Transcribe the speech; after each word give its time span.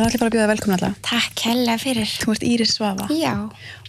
Er 0.00 0.06
það 0.06 0.14
allir 0.14 0.20
bara 0.22 0.30
að 0.30 0.34
bjóða 0.36 0.48
velkomin 0.48 0.74
alltaf? 0.78 1.00
Takk 1.04 1.40
hella 1.44 1.72
fyrir. 1.76 2.12
Þú 2.22 2.32
ert 2.32 2.44
Íris 2.48 2.70
Svafa 2.78 3.08
Já, 3.12 3.32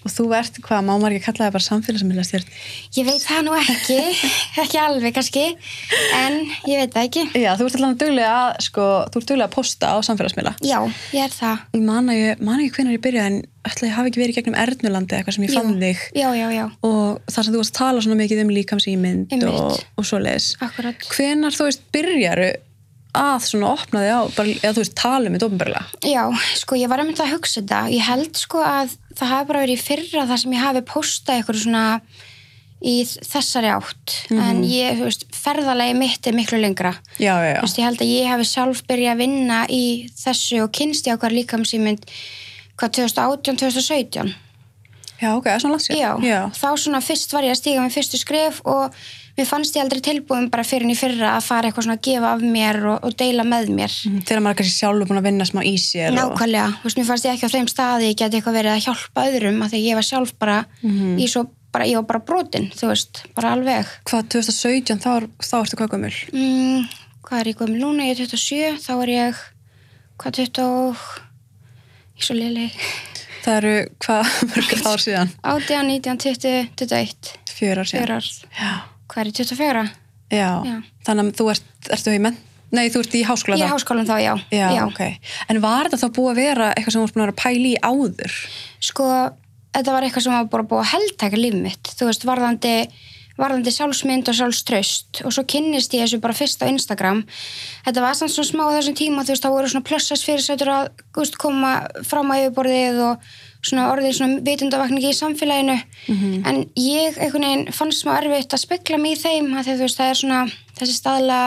og 0.01 0.11
þú 0.11 0.23
ert, 0.35 0.57
hvað, 0.65 0.81
má 0.83 0.89
maður 0.99 1.13
ekki 1.15 1.25
kalla 1.29 1.45
það 1.45 1.53
bara 1.55 1.65
samfélagsmiðla 1.67 2.23
stjórn? 2.27 2.49
ég 2.97 3.05
veit 3.07 3.23
það 3.23 3.45
nú 3.45 3.53
ekki, 3.55 3.97
ekki 4.65 4.79
alveg 4.81 5.13
kannski, 5.15 5.43
en 6.17 6.35
ég 6.67 6.81
veit 6.81 6.97
það 6.97 7.05
ekki. 7.07 7.23
Já, 7.39 7.53
þú 7.55 7.67
ert 7.69 7.77
alltaf 7.79 8.01
duglega 8.01 8.31
að, 8.41 8.49
sko, 8.65 8.87
þú 9.13 9.21
ert 9.21 9.29
duglega 9.31 9.47
að 9.47 9.55
posta 9.55 9.91
á 9.93 9.97
samfélagsmiðla. 10.09 10.53
Já, 10.67 10.77
ég 11.15 11.29
er 11.29 11.37
það. 11.37 11.63
Ég 11.79 11.85
man 11.87 12.11
ekki 12.11 12.73
hvernig 12.75 12.97
ég 12.97 13.05
byrjaði 13.05 13.31
en 13.31 13.39
ætla 13.71 13.87
ég 13.87 13.95
hafi 13.95 14.11
ekki 14.11 14.23
verið 14.23 14.39
gegnum 14.41 14.57
Ernulandi 14.65 15.15
eitthvað 15.15 15.37
sem 15.37 15.45
ég 15.45 15.53
fann 15.53 15.77
þig 15.77 16.03
Já, 16.17 16.27
já, 16.33 16.47
já, 16.49 16.65
og 16.87 17.21
þar 17.29 17.45
sem 17.45 17.53
þú 17.53 17.61
varst 17.61 17.75
að 17.75 17.79
tala 17.79 18.03
svona 18.03 18.19
mikið 18.19 18.43
um 18.43 18.53
líkamsýmynd 18.57 19.35
og, 19.47 19.79
og 20.01 20.09
svoleiðis. 20.09 20.49
akkurat. 20.65 21.07
Hvenar 21.13 21.55
þú 21.55 21.69
veist 21.69 21.85
byrjaru 21.93 22.49
að 23.17 23.45
svona 23.45 23.71
opna 23.75 24.01
þig 24.03 24.11
á, 24.15 24.21
bara, 24.37 24.55
eða 24.61 24.73
þú 24.75 24.83
veist 24.83 24.97
tala 24.99 25.27
um 25.27 25.35
þetta 25.35 25.47
ofnbörlega? 25.49 26.01
Já, 26.07 26.23
sko, 26.61 26.77
ég 26.79 26.91
var 26.91 27.01
að 27.03 27.09
mynda 27.09 27.25
að 27.25 27.33
hugsa 27.35 27.59
þetta. 27.59 27.79
Ég 27.91 28.05
held 28.07 28.39
sko 28.39 28.61
að 28.63 28.97
það 29.19 29.33
hafi 29.33 29.49
bara 29.51 29.63
verið 29.65 29.79
í 29.79 29.85
fyrra 29.85 30.27
þar 30.29 30.43
sem 30.43 30.53
ég 30.55 30.65
hafi 30.65 30.83
postað 30.87 31.39
eitthvað 31.39 31.63
svona 31.65 31.85
í 32.81 32.93
þessari 33.05 33.71
átt. 33.71 34.13
En 34.33 34.61
ég, 34.65 34.95
þú 34.97 35.09
veist, 35.09 35.25
ferðalegi 35.37 35.97
mitt 35.99 36.29
er 36.29 36.37
miklu 36.37 36.61
lengra. 36.61 36.93
Já, 37.17 37.35
já, 37.35 37.51
já. 37.51 37.57
Þú 37.59 37.67
veist, 37.67 37.81
ég 37.81 37.89
held 37.89 38.05
að 38.05 38.13
ég 38.13 38.31
hafi 38.31 38.47
sjálf 38.49 38.85
byrjað 38.89 39.13
að 39.13 39.25
vinna 39.25 39.59
í 39.69 39.83
þessu 40.17 40.63
og 40.65 40.71
kynst 40.79 41.09
ég 41.09 41.19
á 41.19 41.21
hvað 41.21 41.35
líkamsýmynd 41.37 42.07
hvað 42.79 42.95
2018-2017. 42.97 44.33
Já, 45.21 45.35
ok, 45.35 45.45
það 45.45 45.53
er 45.53 45.61
svona 45.61 45.75
langt 45.75 45.85
sér. 45.85 45.99
Já, 45.99 46.11
já. 46.25 46.39
þá 46.57 46.69
svona 46.81 47.01
fyrst 47.05 47.35
var 47.35 47.45
ég 47.45 47.53
að 47.53 47.59
stíga 47.59 47.83
með 47.83 47.97
fyrstu 47.99 48.17
skref 48.17 48.61
og 48.65 48.95
mér 49.37 49.47
fannst 49.49 49.75
ég 49.77 49.83
aldrei 49.85 50.01
tilbúin 50.05 50.49
bara 50.51 50.63
fyrir 50.67 50.85
en 50.87 50.93
í 50.93 50.97
fyrra 50.99 51.35
að 51.37 51.45
fara 51.47 51.69
eitthvað 51.69 51.85
svona 51.87 51.97
að 51.99 52.03
gefa 52.07 52.31
af 52.35 52.43
mér 52.57 52.79
og, 52.91 52.97
og 53.07 53.15
deila 53.19 53.45
með 53.47 53.71
mér. 53.77 53.95
Mhm, 54.09 54.21
Þegar 54.27 54.43
maður 54.45 54.55
er 54.55 54.59
kannski 54.61 54.77
sjálfur 54.81 55.09
búin 55.11 55.21
að 55.21 55.27
vinna 55.29 55.47
smá 55.49 55.61
í 55.65 55.73
sér 55.81 56.11
og... 56.11 56.17
Nákvæmlega, 56.19 56.67
þú 56.81 56.89
veist, 56.89 56.99
mér 57.01 57.09
fannst 57.11 57.27
ég 57.29 57.37
ekki 57.37 57.49
á 57.49 57.55
þeim 57.55 57.69
staði 57.71 58.09
ég 58.11 58.19
geti 58.21 58.39
eitthvað 58.41 58.57
verið 58.59 58.75
að 58.75 58.83
hjálpa 58.87 59.25
öðrum 59.31 59.61
að 59.65 59.73
því 59.75 59.83
ég 59.87 59.99
var 60.01 60.07
sjálf 60.09 60.33
bara 60.41 60.57
í 60.83 61.27
svo, 61.31 61.45
bara, 61.71 61.87
ég 61.87 62.01
var 62.01 62.07
bara 62.11 62.23
brotin, 62.27 62.67
þú 62.75 62.89
veist, 62.91 63.23
bara 63.37 63.53
alveg. 63.55 63.87
Hvað, 64.09 64.27
2017, 64.35 64.99
þá, 64.99 65.11
þá 65.39 65.55
ertu 65.61 65.79
hvað 65.79 65.93
gömul? 65.95 66.13
Mm, 66.35 66.89
hvað 67.27 67.39
er 67.45 67.51
ég 67.53 67.61
gömul 67.61 67.79
núna? 67.79 68.09
Ég 68.09 68.19
er 68.19 68.27
27, 68.35 68.81
þá 68.83 68.91
er 69.05 69.13
ég, 69.15 69.39
hvað 70.19 70.35
20, 70.41 71.05
ég 72.11 72.21
er 72.21 72.27
svo 72.27 72.35
liðleg, 72.37 72.75
Það 73.41 73.55
eru, 73.57 73.69
hvað, 74.05 74.27
mörg 74.51 74.73
ár 74.85 75.01
síðan? 75.01 75.31
18, 75.41 75.87
19, 75.89 76.19
20, 76.21 76.67
21, 76.77 77.31
Fjör 77.55 77.79
ár 77.81 77.87
síðan. 77.89 78.03
fjör 78.03 78.11
ár, 78.19 78.27
Já. 78.59 78.73
Hvað 79.11 79.21
er 79.25 79.29
ég 79.31 79.37
24? 79.41 79.83
Já. 80.31 80.49
Já. 80.63 80.77
Þannig 81.07 81.27
að 81.27 81.35
þú 81.41 81.49
ert, 81.51 81.69
ertu 81.97 82.15
í 82.15 82.21
menn? 82.23 82.39
Nei, 82.71 82.85
þú 82.87 83.01
ert 83.03 83.15
í 83.19 83.21
háskóla 83.27 83.57
Ég 83.59 83.65
þá? 83.65 83.67
er 83.67 83.73
háskólan 83.75 84.07
þá, 84.07 84.15
já. 84.23 84.33
Já, 84.55 84.67
ok. 84.87 85.01
En 85.51 85.59
var 85.63 85.89
þetta 85.89 86.05
þá 86.05 86.15
búið 86.15 86.29
að 86.31 86.37
vera 86.39 86.67
eitthvað 86.71 86.93
sem 86.93 87.01
þú 87.01 87.03
varst 87.03 87.15
búin 87.17 87.23
að 87.23 87.27
vera 87.27 87.35
að 87.35 87.41
pæla 87.43 87.67
í 87.67 87.73
áður? 87.83 88.35
Sko, 88.87 89.07
þetta 89.75 89.95
var 89.97 90.05
eitthvað 90.07 90.23
sem 90.27 90.35
var 90.37 90.47
bara 90.53 90.67
búið 90.71 90.83
að 90.85 90.91
heldtæka 90.93 91.41
líf 91.41 91.57
mitt. 91.65 91.91
Þú 91.99 92.07
veist, 92.07 92.23
varðandi, 92.29 92.71
varðandi 93.41 93.73
sjálfsmynd 93.75 94.31
og 94.31 94.37
sjálfströst 94.39 95.21
og 95.27 95.35
svo 95.35 95.43
kynnist 95.51 95.97
ég 95.99 96.05
þessu 96.07 96.21
bara 96.23 96.37
fyrst 96.37 96.63
á 96.63 96.71
Instagram. 96.71 97.25
Þetta 97.89 98.05
var 98.07 98.15
samt 98.21 98.31
svona 98.37 98.51
smá 98.53 98.63
þessum 98.77 98.99
tíma, 99.03 99.27
þú 99.27 99.35
veist, 99.35 99.43
þá 99.43 99.51
voru 99.57 99.73
svona 99.73 99.87
plussast 99.91 100.27
fyrirsætur 100.29 100.71
að 100.71 100.89
þú 101.11 101.25
veist, 101.25 101.39
koma 101.43 101.73
fram 102.07 102.31
á 102.31 102.39
yfirborðið 102.39 103.03
og 103.09 103.31
svona 103.61 103.89
orðið 103.93 104.15
svona 104.17 104.39
vitundavakningi 104.45 105.11
í 105.11 105.17
samfélaginu. 105.17 105.77
En 106.49 106.63
ég 106.75 107.17
einhvern 107.21 107.45
veginn 107.45 107.73
fannst 107.77 108.01
smá 108.03 108.15
erfitt 108.17 108.53
að 108.53 108.63
spekla 108.65 108.97
mig 108.97 109.17
í 109.17 109.21
þeim, 109.21 109.51
að 109.57 109.69
þú 109.69 109.77
veist, 109.85 109.99
það 109.99 110.09
er 110.13 110.19
svona 110.21 110.39
þessi 110.79 110.95
staðla 110.97 111.39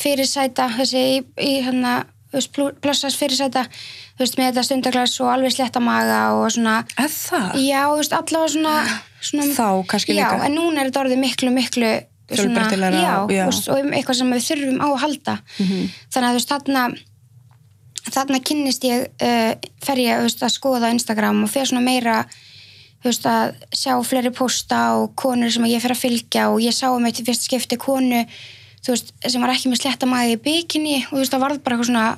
fyrirsæta, 0.00 0.68
þessi 0.78 1.02
í, 1.02 1.18
í 1.42 1.52
hérna, 1.64 1.94
plussast 2.82 3.18
fyrirsæta, 3.18 3.64
þú 4.16 4.24
veist, 4.24 4.38
með 4.38 4.50
þetta 4.50 4.66
stundaglas 4.68 5.16
og 5.22 5.30
alveg 5.32 5.54
sletta 5.54 5.82
maga 5.82 6.20
og 6.38 6.50
svona, 6.54 6.76
Eða 6.98 7.40
já, 7.58 7.80
þú 7.90 7.96
veist, 8.02 8.14
allavega 8.20 8.52
svona, 8.54 8.74
svona 9.20 9.48
Þá 9.56 9.68
kannski 9.90 10.14
já, 10.14 10.24
líka. 10.30 10.46
en 10.46 10.54
núna 10.58 10.82
er 10.82 10.90
þetta 10.90 11.04
orðið 11.04 11.22
miklu, 11.24 11.50
miklu 11.54 11.92
svona, 12.30 12.66
já, 12.94 13.14
já. 13.34 13.44
Veist, 13.48 13.68
og 13.70 13.80
um 13.82 13.94
eitthvað 13.98 14.20
sem 14.20 14.34
við 14.36 14.44
þurfum 14.50 14.78
á 14.78 14.86
að 14.90 15.00
halda 15.02 15.34
þannig 15.58 16.26
að 16.26 16.30
þú 16.30 16.38
veist, 16.38 16.52
þarna 16.54 16.84
þarna 18.08 18.40
kynnist 18.44 18.86
ég 18.88 19.10
uh, 19.22 19.52
fer 19.84 20.00
ég 20.02 20.22
veist, 20.24 20.42
að 20.42 20.54
skoða 20.56 20.92
Instagram 20.94 21.44
og 21.44 21.52
fer 21.52 21.68
svona 21.68 21.84
meira 21.84 22.22
veist, 23.04 23.26
að 23.26 23.58
sjá 23.74 23.94
fleiri 24.06 24.32
posta 24.34 24.80
og 25.00 25.14
konur 25.18 25.52
sem 25.52 25.68
ég 25.70 25.82
fer 25.82 25.94
að 25.94 26.02
fylgja 26.04 26.48
og 26.52 26.62
ég 26.64 26.76
sá 26.76 26.88
um 26.92 27.06
eitt 27.08 27.22
fyrst 27.26 27.48
skipti 27.48 27.80
konu 27.80 28.24
veist, 28.86 29.14
sem 29.26 29.42
var 29.42 29.52
ekki 29.54 29.72
með 29.72 29.82
sletta 29.84 30.08
maður 30.08 30.36
í 30.36 30.42
bikini 30.48 30.98
og 31.10 31.24
það 31.24 31.46
varð 31.46 31.62
bara 31.64 31.76
eitthvað 31.76 31.92
svona 31.92 32.08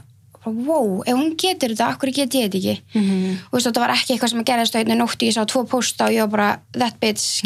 wow, 0.43 1.03
ef 1.07 1.15
hún 1.15 1.35
getur 1.39 1.71
þetta, 1.71 1.89
akkur 1.95 2.11
get 2.11 2.35
ég 2.35 2.49
þetta 2.49 2.59
ekki? 2.59 2.99
Mhm. 2.99 3.35
og 3.47 3.53
þú 3.53 3.59
veist, 3.59 3.67
þetta 3.69 3.83
var 3.85 3.95
ekki 3.95 4.15
eitthvað 4.15 4.33
sem 4.33 4.41
að 4.41 4.49
gerðist 4.51 4.75
á 4.75 4.81
einni 4.81 4.97
nótti, 4.99 5.29
ég 5.29 5.37
sá 5.37 5.45
tvo 5.47 5.65
posta 5.71 6.09
og 6.09 6.15
ég 6.17 6.27
var 6.27 6.33
bara 6.33 6.49
that 6.73 6.99
bitch, 6.99 7.43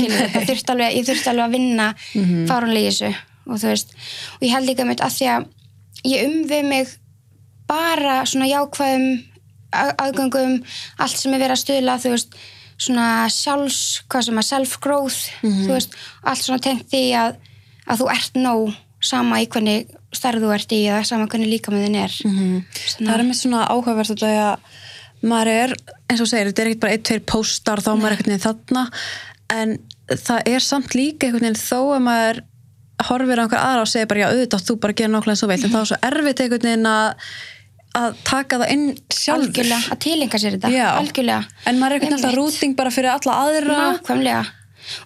þurfti 0.49 0.73
alveg, 0.73 0.97
ég 0.97 1.09
þurfti 1.09 1.33
alveg 1.33 1.45
að 1.45 1.57
vinna 1.59 1.89
mm 2.15 2.47
fárunlega 2.49 2.89
í 2.89 2.93
þessu. 2.93 3.11
Og 3.47 3.63
og 3.63 4.43
ég 4.43 4.51
held 4.55 4.67
líka 4.67 4.87
mitt 4.89 5.01
að 5.05 5.13
því 5.19 5.27
að 5.35 5.45
ég 6.05 6.25
umvið 6.27 6.65
mig 6.67 6.97
bara 7.69 8.21
svona 8.27 8.47
jákvæðum 8.51 9.07
að- 9.73 9.95
aðgöngum, 10.05 10.63
allt 10.99 11.17
sem 11.19 11.35
er 11.35 11.41
verið 11.43 11.57
að 11.57 11.63
stuðla, 11.65 11.97
þú 12.05 12.13
veist, 12.15 12.37
svona 12.79 13.07
sjálfs, 13.33 13.81
hvað 14.09 14.23
sem 14.29 14.39
að 14.41 14.49
self-growth, 14.51 15.21
þú 15.43 15.73
veist, 15.73 15.95
allt 16.25 16.43
svona 16.45 16.61
tengt 16.63 16.89
því 16.93 17.03
að, 17.17 17.37
að 17.89 18.03
þú 18.03 18.11
ert 18.13 18.35
nóg 18.37 18.75
sama 19.07 19.41
í 19.43 19.47
hvernig 19.47 19.87
stærð 20.17 20.43
þú 20.47 20.51
ert 20.55 20.73
í 20.73 20.81
eða 20.89 21.05
sama 21.07 21.27
hvernig 21.27 21.51
líkamöðin 21.61 21.97
er. 22.05 22.13
Mhm. 22.25 22.65
Svona- 22.75 23.11
Það 23.11 23.19
er 23.21 23.25
með 23.31 23.41
svona 23.41 23.67
áhugavert 23.69 24.09
þetta 24.13 24.31
að 24.47 24.59
maður 25.23 25.47
er, 25.53 25.75
eins 26.11 26.21
og 26.21 26.27
segir, 26.29 26.47
þetta 26.53 26.63
er 26.63 26.67
ekkert 26.71 26.81
bara 26.81 26.93
ein, 26.93 27.03
tveir 27.03 27.21
póstar 27.27 27.79
þá 27.83 27.89
er 27.93 27.97
maður 28.01 28.17
einhvern 28.17 28.33
veginn 28.33 28.47
þarna 28.47 28.91
en 29.51 29.79
það 30.09 30.43
er 30.47 30.61
samt 30.61 30.95
líka 30.95 31.27
einhvern 31.27 31.43
veginn 31.43 31.61
þó 31.61 31.81
að 31.97 32.03
maður 32.07 32.41
horfir 33.09 33.41
á 33.41 33.43
einhver 33.45 33.61
aðra 33.61 33.81
og 33.85 33.89
segir 33.91 34.07
bara 34.09 34.21
já 34.21 34.29
auðvitað 34.33 34.65
þú 34.69 34.77
bara 34.81 34.93
að 34.93 34.97
gera 35.01 35.13
nákvæmlega 35.13 35.37
svo 35.41 35.49
veilt 35.51 35.65
en 35.65 35.71
þá 35.75 35.81
er 35.81 35.89
svo 35.91 35.99
erfitt 36.03 36.41
einhvern 36.41 36.67
veginn 36.69 36.87
að 36.87 37.15
að 37.97 38.19
taka 38.27 38.61
það 38.61 38.73
inn 38.75 38.87
sjálfur 39.13 39.49
Algjörlega, 39.49 39.81
að 39.95 40.01
tilenga 40.05 40.41
sér 40.43 40.57
þetta, 40.57 40.71
Já. 40.75 40.87
algjörlega. 41.01 41.43
en 41.67 41.81
maður 41.81 41.97
er 41.97 42.03
veginn 42.05 42.17
alltaf 42.19 42.37
rúting 42.37 42.77
bara 42.79 42.93
fyrir 42.95 43.13
alla 43.15 43.41
aðra 43.47 43.81
Nákvæmlega. 43.81 44.45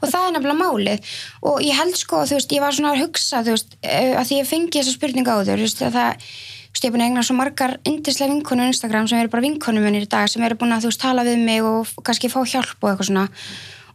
Og 0.00 0.10
það 0.12 0.26
er 0.26 0.32
nefnilega 0.34 0.60
málið. 0.60 1.10
Og 1.48 1.62
ég 1.64 1.76
held 1.78 1.96
sko, 1.96 2.24
þú 2.28 2.36
veist, 2.36 2.50
ég 2.52 2.60
var 2.60 2.74
svona 2.76 2.90
að 2.92 3.02
hugsa, 3.06 3.40
þú 3.46 3.54
veist, 3.54 3.76
eh, 3.80 4.12
að 4.12 4.26
því 4.28 4.40
ég 4.40 4.50
fengi 4.50 4.76
þessa 4.76 4.96
spurninga 4.96 5.32
á 5.32 5.40
þér, 5.40 5.62
þú 5.62 5.66
veist, 5.68 5.80
að 5.86 5.96
það, 5.96 6.26
þú 6.60 6.74
veist, 6.74 6.84
ég 6.84 6.90
er 6.90 6.92
búin 6.92 7.04
að 7.04 7.08
egna 7.08 7.24
svo 7.24 7.36
margar 7.38 7.72
yndislega 7.88 8.34
vinkonur 8.34 8.68
á 8.68 8.70
Instagram 8.74 9.08
sem 9.08 9.22
eru 9.22 9.32
bara 9.32 9.46
vinkonum 9.46 9.86
minni 9.86 10.04
í 10.04 10.10
dag, 10.10 10.28
sem 10.28 10.44
eru 10.44 10.58
búin 10.60 10.76
að, 10.76 10.84
þú 10.84 10.92
veist, 10.92 11.00
tala 11.00 11.24
við 11.24 11.40
mig 11.46 11.64
og 11.64 11.88
kannski 12.04 12.28
fá 12.28 12.44
hjálp 12.44 12.76
og 12.76 12.90
eitthvað 12.90 13.08
svona. 13.08 13.26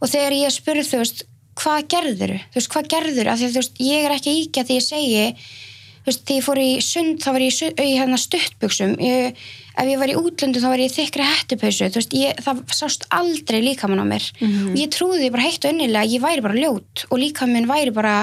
Og 0.02 0.10
þegar 0.10 0.32
ég 0.42 0.50
spurði, 0.56 0.88
þú 0.90 0.98
veist, 1.04 1.22
hvað 1.56 1.86
gerður 1.94 2.34
þú 2.50 2.58
veist, 2.58 2.72
hvað 2.74 2.90
gerður 2.92 3.30
af 3.30 3.38
því 3.38 3.46
að, 3.46 3.54
þú 3.54 3.62
veist, 3.62 3.80
ég 3.86 4.04
er 4.04 4.16
ekki 4.16 4.36
íkja 4.42 4.66
því 4.66 4.76
ég 4.76 4.84
segi, 4.84 5.26
veist, 6.06 6.22
þegar 6.26 6.36
ég 6.38 6.44
fór 6.46 6.60
í 6.62 6.68
sund, 6.86 7.18
þá 7.22 7.28
var 7.34 7.42
ég 7.44 7.52
í, 7.52 7.56
su- 7.56 7.74
í 7.82 7.92
hérna 7.98 8.18
stuttbuxum, 8.20 8.94
ég, 9.02 9.36
ef 9.76 9.90
ég 9.90 9.98
var 10.00 10.12
í 10.12 10.16
útlöndu 10.20 10.60
þá 10.62 10.68
var 10.70 10.82
ég 10.84 10.90
í 10.92 10.94
þykri 10.96 11.26
hættupausu, 11.26 11.88
þú 11.90 12.00
veist, 12.00 12.16
ég, 12.16 12.40
það 12.46 12.62
sást 12.78 13.06
aldrei 13.10 13.60
líkamann 13.64 14.02
á 14.02 14.06
mér. 14.06 14.26
Og 14.70 14.78
ég 14.78 14.90
trúði 14.94 15.30
bara 15.34 15.46
heitt 15.48 15.64
og 15.66 15.74
innilega 15.74 16.04
að 16.06 16.14
ég 16.14 16.22
væri 16.24 16.44
bara 16.46 16.58
ljót 16.62 17.06
og 17.10 17.18
líkaminn 17.18 17.66
væri 17.70 17.92
bara 17.96 18.16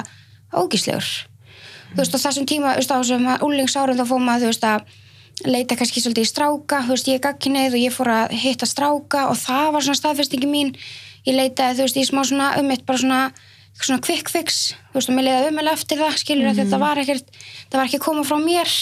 ógíslegur. 0.54 1.08
Þú 1.94 2.02
veist, 2.02 2.16
á 2.16 2.24
þessum 2.26 2.46
tíma, 2.50 2.74
þú 2.74 2.82
veist, 2.82 2.92
á 2.94 2.98
þessum 3.04 3.28
úlingsárum 3.46 3.98
þá 4.00 4.06
fór 4.10 4.22
maður, 4.24 4.48
þú 4.48 4.52
veist, 4.54 4.64
að 4.64 5.50
leita 5.50 5.76
kannski 5.78 6.02
svolítið 6.02 6.26
í 6.28 6.30
stráka, 6.30 6.84
þú 6.86 6.94
veist, 6.96 7.08
ég 7.10 7.20
er 7.20 7.24
gagkineið 7.28 7.74
og 7.78 7.82
ég 7.84 7.94
fór 7.96 8.10
að 8.14 8.34
hitta 8.44 8.66
stráka 8.70 9.28
og 9.32 9.38
það 9.42 9.72
var 9.76 9.82
svona 9.86 10.00
staðfestingi 10.02 10.50
mín, 10.50 10.74
ég 11.26 11.36
leitaði, 11.38 11.78
þú 11.80 11.88
veist, 11.88 11.98
í 11.98 12.06
smá 12.06 12.22
svona 12.26 12.52
um 12.62 12.70
eitt, 12.74 12.86
bara 12.86 13.02
svona 13.02 13.22
svona 13.80 14.04
quick 14.06 14.30
fix, 14.32 14.74
þú 14.92 15.00
veist, 15.00 15.12
og 15.12 15.18
mér 15.18 15.28
leiði 15.28 15.52
umhverfið 15.52 15.74
eftir 15.74 16.02
það, 16.02 16.18
skilur 16.22 16.50
að 16.50 16.60
þetta 16.62 16.80
var 16.84 17.02
ekkert 17.04 17.38
það 17.40 17.78
var 17.80 17.86
ekki 17.88 18.00
að 18.00 18.06
koma 18.06 18.26
frá 18.28 18.38
mér. 18.44 18.74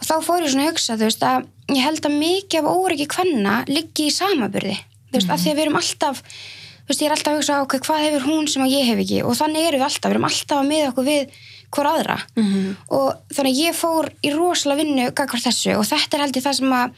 Og 0.00 0.06
þá 0.08 0.14
fór 0.24 0.44
ég 0.44 0.54
svona 0.54 0.64
að 0.64 0.72
hugsa, 0.72 0.96
þú 0.96 1.06
veist, 1.06 1.26
að 1.26 1.76
ég 1.76 1.84
held 1.84 2.08
að 2.08 2.16
mikið 2.24 2.60
af 2.60 2.70
óryggi 2.72 3.06
kvenna 3.12 3.58
liggi 3.68 4.08
í 4.08 4.14
samaburði, 4.14 4.78
þú 5.10 5.18
veist, 5.18 5.30
af 5.30 5.42
því 5.42 5.52
að 5.52 5.60
við 5.60 5.64
erum 5.66 5.80
alltaf 5.80 6.24
þú 6.24 6.90
veist, 6.90 7.02
ég 7.04 7.06
er 7.06 7.14
alltaf 7.14 7.30
að 7.30 7.38
hugsa, 7.38 7.60
ok, 7.62 7.76
hvað 7.86 8.04
hefur 8.06 8.26
hún 8.26 8.48
sem 8.50 8.64
að 8.64 8.72
ég 8.74 8.88
hef 8.88 9.02
ekki? 9.04 9.20
Og 9.22 9.36
þannig 9.38 9.68
erum 9.68 9.82
við 9.82 9.86
alltaf, 9.86 10.08
við 10.08 10.16
erum 10.16 10.28
alltaf 10.30 10.58
að 10.58 10.70
miða 10.72 10.88
okkur 10.90 11.06
við 11.06 11.36
hver 11.70 11.86
aðra. 11.86 12.16
Og 12.90 13.34
þannig 13.36 13.60
ég 13.60 13.76
fór 13.78 14.10
í 14.26 14.32
rosalega 14.34 14.82
vinnu 14.82 15.04
gagvar 15.14 15.44
þessu 15.44 15.76
og 15.78 15.86
þetta 15.86 16.16
er 16.16 16.24
held 16.24 16.36
ég 16.40 16.46
það 16.48 16.56
sem 16.58 16.74
að 16.80 16.96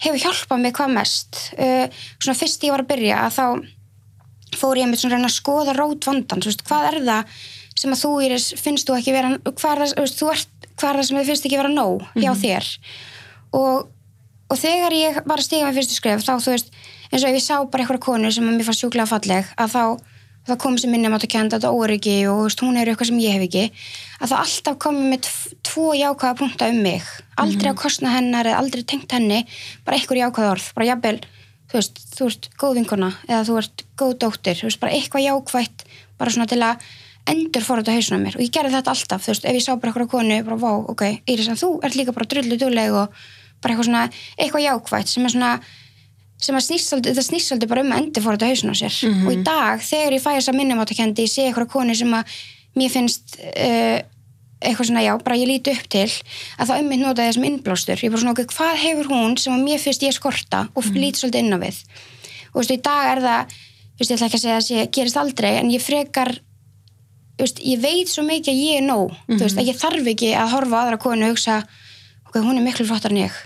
hefur 0.00 0.22
hjálpað 0.26 0.60
mig 0.60 0.74
hvað 0.76 0.92
mest. 0.96 1.40
Uh, 1.56 1.86
svona 2.18 2.36
fyrst 2.36 2.64
ég 2.64 2.74
var 2.74 2.84
að 2.84 2.90
byrja 2.92 3.22
að 3.24 3.36
þá 3.38 3.46
fór 4.58 4.80
ég 4.80 4.88
með 4.90 5.02
svona 5.02 5.14
að 5.14 5.18
reyna 5.20 5.30
að 5.30 5.36
skoða 5.36 5.74
rót 5.78 6.06
vandan, 6.10 6.42
þú 6.42 6.50
veist, 6.50 6.64
hvað 6.66 6.88
er 6.90 6.98
það 7.06 7.40
sem 7.80 7.94
að 7.94 8.02
þú 8.02 8.10
Íris, 8.26 8.46
finnst 8.60 8.88
þú 8.90 8.96
ekki 8.98 9.14
vera 9.14 9.30
hvað 9.46 9.70
er 9.72 9.80
það, 9.80 9.94
þú 9.94 10.04
veist, 10.04 10.18
þú 10.20 10.30
ert, 10.34 10.68
hvað 10.80 10.90
er 10.90 10.98
það 11.00 11.06
sem 11.08 11.18
þið 11.20 11.30
finnst 11.30 11.46
ekki 11.48 11.60
vera 11.60 11.72
nóg 11.72 12.06
hjá 12.18 12.32
þér? 12.42 12.70
Og, 13.56 13.88
og 14.50 14.58
þegar 14.60 14.96
ég 14.98 15.20
var 15.26 15.40
að 15.40 15.46
stiga 15.48 15.66
með 15.68 15.78
fyrstu 15.80 15.96
skref 15.98 16.24
þá, 16.26 16.32
þú 16.44 16.54
veist, 16.56 16.72
eins 17.10 17.24
og 17.24 17.30
ef 17.30 17.38
ég 17.38 17.44
sá 17.46 17.56
bara 17.70 17.84
eitthvað 17.86 18.04
konu 18.04 18.30
sem 18.34 18.46
að 18.50 18.56
mér 18.58 18.68
fannst 18.68 18.84
sjúklega 18.84 19.08
falleg 19.10 19.48
að 19.56 19.74
þá 19.74 19.84
það 20.50 20.56
komið 20.62 20.80
sem 20.82 20.90
minni 20.94 21.08
mátt 21.12 21.24
að 21.26 21.32
kenda 21.34 21.58
þetta 21.58 21.70
óryggi 21.76 22.14
og 22.30 22.38
þú 22.38 22.44
veist, 22.48 22.62
hún 22.64 22.78
er 22.80 22.88
eitthvað 22.90 23.10
sem 23.10 23.18
ég 23.20 23.34
hef 23.36 23.42
ekki 23.44 23.64
að 24.24 24.30
það 24.30 24.38
alltaf 24.44 24.78
komið 24.84 25.08
með 25.12 25.20
tv- 25.26 25.58
tvo 25.68 25.84
jákvæða 25.98 26.38
punkta 26.40 26.68
um 26.72 26.78
mig. 26.84 27.10
Aldrei 27.40 27.68
að 27.70 27.76
kostna 27.82 28.14
hennar 28.14 28.48
eða 28.48 28.62
aldrei 28.62 28.82
tengt 28.88 29.12
henni 29.12 29.42
bara 29.84 29.98
eitthvað 29.98 30.22
jákvæða 30.22 30.54
orð, 30.54 30.70
bara 30.78 30.88
jafnvel 30.88 31.20
þú 31.70 31.78
veist, 31.78 32.00
þú 32.16 32.30
ert 32.30 32.48
góð 32.60 32.80
vinkona 32.80 33.12
eða 33.28 33.44
þú 33.48 33.58
ert 33.60 33.84
góð 34.00 34.16
dóttir, 34.24 34.58
þú 34.58 34.68
veist, 34.68 34.80
bara 34.82 34.96
eitthvað 34.96 35.26
jákvætt 35.28 35.84
bara 36.20 36.34
svona 36.34 36.50
til 36.50 36.60
að 36.66 36.88
endur 37.30 37.62
fór 37.62 37.82
hausinn 37.86 38.18
á 38.18 38.24
mér. 38.24 38.38
Og 38.38 38.42
ég 38.42 38.54
gerði 38.54 38.74
þetta 38.74 38.94
alltaf, 38.94 39.22
þú 39.24 39.32
veist, 39.34 39.44
ef 39.46 39.58
ég 39.58 39.64
sá 39.64 39.74
bara 39.76 39.92
eitthvað 39.92 40.10
konu, 40.10 40.40
bara 40.46 40.58
vá, 40.58 40.72
ok, 40.92 41.04
Íris, 41.30 41.52
þú 41.60 41.70
ert 41.86 41.98
líka 41.98 42.16
bara 42.16 42.26
drullu 42.32 42.58
dugleg 42.58 42.96
og 42.96 43.20
bara 43.60 43.74
eitthvað 43.74 43.88
svona 43.90 44.04
eitthvað 44.40 44.66
jákvætt 44.66 45.12
sem 45.12 45.28
er 45.28 45.34
svona 45.34 45.52
sem 46.40 46.56
að 46.56 46.70
þetta 47.04 47.22
snýst 47.22 47.50
svolítið 47.50 47.68
bara 47.68 47.82
um 47.84 47.92
að 47.92 48.00
endur 48.00 48.24
fór 48.24 48.38
þetta 48.38 48.48
hausinn 48.48 48.72
á 48.72 48.76
sér. 48.80 48.94
Og 49.28 49.34
í 49.34 49.42
dag 49.44 49.82
þegar 49.84 50.16
ég 50.16 50.22
fæ 50.24 50.30
þess 50.38 50.48
að 50.48 50.56
minnumáttakendi, 50.56 51.26
ég 51.26 51.32
sé 51.32 51.44
eitthvað 51.44 51.68
konu 51.74 51.96
sem 51.98 52.14
að 52.16 52.38
mér 52.80 52.94
finnst 52.94 53.36
uh, 53.44 53.98
eitthvað 54.60 54.90
svona, 54.90 55.02
já, 55.04 55.14
bara 55.24 55.38
ég 55.40 55.48
líti 55.48 55.72
upp 55.72 55.88
til 55.92 56.06
að 56.60 56.70
það 56.70 56.82
ummitt 56.84 57.02
nota 57.02 57.26
þessum 57.26 57.46
innblástur. 57.48 58.02
Ég 58.04 58.12
bara 58.12 58.22
svona, 58.22 58.34
ok, 58.36 58.52
hvað 58.52 58.76
hefur 58.82 59.10
hún 59.14 59.36
sem 59.40 59.54
að 59.56 59.64
mér 59.64 59.80
finnst 59.80 60.04
ég 60.04 60.16
skorta 60.16 60.66
og 60.74 60.84
mm. 60.84 61.00
líti 61.00 61.22
svolítið 61.22 61.44
inn 61.46 61.56
á 61.56 61.58
við? 61.62 61.80
Og 62.50 62.58
þú 62.58 62.62
veist, 62.62 62.74
í 62.74 62.80
dag 62.84 63.10
er 63.14 63.22
það 63.24 63.54
þú 63.54 64.02
veist, 64.02 64.10
ég 64.10 64.16
ætla 64.16 64.28
ekki 64.28 64.38
að 64.38 64.44
segja 64.44 64.58
að 64.58 64.68
það 64.70 64.90
gerist 64.96 65.20
aldrei 65.20 65.50
en 65.56 65.72
ég 65.72 65.84
frekar 65.84 66.32
þú 67.40 67.46
veist, 67.46 67.62
ég 67.72 67.80
veit 67.80 68.12
svo 68.12 68.24
mikið 68.26 68.52
að 68.52 68.60
ég 68.60 68.80
er 68.80 68.86
nóg. 68.86 69.14
Þú 69.30 69.40
veist, 69.44 69.60
að 69.60 69.70
ég 69.70 69.80
þarf 69.80 70.10
ekki 70.14 70.34
að 70.36 70.52
horfa 70.54 70.76
á 70.76 70.80
aðra 70.84 71.00
konu 71.00 71.28
og 71.28 71.34
hugsa 71.34 71.60
ok, 72.30 72.38
hún 72.44 72.60
er 72.60 72.64
miklu 72.64 72.86
flottar 72.86 73.14
en 73.14 73.22
ég. 73.24 73.38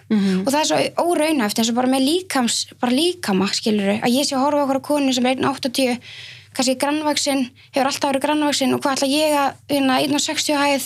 Og 0.44 0.50
það 0.50 0.60
er 0.60 0.68
svo 0.68 1.08
óraunæft 1.08 1.60
eins 1.60 1.70
og 1.72 1.78
bara 1.78 1.90
með 1.90 2.06
líkams 2.08 2.60
bara 2.82 2.94
líkama, 2.94 3.48
skilur 3.54 3.94
að 3.96 4.12
ég 4.12 4.26
sé 4.26 4.36
að 4.36 4.44
horfa 4.44 4.66
á 6.54 6.62
okkur 6.62 6.74
konu 6.74 6.74
sem 6.74 6.74
1,80 6.74 6.74
kannski 6.74 6.74
grannvaksinn, 6.78 7.42
hefur 7.74 7.88
alltaf 7.90 8.10
verið 8.10 8.22
grannvaksinn 8.24 8.74
og 8.74 8.80
hvað 8.80 8.94
ætla 8.94 9.08
ég 9.10 9.34
að, 9.34 9.54
hérna, 9.70 9.94
1,60 10.04 10.56
hæð 10.60 10.84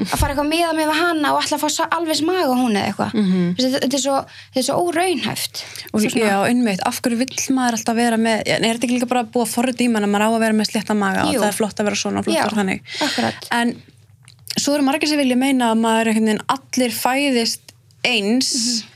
að 0.00 0.18
fara 0.20 0.32
eitthvað 0.34 0.48
meða 0.50 0.72
með 0.76 0.92
hana 0.96 1.32
og 1.34 1.42
ætla 1.44 1.56
að 1.58 1.64
fá 1.64 1.86
alveg 1.96 2.16
smaga 2.20 2.48
á 2.48 2.56
hún 2.56 2.76
eða 2.76 2.86
eitthvað 2.90 3.14
mm 3.14 3.54
þetta, 3.60 3.80
þetta, 3.84 3.96
er 3.96 4.02
svo, 4.04 4.16
þetta 4.54 4.60
er 4.60 4.66
svo 4.68 4.76
óraunhæft 4.86 5.62
og 5.92 6.00
Svo 6.00 6.10
svona- 6.10 6.30
já, 6.30 6.50
unnveitt, 6.50 6.80
af 6.86 7.00
hverju 7.02 7.18
vill 7.20 7.54
maður 7.56 7.76
alltaf 7.78 7.96
vera 7.96 8.16
með, 8.16 8.42
er 8.46 8.60
þetta 8.64 8.86
ekki 8.86 8.96
líka 8.98 9.08
bara 9.08 9.24
að 9.24 9.48
forrið 9.54 9.80
í 9.84 9.90
mann 9.90 10.04
að 10.04 10.10
maður 10.14 10.26
á 10.26 10.30
að 10.30 10.40
vera 10.44 10.58
með 10.60 10.70
slétta 10.72 10.94
maga 10.96 11.26
og 11.26 11.34
Jú. 11.34 11.40
það 11.40 11.48
er 11.52 11.58
flott 11.60 11.80
að 11.80 11.84
vera 11.90 11.96
svona 11.96 12.18
og 12.18 12.24
flott 12.24 12.36
að 12.36 12.44
vera 12.50 12.60
þannig 12.60 12.80
akkurat. 13.08 13.48
en 13.52 13.82
svo 14.58 14.74
eru 14.74 14.82
margir 14.84 15.08
sem 15.08 15.18
vilja 15.18 15.36
meina 15.36 15.72
að 15.72 15.80
maður 15.80 16.40
allir 16.48 16.90
fæðist 16.92 17.74
eins 18.04 18.50
Mhm. 18.52 18.86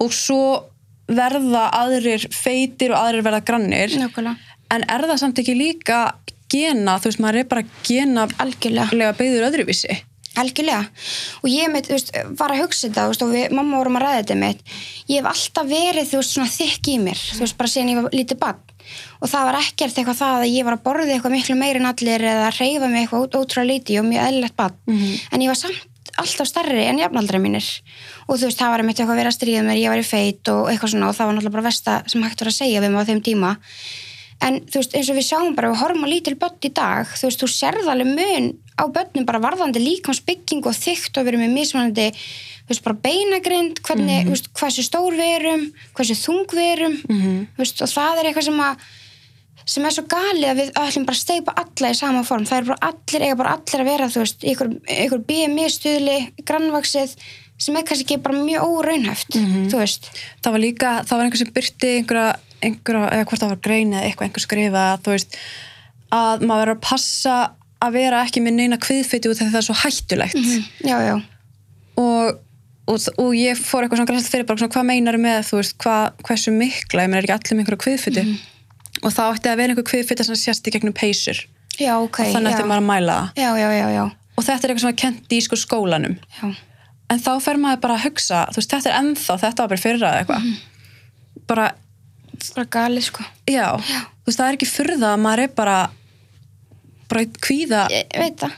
og 0.00 0.10
svo 0.12 0.64
verða 1.12 1.70
aðrir 1.76 2.22
feitir 2.32 2.92
og 2.94 2.98
aðrir 3.02 3.22
verða 3.26 3.42
grannir 3.44 3.90
Nákvæmlega. 3.98 4.36
En 4.72 4.86
er 4.88 5.04
það 5.10 5.20
samt 5.20 5.42
ekki 5.42 5.58
líka 5.58 5.98
gena, 6.52 6.98
þú 7.00 7.10
veist, 7.10 7.20
maður 7.22 7.42
er 7.42 7.52
bara 7.52 7.68
gena 7.86 8.26
algjörlega 8.42 9.12
byggður 9.18 9.48
öðruvísi 9.50 10.02
Algjörlega. 10.32 10.86
Og 11.44 11.48
ég 11.52 11.68
mitt, 11.68 11.88
þú 11.90 11.92
veist, 11.92 12.12
var 12.38 12.54
að 12.54 12.62
hugsa 12.62 12.86
þetta, 12.86 13.02
þú 13.04 13.10
veist, 13.10 13.24
og 13.24 13.32
við, 13.34 13.42
mamma 13.52 13.76
vorum 13.82 13.98
að 13.98 14.04
ræða 14.06 14.20
þetta 14.22 14.36
mitt. 14.40 14.62
Ég 15.10 15.18
hef 15.18 15.28
alltaf 15.28 15.66
verið, 15.68 16.06
þú 16.08 16.20
veist, 16.20 16.32
svona 16.32 16.52
þykk 16.54 16.88
í 16.88 16.94
mér, 17.02 17.24
þú 17.36 17.42
veist, 17.42 17.56
bara 17.58 17.72
síðan 17.72 17.90
ég 17.92 17.98
var 17.98 18.16
lítið 18.16 18.38
bann. 18.40 18.62
Og 19.20 19.28
það 19.28 19.44
var 19.50 19.58
ekkert 19.60 19.98
eitthvað 20.00 20.20
það 20.22 20.36
að 20.38 20.54
ég 20.54 20.66
var 20.66 20.76
að 20.78 20.84
borða 20.86 21.12
eitthvað 21.12 21.34
miklu 21.36 21.56
meir 21.60 21.78
en 21.78 21.88
allir 21.90 22.24
eða 22.32 22.46
að 22.48 22.56
reyfa 22.62 22.88
mig 22.88 23.04
eitthvað 23.04 23.36
ótrúlega 23.36 23.68
lítið 23.68 24.00
og 24.00 24.08
mjög 24.08 24.24
eðlilegt 24.30 24.56
bann. 24.56 24.78
En 25.32 25.44
ég 25.44 25.52
var 25.52 25.60
samt 25.60 26.16
alltaf 26.20 26.48
starri 26.48 26.86
en 26.88 26.98
jafnaldra 27.00 27.38
mínir. 27.38 27.68
Og 28.26 28.40
þú 28.40 28.48
veist, 28.48 28.58
það 28.58 28.72
var 28.72 28.82
einmitt 28.82 28.98
eitthvað 28.98 29.14
að 29.14 29.20
vera 29.20 29.32
að 29.32 29.36
stríða 29.36 29.66
mér, 29.68 29.82
ég 29.84 29.92
var 29.92 30.00
í 30.00 30.08
feit 30.08 30.48
og 30.52 30.72
eitthvað 30.72 30.94
svona 30.94 31.12
og 31.12 31.16
það 31.16 31.28
var 31.28 31.36
náttúrulega 31.36 31.56
bara 31.58 31.68
versta 31.68 31.98
sem 32.08 32.24
hægt 32.24 32.40
var 32.40 32.50
að 32.50 32.58
segja 32.58 32.82
við 32.82 32.90
mig 32.90 33.04
á 33.04 33.08
þeim 33.08 33.22
tíma. 33.22 33.52
En 34.42 34.56
þú 34.66 34.80
veist, 34.80 34.94
eins 34.98 35.10
og 35.12 35.18
við 35.18 35.26
sjáum 35.28 35.54
bara, 35.54 35.68
við 35.70 35.82
horfum 35.84 36.06
á 36.06 36.08
lítil 36.10 36.34
börn 36.40 36.56
í 36.66 36.70
dag, 36.74 37.06
þú 37.14 37.28
veist, 37.28 37.42
þú 37.44 37.48
sérð 37.52 37.90
alveg 37.92 38.08
mun 38.10 38.48
á 38.74 38.84
börnum 38.90 39.26
bara 39.28 39.38
varðandi 39.42 39.78
líkansbygging 39.84 40.64
og 40.66 40.74
þygt 40.74 41.18
og 41.20 41.22
við 41.26 41.34
erum 41.34 41.44
með 41.44 41.52
mismunandi, 41.58 42.08
þú 42.64 42.72
veist, 42.72 42.82
bara 42.86 42.98
beinagrind, 43.04 43.78
hvernig, 43.86 44.24
þú 44.26 44.34
veist, 44.34 44.50
hversu 44.58 44.82
stór 44.86 45.14
við 45.14 45.30
erum, 45.36 45.62
hversu 45.94 46.16
þung 46.18 46.46
við 46.56 46.72
erum, 46.72 46.98
þú 47.54 47.62
veist, 47.62 47.82
og 47.86 47.92
það 47.92 48.18
er 48.22 48.30
eitthvað 48.32 48.48
sem 48.48 48.60
að, 48.66 48.86
sem 49.76 49.84
er 49.86 49.94
svo 49.94 50.04
galið 50.10 50.48
að 50.50 50.58
við 50.58 50.70
ætlum 50.82 51.06
bara 51.06 51.14
að 51.14 51.22
steipa 51.22 51.54
alla 51.62 51.90
í 51.92 51.98
sama 52.00 52.22
form, 52.26 52.46
það 52.48 52.58
er 52.58 52.68
bara 52.72 52.88
allir, 52.90 53.22
eiga 53.28 53.36
bara 53.38 53.52
allir 53.58 53.84
að 53.84 53.90
vera, 53.92 54.08
þú 54.10 54.24
veist, 54.24 54.42
í 54.42 54.54
ykkur, 54.56 54.72
ykkur 55.06 55.22
BMI 55.28 55.68
stuðli, 55.70 56.16
grannvaksið, 56.48 57.14
sem 57.62 57.76
er 57.78 57.84
kannski 57.86 58.08
ekki 58.08 58.22
bara 58.24 58.40
mjög 58.42 58.64
óraunhæft, 58.80 59.36
þú 59.70 59.78
veist. 59.78 60.08
það 60.42 60.56
var 60.56 60.64
líka, 60.64 60.94
það 61.06 61.14
var 61.20 61.28
einhver 61.28 61.38
sem 61.44 61.52
byrti 61.54 61.92
einhverja, 62.00 62.32
einhverja 62.62 63.10
eða 63.16 63.26
hvort 63.30 63.42
það 63.42 63.52
var 63.54 63.60
grein 63.66 63.92
eða 63.94 64.06
eitthvað 64.08 64.28
einhver 64.28 64.44
skrifa 64.46 64.84
þú 65.02 65.14
veist, 65.16 65.36
að 66.12 66.46
maður 66.46 66.62
verður 66.62 66.76
að 66.76 66.86
passa 66.86 67.34
að 67.82 67.96
vera 67.98 68.22
ekki 68.26 68.42
með 68.44 68.56
neina 68.60 68.78
kviðfiti 68.78 69.30
út 69.30 69.40
þegar 69.40 69.52
það 69.56 69.60
er 69.60 69.66
svo 69.66 69.76
hættulegt. 69.82 70.42
Já, 70.86 70.96
já, 71.02 71.14
og, 71.98 72.38
og, 72.86 73.06
og 73.18 73.32
ég 73.34 73.58
fór 73.58 73.82
eitthvað 73.84 74.02
svona 74.02 74.10
græsalt 74.12 74.32
fyrir 74.32 74.46
bara 74.48 74.62
svona, 74.62 74.74
hvað 74.76 74.88
meinar 74.92 75.18
með, 75.20 75.40
þú 75.48 75.58
veist, 75.58 75.74
hvað, 75.82 76.22
hversu 76.28 76.54
mikla 76.54 77.06
ég 77.06 77.10
meina 77.10 77.22
er 77.22 77.26
ekki 77.26 77.34
allir 77.38 77.58
með 77.58 77.64
einhverja 77.64 77.82
kviðfiti? 77.86 78.24
Og 79.02 79.10
það 79.16 79.32
átti 79.32 79.50
að 79.50 79.58
vera 79.62 79.74
einhver 79.74 79.88
kviðfiti 79.88 80.26
sem 80.28 80.38
sést 80.38 80.68
í 80.68 80.74
gegnum 80.76 80.94
peysur. 80.94 81.40
Já, 81.80 81.94
ok, 81.98 82.20
og 82.22 82.34
þannig 82.36 82.52
ætti 82.54 82.68
maður 82.68 82.84
að 82.84 82.88
mæla 82.92 83.14
það. 83.18 83.40
Og 84.36 84.44
þetta 84.46 84.68
er 84.68 84.72
eitthvað 84.72 84.84
sem 84.84 84.90
var 84.92 85.00
kent 85.02 85.32
í 85.34 85.40
sko 85.42 85.58
skólanum. 85.58 86.18
Já. 86.38 86.52
en 87.12 87.20
þá 87.20 87.32
fer 87.44 87.58
maður 87.60 87.80
bara 87.82 87.96
að 87.98 88.04
hugsa 88.06 88.44
veist, 88.54 88.70
þetta 88.72 88.88
er 88.92 88.98
ennþá, 89.02 89.34
þetta 89.42 89.64
var 89.64 89.72
bara 89.72 89.82
fyrra 89.82 90.12
eða 90.12 90.20
eitthvað. 90.22 90.46
Bara, 91.50 91.66
bara 92.56 92.66
galið 92.78 93.08
sko. 93.08 93.26
Já, 93.50 93.66
þú 93.78 94.30
veist, 94.30 94.38
það 94.38 94.46
er 94.48 94.58
ekki 94.58 94.70
fyrða 94.70 95.12
að 95.12 95.22
maður 95.26 95.44
er 95.46 95.52
bara 95.56 95.76
bara 97.12 97.26
í 97.26 97.30
kvíða 97.44 97.86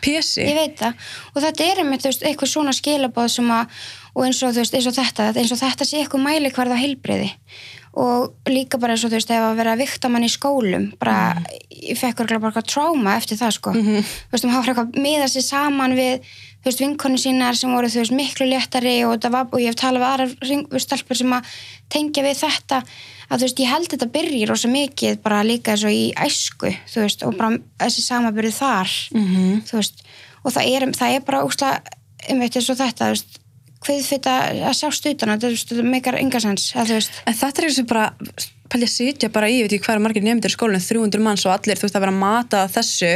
pési. 0.04 0.44
Ég 0.44 0.56
veit 0.56 0.76
það. 0.78 1.06
Og 1.34 1.42
þetta 1.42 1.68
er 1.68 1.82
einmitt, 1.82 2.04
veist, 2.06 2.22
eitthvað 2.22 2.52
svona 2.52 2.74
skilabóð 2.76 3.30
sem 3.34 3.48
að, 3.50 3.78
og 4.14 4.26
eins 4.28 4.42
og 4.46 4.54
veist, 4.54 4.76
eins 4.78 4.90
og 4.90 4.94
þetta 4.94 5.30
eins 5.34 5.54
og 5.54 5.62
þetta 5.62 5.88
sé 5.88 6.02
eitthvað 6.02 6.26
mæli 6.28 6.52
hverða 6.54 6.78
heilbreyði 6.78 7.32
og 7.94 8.50
líka 8.50 8.78
bara 8.82 8.96
eins 8.96 9.04
og 9.06 9.12
þú 9.12 9.18
veist 9.20 9.30
ef 9.30 9.44
að 9.44 9.58
vera 9.60 9.74
að 9.74 9.82
vikta 9.84 10.08
mann 10.10 10.26
í 10.26 10.30
skólum 10.32 10.88
bara, 10.98 11.44
ég 11.70 11.98
fekk 11.98 12.24
örgulega 12.24 12.42
bara 12.48 12.66
tráma 12.66 13.14
eftir 13.20 13.38
það 13.38 13.52
sko, 13.54 13.74
þú 13.76 14.32
veist, 14.32 14.46
um 14.46 14.50
hafa 14.50 14.72
eitthvað 14.72 14.98
miða 15.04 15.28
sér 15.30 15.46
saman 15.46 15.94
við, 15.94 16.26
þú 16.58 16.70
veist, 16.70 16.82
vinkonu 16.82 17.20
sínar 17.22 17.58
sem 17.58 17.70
voru, 17.70 17.90
þú 17.92 18.02
veist, 18.02 18.16
miklu 18.18 18.48
léttari 18.50 18.96
og, 19.06 19.28
var, 19.30 19.46
og 19.46 19.62
ég 19.62 19.70
hef 19.70 19.78
talað 19.78 20.24
við 20.24 20.64
veist, 20.74 20.88
stelpur 20.88 21.20
sem 21.20 21.36
að 21.38 21.54
tengja 21.94 22.26
við 22.26 22.40
þetta 22.42 22.82
að 23.30 23.38
þú 23.38 23.46
veist, 23.46 23.60
ég 23.64 23.70
held 23.72 23.88
þetta 23.94 24.08
byrji 24.16 24.42
rosa 24.50 24.68
mikið 24.68 25.20
bara 25.24 25.42
líka 25.46 25.72
eins 25.74 25.84
og 25.84 25.90
í 25.94 26.12
æsku 26.16 26.72
þú 26.92 27.00
veist, 27.04 27.22
og 27.26 27.36
bara 27.38 27.58
þessi 27.80 28.04
samabyrði 28.08 28.52
þar 28.58 28.90
Mhm. 29.14 29.62
þú 29.68 29.78
veist, 29.80 30.02
og 30.44 30.52
það 30.52 30.74
er, 30.76 30.86
það 30.92 31.14
er 31.16 31.20
bara 31.20 31.44
úsla, 31.44 31.80
einmitt 32.28 32.56
eins 32.56 32.70
og 32.70 32.76
þetta 32.76 33.04
þú 33.08 33.14
veist, 33.14 33.38
hviðfita 33.84 34.34
að 34.64 34.74
sjást 34.80 35.06
utan 35.10 35.28
að 35.34 35.46
þetta 35.52 35.82
meikar 35.84 36.16
engasens 36.20 36.70
að 36.74 36.86
þú 36.88 36.94
veist, 37.00 37.10
En 37.26 37.34
þetta 37.34 37.58
er 37.62 37.64
eins 37.68 37.78
og 37.82 37.86
bara, 37.86 38.06
pælja 38.72 38.86
að 38.88 38.94
sitja 38.94 39.28
bara 39.32 39.48
í, 39.48 39.58
ég 39.60 39.66
veit 39.68 39.74
ekki 39.76 39.84
hvað 39.86 39.94
er 39.98 40.04
margir 40.06 40.24
nefndir 40.24 40.50
í 40.50 40.56
skólinu, 40.56 40.80
300 40.80 41.20
manns 41.20 41.44
og 41.46 41.52
allir, 41.52 41.76
þú 41.76 41.84
veist, 41.84 41.96
að 41.96 42.00
vera 42.06 42.12
að 42.14 42.22
mata 42.24 42.62
þessu, 42.68 43.10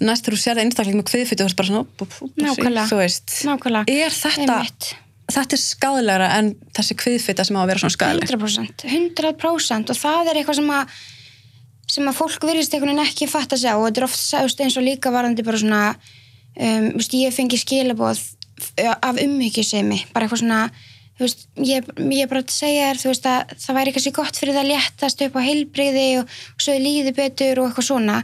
næst 0.00 0.24
þegar 0.24 0.34
þú 0.34 0.40
sér 0.42 0.56
það 0.56 0.64
einstaklega 0.64 0.96
með 0.96 1.08
kviðfytu, 1.12 1.40
þú 1.42 1.46
veist, 1.48 1.56
bara 1.60 1.68
svona, 1.68 1.80
upp, 1.84 2.02
upp, 2.02 2.14
upp, 2.24 2.36
Nákvæmlega. 2.40 2.88
þú 2.88 2.96
veist, 3.02 3.26
er 3.86 4.10
þetta. 4.10 4.56
Þetta 5.32 5.56
er 5.56 5.62
skadalegra 5.62 6.28
en 6.38 6.52
þessi 6.76 6.96
kviðfyta 7.00 7.46
sem 7.46 7.58
á 7.58 7.62
að 7.62 7.72
vera 7.72 7.82
svona 7.82 7.96
skadaleg. 7.96 8.30
100%, 8.32 8.86
100% 8.88 9.92
og 9.92 9.98
það 9.98 10.30
er 10.30 10.40
eitthvað 10.40 10.60
sem 10.60 10.72
að 10.76 10.94
sem 11.92 12.08
að 12.08 12.16
fólk 12.16 12.46
virðist 12.46 12.72
einhvern 12.72 12.94
veginn 12.94 13.04
ekki 13.04 13.28
fatta 13.28 13.58
sig 13.58 13.72
á 13.72 13.76
og 13.76 13.84
þetta 13.88 14.00
er 14.00 14.06
oft 14.06 14.20
sagðust 14.20 14.62
eins 14.64 14.78
og 14.80 14.86
líka 14.86 15.12
varandi 15.12 15.44
bara 15.44 15.60
svona 15.60 15.82
um, 15.92 16.88
veist, 16.96 17.16
ég 17.18 17.34
fengi 17.34 17.60
skilaboð 17.60 18.22
af 18.78 19.20
umhyggjusemi 19.20 19.98
bara 20.14 20.26
eitthvað 20.26 20.42
svona 20.44 20.62
veist, 21.20 21.44
ég, 21.60 21.84
er 21.84 22.30
bara 22.30 22.42
að 22.42 22.54
segja 22.54 22.94
þér 23.02 23.20
að 23.34 23.54
það 23.64 23.78
væri 23.78 23.94
kannski 23.96 24.14
gott 24.16 24.40
fyrir 24.40 24.56
það 24.56 24.64
að 24.64 24.72
léttast 24.72 25.24
upp 25.26 25.38
á 25.38 25.46
heilbrigði 25.48 26.08
og, 26.22 26.34
og 26.56 26.64
svo 26.64 26.78
líði 26.80 27.14
betur 27.18 27.62
og 27.62 27.70
eitthvað 27.70 27.88
svona 27.90 28.18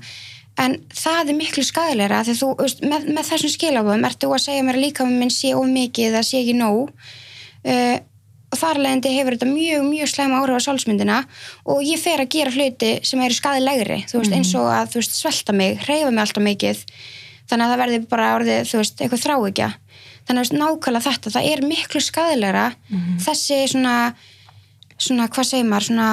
en 0.58 0.76
það 0.94 1.32
er 1.32 1.38
miklu 1.38 1.64
skadilegra 1.66 2.24
þegar 2.26 2.40
þú, 2.40 2.50
veist, 2.58 2.84
með, 2.84 3.08
með 3.14 3.30
þessum 3.30 3.54
skilabóðum 3.54 4.06
ertu 4.08 4.30
að 4.32 4.44
segja 4.44 4.66
mér 4.66 4.80
líka 4.82 5.06
minn 5.08 5.32
sé 5.32 5.54
of 5.56 5.66
mikið 5.70 6.12
eða 6.12 6.22
sé 6.26 6.42
ekki 6.42 6.56
nóg. 6.58 6.92
Uh, 7.66 7.96
og 8.48 8.56
þar 8.56 8.80
leðandi 8.80 9.10
hefur 9.12 9.34
þetta 9.36 9.50
mjög, 9.50 9.82
mjög 9.90 10.08
slæma 10.08 10.38
áhrif 10.40 10.56
á 10.56 10.64
sálsmyndina 10.64 11.16
og 11.68 11.82
ég 11.84 12.00
fer 12.00 12.22
að 12.22 12.30
gera 12.32 12.52
hluti 12.54 12.94
sem 13.04 13.20
eru 13.20 13.36
skadilegri 13.36 13.98
þú 14.08 14.22
veist, 14.22 14.36
eins 14.38 14.52
og 14.56 14.70
að 14.72 14.94
þú 14.94 15.02
veist, 15.02 15.18
svelta 15.18 15.56
mig, 15.56 15.82
reyfa 15.84 16.08
mig 16.08 16.22
alltaf 16.24 16.46
mikið. 16.46 16.80
Þannig 17.48 17.66
að 17.66 17.74
það 17.74 17.82
verði 17.82 17.98
bara 18.08 18.30
orðið, 18.38 18.62
þú 18.70 18.80
veist, 18.80 19.02
eitthvað 19.04 19.24
þráikja 19.26 19.68
þannig 20.28 20.40
að 20.40 20.42
veist, 20.44 20.56
nákvæmlega 20.60 21.04
þetta, 21.08 21.34
það 21.34 21.50
er 21.52 21.62
miklu 21.64 22.02
skadilegra 22.04 22.64
þessi 23.24 23.60
svona 23.72 23.94
svona, 24.98 25.28
hvað 25.32 25.48
segir 25.48 25.68
maður, 25.68 25.88
svona 25.90 26.08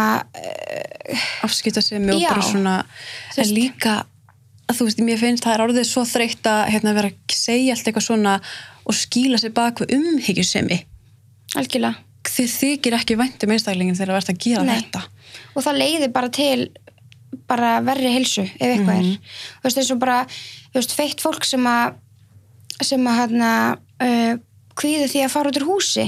Afskipta 1.45 1.83
sig 1.83 2.01
og 2.01 2.21
bara 2.23 2.43
svona, 2.45 2.75
en 3.37 3.51
líka, 3.53 3.95
þú 4.73 4.87
veist, 4.87 5.03
mér 5.05 5.21
finnst 5.21 5.45
það 5.45 5.57
er 5.57 5.63
orðið 5.67 5.87
svo 5.89 6.05
þreytt 6.09 6.49
að 6.49 6.61
hérna, 6.73 6.95
vera 6.97 7.11
að 7.11 7.35
segja 7.37 7.75
allt 7.75 7.89
eitthvað 7.89 8.07
svona 8.07 8.39
og 8.85 8.97
skýla 8.97 9.39
sig 9.41 9.53
bak 9.53 9.81
við 9.83 9.95
umhyggjusemi. 9.99 10.81
algjörlega 11.55 12.01
Þið 12.25 12.53
þykir 12.55 12.95
ekki 12.97 13.15
væntum 13.19 13.51
einstaklingin 13.53 13.95
þegar 13.95 14.09
það 14.09 14.17
verðt 14.17 14.31
að 14.31 14.39
gera 14.41 14.63
Nei. 14.65 14.79
þetta. 14.79 15.01
og 15.53 15.65
það 15.65 15.77
leiðir 15.83 16.11
bara 16.15 16.29
til 16.33 16.57
bara 17.49 17.71
verri 17.85 18.11
hilsu 18.13 18.45
ef 18.45 18.65
eitthvað 18.65 18.97
er 18.97 19.07
þú 19.13 19.67
veist 19.67 19.79
eins 19.81 19.93
og 19.93 20.01
bara 20.01 20.17
þú 20.29 20.79
veist, 20.79 20.95
feitt 20.97 21.23
fólk 21.23 21.47
sem 21.47 21.65
að 21.69 21.99
sem 22.83 23.07
að 23.07 23.19
hérna 23.21 23.49
uh, 24.03 24.37
kvíði 24.75 25.09
því 25.11 25.25
að 25.25 25.33
fara 25.35 25.51
út 25.51 25.59
úr 25.61 25.67
húsi 25.69 26.07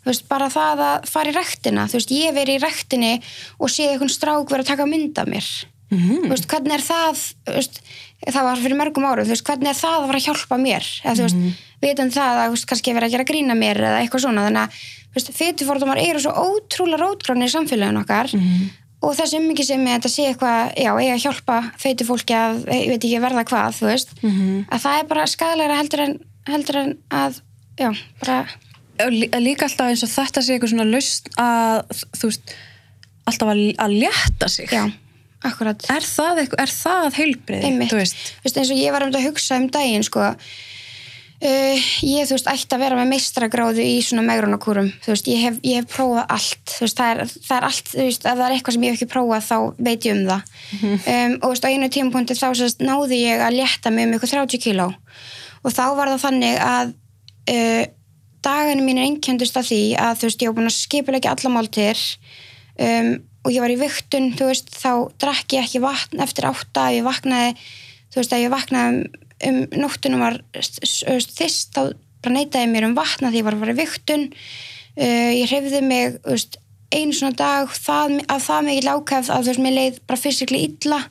þú 0.00 0.10
veist, 0.10 0.26
bara 0.30 0.48
það 0.52 0.84
að 0.86 1.10
fara 1.12 1.32
í 1.32 1.36
rektina 1.36 1.86
þú 1.90 1.98
veist, 1.98 2.14
ég 2.16 2.36
veri 2.36 2.56
í 2.56 2.62
rektinni 2.62 3.12
og 3.58 3.72
séð 3.72 3.94
einhvern 3.94 4.12
strák 4.12 4.50
vera 4.50 4.64
að 4.64 4.72
taka 4.72 4.88
mynd 4.88 5.20
af 5.20 5.30
mér 5.30 5.50
Mhm. 5.90 6.22
þú 6.24 6.28
veist, 6.30 6.46
hvernig 6.46 6.72
er 6.76 6.84
það 6.86 7.20
veist, 7.56 7.80
það 8.26 8.42
var 8.46 8.56
fyrir 8.62 8.78
mörgum 8.78 9.06
árum 9.10 9.26
veist, 9.26 9.44
hvernig 9.44 9.68
er 9.72 9.78
það 9.80 9.96
að 9.98 10.06
fara 10.06 10.18
að 10.20 10.26
hjálpa 10.28 10.56
mér 10.60 10.84
eða 11.04 11.22
veist, 11.24 11.36
Mhm. 11.36 11.52
vitum 11.82 12.10
það 12.10 12.34
að 12.44 12.66
kannski 12.66 12.94
vera 12.94 13.06
að 13.06 13.10
gera 13.10 13.24
grína 13.24 13.54
mér 13.58 13.76
eða 13.80 13.98
eitthvað 14.04 14.20
svona 14.24 14.44
þannig 14.46 14.68
að, 14.68 15.34
fytufordómar 15.34 15.98
eru 15.98 16.20
svo 16.20 16.30
ótrúlega 16.32 17.00
rótgrónir 17.02 17.48
í 17.48 17.54
samfélaginu 17.56 18.04
okkar 18.04 18.30
Mhm. 18.34 18.70
og 19.02 19.16
þessi 19.16 19.38
ummikið 19.40 19.64
sem 19.64 19.86
er 19.88 19.98
þetta 19.98 20.10
sé 20.14 20.22
eitthvað, 20.34 20.74
já, 20.76 20.92
eiga 21.00 21.14
að 21.16 21.24
hjálpa 21.24 21.72
feitu 21.78 22.04
fólki 22.06 22.34
að, 22.36 22.64
ég 22.68 22.88
veit 22.88 23.04
ekki, 23.04 23.20
verða 23.20 23.44
hvað 23.44 23.78
þú 23.80 23.86
veist, 23.90 24.08
Mhm. 24.22 24.66
að 24.70 24.80
það 24.84 25.00
er 25.00 25.04
bara 25.06 25.26
skadalega 25.26 25.76
heldur 25.80 26.00
en, 26.00 26.18
heldur 26.46 26.76
en 26.76 26.98
að 27.10 27.40
já, 27.78 27.90
bara, 28.22 28.46
líka 29.40 29.64
alltaf 29.66 29.88
eins 29.88 30.02
og 30.04 30.10
þetta 30.10 30.42
sé 30.42 30.58
eitthvað 30.58 30.70
svona 30.74 30.90
laust 30.92 31.28
að, 31.36 31.86
þú 32.14 32.24
veist, 32.28 32.54
alltaf 33.26 33.48
að, 33.48 33.76
að 33.76 33.98
létta 34.02 34.48
sig. 34.48 34.68
já, 34.68 34.92
akkurat. 35.46 35.86
Er 35.92 36.04
það, 36.04 36.42
eitthvað, 36.44 36.64
er 36.64 36.74
það 36.74 37.20
heilbrið? 37.20 37.68
Einmitt. 37.70 37.92
Þú 37.92 38.02
veist, 38.02 38.26
Þú 38.40 38.48
veist, 38.48 38.60
eins 38.60 38.74
og 38.74 38.82
ég 38.82 38.92
var 38.94 39.04
um 39.06 39.12
þetta 39.12 39.22
að 39.22 39.30
hugsa 39.30 39.60
um 39.60 39.70
daginn 39.72 40.06
sko 40.06 40.28
Uh, 41.40 41.78
ég, 42.04 42.26
þú 42.28 42.34
veist, 42.34 42.48
ætti 42.52 42.76
að 42.76 42.82
vera 42.82 42.96
með 42.98 43.06
meistragráðu 43.14 43.80
í 43.80 43.94
svona 44.04 44.20
megrunarkúrum, 44.26 44.90
þú 45.00 45.08
veist, 45.14 45.28
ég 45.32 45.38
hef, 45.40 45.54
ég 45.64 45.78
hef 45.78 45.86
prófað 45.88 46.26
allt, 46.34 46.58
þú 46.68 46.82
veist, 46.84 46.98
það 46.98 47.12
er, 47.14 47.30
það 47.46 47.54
er 47.56 47.66
allt, 47.70 47.86
þú 47.94 48.04
veist, 48.04 48.26
ef 48.26 48.34
það 48.34 48.42
er 48.44 48.56
eitthvað 48.56 48.76
sem 48.76 48.84
ég 48.84 48.92
hef 48.92 48.98
ekki 48.98 49.08
prófað 49.14 49.46
þá 49.46 49.56
veit 49.86 50.04
ég 50.04 50.18
um 50.18 50.20
það. 50.28 50.50
Um, 50.82 51.32
og 51.38 51.46
þú 51.46 51.52
veist, 51.54 51.64
á 51.64 51.72
einu 51.72 51.88
tímapunkti 51.94 52.36
þá 52.36 52.44
sérst 52.60 52.84
náði 52.84 53.22
ég 53.22 53.44
að 53.46 53.56
létta 53.56 53.94
mig 53.94 54.10
um 54.10 54.12
ykkur 54.18 54.32
30 54.34 54.62
kíló. 54.66 54.86
Og 55.64 55.72
þá 55.78 55.82
var 55.96 56.12
það 56.12 56.22
þannig 56.26 56.60
að 56.66 56.92
uh, 57.54 57.82
daginu 58.44 58.84
mín 58.84 59.00
er 59.00 59.08
einkjöndust 59.08 59.56
af 59.56 59.70
því 59.72 59.80
að, 59.96 60.20
þú 60.20 60.28
veist, 60.28 60.44
ég 60.44 60.52
var 60.52 60.58
búin 60.60 60.72
að 60.74 60.76
skipulegja 60.76 61.32
alla 61.38 61.54
máltir 61.56 62.04
um, 62.76 63.10
og 63.44 63.52
ég 63.54 63.64
var 63.64 63.72
í 63.72 63.78
viktun, 63.80 64.30
þú 64.36 64.50
veist, 64.50 64.72
þá 64.74 64.92
drakk 65.22 65.56
ég 65.56 65.66
ekki 65.66 65.82
vatn 65.84 66.22
eftir 66.24 66.48
átta, 66.50 66.88
ef 66.90 66.98
ég 66.98 67.06
vaknaði 67.06 67.54
þú 68.10 68.20
veist, 68.20 68.34
að 68.34 68.44
ég 68.44 68.54
vaknaði 68.54 68.90
um, 68.96 69.04
um 69.50 69.60
nóttunum 69.84 70.24
var 70.24 70.40
þist 70.56 71.76
þá 71.76 71.94
bara 72.20 72.36
neitaði 72.36 72.66
ég 72.66 72.74
mér 72.74 72.88
um 72.90 72.98
vatna 72.98 73.30
því 73.30 73.40
ég 73.40 73.46
var 73.46 73.56
að 73.56 73.64
fara 73.64 73.76
í 73.76 73.80
viktun 73.80 74.26
uh, 74.30 75.30
ég 75.38 75.48
hreyfði 75.48 75.80
mig 75.86 76.20
þú 76.20 76.36
veist, 76.36 76.60
einu 76.90 77.16
svona 77.16 77.38
dag 77.38 77.72
það, 77.72 78.20
að 78.26 78.46
það 78.48 78.68
mikið 78.68 78.88
lákæð 78.90 79.32
að 79.32 79.42
þú 79.42 79.52
veist, 79.52 79.64
mér 79.64 79.76
leið 79.76 79.98
bara 80.10 80.20
fysikli 80.20 80.62
illa. 80.66 81.02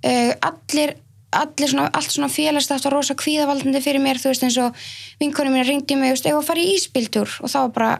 Uh, 0.00 0.32
allir 0.48 0.96
allir 1.30 1.70
svona, 1.70 1.90
allt 1.94 2.10
svona 2.10 2.30
félagstætt 2.30 2.86
var 2.86 2.96
rosa 2.96 3.14
kvíðavaldandi 3.18 3.82
fyrir 3.84 4.02
mér, 4.02 4.18
þú 4.18 4.32
veist, 4.32 4.44
eins 4.46 4.58
og 4.58 4.78
vinkonum 5.20 5.54
mín 5.54 5.66
ringdi 5.66 5.98
mig, 5.98 6.10
þú 6.10 6.16
veist, 6.16 6.30
ef 6.30 6.38
að 6.38 6.48
fara 6.48 6.62
í 6.62 6.72
ísbíltúr? 6.74 7.34
Og 7.44 7.52
þá 7.52 7.60
bara, 7.74 7.90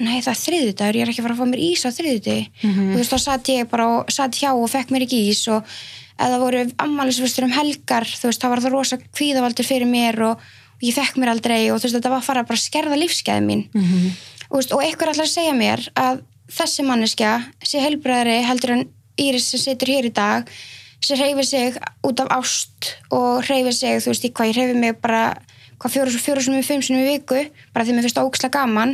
nei 0.00 0.18
það 0.24 0.32
er 0.32 0.40
þriðudagur 0.40 0.98
ég 0.98 1.06
er 1.06 1.12
ekki 1.12 1.24
fara 1.24 1.36
að 1.36 1.42
fá 1.42 1.50
mér 1.50 1.64
ís 1.64 1.86
á 1.86 1.90
þriðudegi 1.92 2.44
og 2.64 2.76
þú 2.76 2.98
veist, 2.98 3.12
þá 3.12 3.18
satt 3.26 3.50
ég 3.52 3.70
bara 3.70 3.88
og 3.94 4.12
satt 4.14 4.38
hjá 4.40 4.50
og 4.52 4.70
fekk 4.72 4.94
mér 4.94 5.06
ekki 5.06 5.20
ís 5.30 5.42
og 5.52 5.68
eða 6.20 6.40
voru 6.40 6.64
ammælisvistur 6.84 7.46
um 7.46 7.54
helgar 7.54 8.08
þú 8.08 8.30
veist, 8.30 8.42
þá 8.42 8.48
var 8.52 8.64
það 8.64 8.74
rosa 8.76 8.98
kvíðavaldur 9.00 9.68
fyrir 9.68 9.88
mér 9.88 10.20
og, 10.30 10.42
og 10.80 10.84
ég 10.84 10.96
fekk 10.96 11.20
mér 11.20 11.32
aldrei 11.34 11.60
og 11.70 11.80
þú 11.80 11.88
veist, 11.88 11.96
þetta 11.98 12.12
var 12.12 12.20
að 12.22 12.28
fara 12.28 12.44
bara 12.48 12.60
að 12.60 12.66
skerða 12.66 13.00
lífsgæði 13.00 13.46
mín. 13.46 13.62
Og, 14.50 14.50
þú 14.50 14.58
veist, 14.58 14.74
og 14.76 14.84
einhver 14.84 15.12
að 15.14 15.22
segja 15.30 15.54
mér 15.56 15.86
að 15.94 16.22
þessi 16.50 16.84
manneskja 16.84 17.32
sé 17.62 17.80
helbræðari 17.84 18.40
heldur 18.48 18.76
en 18.76 18.86
Íris 19.20 19.50
sem 19.52 19.60
situr 19.60 19.92
hér 19.92 20.08
í 20.08 20.14
dag 20.16 20.48
sem 21.04 21.16
hreyfir 21.16 21.46
sig 21.46 21.76
út 22.04 22.20
af 22.20 22.28
ást 22.40 22.94
og 23.10 23.44
hreyfir 23.46 23.72
sig, 23.72 24.00
þú 24.02 24.12
veist, 24.12 24.24
í 24.24 24.32
hvað 24.32 24.50
ég 24.50 24.58
hreyfi 24.58 24.80
mig 24.80 24.98
bara 25.00 25.22
hvað 25.80 25.94
fjóru, 25.94 26.18
fjóru 26.20 26.42
sem 26.44 26.54
við 26.58 26.66
fimm 26.68 26.82
sinni 26.84 27.02
í 27.06 27.08
viku 27.14 27.40
bara 27.74 27.84
því 27.86 27.94
mér 27.96 28.04
finnst 28.06 28.18
það 28.20 28.28
óksla 28.30 28.50
gaman. 28.52 28.92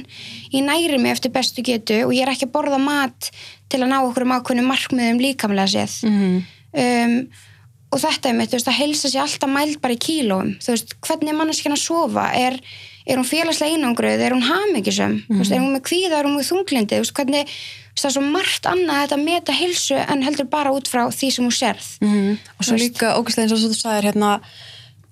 Ég 0.55 0.63
næri 0.67 0.99
mig 1.03 1.13
eftir 1.17 1.33
bestu 1.35 1.63
getu 1.67 1.99
og 2.07 2.13
ég 2.15 2.23
er 2.27 2.31
ekki 2.33 2.47
að 2.47 2.55
borða 2.55 2.79
mat 2.79 3.31
til 3.69 3.83
að 3.83 3.91
ná 3.91 3.99
okkur 4.07 4.23
um 4.27 4.37
ákveðnum 4.39 4.71
markmiðum 4.71 5.19
líkamlega 5.25 5.67
séð. 5.75 5.99
Mhm. 6.07 6.43
um, 6.77 7.29
og 7.95 8.01
þetta 8.03 8.29
er 8.29 8.35
mitt, 8.35 8.51
þú 8.51 8.57
veist, 8.59 8.69
að 8.69 8.77
helsa 8.81 9.09
sér 9.09 9.23
alltaf 9.23 9.49
mæld 9.51 9.77
bara 9.81 9.95
í 9.95 10.01
kílóum, 10.03 10.49
þú 10.61 10.73
veist, 10.75 10.95
hvernig 11.07 11.31
er 11.31 11.37
manneskjan 11.39 11.73
að 11.77 11.81
sofa, 11.85 12.25
er, 12.35 12.57
er 13.07 13.17
hún 13.21 13.25
félagslega 13.25 13.73
einangruð, 13.77 14.21
er 14.27 14.35
hún 14.35 14.43
hamingisum 14.43 15.15
mm 15.29 15.39
veist, 15.39 15.53
er 15.55 15.63
hún 15.63 15.73
með 15.73 15.85
kvíða, 15.87 16.19
er 16.19 16.27
hún 16.27 16.35
með 16.37 16.49
þunglindi 16.51 16.99
þú 16.99 17.05
veist, 17.05 17.15
hvernig, 17.17 17.55
það 17.97 18.09
er 18.11 18.15
svo 18.17 18.25
margt 18.35 18.67
annað 18.69 19.01
þetta 19.05 19.17
að 19.17 19.25
meta 19.31 19.53
helsu 19.57 19.97
en 20.03 20.23
heldur 20.27 20.49
bara 20.51 20.75
út 20.75 20.91
frá 20.91 21.07
því 21.15 21.31
sem 21.33 21.47
hún 21.47 21.55
serð 21.57 21.87
Mhm. 22.03 22.39
og 22.59 22.65
svo 22.67 22.77
líka 22.77 23.15
ógæslega 23.17 23.47
eins 23.47 23.55
og 23.55 23.63
þú 23.71 23.79
sagðir 23.81 24.09
hérna 24.11 24.41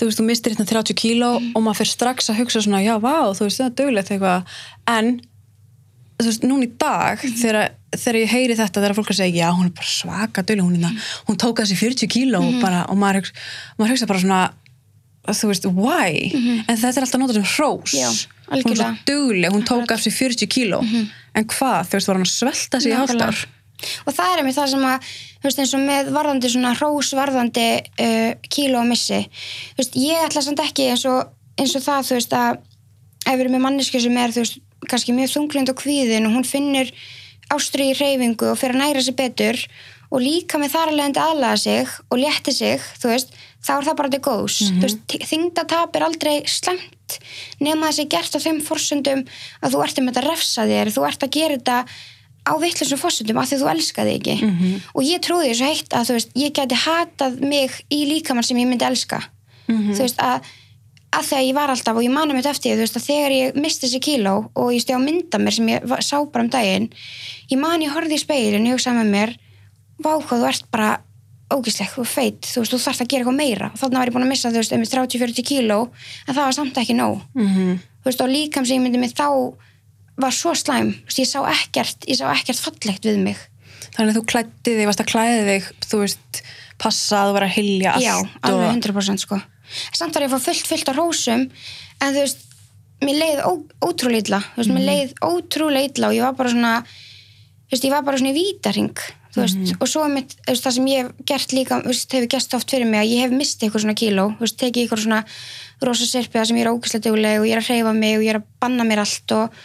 þú 0.04 0.10
veist, 0.10 0.20
þú 0.20 0.26
mistir 0.28 0.54
hérna 0.54 0.66
30 0.68 0.98
kíló 1.00 1.30
og 1.40 1.62
maður 1.62 1.80
fyrir 1.80 1.92
strax 1.94 2.30
að 2.30 2.42
hugsa 2.42 2.64
svona, 2.64 2.82
já, 2.84 2.94
vá, 3.02 3.32
þú 3.36 3.46
veist, 3.46 3.60
það 3.60 3.70
er 3.70 3.78
dögulegt 3.80 4.12
eitthvað, 4.14 4.58
en 4.94 5.14
þú 6.20 6.28
veist, 6.28 6.44
núna 6.46 6.66
í 6.66 6.72
dag 6.84 7.24
þegar, 7.24 7.72
þegar 7.94 8.18
ég 8.20 8.34
heyri 8.34 8.58
þetta, 8.58 8.82
þegar 8.82 8.96
fólk 8.98 9.14
að 9.14 9.20
segja 9.22 9.46
já, 9.46 9.54
hún 9.56 9.70
er 9.70 9.72
bara 9.80 9.90
svaka 9.90 10.44
döguleg, 10.44 10.68
hún, 10.68 10.76
hérna, 10.78 11.08
hún 11.30 11.40
tók 11.40 11.64
að 11.64 11.72
sér 11.72 11.80
40 11.80 12.12
kíló 12.12 12.42
og, 12.44 12.60
bara, 12.62 12.84
og 12.92 13.00
maður, 13.00 13.32
maður 13.80 13.96
hugsa 13.96 14.10
bara 14.10 14.22
svona 14.22 14.42
þú 15.32 15.50
veist, 15.50 15.66
why? 15.72 16.30
En 16.68 16.76
þetta 16.76 16.98
er 16.98 17.06
alltaf 17.06 17.20
notað 17.22 17.38
sem 17.38 17.46
hrós. 17.54 17.94
Já, 17.96 18.08
hún 18.10 18.58
er 18.58 18.60
svo 18.60 18.68
algjörlega. 18.68 18.90
dugleg, 19.08 19.54
hún 19.54 19.64
tók 19.64 19.94
af 19.94 20.02
sér 20.04 20.12
40 20.12 20.50
kíló. 20.52 20.82
En 21.34 21.46
hvað, 21.48 21.88
þú 21.88 21.96
veist, 21.96 22.10
var 22.10 22.18
hann 22.18 22.26
að 22.26 22.34
svelta 22.34 22.80
sig 22.84 22.92
í 22.92 22.98
hálft 22.98 23.24
ár 23.24 23.38
og 24.04 24.16
það 24.16 24.32
er 24.32 24.42
einmitt 24.42 24.58
það 24.58 24.70
sem 24.74 24.86
að 24.88 25.08
veist, 25.44 25.62
eins 25.62 25.74
og 25.76 25.82
með 25.84 26.12
varðandi 26.14 26.52
svona 26.52 26.74
hrós 26.78 27.12
varðandi 27.16 27.66
uh, 27.80 28.30
kíló 28.48 28.82
og 28.82 28.90
missi. 28.90 29.22
Veist, 29.78 29.98
ég 30.00 30.26
ætla 30.26 30.44
samt 30.44 30.62
ekki 30.64 30.90
eins 30.92 31.04
og, 31.10 31.34
eins 31.60 31.74
og 31.78 31.84
það, 31.84 32.08
þú 32.08 32.18
veist, 32.18 32.38
að 32.38 32.62
ef 33.24 33.34
við 33.34 33.44
erum 33.46 33.56
með 33.58 33.66
manneski 33.66 34.02
sem 34.02 34.20
er, 34.20 34.34
þú 34.34 34.44
veist, 34.44 34.62
kannski 34.90 35.16
mjög 35.16 35.34
þunglind 35.34 35.72
og 35.72 35.80
kvíðin 35.80 36.28
og 36.28 36.38
hún 36.38 36.48
finnur 36.48 36.90
ástri 37.52 37.90
í 37.92 37.96
reyfingu 37.98 38.50
og 38.52 38.60
fyrir 38.60 38.76
að 38.76 38.82
næra 38.82 39.04
sig 39.04 39.16
betur 39.16 39.60
og 40.14 40.22
líka 40.22 40.60
með 40.60 40.74
þar 40.76 40.92
alveg 40.92 41.18
aðlaga 41.20 41.60
sig 41.60 41.92
og 42.08 42.20
létti 42.20 42.54
sig, 42.54 42.82
þú 43.00 43.10
veist 43.10 43.34
þá 43.64 43.72
er 43.74 43.86
það 43.88 43.98
bara 44.00 44.12
til 44.12 44.22
góðs, 44.24 44.58
þú 44.68 44.84
veist 44.84 45.16
þingdatap 45.30 45.96
er 45.96 46.06
aldrei 46.06 46.34
slemt 46.50 47.18
nema 47.64 47.90
þessi 47.90 48.08
gert 48.12 48.36
á 48.36 48.44
þeim 48.44 48.60
forsöndum 48.64 49.24
að 49.60 49.74
þú 49.74 49.84
ert 49.84 50.00
um 50.00 50.10
þetta 50.10 50.22
að 50.22 50.28
refsa 50.30 50.66
þér, 50.68 50.92
þú 50.94 51.06
ert 51.08 51.26
að 51.26 51.34
gera 51.38 51.58
þetta 51.58 51.78
á 52.44 52.52
vittlisum 52.60 53.00
fórsöndum 53.00 53.38
af 53.40 53.48
því 53.48 53.60
þú 53.62 53.70
elska 53.72 54.04
þig 54.04 54.18
ekki. 54.20 54.50
Og 54.94 55.02
ég 55.06 55.22
trúði 55.24 55.52
þessu 55.52 55.70
heitt 55.70 55.96
að 55.96 56.12
veist, 56.18 56.34
ég 56.36 56.52
geti 56.52 56.74
hatað 56.74 57.40
mig 57.40 57.78
í 57.90 58.04
líkamann 58.10 58.44
sem 58.44 58.58
ég 58.60 58.68
myndi 58.68 58.84
elska. 58.84 59.22
Þú 59.66 60.02
veist 60.02 60.20
að 60.20 60.44
að 61.14 61.32
að 61.38 61.46
ég 61.46 61.54
var 61.54 61.70
alltaf 61.70 61.96
og 61.96 62.02
ég 62.02 62.10
manum 62.10 62.36
þetta 62.36 62.50
eftir 62.50 62.74
þú 62.74 62.82
veist 62.82 62.96
að 62.98 63.06
þegar 63.06 63.32
ég 63.36 63.56
misti 63.62 63.86
þessi 63.86 64.00
kíló 64.02 64.34
og 64.54 64.72
ég 64.74 64.82
stið 64.82 64.98
á 64.98 65.06
mynda 65.06 65.38
mér 65.38 65.54
sem 65.54 65.68
ég 65.70 65.84
sá 66.02 66.16
bara 66.26 66.42
um 66.42 66.50
daginn 66.50 66.88
ég 67.52 67.58
man 67.60 67.84
ég 67.84 67.94
horfði 67.94 68.18
í 68.18 68.22
speilin 68.24 68.66
og 68.66 68.72
ég 68.72 68.74
hugsaði 68.74 68.98
með 68.98 69.12
mér 69.14 69.34
vá 70.02 70.10
hvað 70.18 70.42
þú 70.42 70.48
ert 70.48 70.66
bara 70.74 70.90
þú 71.54 72.02
er 72.02 72.08
feit, 72.08 72.46
þú 72.48 72.62
veist, 72.62 72.72
þú 72.72 72.78
þarft 72.82 73.02
að 73.04 73.08
gera 73.08 73.22
eitthvað 73.22 73.36
meira. 73.36 73.70
Og 73.70 73.78
þannig 73.78 73.98
var 74.00 74.08
ég 74.08 74.14
búin 74.14 74.24
að 74.24 74.30
missa, 74.32 74.50
þú 74.50 74.60
veist, 74.60 74.72
um 74.72 74.82
30-40 74.82 75.44
kíló 75.46 75.78
en 76.26 76.34
það 76.34 76.42
var 76.42 76.56
samt 76.56 76.78
ekki 76.80 76.96
nóg. 76.98 77.20
Mhm. 77.34 77.78
þú 78.02 78.10
veist, 78.10 78.20
og 78.20 78.28
líkam 78.28 78.66
sem 78.66 78.76
ég 78.76 78.82
myndi 78.82 78.98
mig 78.98 79.14
þá 79.14 79.54
var 80.20 80.34
svo 80.34 80.54
slæm, 80.58 80.94
ég 81.18 81.28
sá 81.28 81.40
ekkert 81.50 82.06
ég 82.10 82.20
sá 82.20 82.28
ekkert 82.34 82.60
fallegt 82.62 83.08
við 83.08 83.20
mig 83.24 83.40
Þannig 83.94 84.10
að 84.10 84.16
þú 84.18 84.22
klætti 84.30 84.74
þig, 84.74 84.86
varst 84.88 85.02
að 85.04 85.10
klæði 85.10 85.42
þig, 85.48 85.66
þú 85.86 85.98
veist, 86.00 86.40
passa 86.82 87.20
að 87.20 87.28
þú 87.28 87.34
var 87.36 87.46
að 87.46 87.52
hilja 87.54 87.92
allt. 87.94 88.04
Já, 88.04 88.14
alveg 88.48 88.64
og... 88.66 88.78
100% 88.80 89.22
sko. 89.22 89.40
Samt 89.94 90.16
var 90.16 90.24
ég 90.24 90.30
að 90.32 90.34
fá 90.34 90.48
fullt, 90.48 90.70
fullt 90.70 90.90
á 90.90 90.94
rósum 90.96 91.44
en 91.44 92.14
þú 92.14 92.22
veist, 92.24 92.46
mér 93.04 93.20
leið 93.20 93.42
ó, 93.44 93.50
ótrúlega 93.84 94.24
illa, 94.24 94.40
þú 94.54 94.62
veist, 94.62 94.72
mér 94.74 94.88
leið 94.88 95.12
ótrúlega 95.28 95.90
illa 95.90 96.10
og 96.10 96.16
ég 96.16 96.26
var 96.26 96.38
bara 96.38 96.54
svona 96.54 96.72
þú 96.84 97.76
veist, 97.76 97.86
ég 97.86 97.94
var 97.94 98.06
bara 98.06 98.20
svona 98.20 98.32
í 98.32 98.36
vítaring 98.38 99.04
veist, 99.34 99.72
og 99.82 99.90
svo 99.90 100.04
mitt, 100.12 100.36
það 100.46 100.76
sem 100.76 100.90
ég 100.92 101.00
hef 101.02 101.22
gert 101.30 101.54
líka, 101.56 101.80
veist, 101.86 102.12
hefur 102.14 102.30
gert 102.36 102.58
oft 102.58 102.74
fyrir 102.74 102.90
mig 102.90 103.02
að 103.02 103.14
ég 103.14 103.24
hef 103.24 103.34
mistið 103.34 103.68
eitthvað 103.68 103.86
svona 103.86 103.96
kíló, 103.98 104.26
veist, 104.38 104.58
tekið 104.60 104.84
eitthvað 104.84 105.02
svona 105.06 105.22
rosa 105.84 106.06
serpiða 106.06 106.44
sem 106.48 106.60
ég 106.60 106.66
er 106.66 106.70
ógæslega 106.70 107.08
dugleg 107.08 107.40
og 107.40 107.48
ég 107.48 107.56
er 107.56 107.62
að 107.64 107.70
hreyfa 107.72 107.96
mig 107.96 108.18
og 108.20 108.26
ég 108.26 108.34
er 108.34 108.38
að 108.38 108.46
banna 108.62 108.86
mér 108.86 109.02
allt 109.02 109.34
og 109.34 109.58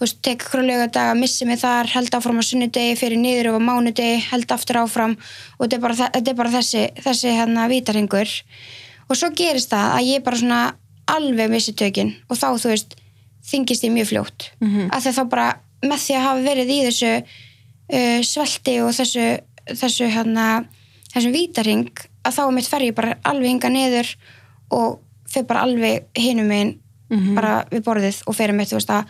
þú 0.00 0.06
veist, 0.06 0.20
tek 0.24 0.44
ykkur 0.46 0.62
lögadag 0.64 1.10
að 1.12 1.18
missi 1.20 1.44
mig 1.44 1.58
þar, 1.60 1.90
held 1.92 2.14
áfram 2.16 2.40
á 2.40 2.44
sunnudegi, 2.48 2.96
fyrir 2.96 3.20
niður 3.20 3.50
á 3.52 3.60
mánudegi, 3.60 4.16
held 4.30 4.52
aftur 4.54 4.78
áfram. 4.80 5.18
Og 5.58 5.66
þetta 5.66 5.76
er 5.76 5.82
bara, 5.84 5.94
þe- 5.98 6.12
þetta 6.14 6.30
er 6.32 6.38
bara 6.38 6.52
þessi, 6.54 6.84
þessi 7.04 7.34
hérna 7.36 7.66
vítaringur. 7.68 8.32
Og 9.10 9.16
svo 9.20 9.28
gerist 9.36 9.70
það 9.74 9.92
að 9.98 10.08
ég 10.08 10.24
bara 10.24 10.40
svona 10.40 10.60
alveg 11.06 11.50
missi 11.52 11.74
tökin. 11.76 12.14
Og 12.30 12.40
þá 12.40 12.48
þú 12.56 12.72
veist 12.72 12.96
þingist 13.50 13.84
ég 13.84 13.92
mjög 13.92 14.08
fljótt. 14.08 14.50
Mm 14.60 14.68
-hmm. 14.70 14.88
að 14.90 15.00
því 15.04 15.08
að 15.12 15.18
þá 15.18 15.24
bara 15.28 15.48
með 15.84 15.98
því 16.06 16.14
að 16.16 16.26
hafa 16.26 16.42
verið 16.48 16.68
í 16.70 16.80
þessu 16.88 17.12
uh, 17.92 18.20
svelti 18.22 18.80
og 18.80 18.90
þessu 18.96 19.26
þessu 19.70 20.08
hérna 20.10 20.64
þessum 21.12 21.32
vítaring 21.32 21.90
að 22.24 22.36
þá 22.36 22.42
mitt 22.54 22.68
fer 22.68 22.82
ég 22.82 22.94
bara 22.94 23.16
alveg 23.24 23.48
hinga 23.48 23.68
niður 23.68 24.08
og 24.70 25.00
fer 25.30 25.44
bara 25.44 25.62
alveg 25.66 26.04
hinum 26.16 26.46
megin 26.46 26.78
bara 27.34 27.64
við 27.70 27.82
borðið 27.82 28.22
og 28.26 28.36
fer 28.36 28.52
mitt 28.52 28.68
þú 28.70 28.78
veist 28.78 28.90
að 28.90 29.04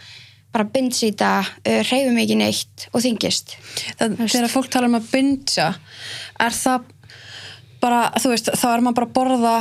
bara 0.54 0.66
bindsýta, 0.74 1.34
uh, 1.44 1.82
hreyfum 1.86 2.18
ekki 2.22 2.38
neitt 2.40 2.88
og 2.90 3.04
þingist 3.04 3.54
Það, 3.98 4.16
þegar 4.24 4.50
fólk 4.52 4.70
tala 4.72 4.90
um 4.90 4.98
að 4.98 5.10
bingja, 5.12 5.68
er 6.42 6.56
það, 6.56 6.88
bara, 7.82 8.00
þú 8.18 8.34
veist, 8.34 8.50
þá 8.58 8.66
er 8.72 8.82
maður 8.84 8.98
bara 8.98 9.08
að 9.10 9.14
borða 9.20 9.54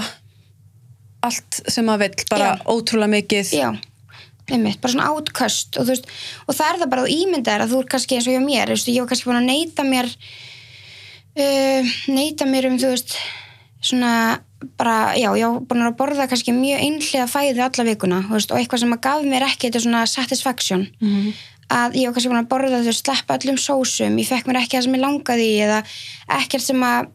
allt 1.30 1.62
sem 1.68 1.86
maður 1.86 2.08
vill, 2.08 2.28
bara 2.32 2.50
Já. 2.54 2.66
ótrúlega 2.72 3.12
mikið. 3.12 3.54
Já, 3.60 3.70
einmitt, 4.50 4.80
bara 4.82 4.94
svona 4.94 5.10
átköst 5.14 5.78
og, 5.78 5.86
þú 5.86 5.94
veist, 5.94 6.14
og 6.48 6.58
það 6.58 6.70
er 6.70 6.80
það 6.82 6.94
bara 6.94 7.04
að 7.04 7.10
þú 7.10 7.18
ímyndar 7.26 7.64
að 7.64 7.74
þú 7.74 7.82
er 7.84 7.90
kannski 7.94 8.18
eins 8.18 8.30
og 8.30 8.38
hjá 8.38 8.44
mér, 8.44 8.72
þú 8.72 8.78
veist, 8.78 8.94
ég 8.94 9.04
var 9.04 9.12
kannski 9.12 9.30
búin 9.30 9.42
að 9.42 9.50
neyta 9.50 9.86
mér 9.88 10.14
uh, 11.44 11.98
neyta 12.16 12.48
mér 12.50 12.70
um, 12.72 12.80
þú 12.82 12.94
veist 12.96 13.18
svona 13.80 14.14
bara, 14.78 15.14
já, 15.16 15.30
ég 15.40 15.46
var 15.48 15.62
búin 15.70 15.86
að 15.88 15.96
borða 16.00 16.26
kannski 16.28 16.52
mjög 16.56 16.82
einhliða 16.84 17.28
fæði 17.32 17.62
alla 17.64 17.86
vikuna, 17.88 18.18
veist, 18.32 18.52
og 18.52 18.60
eitthvað 18.60 18.80
sem 18.84 18.94
að 18.96 19.02
gaf 19.06 19.22
mér 19.24 19.46
ekki 19.48 19.70
þetta 19.70 19.84
svona 19.86 20.02
satisfaction 20.08 20.88
Mhm. 21.02 21.34
að 21.70 21.94
ég 21.96 22.06
var 22.10 22.14
kannski 22.18 22.32
búin 22.34 22.44
að 22.44 22.50
borða 22.52 22.84
veist, 22.84 23.06
sleppa 23.06 23.38
öllum 23.38 23.58
sósum, 23.58 24.18
ég 24.20 24.28
fekk 24.28 24.48
mér 24.48 24.60
ekki 24.64 24.78
það 24.78 24.84
sem 24.84 24.96
ég 24.96 25.04
langaði 25.06 25.48
í 25.48 25.60
eða 25.64 25.80
ekkert 26.42 26.62
sem 26.66 26.82
að 26.84 27.08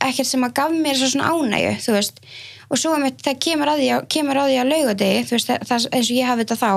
ekkert 0.00 0.26
sem 0.26 0.40
að 0.44 0.54
gaf 0.54 0.70
mér 0.72 0.96
svo 0.96 1.08
svona 1.12 1.28
ánægju 1.34 1.72
þú 1.84 1.92
veist, 1.98 2.20
og 2.70 2.78
svo 2.78 2.94
um 2.94 3.06
það 3.10 3.40
kemur 3.42 3.72
að 3.72 3.82
því 3.82 3.88
að, 3.94 4.04
kemur 4.14 4.38
að 4.38 4.52
því 4.52 4.58
að 4.60 4.70
laugadegi 4.70 5.38
eins 5.58 6.10
og 6.10 6.14
ég 6.14 6.28
hafi 6.30 6.44
þetta 6.44 6.58
þá 6.60 6.70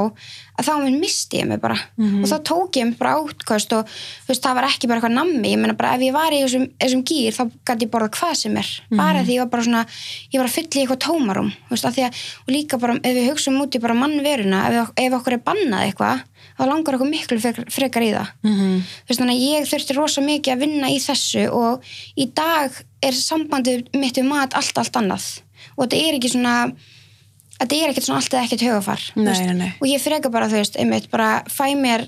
að 0.53 0.67
þá 0.67 0.73
minn 0.83 0.99
misti 1.01 1.39
ég 1.39 1.47
mig 1.49 1.59
bara. 1.61 1.77
Og 2.21 2.27
þá 2.29 2.35
tók 2.45 2.77
ég 2.77 2.87
mig 2.89 2.97
bara 2.99 3.15
átkast 3.17 3.73
og 3.73 3.89
veist, 4.27 4.43
það 4.43 4.57
var 4.59 4.67
ekki 4.67 4.89
bara 4.89 4.99
eitthvað 4.99 5.15
nammi, 5.15 5.53
ég 5.53 5.61
meina 5.61 5.75
bara 5.77 5.95
ef 5.97 6.03
ég 6.05 6.13
var 6.13 6.33
í 6.33 6.41
þessum, 6.43 6.67
þessum 6.81 7.03
gýr 7.09 7.37
þá 7.37 7.43
gæti 7.69 7.87
ég 7.87 7.93
borða 7.93 8.09
hvað 8.13 8.33
sem 8.37 8.57
er. 8.61 8.69
Bara 8.93 9.23
því 9.23 9.37
ég 9.37 9.43
var 9.43 9.51
bara 9.53 9.65
svona, 9.67 9.85
ég 10.33 10.41
var 10.41 10.49
að 10.49 10.57
fylla 10.57 10.77
í 10.77 10.83
eitthvað 10.83 11.01
tómarum 11.07 11.49
veist, 11.71 11.89
því 11.97 12.05
að, 12.05 12.21
og 12.43 12.53
líka 12.53 12.79
bara 12.81 12.97
ef 13.01 13.17
við 13.17 13.29
hugsaum 13.31 13.61
út 13.63 13.77
í 13.77 13.81
bara 13.83 13.97
mannveruna, 13.97 14.61
ef, 14.69 14.93
ef 15.05 15.17
okkur 15.17 15.37
er 15.37 15.43
bannað 15.47 15.87
eitthvað, 15.87 16.23
þá 16.53 16.63
langar 16.69 16.99
okkur 16.99 17.09
miklu 17.09 17.39
frekar, 17.41 18.05
í 18.05 18.13
það. 18.13 18.33
Mhm. 18.45 18.75
Þú 18.83 19.09
veist, 19.09 19.23
þannig 19.23 19.39
að 19.39 19.47
ég 19.49 19.69
þurfti 19.71 19.97
rosa 19.97 20.21
mikið 20.21 20.53
að 20.53 20.65
vinna 20.67 20.93
í 20.93 21.01
þessu 21.01 21.47
og 21.49 21.95
í 22.13 22.29
dag 22.29 22.77
er 23.03 23.17
sambandið 23.17 23.89
mitt 23.97 24.21
við 24.21 24.29
mat 24.29 24.53
allt, 24.53 24.77
allt 24.77 25.01
annað 25.01 25.42
og 25.75 25.85
þetta 25.85 26.01
er 26.07 26.17
ekki 26.19 26.33
svona 26.33 26.55
þetta 27.59 27.77
er 27.79 27.93
ekkert 27.93 28.07
svona 28.09 28.19
allt 28.21 28.33
eða 28.35 28.43
ekkert 28.47 28.65
högafar 28.67 29.05
þú 29.13 29.23
Nei, 29.27 29.53
nei, 29.61 29.71
og 29.79 29.87
ég 29.87 30.03
freka 30.03 30.31
bara, 30.33 30.49
þú 30.51 30.59
veist, 30.59 30.77
einmitt 30.81 31.09
bara 31.13 31.29
fæ 31.47 31.65
mér 31.79 32.07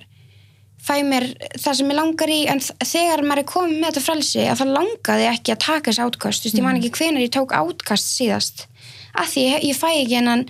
fæ 0.86 1.00
mér 1.08 1.24
það 1.58 1.78
sem 1.80 1.90
ég 1.90 1.98
langar 1.98 2.30
í 2.30 2.40
en 2.52 2.60
þegar 2.62 3.24
maður 3.26 3.42
er 3.42 3.48
komið 3.50 3.80
með 3.80 3.88
þetta 3.90 4.04
frelsi 4.06 4.44
að 4.46 4.60
það 4.62 4.74
langaði 4.76 5.26
ekki 5.32 5.54
að 5.56 5.64
taka 5.66 5.90
þessi 5.90 6.04
átkast. 6.06 6.44
Þú 6.44 6.50
veist, 6.52 6.60
ég 6.60 6.66
man 6.68 6.78
ekki 6.78 6.92
hvenær 7.00 7.24
ég 7.26 7.32
tók 7.34 7.56
átkast 7.58 8.12
síðast. 8.20 8.66
Að 9.18 9.32
því 9.32 9.46
ég, 9.48 9.66
ég 9.72 9.80
fæ 9.80 9.88
ekki 9.96 10.20
hennan 10.20 10.44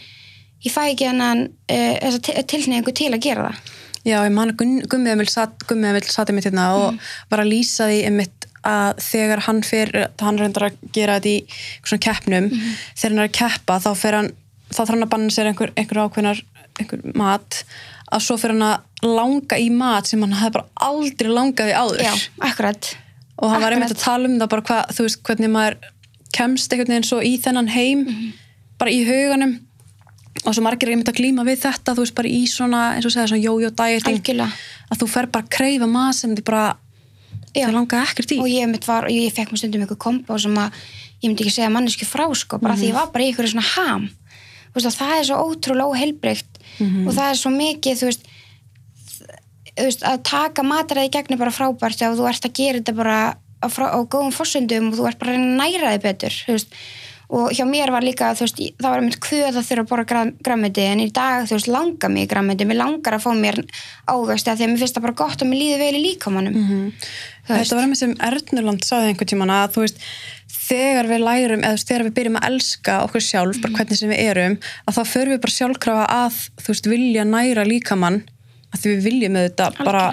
ég 0.65 0.73
fæ 0.75 0.81
ekki 0.89 1.07
hennan 1.07 1.45
uh, 1.47 1.95
þessa 2.03 2.43
tilneyingu 2.51 2.91
til 2.99 3.13
að 3.15 3.23
gera 3.23 3.47
það. 3.47 3.71
Já, 4.05 4.17
ég 4.27 4.33
man 4.35 4.51
að 4.51 4.57
Gunn- 4.59 4.83
Gummi 4.91 5.09
Emil 5.13 5.29
satt, 5.31 5.63
Gummi 5.69 5.87
Emil 5.93 6.03
satt 6.03 6.29
einmitt 6.33 6.45
hérna 6.49 6.65
og 6.81 6.99
var 7.31 7.41
að 7.45 7.53
lýsa 7.53 7.87
því 7.89 8.01
einmitt 8.09 8.34
að 8.65 9.01
þegar 9.05 9.43
hann 9.47 9.61
fyrir, 9.65 10.07
hann 10.21 10.39
reyndar 10.41 10.69
að 10.69 10.77
gera 10.95 11.19
þetta 11.19 11.31
í 11.31 11.61
svona 11.85 12.03
keppnum, 12.07 12.49
þegar 12.95 13.11
hann 13.13 13.21
er 13.23 13.29
að 13.29 13.35
keppa 13.39 13.79
þá 13.83 13.89
fer 14.01 14.19
hann, 14.19 14.29
þá 14.71 14.79
þarf 14.81 14.93
hann 14.95 15.05
að 15.07 15.11
banna 15.15 15.35
sér 15.35 15.49
einhver, 15.51 15.73
einhver 15.77 16.01
ákveðnar, 16.05 16.43
einhver 16.81 17.05
mat 17.15 17.61
að 18.15 18.23
svo 18.27 18.37
fer 18.41 18.53
hann 18.53 18.65
að 18.65 19.05
langa 19.05 19.57
í 19.61 19.69
mat 19.73 20.07
sem 20.09 20.21
hann 20.23 20.37
hefði 20.39 20.55
bara 20.59 20.87
aldrei 20.87 21.29
langað 21.33 21.71
í 21.71 21.75
áður. 21.77 22.03
Já, 22.05 22.13
akkurat. 22.49 22.91
Og 23.35 23.51
hann 23.51 23.61
var 23.65 23.75
einmitt 23.75 23.91
Akkurat. 23.91 24.01
að 24.01 24.07
tala 24.07 24.29
um 24.29 24.39
það 24.39 24.51
bara 24.53 24.65
hvað, 24.69 24.95
þú 24.95 25.05
veist, 25.05 25.21
hvernig 25.27 25.51
maður 25.51 25.77
kemst 26.35 26.73
einhvern 26.73 26.93
veginn 26.93 27.07
svo 27.07 27.21
í 27.23 27.33
þennan 27.43 27.71
heim 27.73 28.05
bara 28.79 28.93
í 28.93 29.01
huganum. 29.07 29.57
Og 30.45 30.53
svo 30.53 30.63
margir 30.65 30.89
er 30.89 30.95
einmitt 30.95 31.09
að 31.09 31.19
glíma 31.19 31.45
við 31.47 31.61
þetta 31.63 31.95
þú 31.95 32.03
veist, 32.05 32.15
bara 32.17 32.31
í 32.31 32.41
svona, 32.51 32.81
eins 32.95 33.07
og 33.07 33.13
segja, 33.13 33.27
svona 33.31 33.43
jójó 33.43 33.71
dieting 33.71 34.41
að 34.45 34.99
þú 35.01 35.07
fer 35.09 35.27
bara 35.31 35.45
að 35.45 35.53
kreyfa 35.55 35.87
mat 35.89 36.15
sem 36.17 36.33
þið 36.35 36.45
bara 36.47 36.65
Já. 37.55 37.65
það 37.67 37.77
langaði 37.79 38.09
ekkert 38.11 38.35
í. 38.35 38.39
Og 38.43 38.51
ég, 38.51 38.75
var, 38.85 39.07
ég 39.13 39.33
fekk 39.35 39.53
mér 39.53 39.61
stundum 39.61 39.85
eitthvað 39.85 40.01
kombo 40.05 40.37
sem 40.41 40.59
að 40.59 40.79
ég 41.23 41.29
myndi 41.29 41.45
ekki 41.45 41.55
segja 41.55 41.71
manneski 41.73 42.07
frá 42.07 42.25
sko, 42.35 42.59
bara 42.61 42.75
því 42.77 42.91
ég 42.91 42.97
var 42.97 43.11
bara 43.13 43.25
í 43.25 43.31
einhverju 43.31 43.53
svona 43.55 43.69
ham. 43.73 44.09
Veist, 44.75 44.89
og 44.89 44.95
það 44.97 45.13
er 45.15 45.27
svo 45.29 45.37
ótrúlega 45.47 45.87
óheilbreykt 45.87 46.57
og 47.07 47.13
það 47.15 47.29
er 47.29 47.37
svo 47.39 47.51
mikið 47.53 48.01
þú 48.01 48.09
veist, 48.09 48.25
þú 49.71 49.85
veist 49.87 50.03
að 50.03 50.23
taka 50.27 50.65
mataræði 50.67 51.13
gegnum 51.13 51.39
bara 51.39 51.53
frábært 51.55 52.03
ef 52.03 52.17
þú 52.17 52.27
ert 52.27 52.47
að 52.49 52.55
gera 52.59 52.81
þetta 52.81 52.95
bara 52.97 53.19
á, 53.63 53.67
frá, 53.71 53.85
á 53.95 53.99
góðum 54.03 54.35
fórsöndum 54.35 54.91
og 54.91 54.99
þú 54.99 55.07
ert 55.07 55.21
bara 55.21 55.37
að 55.37 55.47
næra 55.61 55.93
þig 55.95 56.03
betur 56.03 56.35
þú 56.41 56.57
veist 56.57 56.75
og 57.29 57.53
hjá 57.55 57.65
mér 57.65 57.91
var 57.93 58.05
líka, 58.05 58.33
þú 58.37 58.45
veist, 58.45 58.59
það 58.81 58.93
var 58.93 59.03
mynd 59.05 59.19
kvöð 59.23 59.59
að 59.59 59.67
þurfa 59.67 59.83
að 59.83 59.89
borra 59.89 60.05
gram, 60.09 60.31
grammeti 60.45 60.85
en 60.85 61.01
í 61.01 61.07
dag, 61.13 61.47
þú 61.49 61.57
veist, 61.57 61.71
langar 61.73 62.11
mig 62.13 62.27
í 62.27 62.29
grammeti, 62.29 62.67
mér 62.69 62.81
langar 62.81 63.17
að 63.17 63.25
fá 63.25 63.31
mér 63.33 63.61
ávegst 64.05 64.47
að 64.51 64.59
því 64.59 64.67
að 64.67 64.71
mér 64.73 64.83
finnst 64.83 64.97
það 64.97 65.07
bara 65.07 65.19
gott 65.23 65.41
og 65.41 65.49
mér 65.49 65.61
líður 65.61 65.83
vel 65.85 65.95
í 65.95 66.03
líkamannum 66.09 66.53
mm 66.53 66.67
-hmm. 66.69 66.91
Þetta 67.45 67.75
var 67.75 67.83
einmitt 67.85 67.99
sem 67.99 68.15
Ernurland 68.25 68.85
sagði 68.85 69.11
einhvern 69.11 69.29
tímann 69.29 69.53
að 69.53 69.75
þú 69.75 69.81
veist, 69.83 69.99
þegar 70.49 71.09
við 71.09 71.19
lærum 71.21 71.65
eða 71.67 71.81
þegar 71.81 72.03
við 72.07 72.15
byrjum 72.17 72.39
að 72.39 72.47
elska 72.49 72.95
okkur 73.05 73.21
sjálf 73.21 73.59
bara 73.61 73.73
hvernig 73.77 73.99
sem 73.99 74.09
við 74.09 74.23
erum, 74.31 74.55
að 74.85 74.95
þá 74.97 75.03
förum 75.11 75.35
við 75.35 75.41
bara 75.43 75.57
sjálfkrafa 75.57 76.05
að, 76.15 76.39
þú 76.63 76.73
veist, 76.73 76.89
vilja 76.89 77.25
næra 77.29 77.67
líkamann, 77.69 78.23
að 78.73 78.79
því 78.81 78.95
við 78.95 79.05
viljum 79.09 79.37
auðvitað 79.37 79.77
bara, 79.85 80.05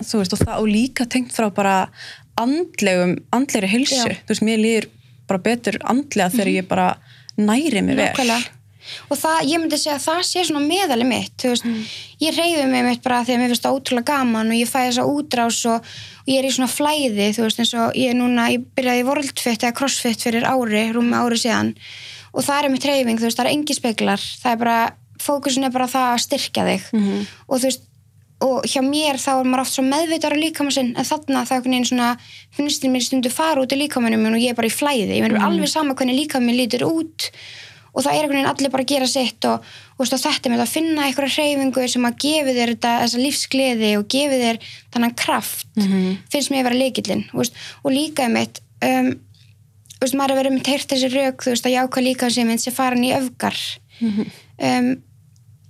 þú 0.00 0.22
veist, 0.22 0.32
og 0.32 0.40
það 0.40 0.56
og 0.56 0.72
líka 0.72 1.06
tengt 1.06 1.36
frá 1.36 1.50
bara 1.52 1.76
andlegum 2.40 3.18
andlegri 3.36 3.68
hilsu, 3.68 4.08
þú 4.08 4.32
veist, 4.32 4.46
mér 4.48 4.64
líður 4.64 4.88
bara 5.30 5.44
betur 5.44 5.78
andlega 5.88 6.32
þegar 6.34 6.54
ég 6.54 6.70
bara 6.70 6.88
næri 7.40 7.82
mig 7.84 7.96
vel. 7.96 8.10
Nákvæmlega. 8.10 8.56
Og 9.12 9.18
það, 9.20 9.36
ég 9.46 9.60
myndi 9.60 9.78
segja 9.78 9.96
að 9.98 10.04
það 10.06 10.20
sé 10.26 10.42
svona 10.48 10.62
meðali 10.64 11.04
mitt, 11.06 11.34
þú 11.38 11.50
veist, 11.52 11.66
ég 12.24 12.34
reyfi 12.34 12.62
mig 12.66 12.86
mitt 12.86 13.02
bara 13.04 13.20
að 13.22 13.34
mér 13.38 13.52
finnst 13.52 13.66
það 13.66 13.76
ótrúlega 13.76 14.08
gaman 14.08 14.50
og 14.50 14.56
ég 14.58 14.70
fæ 14.70 14.78
þessa 14.80 15.04
útrás 15.06 15.58
og, 15.70 15.90
og 16.24 16.30
ég 16.32 16.40
er 16.40 16.48
í 16.48 16.52
svona 16.56 16.70
flæði, 16.72 17.28
þú 17.36 17.44
veist, 17.44 17.60
eins 17.62 17.74
og 17.78 17.98
ég 18.00 18.14
er 18.14 18.18
núna, 18.18 18.48
ég 18.54 18.64
byrjaði 18.78 19.04
í 19.04 19.06
Worldfit 19.06 19.66
eða 19.66 19.76
Crossfit 19.78 20.24
fyrir 20.26 20.48
ári, 20.48 20.82
rúmi 20.96 21.14
ári 21.20 21.38
síðan. 21.38 21.74
Og 22.32 22.46
það 22.46 22.64
er 22.64 22.74
mitt 22.74 22.88
reyfing, 22.88 23.22
það 23.22 23.44
er 23.44 23.52
engi 23.52 23.76
speklar, 23.78 24.26
það 24.42 24.56
er 24.56 24.60
bara, 24.64 24.80
fókusin 25.22 25.68
er 25.68 25.76
bara 25.76 25.90
það 25.90 26.08
að 26.16 26.24
styrkja 26.26 26.66
þig. 26.72 26.90
Og 27.46 27.60
þú 27.60 27.62
veist, 27.68 27.86
og 28.44 28.66
hjá 28.68 28.80
mér 28.84 29.20
þá 29.20 29.30
er 29.34 29.48
maður 29.48 29.64
oft 29.64 29.76
svo 29.76 29.84
meðveitar 29.84 30.34
á 30.36 30.38
líkamann 30.40 30.74
sinn 30.74 30.92
en 30.96 31.06
þarna 31.06 31.44
það 31.44 31.56
er 31.56 31.58
einhvern 31.58 31.74
veginn 31.74 31.88
svona 31.90 32.10
finnst 32.56 32.86
mér 32.88 33.04
stundu 33.04 33.32
fara 33.32 33.64
út 33.64 33.74
í 33.74 33.80
líkamannum 33.80 34.30
og 34.32 34.40
ég 34.40 34.54
er 34.54 34.58
bara 34.58 34.70
í 34.70 34.72
flæði. 34.72 35.18
Ég 35.18 35.26
meina 35.26 35.44
alveg 35.46 35.68
sama 35.68 35.96
hvernig 35.98 36.16
líkaminn 36.22 36.54
minn 36.54 36.60
lítur 36.62 36.86
út 36.88 37.28
og 37.90 38.04
það 38.04 38.12
er 38.12 38.20
einhvern 38.22 38.38
veginn 38.38 38.50
allir 38.52 38.72
bara 38.72 38.86
að 38.86 38.92
gera 38.94 39.08
sitt 39.10 39.46
og, 39.50 39.66
og 39.98 40.06
og 40.06 40.22
þetta 40.22 40.52
með 40.52 40.64
að 40.64 40.72
finna 40.72 41.06
einhverja 41.06 41.36
hreyfingu 41.36 41.86
sem 41.90 42.06
að 42.06 42.20
gefi 42.24 42.54
þér 42.56 42.74
þetta, 42.74 42.92
þessa 43.02 43.22
lífsgleði 43.24 43.90
og 43.98 44.06
gefi 44.14 44.38
þér 44.40 44.60
þannan 44.94 45.16
kraft 45.18 45.66
finnst 46.32 46.52
mér 46.52 46.62
að 46.62 46.68
vera 46.70 46.80
leikillin 46.84 47.26
veist, 47.34 47.60
og 47.82 47.92
líka 47.92 48.30
um 48.30 48.38
eitt 48.40 48.62
um, 48.86 49.10
maður 50.14 50.32
er 50.32 50.40
verið 50.40 50.56
með 50.56 50.66
teirt 50.70 50.94
þessi 50.94 51.12
rauk 51.12 51.44
þú 51.44 51.52
veist 51.52 51.66
að 51.68 51.76
jáka 51.76 52.00
líka 52.06 52.30
sem 52.30 52.48
minn 52.48 52.62
sem 52.62 52.72
farin 52.72 53.04
í 53.04 53.12
öfgar. 53.12 53.58
Um, 54.00 54.94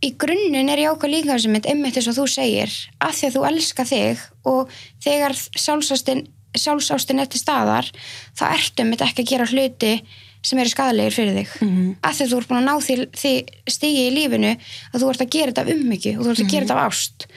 í 0.01 0.13
grunninn 0.21 0.71
er 0.73 0.81
jákvæð 0.87 1.15
líkansmynd 1.15 1.69
einmitt 1.69 1.99
eins 1.99 2.09
og 2.11 2.17
þú 2.17 2.27
segir 2.33 2.73
að 3.03 3.17
því 3.19 3.29
að 3.29 3.37
þú 3.37 3.45
elska 3.51 3.87
þig 3.89 4.25
og 4.49 4.75
þegar 5.05 5.37
sjálfsástin, 5.37 6.25
sjálfsástin 6.57 7.21
er 7.21 7.31
til 7.31 7.41
staðar 7.43 7.91
þá 8.39 8.45
ertu 8.51 8.85
einmitt 8.85 9.05
ekki 9.05 9.25
að 9.27 9.33
gera 9.35 9.49
hluti 9.51 9.95
sem 10.47 10.61
eru 10.63 10.73
skadalegir 10.73 11.13
fyrir 11.13 11.37
þig. 11.37 11.51
Mm. 11.67 11.91
að 12.01 12.15
því 12.17 12.25
að 12.25 12.31
þú 12.31 12.39
ert 12.39 12.49
búin 12.51 12.61
að 12.61 12.69
ná 12.71 12.87
því, 12.87 12.97
því 13.21 13.35
stigi 13.75 14.07
í 14.07 14.15
lífinu 14.15 14.55
að 14.55 15.03
þú 15.03 15.11
ert 15.13 15.27
að 15.27 15.35
gera 15.35 15.53
þetta 15.53 15.67
af 15.67 15.75
ummyggju 15.75 16.15
og 16.17 16.25
þú 16.25 16.33
ert 16.33 16.43
að 16.47 16.55
gera 16.55 16.65
þetta 16.65 16.79
af 16.79 16.89
ást. 16.89 17.29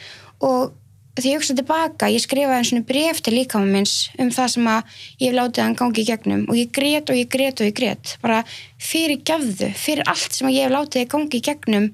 Og 0.43 1.19
því 1.19 1.30
ég 1.30 1.41
hugsa 1.41 1.58
tilbaka, 1.58 2.10
ég 2.10 2.23
skrifaði 2.23 2.62
eins 2.62 2.73
og 2.73 2.88
bref 2.89 3.19
til 3.21 3.36
líkama 3.36 3.69
minns 3.69 3.93
um 4.15 4.32
það 4.34 4.49
sem 4.56 4.71
að 4.71 4.95
ég 5.19 5.28
hef 5.28 5.38
látið 5.38 5.63
hann 5.65 5.78
gangi 5.84 6.02
í 6.02 6.08
gegnum 6.08 6.47
og 6.47 6.58
ég 6.58 6.71
grét 6.73 7.12
og 7.12 7.19
ég 7.19 7.30
grét 7.36 7.62
og 7.62 7.69
ég 7.69 7.76
grét 7.78 8.15
bara 8.23 8.39
fyrir 8.82 9.21
gefðu, 9.28 9.69
fyrir 9.78 10.08
allt 10.10 10.34
sem 10.34 10.49
að 10.49 10.58
ég 10.58 10.65
hef 10.65 10.73
látið 10.73 11.10
gangi 11.12 11.38
í 11.38 11.45
gegnum 11.45 11.91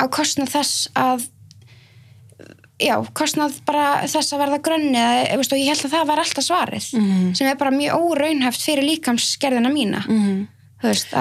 á 0.00 0.04
kostnað 0.10 0.50
þess 0.54 0.88
að 0.98 1.28
já, 2.82 2.96
kostnað 3.16 3.60
bara 3.68 3.84
þess 4.10 4.34
að 4.34 4.40
verða 4.42 4.58
grönni 4.66 4.98
eða, 4.98 5.36
veist, 5.38 5.52
og 5.54 5.60
ég 5.60 5.70
held 5.70 5.84
að 5.86 5.92
það 5.94 6.08
var 6.10 6.22
alltaf 6.24 6.44
svarið 6.48 6.88
Mhm. 6.98 7.34
sem 7.36 7.46
er 7.46 7.54
bara 7.60 7.70
mjög 7.70 7.94
óraunhæft 8.02 8.60
fyrir 8.66 8.84
líkamsgerðina 8.88 9.70
mína 9.72 10.02
Mhm. 10.08 10.48
þú 10.82 10.88
veist, 10.90 11.14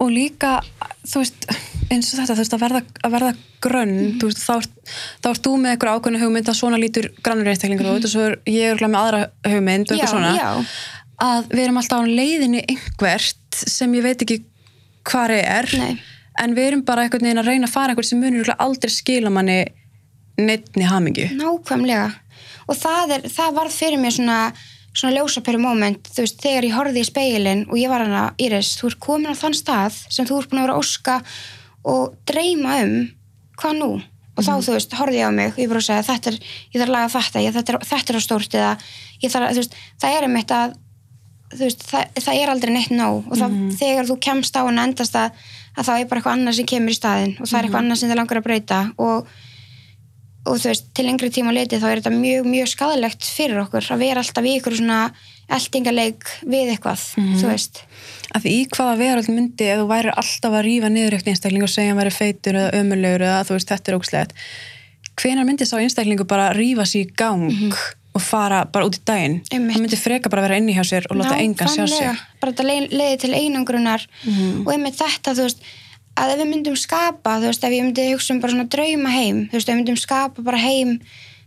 og 0.00 0.08
líka, 0.10 0.60
þú 1.04 1.16
veist 1.20 1.46
eins 1.90 2.12
og 2.14 2.20
þetta, 2.20 2.34
þú 2.34 2.38
veist, 2.38 2.54
að 2.54 2.60
verða, 2.64 2.82
að 3.04 3.10
verða 3.16 3.36
grönn 3.60 4.18
þú 4.20 4.24
veist, 4.30 4.38
þá, 4.38 4.54
ert- 4.56 4.78
þá 5.22 5.26
ert 5.30 5.42
þú 5.42 5.56
með 5.58 5.70
eitthvað 5.76 5.94
ákveðna 6.00 6.20
hugmynd 6.22 6.48
að 6.48 6.60
svona 6.60 6.78
lítur 6.78 7.10
grannur 7.22 7.50
einstaklingur 7.50 7.90
út 7.96 8.04
og 8.04 8.10
svo 8.10 8.20
er 8.30 8.38
ég 8.46 8.70
er 8.70 8.76
með 8.88 9.02
aðra 9.02 9.30
hugmynd 9.44 9.86
já, 9.86 9.96
eitthvað 9.96 10.14
svona 10.14 10.38
já, 10.38 10.64
að 11.20 11.48
við 11.50 11.64
erum 11.66 11.76
alltaf 11.82 12.00
á 12.00 12.06
leiðinni 12.06 12.64
einhvert 12.70 13.34
sem 13.68 13.92
ég 13.92 14.02
veit 14.02 14.22
ekki 14.22 14.42
hvar 15.04 15.30
er 15.30 15.66
Nei. 15.76 15.98
En 16.40 16.56
við 16.56 16.70
erum 16.70 16.82
bara 16.88 17.04
einhvern 17.04 17.28
veginn 17.28 17.42
að 17.42 17.52
reyna 17.52 17.68
að 17.68 17.76
fara 17.76 17.94
einhvern 17.94 18.08
sem 18.08 18.24
örugglega 18.24 18.58
aldrei 18.64 18.92
skila 18.94 19.32
manni 19.32 19.60
neittni 20.40 20.88
hamingju. 20.88 21.30
Nákvæmlega. 21.38 22.10
Og 22.70 22.78
það, 22.78 23.16
er, 23.16 23.26
það 23.32 23.56
varð 23.58 23.74
fyrir 23.76 24.00
mér 24.00 24.14
svona 24.16 24.42
svona 24.90 25.14
ljósapæri 25.20 25.60
moment, 25.60 26.08
þú 26.10 26.24
veist, 26.24 26.40
þegar 26.42 26.66
ég 26.66 26.74
horfði 26.74 27.02
í 27.04 27.06
speilin 27.06 27.64
og 27.68 27.78
ég 27.78 27.90
var 27.92 28.02
hana, 28.02 28.24
Íris, 28.42 28.72
þú 28.80 28.90
ert 28.90 29.00
komin 29.04 29.30
á 29.30 29.38
þann 29.38 29.54
stað 29.54 29.98
sem 30.10 30.26
þú 30.26 30.40
ert 30.40 30.50
búin 30.50 30.60
að 30.60 30.66
vera 30.66 30.74
að 30.74 30.82
óska 30.82 31.18
og 31.90 32.16
dreyma 32.26 32.80
um 32.84 32.96
hvað 33.60 33.78
nú? 33.78 33.90
Og 34.38 34.46
þá, 34.46 34.52
þú 34.64 34.74
veist, 34.74 34.94
horfði 34.96 35.20
ég 35.20 35.30
á 35.30 35.32
mig 35.36 35.52
og 35.52 35.60
ég 35.60 35.70
bara 35.70 35.82
að 35.82 35.86
segja, 35.86 36.06
þetta 36.08 36.30
er, 36.30 36.38
ég 36.72 36.80
þarf 36.80 36.88
að 36.88 36.94
laga 36.96 37.12
þetta, 37.14 37.42
ég, 37.44 37.56
þetta, 37.56 37.72
er, 37.72 37.88
þetta 37.90 38.12
er 38.12 38.18
á 38.18 38.22
stórt 38.24 38.56
eða 38.56 38.70
ég 39.20 39.32
þarf 39.34 39.46
að, 39.46 39.60
veist, 39.60 39.76
það 40.00 40.16
er 40.16 40.26
einmitt 40.26 40.54
að 40.56 40.76
þú 41.50 41.62
veist, 41.66 41.86
það, 41.90 42.20
það 42.24 42.40
er 42.40 42.52
aldrei 42.54 42.72
neitt 42.74 42.94
nóg. 42.94 43.26
Og 43.28 43.40
það, 43.40 43.56
þegar 43.80 44.08
þú 44.08 44.16
kemst 44.26 44.56
á 44.56 44.62
en 44.62 44.80
endast 44.80 45.18
að, 45.18 45.50
að 45.76 45.86
þá 45.86 45.92
er 45.94 46.08
bara 46.10 46.20
eitthvað 46.20 46.36
annað 46.36 46.58
sem 46.58 46.68
kemur 46.72 46.94
í 46.94 46.98
staðin 46.98 47.36
og 47.38 47.46
það 47.46 47.58
er 47.58 47.68
eitthvað 47.68 47.82
annað 47.84 48.00
sem 48.00 48.10
það 48.10 48.20
langar 48.20 48.40
að 48.40 48.46
breyta 48.46 48.80
og, 49.00 49.28
og 50.46 50.56
þú 50.62 50.70
veist, 50.70 50.88
til 50.96 51.06
lengri 51.06 51.30
tíma 51.34 51.54
litið 51.56 51.82
þá 51.82 51.88
er 51.90 52.02
þetta 52.02 52.14
mjög, 52.16 52.48
mjög 52.54 52.72
skadalegt 52.72 53.28
fyrir 53.38 53.62
okkur 53.64 53.92
að 53.94 54.02
vera 54.04 54.24
alltaf 54.24 54.48
í 54.48 54.56
ykkur 54.58 54.78
svona 54.80 54.98
eldingaleik 55.50 56.26
við 56.46 56.74
eitthvað, 56.76 57.06
þú 57.40 57.48
veist. 57.48 57.80
Að 58.30 58.44
því 58.44 58.50
í 58.54 58.66
hvaða 58.70 58.98
veröld 59.00 59.30
myndi 59.34 59.66
ef 59.66 59.80
þú 59.80 59.86
væri 59.90 60.12
alltaf 60.14 60.52
að 60.54 60.66
rífa 60.68 60.90
niður 60.92 61.16
eitthvað 61.16 61.32
einstakling 61.34 61.64
og 61.66 61.72
segja 61.72 61.90
hann 61.90 61.98
væri 61.98 62.12
feitur 62.14 62.58
eða 62.60 62.76
ömulegur 62.78 63.24
eða 63.26 63.40
þú 63.48 63.56
veist 63.56 63.72
þetta 63.72 63.90
er 63.90 63.98
ógslegt 63.98 64.36
hvenar 65.20 65.46
myndi 65.48 65.66
sá 65.68 65.76
einstaklingu 65.80 66.26
bara 66.28 66.52
rífa 66.56 66.86
sér 66.88 67.08
í 67.08 67.16
gang 67.18 67.50
og 68.14 68.22
fara 68.24 68.64
bara 68.66 68.88
út 68.88 68.96
í 68.98 69.02
daginn. 69.06 69.36
Einmitt. 69.52 69.76
hann 69.76 69.84
myndi 69.84 69.98
freka 70.00 70.30
bara 70.32 70.42
vera 70.42 70.56
inni 70.58 70.74
hjá 70.74 70.82
sér 70.86 71.06
og 71.10 71.20
láta 71.20 71.36
engan 71.38 71.68
sjá 71.70 71.84
Nákvæmlega. 71.84 72.16
bara 72.40 72.52
þetta 72.52 72.66
leið, 72.66 72.88
leiði 72.98 73.18
til 73.22 73.32
einangrunar. 73.38 74.06
Og 74.66 74.70
einmitt 74.74 74.98
þetta, 74.98 75.34
þú 75.38 75.46
veist 75.46 75.62
að 76.20 76.32
ef 76.34 76.38
við 76.42 76.48
myndum 76.50 76.76
skapa, 76.76 77.36
þú 77.40 77.46
veist, 77.52 77.64
ef 77.64 77.72
ég 77.72 77.84
myndi 77.86 78.06
hugsa 78.12 78.34
um 78.34 78.40
bara 78.42 78.52
svona 78.52 78.68
drauma 78.68 79.12
heim, 79.14 79.44
þú 79.48 79.56
veist, 79.60 79.68
ef 79.68 79.74
við 79.74 79.78
myndum 79.80 79.96
skapa 80.02 80.42
bara 80.42 80.58
heim, 80.58 80.96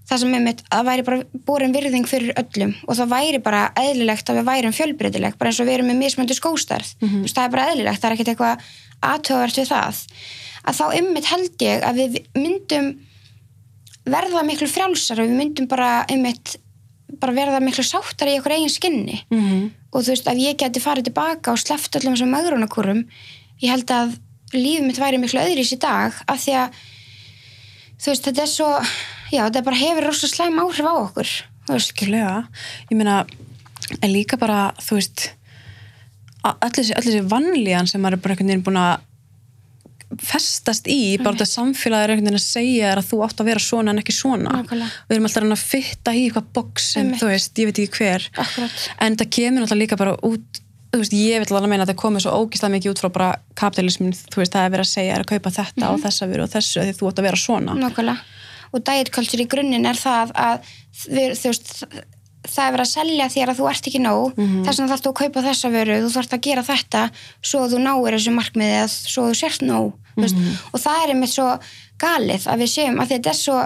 það 0.09 0.21
sem 0.23 0.33
einmitt 0.39 0.63
að 0.71 0.85
væri 0.87 1.03
bara 1.03 1.19
borin 1.45 1.75
virðing 1.75 2.07
fyrir 2.07 2.33
öllum. 2.39 2.73
Og 2.87 2.95
það 2.97 3.11
væri 3.11 3.43
bara 3.43 3.61
eðlilegt 3.83 4.29
að 4.31 4.39
við 4.39 4.47
værum 4.49 4.73
fjölbreytileg, 4.79 5.37
bara 5.37 5.51
eins 5.51 5.59
og 5.59 5.67
við 5.67 5.77
erum 5.77 5.91
með 5.91 5.99
mismöndu 5.99 6.33
skóstarð, 6.39 6.95
þú 7.03 7.21
veist, 7.27 7.35
það 7.35 7.43
er 7.45 7.53
bara 7.57 7.67
eðlilegt 7.73 8.01
það 8.01 8.09
er 8.09 8.15
ekkert 8.17 8.33
eitthvað 8.33 8.65
aðtöðvert 9.11 9.59
við 9.61 9.67
það. 9.75 10.01
Að 10.63 10.79
þá 10.79 10.85
einmitt 10.95 11.25
held 11.27 11.67
ég 11.67 11.83
að 11.83 11.99
við 12.01 12.19
myndum 12.39 12.93
verða 14.05 14.43
miklu 14.45 14.67
frjálsar 14.67 15.21
og 15.23 15.29
við 15.29 15.37
myndum 15.39 15.67
bara 15.71 16.03
einmitt 16.11 16.57
bara 17.21 17.33
verða 17.35 17.59
miklu 17.63 17.83
sáttar 17.85 18.27
í 18.27 18.39
okkur 18.39 18.55
eigin 18.55 18.69
skinni. 18.73 19.21
Mhm. 19.31 19.71
og 19.93 20.01
þú 20.01 20.09
veist, 20.09 20.27
ef 20.27 20.37
ég 20.41 20.57
geti 20.57 20.79
farið 20.81 21.03
tilbaka 21.11 21.51
og 21.53 21.59
sleppt 21.61 21.95
öllum 21.99 22.15
þessum 22.15 22.31
mögrunarkurum 22.33 23.03
ég 23.61 23.69
held 23.69 23.85
að 23.93 24.15
lífið 24.53 24.85
mitt 24.87 24.97
væri 24.97 25.19
miklu 25.21 25.39
öðris 25.39 25.71
í 25.75 25.77
dag 25.79 26.13
af 26.27 26.39
því 26.41 26.53
að 26.57 26.69
þú 28.01 28.07
veist, 28.09 28.23
þetta 28.25 28.41
er 28.41 28.49
svo 28.49 28.69
já, 29.31 29.43
þetta 29.45 29.63
bara 29.63 29.75
hefur 29.77 30.03
rosa 30.09 30.27
slæm 30.27 30.57
áhrif 30.59 30.85
á 30.89 30.93
okkur 30.97 31.29
Skilja, 31.79 32.47
ég 32.91 32.97
meina 32.97 33.25
en 34.01 34.09
líka 34.11 34.37
bara, 34.39 34.73
þú 34.81 34.97
veist 34.97 35.29
a- 36.43 36.57
öll 36.59 36.73
þessi, 36.75 37.21
vanlíðan 37.29 37.87
sem 37.87 38.01
maður 38.01 38.13
er 38.17 38.23
bara 38.25 38.33
einhvern 38.35 38.49
veginn 38.51 38.63
búin 38.65 38.81
að 38.81 38.99
festast 40.21 40.89
í, 40.91 41.17
bara 41.21 41.37
þetta 41.37 41.49
samfélagið 41.49 42.03
er 42.03 42.13
einhvern 42.13 42.29
veginn 42.29 42.39
að 42.39 42.45
segja 42.45 42.91
að 42.93 43.05
þú 43.09 43.21
átt 43.25 43.43
að 43.43 43.49
vera 43.51 43.63
svona 43.63 43.93
en 43.93 44.01
ekki 44.01 44.15
svona. 44.15 44.57
Nákvæmlega. 44.59 44.89
við 45.07 45.15
erum 45.15 45.29
alltaf 45.29 45.45
að 45.45 45.55
að 45.55 45.63
fitta 45.63 46.13
í 46.13 46.25
eitthvað 46.27 46.51
box 46.57 46.89
sem 46.95 47.13
þú 47.19 47.31
veist, 47.31 47.61
ég 47.61 47.69
veit 47.69 47.81
ekki 47.83 48.03
hver. 48.03 48.27
Akkurat. 48.43 48.85
en 49.05 49.17
það 49.21 49.33
kemur 49.37 49.65
alltaf 49.65 49.81
líka 49.81 49.99
bara 49.99 50.15
út 50.21 50.61
þú 50.93 51.01
veist, 51.01 51.15
ég 51.17 51.41
vil 51.41 51.57
alveg 51.57 51.71
meina 51.71 51.87
að 51.87 51.93
það 51.93 52.01
komið 52.03 52.25
svo 52.25 52.37
ógislega 52.37 52.75
mikið 52.75 52.93
út 52.93 53.01
frá 53.01 53.09
bara 53.13 53.29
kapitalismin, 53.57 54.13
þú 54.13 54.43
veist, 54.43 54.53
það 54.53 54.67
er 54.67 54.73
verið 54.75 54.85
að 54.85 54.91
segja 54.93 55.15
er 55.15 55.23
að 55.23 55.31
kaupa 55.31 55.53
þetta 55.57 55.89
og 55.89 56.01
þessa 56.03 56.27
veru 56.29 56.45
og 56.45 56.51
þessu 56.53 56.83
því 56.83 56.97
þú 56.99 57.09
átt 57.09 57.21
að 57.21 57.27
vera 57.29 57.43
svona. 57.43 57.77
Nákvæmlega. 57.79 58.41
Og 58.73 58.83
culture 59.13 59.43
í 59.43 59.49
grunninn 59.49 59.85
er 59.85 59.97
það 59.97 60.33
að 60.33 60.69
við, 61.09 61.33
þú 61.37 61.49
veist 61.49 61.73
það 62.43 62.65
er 62.65 62.75
verið 62.75 62.83
að 62.83 62.91
selja 62.91 63.27
þér 63.31 63.51
að 63.51 63.59
þú 63.59 63.67
ert 63.71 63.89
ekki 63.89 64.01
nóg. 64.03 64.37
Þess 64.37 64.79
vegna 64.79 64.91
þarfst 64.91 65.05
þú 65.05 65.11
að 65.13 65.19
kaupa 65.21 65.43
þessa 65.47 65.73
vöru 65.73 65.99
þú 66.03 66.13
þarfst 66.13 66.37
að 66.37 66.45
gera 66.47 66.63
þetta 66.67 67.03
svo 67.39 67.61
að 67.63 67.75
þú 67.75 67.83
náir 67.87 68.17
þessu 68.17 68.33
markmiði 68.35 68.79
eða 68.79 68.89
svo 68.93 69.25
að 69.25 69.31
þú 69.31 69.37
sért 69.39 69.67
nóg 69.67 69.91
mm 70.15 70.23
veist, 70.25 70.35
og 70.71 70.79
það 70.83 71.03
er 71.03 71.13
einmitt 71.13 71.33
svo 71.33 71.47
galið 72.03 72.47
að 72.47 72.63
við 72.63 72.71
séum 72.75 73.01
að 73.01 73.15
þetta 73.15 73.33
er 73.33 73.39
svo 73.39 73.57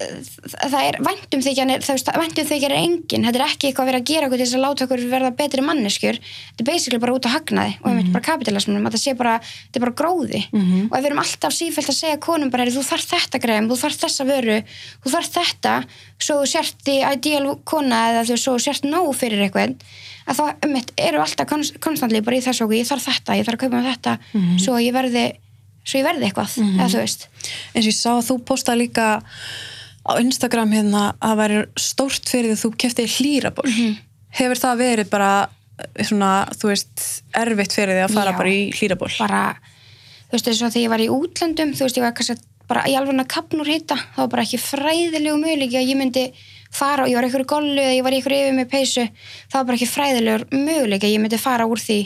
það 0.00 0.76
er 0.80 0.98
væntum 1.04 1.42
þykjan 1.44 1.72
það 1.84 1.92
veist, 1.94 2.10
væntum 2.22 2.48
þykjan 2.48 2.72
er 2.72 2.78
engin 2.80 3.26
þetta 3.26 3.40
er 3.40 3.44
ekki 3.46 3.68
eitthvað 3.68 3.84
að 3.84 3.90
vera 3.90 4.00
að 4.00 4.08
gera 4.10 4.28
okkur 4.28 4.40
til 4.40 4.46
þess 4.46 4.58
að 4.58 4.64
láta 4.64 4.86
okkur 4.86 5.04
verða 5.10 5.30
betri 5.36 5.64
manneskjur. 5.66 6.20
Þetta 6.20 6.64
er 6.64 6.68
basically 6.70 7.00
bara 7.02 7.14
út 7.16 7.28
á 7.28 7.30
hagnaði 7.34 7.76
og 7.80 7.88
einmitt 7.90 8.12
bara 8.14 8.26
kapitalismunum 8.30 8.86
að 8.88 8.96
það 8.96 9.04
sé 9.04 9.14
bara, 9.18 9.34
þetta 9.40 9.80
er 9.80 9.84
bara 9.86 9.96
gróði. 10.00 10.42
Og 10.90 10.94
ef 10.96 11.02
við 11.02 11.10
erum 11.10 11.22
alltaf 11.24 11.52
sífælt 11.56 11.90
að 11.92 11.98
segja 12.00 12.20
konum 12.20 12.50
bara, 12.50 12.64
"Heyrðu, 12.64 12.80
þú 12.80 12.86
þarf 12.90 13.06
þetta 13.10 13.40
greim, 13.40 13.68
þú 13.68 13.76
þarf 13.82 13.96
þessa 14.00 14.24
vöru 14.26 14.62
þú 15.04 15.10
þarf 15.14 15.30
þetta, 15.34 15.84
svo 16.18 16.46
sért 16.46 16.84
í 16.88 16.96
ideal 17.12 17.58
kona 17.64 18.00
eða 18.10 18.24
þú 18.28 18.36
svo 18.38 18.58
sért 18.58 18.82
nóg 18.84 19.14
fyrir 19.16 19.40
eitthvað 19.44 19.76
að 20.28 20.36
þá 20.36 20.44
einmitt 20.62 20.92
eru 20.96 21.18
alltaf 21.18 21.48
konst, 21.48 21.80
konstantli 21.80 22.20
bara 22.20 22.36
í 22.36 22.40
þessu 22.44 22.64
okkur, 22.64 22.78
ég 22.78 22.86
þarf 22.86 23.06
þetta, 23.08 23.36
ég 23.36 23.46
þarf 23.46 23.58
að 23.58 23.62
kaupa 23.64 23.82
þetta 23.90 24.18
svo 24.58 24.78
ég 24.78 24.92
verði 24.92 25.36
svo 25.84 25.98
ég 25.98 26.04
verði 26.04 26.26
að 30.06 30.20
á 30.20 30.20
Instagram 30.24 30.72
hérna 30.76 31.02
að 31.18 31.32
það 31.32 31.40
væri 31.42 31.58
stórt 31.76 32.30
fyrir 32.32 32.50
því 32.50 32.56
að 32.56 32.62
þú 32.64 32.70
kefti 32.84 33.08
hlýraból. 33.16 33.66
Mhm. 33.70 33.98
hefur 34.30 34.58
það 34.62 34.78
verið 34.78 35.10
bara 35.10 35.30
eh, 35.80 36.04
svona, 36.06 36.30
þú 36.54 36.68
veist, 36.70 37.06
erfitt 37.34 37.72
fyrir 37.74 37.96
því 37.96 38.04
að 38.04 38.14
fara 38.14 38.30
Já. 38.30 38.36
bara 38.38 38.48
í 38.48 38.60
hlýraból? 38.70 39.10
Bara, 39.18 39.42
þú 40.28 40.36
veist, 40.36 40.48
eins 40.48 40.62
og 40.62 40.70
þegar 40.70 40.84
ég 40.84 40.92
var 40.94 41.02
í 41.02 41.10
útlöndum 41.10 41.72
þú 41.74 41.82
veist, 41.86 41.98
ég 41.98 42.04
var 42.06 42.14
kannski 42.14 42.36
bara 42.70 42.84
í 42.86 42.94
alveg 42.94 43.18
að 43.18 43.26
kapnur 43.34 43.66
hitta, 43.66 43.96
það 44.14 44.22
var 44.22 44.28
bara 44.30 44.42
ekki 44.46 44.60
fræðilegu 44.62 45.40
möguleiki 45.42 45.80
að 45.80 45.90
ég 45.90 45.98
myndi 45.98 46.24
fara 46.70 47.02
og 47.02 47.10
ég 47.10 47.18
var 47.18 47.26
í 47.26 47.26
einhverju 47.26 47.48
gollu 47.50 47.82
eða 47.82 47.96
ég 47.96 48.04
var 48.06 48.14
í 48.14 48.20
einhverju 48.20 48.44
yfir 48.44 48.54
með 48.60 48.68
peysu. 48.70 49.06
Það 49.50 49.58
var 49.58 49.66
bara 49.66 49.78
ekki 49.80 49.90
fræðilegur 49.90 50.44
möguleiki 50.54 51.08
að 51.08 51.14
ég 51.16 51.22
myndi 51.24 51.40
fara 51.42 51.66
úr 51.66 51.82
því. 51.82 51.98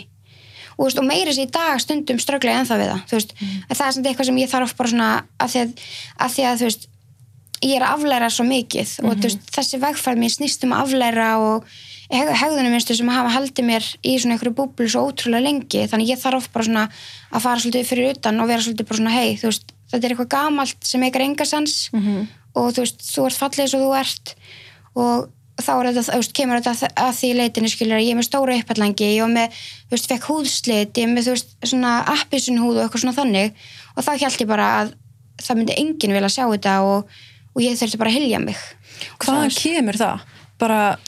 Og, 0.74 0.88
og 0.88 1.04
meira 1.04 1.30
sér 1.36 1.44
í 1.44 1.52
dag 1.52 1.76
stundum 1.84 2.18
strögglega 2.18 2.62
ennþá 2.64 2.78
við 2.80 2.88
það 2.90 3.02
þú 3.10 3.18
veist, 3.18 3.34
að 3.68 3.76
það 3.76 3.86
er 3.86 3.92
svona 3.94 4.08
eitthvað 4.10 4.26
sem 4.30 4.40
ég 4.40 4.50
þarf 4.50 4.72
bara 4.80 4.90
svona 4.90 5.10
að 5.38 5.52
því 5.52 5.60
að, 5.60 5.74
að, 6.16 6.32
því 6.34 6.46
að 6.48 6.56
þú 6.56 6.70
veist 6.70 6.88
ég 7.62 7.76
er 7.78 7.84
að 7.86 7.94
aflæra 7.98 8.28
svo 8.30 8.44
mikið 8.48 8.90
og 9.04 9.14
þú 9.18 9.28
veist, 9.28 9.44
þessi 9.54 9.78
vegfærð 9.80 10.18
mér 10.20 10.32
snýst 10.34 10.64
um 10.66 10.72
að 10.76 10.82
aflæra 10.84 11.28
og 11.40 11.64
heg 12.10 12.28
hegðunum 12.36 12.74
minnstu 12.74 12.94
sem 12.98 13.08
hafa 13.08 13.30
haldið 13.32 13.64
mér 13.64 13.84
í 14.04 14.16
svona 14.20 14.34
einhverju 14.36 14.54
búblu 14.58 14.88
svo 14.90 15.06
ótrúlega 15.08 15.42
lengi. 15.46 15.86
Þannig 15.88 16.10
ég 16.12 16.20
þarf 16.20 16.50
bara 16.52 16.64
svona 16.66 16.82
að 17.32 17.40
fara 17.46 17.60
svolítið 17.62 17.86
fyrir 17.88 18.10
utan 18.16 18.40
og 18.40 18.48
vera 18.50 18.60
svolítið 18.60 18.88
bara 18.90 18.98
svona 19.00 19.14
hei, 19.14 19.30
veist, 19.40 19.72
þetta 19.92 20.04
er 20.04 20.14
eitthvað 20.14 20.28
gamalt 20.34 20.76
sem 20.84 21.00
eitthvað 21.06 21.24
engasans 21.30 21.90
Mhm. 21.92 22.28
og 22.56 22.72
þú 22.74 22.84
veist, 22.84 23.00
þú 23.14 23.24
ert 23.26 23.40
fallið 23.40 23.64
eins 23.64 23.74
og 23.74 23.80
þú 23.86 23.94
ert. 24.00 24.34
Og 24.94 25.28
þá 25.64 25.70
er 25.80 25.92
þetta, 25.94 26.16
veist, 26.18 26.32
kemur 26.34 26.60
þetta 26.60 26.88
að 26.98 27.12
því 27.18 27.30
leitinu 27.40 27.68
skilur 27.72 27.96
að 27.98 28.04
ég 28.04 28.10
er 28.12 28.18
með 28.20 28.28
stóra 28.28 28.58
uppallangi 28.60 29.08
ég 29.16 29.20
var 29.22 29.32
með, 29.32 29.48
þú 29.88 29.90
veist, 29.96 30.08
fekk 30.12 30.24
húðslit 30.28 30.92
ég 31.00 31.04
er 31.08 31.14
með, 31.14 31.24
þú 31.24 31.34
veist, 31.34 31.50
svona 31.64 31.92
appisun 32.14 32.58
húð 32.58 32.76
og 32.78 32.82
eitthvað 32.84 33.00
svona 33.06 33.16
þannig. 33.18 33.52
Og 33.96 34.04
þá 34.04 34.10
held 34.20 34.40
ég 34.44 34.46
bara 34.50 34.66
að 34.84 34.92
það 35.42 35.56
myndi 35.56 35.78
enginn 35.78 36.12
vilja 36.14 36.28
sjá 36.36 36.44
þetta 36.52 36.74
og, 36.84 37.08
og 37.54 37.62
ég 37.62 37.76
þurfti 37.78 37.98
bara 38.00 38.10
að 38.10 38.18
hilja 38.20 38.40
mig. 38.42 38.56
Hvaðan 39.22 39.50
Það- 39.50 39.60
kemur 39.62 39.98
það? 40.00 40.20
bara, 40.58 40.98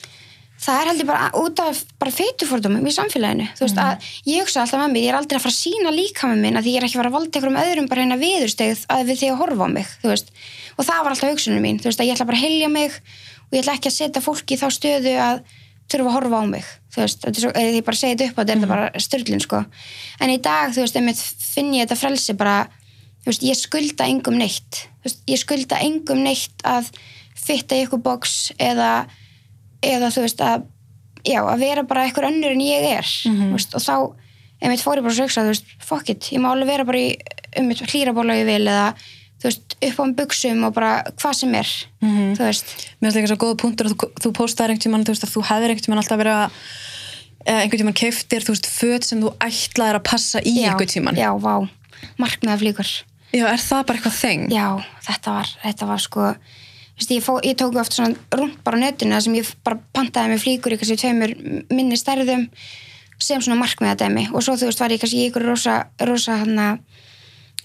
það 0.59 0.79
er 0.81 0.87
held 0.89 1.01
ég 1.01 1.07
bara 1.07 1.29
út 1.39 1.59
af 1.63 1.83
bara 1.99 2.11
feitufordumum 2.11 2.85
í 2.87 2.91
samfélaginu. 2.93 3.47
Þú 3.57 3.63
veist 3.67 4.07
ég 4.27 4.41
hugsa 4.43 4.61
alltaf 4.63 4.81
með 4.81 4.91
mig 4.91 5.03
ég 5.05 5.09
er 5.13 5.17
aldrei 5.19 5.37
að 5.37 5.45
fara 5.45 5.55
að 5.55 5.61
sína 5.63 5.93
líka 5.95 6.27
með 6.27 6.41
minn 6.43 6.57
að 6.59 6.67
ég 6.67 6.77
er 6.77 6.83
ekki 6.87 6.97
að 6.97 7.01
fara 7.01 7.11
að 7.11 7.17
valda 7.17 7.39
einhverjum 7.39 7.61
öðrum 7.63 7.87
bara 7.89 8.01
hérna 8.03 8.19
viðurstegð 8.21 8.85
að 8.89 9.05
við 9.07 9.19
því 9.21 9.29
að 9.31 9.39
horfa 9.41 9.63
á 9.63 9.69
mig 9.73 9.87
og 10.77 10.85
það 10.85 11.03
var 11.03 11.11
alltaf 11.13 11.31
hugsunum 11.31 11.63
mín 11.63 11.79
veist 11.81 11.99
ég 12.03 12.13
ætla 12.13 12.27
bara 12.27 12.37
að 12.37 12.45
helja 12.47 12.69
mig 12.69 12.91
og 12.91 13.51
ég 13.55 13.63
ætla 13.63 13.77
ekki 13.77 13.89
að 13.89 13.97
setja 13.97 14.21
fólki 14.21 14.53
í 14.53 14.59
þá 14.59 14.67
stöðu 14.77 15.13
að 15.17 15.41
þurfa 15.87 16.09
að 16.11 16.15
horfa 16.17 16.37
á 16.37 16.45
mig 16.45 16.65
veist. 16.97 17.21
Svo, 17.21 17.51
því 17.53 17.77
ég 17.77 17.85
bara 17.85 17.95
segi 17.97 18.15
þetta 18.17 18.29
upp 18.31 18.37
á 18.37 18.41
þetta 18.41 18.51
er 18.51 18.57
þetta 18.57 18.67
bara 18.73 18.91
styrlin 18.99 19.41
sko. 19.43 19.65
En 20.19 20.29
í 20.33 20.37
dag 20.41 20.73
veist 20.73 20.97
finn 21.53 21.73
ég 21.73 21.85
þetta 21.87 21.97
frelsi 22.01 22.33
bara 22.37 22.67
veist 23.31 23.45
ég 23.45 23.59
skulda 23.59 24.07
engum 24.07 24.37
neitt. 24.39 24.87
Veist 25.05 25.21
ég 25.29 25.41
skulda 25.41 25.79
engum 25.83 26.23
neitt 26.25 26.65
að 26.67 26.89
fitta 27.37 27.77
í 27.77 27.85
ykkur 27.85 28.01
box 28.03 28.53
eða 28.57 29.07
eða 29.85 30.09
þú 30.13 30.25
veist 30.25 30.41
að 30.43 30.65
já, 31.27 31.41
að 31.43 31.61
vera 31.61 31.83
bara 31.87 32.07
eitthvað 32.07 32.31
önnur 32.31 32.55
en 32.55 32.63
ég 32.63 32.87
er. 32.97 33.13
Mm 33.29 33.53
veist, 33.55 33.75
og 33.77 33.83
þá, 33.83 33.95
einmitt 34.63 34.83
fór 34.83 34.99
ég 34.99 35.05
bara 35.05 35.15
svo 35.15 35.27
hugsa 35.27 35.45
þú 35.45 35.53
veist, 35.53 35.71
fuck 35.83 36.09
it, 36.13 36.31
ég 36.33 36.41
má 36.43 36.51
alveg 36.51 36.71
vera 36.71 36.87
bara 36.87 37.03
í 37.03 37.13
um 37.57 37.69
mitt 37.69 37.81
hlýrabóla 37.85 38.37
ég 38.39 38.47
vil 38.49 38.65
eða 38.65 38.89
þú 39.37 39.49
veist, 39.49 39.77
upp 39.77 39.99
á 39.99 40.03
um 40.03 40.13
buksum 40.17 40.63
og 40.65 40.73
bara 40.73 40.91
hvað 41.13 41.33
sem 41.41 41.55
er 41.57 41.71
þú 42.01 42.43
veist, 42.47 42.73
mér 42.99 43.11
finnst 43.11 43.19
líka 43.19 43.31
svo 43.31 43.39
góð 43.43 43.57
punktur 43.61 43.89
að 43.89 43.93
þú, 43.93 44.09
þú 44.23 44.31
postaðir 44.39 44.73
einhvern 44.73 44.85
tímann, 44.87 45.05
þú 45.05 45.13
veist 45.13 45.27
að 45.27 45.33
þú 45.35 45.43
hefðir 45.51 45.73
einhvern 45.73 45.85
tímann 45.87 46.01
alltaf 46.01 46.21
verið 46.23 46.37
að 46.37 46.49
einhvern 47.47 47.81
tímann 47.83 47.99
keiftir, 48.01 48.43
þú 48.43 48.55
veist, 48.55 48.71
föt 48.71 49.07
sem 49.07 49.21
þú 49.21 49.33
ætlaðir 49.45 49.99
að 49.99 50.07
passa 50.09 50.41
í 50.41 50.55
já, 50.57 50.71
einhvern 50.71 50.91
tímann. 50.91 51.19
já, 51.21 51.29
vá, 51.37 51.69
markmiða 52.17 52.57
flíkur 52.63 52.89
Já, 53.35 53.43
er 53.51 53.61
það 53.61 53.83
bara 53.89 53.99
eitthvað 53.99 54.17
þeng? 54.21 54.47
já, 54.53 54.67
þetta 55.07 55.35
var, 55.35 55.53
þetta 55.65 55.91
var 55.91 56.03
sko 56.03 56.31
Vist, 56.97 57.11
ég, 57.13 57.21
fó, 57.21 57.35
ég 57.45 57.53
tók 57.53 57.75
oft 57.77 57.93
svona 57.93 58.15
rúnt 58.33 58.57
bara 58.65 58.79
á 58.81 58.89
þar 58.89 59.21
sem 59.21 59.35
ég 59.37 59.49
bara 59.61 59.77
pantaði 59.93 60.31
með 60.31 60.39
flíkur 60.41 60.73
í 60.73 60.77
kannski 60.81 60.97
tveimur 60.97 61.33
minni 61.69 61.93
stærðum 61.99 62.47
sem 63.21 63.41
svona 63.41 63.59
markmiðadæmi. 63.59 64.31
Og 64.33 64.41
svo 64.41 64.55
þú 64.57 64.71
veist 64.71 64.81
var 64.81 64.95
ég 64.95 65.03
kannski 65.03 65.19
í 65.21 65.27
ykkur 65.29 65.45
rosa, 65.45 65.75
rosa 66.01 66.39
hana 66.41 66.65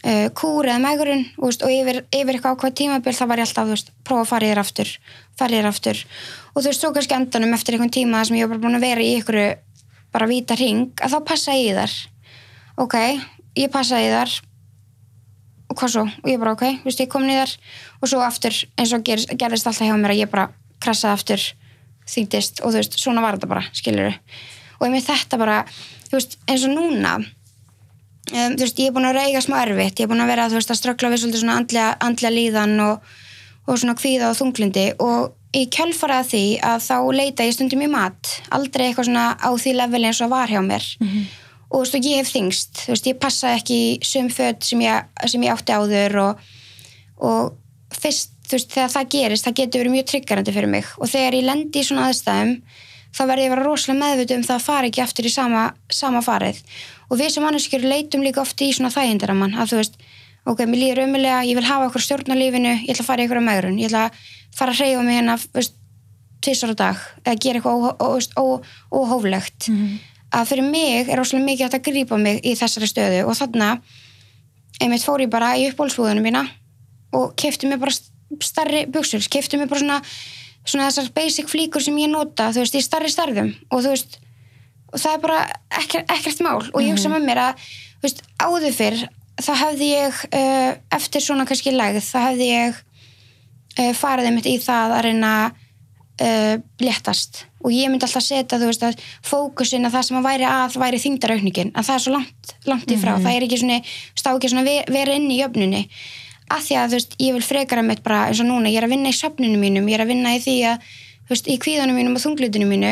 uh, 0.04 0.28
kúr 0.36 0.68
eða 0.68 0.82
megurinn 0.84 1.24
og, 1.38 1.48
veist, 1.48 1.64
yfir, 1.64 2.02
yfir 2.12 2.36
eitthvað 2.36 2.58
ákveð 2.58 2.76
tímabil 2.82 3.16
þá 3.16 3.24
var 3.30 3.40
ég 3.40 3.48
alltaf, 3.48 3.72
veist, 3.72 3.92
prófa 4.04 4.26
að 4.26 4.30
fara 4.34 4.44
í 4.44 4.52
þér 4.52 4.62
aftur 4.66 4.92
fara 5.40 5.56
í 5.56 5.60
þér 5.60 5.70
aftur. 5.70 6.04
Og 6.52 6.60
þú 6.60 6.68
veist, 6.68 6.84
svo 6.84 6.92
kannski 6.92 7.16
endanum 7.16 7.56
eftir 7.56 7.78
einhvern 7.78 7.96
tíma 7.96 8.22
sem 8.28 8.36
ég 8.36 8.48
var 8.48 8.58
bara 8.58 8.66
búin 8.66 8.78
að 8.78 8.86
vera 8.86 9.04
í 9.04 9.16
ykkur 9.22 9.40
bara 10.12 10.28
víta 10.28 10.60
ring, 10.60 10.92
að 11.00 11.16
þá 11.16 11.18
passa 11.32 11.56
ég 11.56 11.78
þar. 11.78 11.94
Ok, 12.84 12.96
ég 13.56 13.72
passa 13.72 14.00
í 14.04 14.12
þar 14.12 14.40
og 15.72 15.80
hvað 15.80 15.94
svo, 15.96 16.04
og 16.04 16.28
ég 16.30 16.40
bara 16.42 16.54
ok, 16.54 16.64
þú 16.82 16.90
veist, 16.90 17.02
ég 17.02 17.10
kom 17.12 17.24
niður. 17.26 17.56
Og 18.02 18.10
svo 18.12 18.20
aftur 18.24 18.56
eins 18.76 18.92
og 18.92 19.04
gerist, 19.06 19.32
gerist 19.40 19.68
alltaf 19.68 19.88
hjá 19.88 19.96
mér 19.96 20.14
að 20.14 20.22
ég 20.22 20.32
bara 20.32 20.50
krassaði 20.82 21.16
aftur 21.16 21.46
þýndist 22.08 22.62
og 22.62 22.72
þú 22.72 22.80
veist, 22.80 22.98
svona 23.00 23.22
var 23.24 23.38
þetta 23.38 23.50
bara, 23.50 23.68
skilur 23.76 24.16
og 24.82 24.88
ég 24.88 24.94
með 24.96 25.06
þetta 25.06 25.38
bara, 25.38 25.60
þú 26.08 26.18
veist, 26.18 26.38
eins 26.50 26.64
og 26.66 26.74
núna 26.74 27.12
um, 27.20 27.26
þú 28.32 28.64
veist, 28.64 28.80
ég 28.82 28.90
er 28.90 28.96
búin 28.96 29.08
að 29.08 29.20
reyga 29.20 29.44
smá 29.44 29.60
erfitt, 29.62 30.00
ég 30.00 30.08
er 30.08 30.10
búin 30.10 30.24
að 30.24 30.32
vera, 30.32 30.48
þú 30.50 30.58
veist, 30.58 30.72
að 30.74 30.80
ströggla 30.80 31.12
við 31.12 31.22
svolítið 31.22 31.44
svona 31.44 31.58
andlega, 31.60 31.92
andlega 32.08 32.34
líðan 32.34 32.74
og, 32.88 33.14
og 33.68 33.78
svona 33.78 33.96
kvíða 33.98 34.32
og 34.32 34.40
þunglindi 34.40 34.88
og 35.04 35.30
í 35.52 35.66
kjölfarað 35.72 36.30
því 36.32 36.44
að 36.64 36.82
þá 36.88 36.96
leita 37.14 37.46
ég 37.46 37.56
stundum 37.56 37.84
í 37.84 37.92
mat, 37.92 38.34
aldrei 38.56 38.88
eitthvað 38.88 39.10
svona 39.10 39.26
á 39.36 39.50
því 39.52 39.76
leveli 39.78 40.10
eins 40.10 40.22
og 40.24 40.32
var 40.32 40.50
hjá 40.50 40.62
mér 40.64 40.86
og 41.72 41.82
veist, 41.86 41.94
ég 42.04 42.18
hef 42.20 42.30
þingst, 42.34 42.82
veist, 42.90 43.06
ég 43.08 43.18
passa 43.22 43.54
ekki 43.56 43.76
í 43.80 43.98
sum 44.04 44.28
föt 44.32 44.64
sem 44.68 44.82
sem 45.32 45.42
ég 45.46 45.52
átti 45.54 45.72
áður 45.72 46.16
og, 46.26 46.40
og 47.24 47.52
fyrst, 47.96 48.34
veist, 48.52 48.70
þegar 48.74 48.90
það 48.92 49.10
gerist, 49.16 49.46
það 49.46 49.58
getur 49.62 49.80
verið 49.84 49.94
mjög 49.96 50.08
tryggarandi 50.12 50.52
fyrir 50.56 50.68
mig. 50.74 50.88
Og 51.00 51.08
þegar 51.08 51.36
ég 51.38 51.46
lendi 51.48 51.80
í 51.80 51.86
svona 51.88 52.08
aðstæðum 52.10 52.54
þá 53.12 53.22
verði 53.28 53.44
ég 53.44 53.50
að 53.50 53.54
vera 53.56 53.64
rosalega 53.66 54.00
meðvituð 54.04 54.36
um 54.38 54.44
það 54.48 54.58
að 54.58 54.66
fara 54.66 54.88
ekki 54.90 55.02
aftur 55.04 55.28
í 55.28 55.32
sama, 55.32 55.62
sama 55.92 56.22
farið. 56.24 56.60
Og 57.10 57.18
við 57.20 57.32
sem 57.34 57.44
manneskjur 57.44 57.82
leitum 57.88 58.22
líka 58.24 58.40
oft 58.44 58.60
í 58.64 58.70
svona 58.72 58.92
þægindaramann 58.94 59.56
að 59.60 59.72
þú 59.72 59.80
veist, 59.82 59.98
ok, 60.48 60.62
mér 60.66 60.80
líður 60.80 61.02
ömulega 61.06 61.42
ég 61.48 61.56
vil 61.60 61.66
hafa 61.68 61.88
okkur 61.90 62.04
stjórn 62.06 62.32
á 62.32 62.36
lífinu, 62.40 62.72
ég 62.82 62.92
ætla 62.94 63.04
að 63.04 63.10
fara 63.12 63.22
í 63.24 63.28
ykkur 63.28 63.40
á 63.44 63.48
megrun, 63.48 63.76
ég 63.80 63.88
ætla 63.92 64.06
að 64.08 64.22
fara 64.56 64.72
að 64.72 64.80
hreyfa 64.80 65.04
mig 65.06 65.18
hérna, 65.20 65.36
tvisar 66.42 66.72
á 66.72 66.76
dag 66.80 67.02
eða 67.22 67.36
gera 67.44 67.60
eitthvað 67.60 67.84
ó- 67.84 67.96
ó- 68.02 68.14
veist, 68.16 68.32
ó- 68.34 68.62
óhóflegt 68.90 69.68
að 70.32 70.48
fyrir 70.48 70.68
mig 70.68 71.08
er 71.08 71.18
rosalega 71.20 71.48
mikið 71.50 71.76
að 71.76 71.84
grípa 71.88 72.18
mig 72.20 72.40
í 72.46 72.54
þessari 72.58 72.88
stöðu. 72.90 73.24
Og 73.28 73.36
þarna 73.38 73.72
einmitt 74.80 75.04
fór 75.04 75.24
ég 75.24 75.32
bara 75.32 75.54
í 75.60 75.68
uppbólsbúðunum 75.70 76.24
mína 76.24 76.46
og 77.12 77.34
kefti 77.38 77.68
mér 77.68 77.82
bara 77.82 77.92
starri 78.42 78.86
buksur, 78.88 79.20
kefti 79.28 79.60
mér 79.60 79.68
bara 79.68 79.82
svona 79.82 79.98
svona 80.62 80.88
þessar 80.88 81.10
basic 81.14 81.48
flíkur 81.50 81.82
sem 81.82 81.96
ég 81.98 82.10
nota 82.10 82.50
þú 82.54 82.62
veist, 82.62 82.76
í 82.78 82.84
starri 82.84 83.10
starðum 83.10 83.50
og 83.70 83.82
þú 83.82 83.94
veist 83.94 84.20
og 84.92 85.00
það 85.00 85.16
er 85.16 85.22
bara 85.24 85.40
ekkert, 85.80 86.12
ekkert 86.12 86.42
mál. 86.44 86.60
Og 86.60 86.84
ég 86.84 86.92
hugsa 86.92 87.10
með 87.12 87.26
mér 87.26 87.42
að 87.46 87.62
þú 87.64 88.06
veist, 88.06 88.22
áður 88.36 88.76
fyrr 88.76 89.02
þá 89.42 89.52
hefði 89.62 89.88
ég 89.88 90.22
uh, 90.28 90.70
eftir 90.98 91.24
svona 91.24 91.46
kannski 91.48 91.72
lægð, 91.72 92.02
þá 92.04 92.18
hefði 92.28 92.48
ég 92.50 92.80
uh, 93.80 93.92
farið 93.96 94.28
einmitt 94.28 94.50
í 94.50 94.58
það 94.62 94.96
að 94.98 95.04
reyna 95.08 95.32
uh, 95.48 96.54
léttast 96.82 97.46
og 97.64 97.70
ég 97.72 97.88
myndi 97.90 98.04
alltaf 98.06 98.22
setja 98.26 98.58
þú 98.58 98.66
veist 98.70 98.82
að 98.82 98.98
fókusin 99.22 99.86
að 99.86 99.94
það 99.96 100.02
sem 100.08 100.16
að 100.18 100.26
væri 100.28 100.46
að 100.48 100.76
væri 100.82 100.98
þingdaraukningin, 101.04 101.70
en 101.74 101.84
það 101.86 101.94
er 101.94 102.02
svo 102.04 102.12
langt, 102.16 102.54
langt 102.66 102.90
í 102.90 102.96
frá, 102.98 103.12
það 103.22 103.36
er 103.36 103.46
ekki 103.46 103.58
svona, 103.62 103.78
stá 104.18 104.30
ekki 104.34 104.48
svona 104.52 104.64
ve- 104.66 104.84
vera 104.88 105.14
inn 105.14 105.30
í 105.30 105.38
jöfnunni. 105.40 105.82
Að 106.52 106.60
því 106.66 106.74
að 106.76 106.88
þú 106.90 106.96
veist, 106.98 107.12
ég 107.22 107.32
vil 107.32 107.42
frekara 107.46 107.82
mitt 107.82 108.02
bara 108.02 108.26
eins 108.28 108.40
og 108.42 108.46
núna, 108.50 108.68
ég 108.68 108.76
er 108.82 108.84
að 108.88 108.92
vinna 108.96 109.08
í 109.08 109.16
söfninu 109.16 109.58
mínum 109.58 109.86
ég 109.88 109.94
er 109.94 110.04
að 110.04 110.10
vinna 110.12 110.34
í 110.36 110.40
því 110.42 110.56
að, 110.72 110.78
þú 111.24 111.28
veist, 111.32 111.46
í 111.48 111.56
kvíðunum 111.58 111.96
mínum 111.96 112.16
og 112.18 112.22
þunglutinu 112.26 112.66
mínu. 112.68 112.90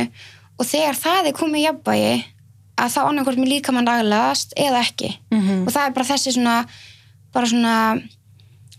Og 0.60 0.66
þegar 0.66 0.94
það 0.96 1.26
er 1.28 1.32
komið 1.36 1.60
í 1.60 1.66
jafnvægi 1.66 2.14
að 2.80 2.92
þá 2.94 3.00
annarkvort 3.10 3.36
mér 3.42 3.50
líka 3.52 3.72
mann 3.72 3.88
aðlaðast 3.90 4.54
eða 4.56 4.80
ekki. 4.86 5.10
Mhm. 5.30 5.66
og 5.66 5.72
það 5.74 5.86
er 5.86 5.92
bara 5.92 6.06
þessi 6.14 6.32
svona 6.32 6.66
bara 7.34 7.46
svona 7.46 7.74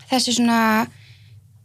þessi 0.10 0.34
svona 0.36 0.88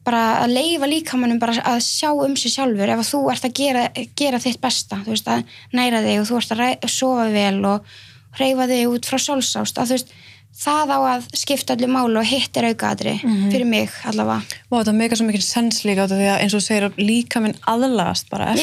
bara 0.07 0.23
að 0.45 0.55
leifa 0.55 0.89
líkamannum 0.91 1.41
bara 1.43 1.57
að 1.75 1.81
sjá 1.85 2.13
um 2.15 2.37
sig 2.39 2.55
sjálfur 2.55 2.93
ef 2.95 3.03
að 3.03 3.11
þú 3.11 3.23
ert 3.33 3.49
að 3.49 3.57
gera, 3.59 3.83
gera 4.19 4.43
þitt 4.43 4.61
besta 4.63 5.01
þú 5.03 5.17
veist 5.17 5.33
að 5.33 5.57
næra 5.75 6.05
þig 6.05 6.21
og 6.21 6.29
þú 6.31 6.39
ert 6.41 6.55
að 6.55 6.63
ræ, 6.63 6.69
sofa 6.87 7.27
vel 7.35 7.59
og 7.73 7.99
hreyfa 8.39 8.69
þig 8.71 8.95
út 8.95 9.11
frá 9.11 9.19
sjálfsást 9.27 9.83
að 9.83 9.91
þú 9.91 9.99
veist 9.99 10.15
það 10.57 10.95
á 10.95 10.99
að 11.11 11.27
skipta 11.37 11.75
allir 11.77 11.91
málu 11.93 12.21
og 12.21 12.31
hitt 12.31 12.57
er 12.57 12.71
aukaðri 12.71 13.19
fyrir 13.53 13.67
mig 13.69 13.93
allavega. 14.09 14.57
Og 14.71 14.79
þetta 14.79 14.95
meika 14.97 15.19
svo 15.19 15.27
mikið 15.29 15.45
sens 15.45 15.83
líka 15.85 16.07
því 16.09 16.31
að 16.33 16.41
eins 16.45 16.57
og 16.57 16.65
segir 16.65 16.89
að 16.89 17.03
líka 17.03 17.43
minn 17.45 17.59
aðlagast 17.69 18.31
bara 18.33 18.55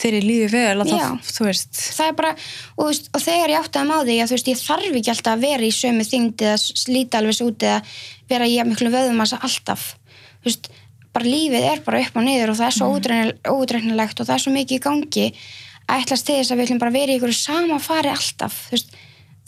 eftir 0.00 0.16
ég 0.16 0.24
lífi 0.24 0.48
vel 0.54 0.80
að 0.80 0.90
það, 0.94 1.18
það 1.76 2.06
er 2.06 2.14
bara, 2.16 2.30
og, 2.76 2.86
veist, 2.88 3.10
og 3.12 3.22
þegar 3.22 3.52
ég 3.52 3.60
átti 3.60 3.80
að 3.80 3.88
má 3.90 3.96
að 3.98 4.12
veist, 4.32 4.48
ég 4.48 4.60
þarf 4.60 4.88
ekki 4.88 5.12
alltaf 5.12 5.34
að 5.36 5.44
vera 5.44 5.66
í 5.66 5.74
sömu 5.76 6.06
þyngdi 6.08 6.48
eða 6.48 6.60
slíta 6.64 7.20
alveg 7.20 7.36
svo 7.36 7.50
út 7.50 7.66
eða 7.68 7.82
vera 8.30 8.48
í 8.48 8.56
miklu 8.64 8.92
vöðumassa 8.94 9.40
alltaf 9.44 9.90
veist, 10.46 10.70
bara 11.14 11.26
lífið 11.26 11.66
er 11.72 11.82
bara 11.86 12.02
upp 12.04 12.18
og 12.20 12.26
niður 12.26 12.52
og 12.52 12.60
það 12.60 12.68
er 12.68 12.76
svo 12.76 12.90
mm. 12.90 13.30
ódreiknilegt 13.54 14.20
og 14.22 14.28
það 14.28 14.36
er 14.36 14.44
svo 14.44 14.54
mikið 14.54 14.78
í 14.78 14.84
gangi. 14.84 15.26
Að 15.90 16.04
ætlast 16.04 16.28
til 16.28 16.36
þess 16.38 16.52
að 16.52 16.60
við 16.60 16.68
ætlum 16.68 16.82
bara 16.82 16.92
að 16.92 17.00
vera 17.00 17.14
í 17.14 17.18
ykkur 17.18 17.34
sama 17.34 17.80
fari 17.82 18.12
alltaf, 18.12 18.60
þú 18.68 18.76
veist. 18.76 18.94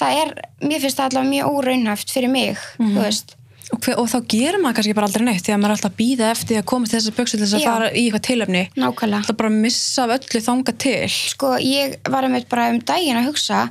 Það 0.03 0.19
er, 0.19 0.33
mér 0.65 0.83
finnst 0.83 0.99
það 0.99 1.09
allavega 1.11 1.31
mjög 1.31 1.61
óraunhaft 1.61 2.11
fyrir 2.11 2.33
mig, 2.33 2.67
þú 2.81 2.99
veist. 2.99 3.37
Og, 3.73 3.79
hver, 3.81 3.95
og 4.03 4.09
þá 4.11 4.17
gerir 4.29 4.59
maður 4.61 4.81
kannski 4.81 4.95
bara 4.97 5.07
aldrei 5.09 5.23
neitt 5.25 5.47
því 5.47 5.53
að 5.55 5.61
maður 5.63 5.71
er 5.71 5.79
alltaf 5.79 5.93
að 5.93 6.01
býða 6.01 6.31
eftir 6.33 6.59
að 6.59 6.67
komast 6.73 6.93
þessar 6.97 7.15
buksu 7.17 7.39
til 7.39 7.45
þess 7.45 7.57
að 7.57 7.63
Já. 7.63 7.69
fara 7.71 7.87
í 7.93 8.03
eitthvað 8.03 8.25
tilöfni 8.27 8.63
nákvæmlega. 8.75 9.29
Það 9.29 9.39
bara 9.39 9.53
að 9.53 9.61
missa 9.63 10.05
af 10.05 10.13
öllu 10.17 10.43
þanga 10.49 10.75
til. 10.85 10.97
Sko 11.15 11.53
ég 11.63 11.95
var 12.13 12.27
einmitt 12.27 12.51
bara 12.51 12.67
um 12.75 12.83
daginn 12.91 13.21
að 13.23 13.31
hugsa 13.31 13.63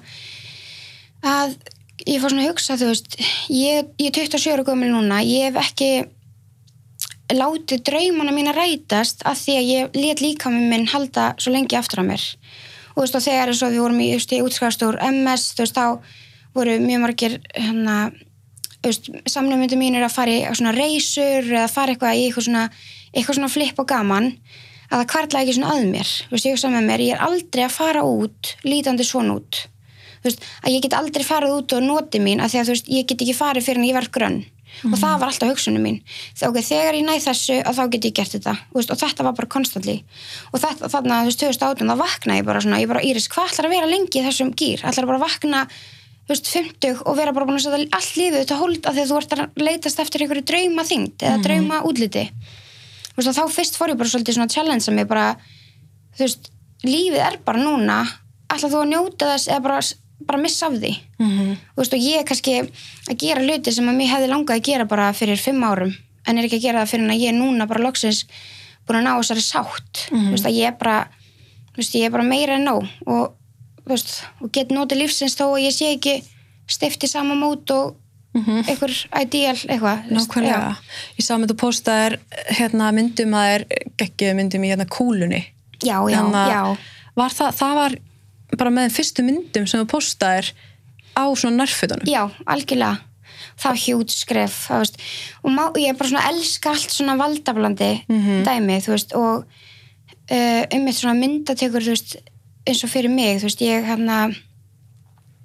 að 1.22 1.54
ég 2.08 2.24
fór 2.24 2.34
svona 2.34 2.48
að 2.48 2.52
hugsa 2.54 2.80
þú 2.82 2.90
veist 2.90 3.20
ég, 3.54 3.92
ég 4.02 4.10
er 4.10 4.16
27 4.18 4.56
ára 4.56 4.66
gömul 4.72 4.90
núna 4.90 5.22
ég 5.26 5.52
hef 5.52 5.60
ekki 5.68 5.92
látið 7.38 7.84
draumana 7.88 8.34
mína 8.36 8.54
rætast 8.56 9.24
að 9.28 9.40
því 9.44 9.56
að 9.58 9.70
ég 9.70 9.96
let 9.98 10.24
líka 10.24 10.52
með 10.52 10.68
minn 10.72 10.90
halda 10.92 11.32
svo 11.42 11.54
lengi 11.54 11.78
aftur 11.78 12.04
á 12.04 12.10
mér. 12.10 12.24
Og 12.92 12.98
þú 12.98 13.06
veist 13.06 13.18
og 13.20 13.26
þegar 13.26 13.52
eins 13.52 13.62
og 13.64 13.72
við 13.72 13.84
vorum 13.84 14.02
í, 14.04 14.10
útskast 14.42 14.84
úr 14.88 15.00
MS 15.08 15.46
þú 15.56 15.66
veist 15.66 15.78
þá 15.78 15.86
voru 16.58 16.76
mjög 16.84 17.04
margir 17.06 17.38
hérna 17.56 17.98
samnumyndu 19.30 19.78
mínir 19.78 20.04
að 20.04 20.16
fara 20.16 20.34
í 20.34 20.42
svona 20.58 20.74
reysur 20.76 21.46
eða 21.46 21.70
fara 21.72 21.94
eitthvað 21.94 22.18
í 22.18 22.26
eitthvað 22.28 22.48
svona, 22.48 22.64
eitthvað 23.14 23.38
svona 23.38 23.52
flip 23.54 23.82
og 23.82 23.88
gaman 23.88 24.32
að 24.92 24.96
það 24.98 25.10
kvartla 25.14 25.44
ekki 25.44 25.58
svona 25.58 25.76
að 25.76 25.86
mér. 25.92 26.14
Þú 26.28 26.36
veist, 26.36 26.48
ég 26.48 26.56
hugsa 26.58 26.72
með 26.74 26.88
mér, 26.90 27.04
ég 27.06 27.16
er 27.16 27.28
aldrei 27.28 27.64
að 27.68 27.76
fara 27.78 28.02
út 28.04 28.56
lítandi 28.66 29.06
svona 29.08 29.38
út. 29.38 29.62
Þú 30.22 30.30
veist, 30.30 30.50
að 30.66 30.74
ég 30.74 30.84
get 30.84 30.98
aldrei 30.98 31.26
farið 31.26 31.54
út 31.60 31.76
og 31.78 31.86
noti 31.86 32.20
mín 32.22 32.42
að 32.42 32.54
því 32.54 32.60
að 32.60 32.68
þú 32.68 32.76
veist, 32.76 32.92
ég 32.98 33.08
get 33.08 33.24
ekki 33.24 33.38
farið 33.38 33.68
fyrir 33.70 33.82
en 33.82 33.88
ég 33.88 33.98
verð 33.98 34.12
grönn 34.18 34.42
og 34.88 34.98
það 34.98 35.16
var 35.22 35.32
alltaf 35.32 35.52
hugsunum 35.52 35.86
mín. 35.86 36.02
Þegar, 36.34 36.52
okay, 36.52 36.66
þegar 36.72 36.98
ég 36.98 37.08
næð 37.08 37.26
þessu 37.28 37.58
að 37.62 37.78
þá 37.78 37.84
get 37.96 38.08
ég 38.10 38.16
gert 38.18 38.36
þetta. 38.36 38.58
Veist, 38.76 38.94
og 38.94 39.02
þetta 39.02 39.26
var 39.28 39.38
bara 39.38 39.52
konstantli 39.56 39.98
og 40.52 40.62
þetta, 40.64 40.92
þarna, 40.94 41.22
þú 41.22 41.32
veist, 41.32 41.44
2018 41.46 41.92
þá 41.92 41.98
vakna 42.02 42.38
ég 42.40 42.48
bara 42.48 42.62
svona, 42.64 42.82
ég 42.82 42.92
bara, 42.92 43.04
Íris, 43.06 43.30
hvað 43.32 43.52
ætlar 43.52 43.70
að 43.70 43.76
vera 43.76 43.92
lengi 43.92 44.24
þessum 44.28 44.54
gýr, 44.58 44.86
ætlar 44.88 45.10
bara 45.10 45.22
að 45.22 45.28
vakna 45.28 45.66
þú 46.32 46.34
veist, 46.34 46.50
50 46.54 47.04
og 47.06 47.18
vera 47.18 47.34
bara 47.36 47.48
búin 47.50 47.60
að 47.60 47.66
setja 47.66 47.88
allt 47.98 48.18
lífið 48.20 48.48
til 48.48 48.60
hold 48.60 48.86
að 48.86 48.98
því 48.98 49.04
að 49.04 49.12
þú 49.12 49.18
ert 49.20 49.34
að 49.36 49.64
leitast 49.66 50.02
eftir 50.04 50.24
einhverju 50.24 50.46
drauma 50.52 50.86
þyngd 50.88 51.26
eða 51.28 51.42
drauma 51.46 51.82
útliti 51.90 52.26
veist, 53.18 53.28
og 53.28 53.36
þá 53.36 53.56
fyrst 53.56 53.80
fór 53.80 53.94
ég 53.94 54.00
bara 54.00 54.12
svolítið 54.12 54.38
svona 54.38 54.54
challenge 54.54 54.88
að 54.88 54.98
mig 54.98 55.10
bara, 55.10 55.26
þú 56.16 56.26
veist, 56.28 56.52
lífið 56.86 57.26
er 57.26 57.40
bara 57.46 57.64
núna, 57.64 57.98
ætlar 58.48 58.74
þú 58.74 58.84
að 58.84 58.92
njóta 58.94 59.32
þess 59.34 59.52
eða 59.52 59.66
bara, 59.68 59.82
bara 60.28 60.42
missa 60.42 60.68
af 60.68 60.78
því. 60.80 60.94
Mm 61.20 61.52
þú 61.76 61.82
veist, 61.82 61.94
og 61.98 62.00
ég 62.06 62.20
er 62.22 62.26
kannski 62.28 62.56
að 63.10 63.18
gera 63.24 63.42
hluti 63.46 63.72
sem 63.74 63.88
að 63.90 63.98
mér 64.00 64.12
hefði 64.16 64.28
langað 64.32 64.58
að 64.60 64.66
gera 64.70 64.86
bara 64.86 65.12
fyrir 65.18 65.40
fimm 65.42 65.64
árum, 65.64 65.94
en 66.28 66.38
er 66.38 66.46
ekki 66.48 66.60
að 66.60 66.66
gera 66.68 66.82
það 66.84 66.92
fyrir 66.94 67.06
en 67.06 67.14
að 67.16 67.22
ég 67.24 67.32
er 67.34 67.38
núna 67.40 67.68
bara 67.68 67.84
loksins 67.84 68.26
búin 68.88 69.00
að 69.02 69.08
ná 69.08 69.14
þessari 69.22 69.44
sátt, 69.46 70.06
þú 70.10 70.30
veist, 70.34 70.46
að 70.46 70.58
ég 70.58 70.68
er 70.72 70.78
bara 70.80 71.00
veist, 71.78 71.96
ég 71.96 72.06
er 72.10 72.12
bara 72.14 72.24
meira 72.28 72.58
en 72.60 72.66
nóg. 72.68 72.86
Og, 73.08 73.34
veist, 73.88 74.22
og 74.42 74.52
get 74.52 74.72
notið 74.74 75.04
lífsins 75.06 75.38
þó 75.40 75.48
að 75.54 75.64
ég 75.66 75.76
sé 75.76 75.92
ekki 75.96 76.18
stifti 76.72 77.08
sama 77.10 77.36
mót 77.36 77.72
og 77.76 77.98
einhver 78.36 78.94
ideal 79.20 79.58
eitthvað, 79.58 80.06
veist, 80.08 80.30
Nákvæmlega. 80.30 80.76
Ég 81.18 81.26
sá 81.26 81.34
með 81.38 81.52
þú 81.52 81.58
postaðir 81.66 82.20
hérna 82.60 82.92
myndum 82.96 83.34
að 83.36 83.56
er 83.56 83.66
geggið 84.00 84.38
myndum 84.38 84.64
í 84.64 84.72
hérna 84.72 84.88
kúlunni. 84.88 85.42
já, 85.84 85.98
já, 85.98 86.10
já, 86.10 86.18
Hérna, 86.18 86.44
já. 86.52 86.78
Var 87.16 87.34
það, 87.36 87.56
það 87.60 87.76
var 87.76 87.96
bara 88.58 88.74
með 88.74 88.92
fyrstu 88.96 89.26
myndum 89.26 89.68
sem 89.68 89.82
þú 89.82 89.88
postaðir 89.94 90.52
á 91.16 91.24
svona 91.36 91.64
nærfötunum. 91.64 92.08
Já, 92.10 92.28
algjörlega. 92.46 93.02
Það 93.62 93.72
var 93.72 93.82
hjút 93.82 94.14
skref, 94.14 94.56
veist, 94.70 95.02
og 95.44 95.54
má, 95.54 95.64
ég 95.78 95.92
er 95.92 95.98
bara 95.98 96.10
svona 96.10 96.30
elska 96.32 96.72
allt 96.72 96.94
svona 96.94 97.18
valdablandi 97.20 97.92
dæmi, 98.46 98.78
þú 98.82 98.94
veist, 98.96 99.14
og 99.18 99.44
uh, 100.32 100.64
um 100.78 100.88
eitt 100.88 100.98
svona 100.98 101.18
myndatökur, 101.20 101.84
þú 101.84 101.94
veist, 101.94 102.16
eins 102.66 102.84
og 102.86 102.90
fyrir 102.90 103.14
mig, 103.14 103.42
þú 103.42 103.50
veist, 103.50 103.62
ég 103.66 103.86
hérna, 103.86 104.18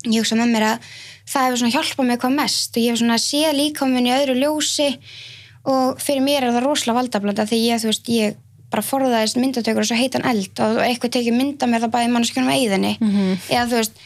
ég 0.06 0.20
hugsa 0.22 0.38
með 0.38 0.52
mér 0.54 0.66
að 0.70 0.90
það 1.26 1.46
hefur 1.46 1.60
svona 1.60 1.74
hjálpað 1.74 2.08
mig 2.08 2.20
hvað 2.22 2.36
mest 2.36 2.76
og 2.76 2.82
ég 2.82 2.92
hef 2.92 3.00
svona 3.00 3.18
séð 3.20 3.56
líka 3.56 3.88
minn 3.90 4.06
í 4.06 4.14
öðru 4.14 4.36
ljósi 4.38 4.88
og 5.66 5.98
fyrir 6.02 6.22
mér 6.22 6.46
er 6.46 6.54
það 6.54 6.66
rosalega 6.68 7.00
valdablanda 7.00 7.46
því 7.50 7.62
ég, 7.64 7.82
þú 7.82 7.90
veist, 7.90 8.10
ég 8.14 8.36
bara 8.70 8.82
forðaðist 8.82 9.38
myndatökur 9.40 9.84
og 9.84 9.88
svo 9.88 9.96
heitan 9.98 10.24
eld 10.26 10.60
og 10.64 10.80
eitthvað 10.84 11.14
tekið 11.16 11.36
mynda 11.38 11.68
mér 11.70 11.84
það 11.86 11.94
bæði 11.96 12.12
mannskjörnum 12.14 12.52
að 12.52 12.60
eyðinni. 12.60 12.92
Eða 13.48 13.66
þú 13.70 13.78
veist, 13.80 14.00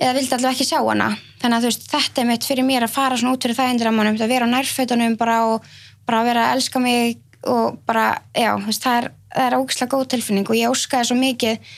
eða 0.00 0.16
vildi 0.16 0.34
alltaf 0.36 0.54
ekki 0.54 0.66
sjá 0.66 0.80
hana. 0.80 1.08
Þannig 1.40 1.56
að 1.56 1.62
þú 1.62 1.70
veist, 1.70 1.86
þetta 1.92 2.20
er 2.22 2.28
mitt 2.30 2.48
fyrir 2.48 2.66
mér 2.66 2.86
að 2.86 2.94
fara 2.96 3.16
svona 3.20 3.36
út 3.36 3.46
fyrir 3.46 3.58
það 3.60 3.70
endur 3.74 3.90
að 3.90 3.96
mannum, 4.00 4.18
að 4.20 4.32
vera 4.34 4.48
á 4.50 4.54
nærfötunum 4.54 5.16
bara 5.20 5.38
og 5.46 5.70
bara 6.06 6.24
vera 6.26 6.48
að 6.48 6.56
elska 6.56 6.82
mig 6.82 7.18
og 7.46 7.78
bara, 7.86 8.20
já, 8.34 8.50
veist, 8.66 8.82
það 8.82 8.96
er, 8.98 9.10
það 9.36 9.46
er 9.46 9.58
ógislega 9.60 9.94
góð 9.94 10.06
tilfinning 10.12 10.50
og 10.50 10.58
ég 10.58 10.72
óskaði 10.74 11.08
svo 11.08 11.16
mikið 11.16 11.74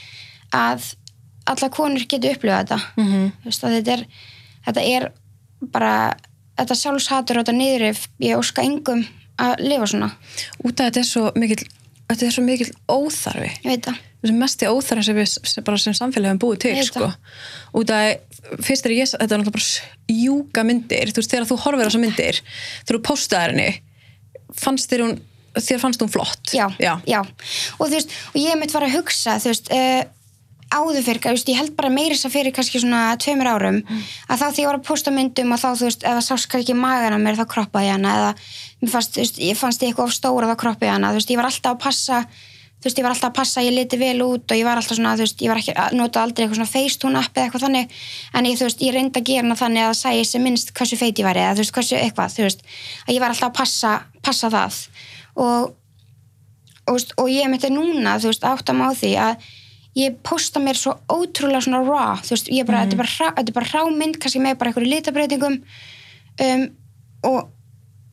að 0.56 0.88
alla 1.52 1.68
konur 1.74 2.06
getur 2.08 2.36
upplifað 2.36 2.62
þetta. 2.62 2.80
Mhm. 2.96 3.32
þú 3.42 3.50
veist, 3.50 3.66
þetta 3.66 3.92
er 3.92 4.06
þetta 4.66 4.84
er 4.86 5.08
bara 5.72 6.14
þetta 6.58 6.78
sjálfshatur 6.78 7.38
og 7.38 7.44
þetta 7.44 7.58
niðrif 7.58 8.06
ég 8.22 8.38
óska 8.38 8.64
engum 8.64 9.04
að 9.42 9.62
lifa 9.64 9.88
svona. 9.90 10.10
Út 10.62 10.80
af 10.80 10.90
þetta 10.90 11.00
er 11.02 11.08
svo 11.08 11.30
mikill 11.38 11.64
þetta 12.12 12.28
er 12.28 12.36
svo 12.36 12.44
mikil 12.46 12.68
óþarfi 12.90 13.50
þessi 13.62 14.36
mesti 14.38 14.70
óþarfi 14.70 15.06
sem 15.08 15.18
við 15.18 15.30
sem, 15.32 15.64
bara 15.66 15.80
sem 15.80 15.96
samfélag 15.96 16.32
hefum 16.32 16.42
búið 16.44 16.62
til 16.66 16.76
sko. 16.86 17.10
út 17.80 17.92
af 17.94 18.62
fyrst 18.62 18.86
er 18.86 18.96
ég 18.96 19.10
þetta 19.10 19.26
er 19.26 19.42
náttúrulega 19.42 19.56
bara 19.56 19.68
sjúka 20.12 20.64
myndir 20.68 21.12
þú 21.12 21.22
veist 21.22 21.34
þegar 21.34 21.48
þú 21.50 21.58
horfir 21.64 21.82
á 21.82 21.86
þessar 21.88 22.04
myndir 22.04 22.40
þegar 22.44 22.98
þú 22.98 23.02
postaðir 23.08 23.54
henni 23.54 23.70
fannst 24.62 24.92
þér 24.92 25.06
hún 25.06 25.20
þér 25.58 25.82
fannst 25.82 26.02
hún 26.02 26.12
flott 26.12 26.52
já, 26.56 26.66
já. 26.80 26.94
já. 27.08 27.20
og 27.78 27.86
þú 27.86 27.92
veist, 27.96 28.14
og 28.32 28.40
ég 28.40 28.58
mitt 28.60 28.74
var 28.74 28.86
að 28.86 28.96
hugsa 28.98 29.38
þú 29.42 29.52
veist, 29.52 29.72
uh, 29.72 30.02
áður 30.72 31.04
fyrir 31.06 31.22
veist, 31.32 31.50
ég 31.50 31.58
held 31.60 31.74
bara 31.78 31.90
meira 31.92 32.14
þess 32.14 32.28
að 32.28 32.34
fyrir 32.36 32.54
kannski 32.56 32.82
svona 32.82 33.02
tveimur 33.20 33.50
árum, 33.50 33.80
að 34.28 34.40
þá 34.40 34.46
því 34.46 34.62
ég 34.62 34.70
var 34.70 34.78
að 34.78 34.86
posta 34.88 35.12
myndum 35.14 35.52
og 35.54 35.60
þá 35.62 35.68
þú 35.72 35.88
veist, 35.88 36.06
ef 36.06 36.16
það 36.16 36.24
sást 36.28 36.48
kannski 36.52 36.72
ekki 36.72 36.78
magana 36.78 37.18
mér 37.22 37.38
þá 37.40 37.44
kroppaði 37.54 37.92
hana 37.92 38.14
eða 38.18 38.32
fannst, 38.92 39.20
veist, 39.20 39.42
ég 39.42 39.58
fannst 39.58 39.84
ég 39.84 39.92
eitthvað 39.92 40.08
of 40.10 40.16
stóra 40.16 40.48
þá 40.52 40.56
kroppaði 40.64 40.94
hana, 40.94 41.12
þú 41.12 41.20
veist, 41.20 41.34
ég 41.34 41.42
var 41.42 41.50
alltaf 41.50 41.76
að 41.76 41.84
passa 41.84 42.22
þú 42.82 42.88
veist, 42.88 42.98
ég 42.98 43.06
var 43.06 43.12
alltaf 43.14 43.30
að 43.30 43.36
passa, 43.36 43.60
að 43.60 43.68
ég 43.68 43.76
liti 43.76 43.98
vel 44.00 44.24
út 44.24 44.50
og 44.50 44.58
ég 44.58 44.66
var 44.66 44.80
alltaf 44.80 44.98
svona, 44.98 45.12
þú 45.14 45.22
veist, 45.22 45.42
ég 45.44 45.52
var 45.52 45.60
ekki 45.60 45.74
að 45.78 45.92
nota 46.00 46.22
aldrei 46.24 46.46
eitthvað 46.46 46.58
svona 46.58 46.72
facetune 46.72 47.20
app 47.20 47.36
eða 47.36 47.46
eitthvað 47.46 47.66
þannig 47.68 48.00
en 48.34 48.48
ég, 48.48 48.56
þú 48.58 48.66
veist, 48.66 48.82
ég 48.82 48.96
reyndi 48.96 49.20
að 49.20 49.28
gera 49.28 49.44
hana 49.44 49.58
þannig 49.60 49.86
að 49.86 49.94
það 50.00 50.24
sem 50.26 50.42
minnst 50.42 50.72
hversu 50.74 50.98
feit 50.98 51.22
ég 51.22 51.28
væri 51.28 51.44
eða 51.44 51.54
þú 51.54 51.62
veist, 51.62 51.74
hversu 51.76 52.00
eitthvað, 52.00 52.34
þú 52.34 52.48
veist, 52.48 52.66
að 53.06 53.14
ég 53.14 53.22
var 53.22 53.36
alltaf 53.36 53.52
að 53.52 53.56
passa, 53.60 53.92
passa 54.26 54.50
það 54.50 54.80
og 55.46 55.70
og, 56.90 56.98
og 57.22 57.30
ég 57.30 57.50
myndi 57.50 57.70
núna, 57.72 58.16
þú 58.18 58.32
veist, 58.32 58.46
áttam 58.46 58.82
á 58.82 58.90
því 58.98 59.12
að 59.22 59.50
ég 59.98 60.14
posta 60.24 60.60
mér 60.62 60.78
svo 60.78 60.94
ótrúlega 61.12 61.60
svona 61.66 61.82
raw, 61.84 62.20
þú 62.24 62.32
veist, 62.36 62.46
ég 62.52 62.64
bara, 62.68 62.84
þetta 62.86 62.96
er 62.96 63.00
bara, 63.02 63.10
hrá- 63.16 63.34
þetta 63.36 63.52
er 63.52 63.56
bara 63.58 63.72
rámynd, 63.74 64.18
kannski 64.22 64.40
með 64.40 64.54
bara 64.60 64.70
einhverju 64.72 64.88
litabreitingum 64.92 65.58
um, 66.46 66.62
og, 67.28 67.40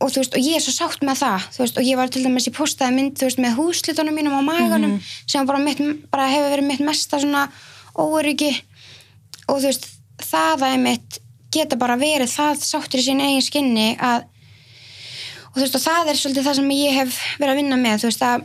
og 0.00 0.10
þú 0.12 0.20
veist, 0.20 0.36
og 0.36 0.44
ég 0.44 0.58
er 0.58 0.64
svo 0.66 0.74
sátt 0.76 1.06
með 1.08 1.22
það, 1.22 1.46
þú 1.54 1.62
veist, 1.64 1.78
og 1.80 1.88
ég 1.88 2.00
var 2.02 2.12
til 2.12 2.24
dæmis, 2.26 2.48
ég 2.50 2.56
postaði 2.58 2.96
mynd, 2.98 3.14
þú 3.16 3.28
veist, 3.30 3.40
með 3.40 3.56
húslitunum 3.62 4.18
mínum 4.20 4.36
á 4.36 4.42
maganum, 4.44 4.98
sem 5.24 5.48
bara, 5.48 5.62
mitt, 5.64 5.80
bara 6.12 6.28
hefur 6.28 6.52
verið 6.52 6.68
mitt 6.68 6.84
mesta 6.84 7.20
svona 7.22 7.46
óöryggi 7.96 8.52
og 9.48 9.56
þú 9.62 9.64
veist, 9.70 9.88
það 10.20 10.66
að 10.68 10.76
mitt 10.84 11.18
geta 11.50 11.76
bara 11.80 11.96
verið 11.98 12.28
það 12.30 12.60
sáttur 12.62 13.00
í 13.00 13.06
sín 13.08 13.24
eigin 13.24 13.42
skinni 13.42 13.88
að 13.98 14.28
og 15.50 15.56
þú 15.56 15.62
veist 15.64 15.78
og 15.80 15.82
það 15.82 16.10
er 16.12 16.18
svolítið 16.20 16.44
það 16.46 16.58
sem 16.60 16.68
ég 16.76 16.92
hef 17.00 17.16
verið 17.40 17.50
að 17.54 17.58
vinna 17.58 17.78
með 17.80 18.02
þú 18.04 18.06
veist 18.10 18.22
að 18.22 18.44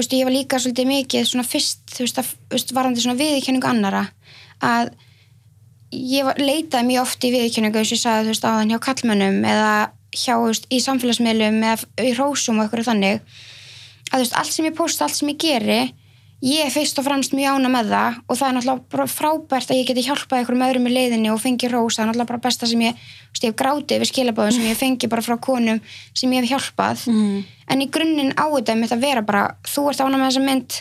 veist, 0.00 0.12
ég 0.16 0.26
var 0.26 0.34
líka 0.34 0.60
svolítið 0.60 0.90
mikið 0.90 1.26
svona 1.28 1.46
fyrst 1.46 1.82
þú 1.92 2.04
veist, 2.06 2.20
að, 2.22 2.34
veist 2.52 2.74
varandi 2.76 3.02
svona 3.04 3.18
viðurkenningu 3.20 3.68
annara 3.68 4.04
að 4.64 4.92
ég 5.92 6.28
var, 6.28 6.40
leitaði 6.40 6.88
mjög 6.88 7.06
oft 7.06 7.26
í 7.26 7.32
viðurkenningu 7.34 7.80
eins 7.80 7.90
og 7.92 7.98
ég 7.98 8.02
sagði 8.02 8.26
þú 8.26 8.32
veist 8.32 8.46
áðan 8.48 8.72
hjá 8.72 8.78
kallmönnum 8.86 9.40
eða 9.44 9.72
hjá 10.12 10.34
þú 10.34 10.46
veist, 10.50 10.68
í 10.72 10.78
samfélagsmiðlum 10.84 11.58
eða 11.68 12.06
í 12.08 12.14
rósum 12.16 12.60
og 12.60 12.66
eitthvað 12.66 12.88
þannig 12.90 13.20
að 14.12 14.14
þú 14.14 14.22
veist, 14.24 14.38
allt 14.40 14.56
sem 14.56 14.68
ég 14.68 14.78
posta, 14.78 15.08
allt 15.08 15.18
sem 15.18 15.32
ég 15.32 15.42
geri 15.42 15.80
ég 16.42 16.64
er 16.66 16.72
fyrst 16.74 16.98
og 16.98 17.04
fremst 17.06 17.34
mjög 17.38 17.54
ána 17.60 17.70
með 17.70 17.90
það 17.92 18.16
og 18.26 18.38
það 18.38 18.48
er 18.48 18.54
náttúrulega 18.56 19.04
frábært 19.12 19.70
að 19.70 19.78
ég 19.78 19.86
geti 19.86 20.02
hjálpað 20.08 20.40
einhverjum 20.40 20.64
öðrum 20.66 20.88
í 20.90 20.94
leiðinni 20.96 21.30
og 21.30 21.38
fengi 21.42 21.68
rós 21.70 21.94
það 21.94 22.02
er 22.02 22.08
náttúrulega 22.10 22.30
bara 22.32 22.42
besta 22.42 22.66
sem 22.66 22.82
ég, 22.82 22.96
veist, 23.30 23.44
ég 23.46 23.52
hef 23.52 23.58
grátið 23.60 24.02
við 24.02 24.10
skilabóðum 24.10 24.56
sem 24.56 24.66
ég 24.66 24.80
fengi 24.80 25.10
bara 25.12 25.22
frá 25.22 25.36
konum 25.38 25.78
sem 26.18 26.34
ég 26.34 26.42
hef 26.42 26.50
hjálpað. 26.50 27.04
Mhm. 27.06 27.44
en 27.72 27.80
í 27.80 27.88
grunninn 27.94 28.34
á 28.34 28.44
þetta 28.50 28.76
mitt 28.76 28.90
að 28.92 29.04
vera 29.06 29.22
bara 29.22 29.44
þú 29.62 29.88
ert 29.90 30.00
ána 30.02 30.18
með 30.18 30.28
þessa 30.32 30.44
mynd 30.48 30.80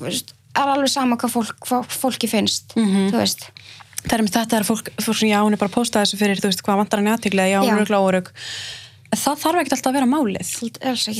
veist, 0.00 0.32
alveg 0.56 0.88
sama 0.88 1.16
hvað, 1.16 1.30
fólk, 1.36 1.56
hvað 1.60 1.84
fólki 2.00 2.28
finnst 2.28 2.72
Mhm. 2.74 3.10
þú 3.12 3.20
veist, 3.20 3.50
það 4.08 4.16
er 4.18 4.22
með 4.24 4.36
þetta 4.38 4.56
er 4.56 4.64
fólk, 4.64 4.88
fólk 4.96 5.16
sem 5.20 5.28
hún 5.28 5.52
er 5.52 5.60
bara 5.60 5.68
að 5.68 5.76
posta 5.76 6.00
þessu 6.00 6.16
fyrir 6.16 6.40
þú 6.40 6.48
veist, 6.48 6.62
hvað 6.64 6.80
vantar 6.80 7.04
hann 7.04 7.12
í 7.20 7.92
óörugg. 8.00 8.32
það 9.12 9.36
þarf 9.42 9.60
ekkert 9.60 9.72
alltaf 9.76 9.90
að 9.90 9.92
vera 9.92 10.06
málið. 10.06 10.48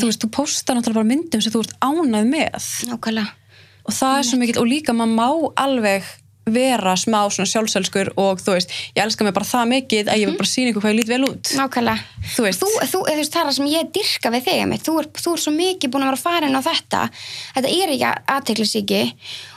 Þú 0.00 0.06
veist, 0.06 0.22
þú 0.22 0.30
postar 0.30 0.76
náttúrulega 0.76 0.94
bara 0.94 1.10
myndum 1.10 1.42
sem 1.42 1.52
þú 1.52 1.60
ert 1.64 1.74
ánað 1.82 2.26
með. 2.30 2.54
Nákvæmlega 2.86 3.39
og 3.84 3.94
það 3.96 4.18
er 4.18 4.26
svo 4.30 4.40
mikill, 4.40 4.60
og 4.62 4.70
líka 4.70 4.96
maður 4.96 5.16
má 5.16 5.28
alveg 5.64 6.16
vera 6.50 6.94
smá 6.98 7.20
svona 7.30 7.48
sjálfselskur 7.48 8.12
og 8.18 8.40
þú 8.42 8.54
veist, 8.56 8.72
ég 8.96 9.02
elska 9.04 9.24
mig 9.26 9.34
bara 9.36 9.46
það 9.46 9.68
mikið 9.74 10.10
að 10.10 10.20
ég 10.20 10.30
vil 10.30 10.38
bara 10.40 10.50
sína 10.50 10.70
ykkur 10.72 10.84
hvað 10.84 10.92
ég 10.94 10.98
lít 10.98 11.10
vel 11.10 11.26
út 11.28 11.50
Nákvæmlega. 11.58 12.24
Þú 12.34 12.46
veist. 12.46 12.62
Þú, 12.62 12.70
þú, 12.80 13.02
þú 13.06 13.16
veist, 13.20 13.34
það 13.34 13.42
er 13.42 13.48
það 13.48 13.56
sem 13.58 13.68
ég 13.70 13.90
dyrka 13.96 14.32
við 14.34 14.46
þig, 14.48 14.62
mitt. 14.70 14.84
Þú 14.86 14.94
er, 15.02 15.08
þú 15.20 15.34
er 15.34 15.42
svo 15.44 15.52
mikið 15.54 15.92
búin 15.92 16.06
að 16.06 16.10
vera 16.10 16.22
farin 16.24 16.58
á 16.58 16.62
þetta. 16.66 17.02
Þetta 17.56 17.74
er 17.76 17.92
ekki 17.94 18.12
aðteklisíki 18.36 19.02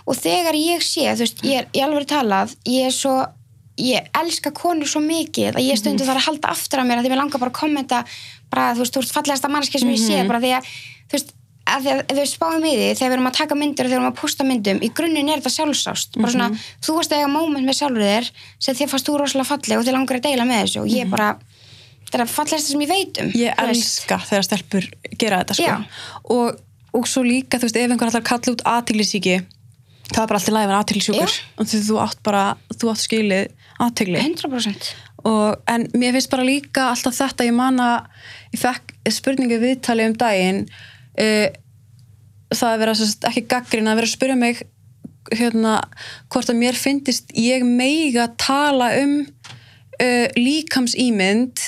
og 0.03 0.19
þegar 0.19 0.59
ég 0.59 0.83
sé, 0.85 1.07
þú 1.07 1.25
veist, 1.25 1.45
ég 1.47 1.61
er 1.61 1.69
í 1.71 1.83
alveg 1.85 2.09
talað, 2.11 2.55
ég 2.69 2.89
er 2.89 2.95
svo, 2.95 3.15
ég 3.79 4.09
elska 4.19 4.53
konur 4.53 4.89
svo 4.89 5.01
mikið 5.03 5.55
að 5.55 5.69
ég 5.69 5.79
stundu 5.79 6.05
þarf 6.05 6.21
að 6.21 6.27
halda 6.27 6.51
aftur 6.53 6.83
af 6.83 6.89
mér 6.89 6.99
að 6.99 7.07
því 7.07 7.13
mér 7.15 7.23
langar 7.23 7.41
bara 7.41 7.53
að 7.53 7.61
kommenta 7.63 8.03
bara, 8.51 8.73
þú 8.75 8.83
veist, 8.83 8.93
þú 8.93 9.01
ert 9.05 9.15
fallegasta 9.15 9.49
mannski 9.49 9.81
sem 9.81 9.93
ég 9.95 10.03
sé, 10.03 10.19
bara 10.29 10.43
því 10.43 10.51
að, 10.59 10.67
þú 11.07 11.17
veist, 11.17 11.33
að 11.63 11.85
því 11.85 11.91
að 11.93 12.01
ef 12.03 12.17
við 12.17 12.29
spáum 12.29 12.65
í 12.67 12.73
því 12.73 12.87
þegar 12.97 13.09
við 13.09 13.15
erum 13.17 13.29
að 13.29 13.37
taka 13.39 13.57
myndir 13.57 13.85
og 13.85 13.89
þegar 13.89 13.93
við 13.93 13.99
erum 13.99 14.11
að 14.11 14.19
posta 14.19 14.47
myndum 14.47 14.81
í 14.83 14.89
grunninn 14.97 15.31
er 15.31 15.39
þetta 15.39 15.53
sjálfsást. 15.53 16.17
Bara 16.19 16.33
svona, 16.33 16.49
þú 16.83 16.97
varst 16.97 17.13
að 17.13 17.21
eiga 17.21 17.31
moment 17.31 17.67
með 17.67 17.79
sjálfur 17.79 18.05
þér 18.09 18.29
sem 18.67 18.77
þér 18.79 18.91
fannst 18.91 19.09
þú 19.09 19.15
rosalega 19.21 19.49
falleg 19.53 19.79
og 19.79 19.87
þér 19.87 19.97
langar 19.97 20.19
að 20.19 20.27
deila 20.27 20.47
með 20.49 20.61
þessu 20.65 20.83
og 20.83 20.91
ég 20.91 21.13
bara 21.13 21.29
þetta 22.03 22.19
er 22.19 22.25
að 22.25 22.35
fallegasta 22.35 22.73
sem 22.73 22.83
ég 22.83 22.91
veit 22.91 23.23
um 23.23 23.31
ég 23.39 23.57
þú 23.57 23.67
veist. 23.71 23.87
elska 23.87 24.19
þegar 24.27 24.47
stelpur 24.49 24.89
gera 25.23 25.41
þetta 25.41 25.57
sko. 25.57 25.79
Og, 26.35 26.61
og 26.99 27.09
svo 27.09 27.23
líka, 27.25 27.57
þú 27.57 27.69
veist, 27.69 27.79
ef 27.79 27.95
einhver 27.95 28.11
að 28.11 28.27
kalla 28.27 28.53
út 28.53 28.65
aðteglisíki 28.73 29.39
það 30.11 30.21
er 30.21 30.29
bara 30.29 30.39
alltaf 30.39 30.53
læfin 30.53 30.77
aðteglisjúkur 30.77 31.31
Já. 31.31 31.41
og 31.57 31.69
því 31.69 31.81
þú 31.87 31.99
átt 32.03 32.21
bara, 32.25 32.43
þú 32.75 32.91
átt 32.91 33.03
skilið 33.03 33.43
aðtegli 33.83 34.21
100% 34.21 34.89
og, 35.23 35.61
en 35.71 35.87
mér 35.95 36.17
finnst 36.17 36.31
bara 36.33 36.47
líka 36.47 36.89
alltaf 36.91 37.15
þetta, 37.17 37.47
ég 37.47 37.55
man 37.55 37.79
að 37.81 38.25
ég 38.53 38.61
fekk 38.61 38.93
spurningu 39.15 39.59
viðtali 39.63 40.09
um 40.09 40.17
daginn 40.19 40.65
það 42.53 42.69
að 42.69 42.79
vera 42.83 42.95
sérst, 42.97 43.27
ekki 43.29 43.45
gaggrinn 43.49 43.89
að 43.89 43.99
vera 44.01 44.09
að 44.09 44.15
spyrja 44.15 44.37
mig 44.39 44.63
hérna, 45.33 45.77
hvort 46.33 46.51
að 46.51 46.59
mér 46.59 46.77
finnist 46.77 47.31
ég 47.37 47.63
meiga 47.65 48.27
tala 48.41 48.91
um 49.01 49.19
uh, 49.23 50.27
líkams 50.37 50.97
ímynd 50.99 51.61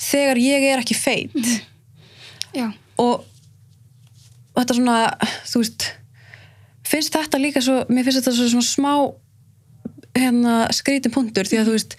þegar 0.00 0.40
ég 0.40 0.66
er 0.70 0.82
ekki 0.82 0.96
feit. 0.96 1.52
Já, 2.56 2.70
og, 3.02 3.24
þetta 4.56 4.76
svona 4.78 4.98
þú 5.44 5.62
veist 5.62 5.88
finnst 6.86 7.16
þetta 7.16 7.40
líka 7.40 7.62
svo, 7.64 7.82
mér 7.90 8.06
finnst 8.06 8.22
þetta 8.22 8.50
svo 8.52 8.62
smá 8.64 8.92
hérna 10.16 10.66
skrítin 10.72 11.12
punktur 11.12 11.48
því 11.48 11.60
að 11.60 11.68
þú 11.68 11.74
veist 11.74 11.96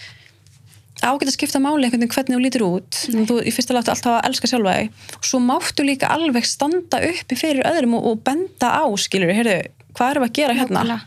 ágætt 1.02 1.30
að 1.30 1.36
skipta 1.36 1.62
máli 1.62 1.86
einhvern 1.86 2.04
veginn 2.04 2.14
hvernig 2.16 2.38
þú 2.38 2.42
lítur 2.44 2.66
út. 2.68 3.02
Þú 3.30 3.38
í 3.44 3.54
fyrsta 3.54 3.76
lagt 3.76 3.92
alltaf 3.92 4.18
að 4.18 4.30
elska 4.30 4.50
sjálfa 4.50 4.76
þig. 4.80 5.06
Svo 5.30 5.42
máttu 5.44 5.86
líka 5.86 6.10
alveg 6.14 6.48
standa 6.48 7.02
uppi 7.10 7.38
fyrir 7.38 7.68
öðrum 7.70 7.98
og, 8.00 8.10
og 8.12 8.24
benda 8.26 8.72
á 8.82 8.86
skilur, 8.98 9.34
heyrðu, 9.38 9.60
hvað 9.98 10.12
erum 10.14 10.26
við 10.26 10.32
að 10.32 10.38
gera 10.40 10.58
hérna? 10.58 10.84
Nákvæmlega. 10.84 11.00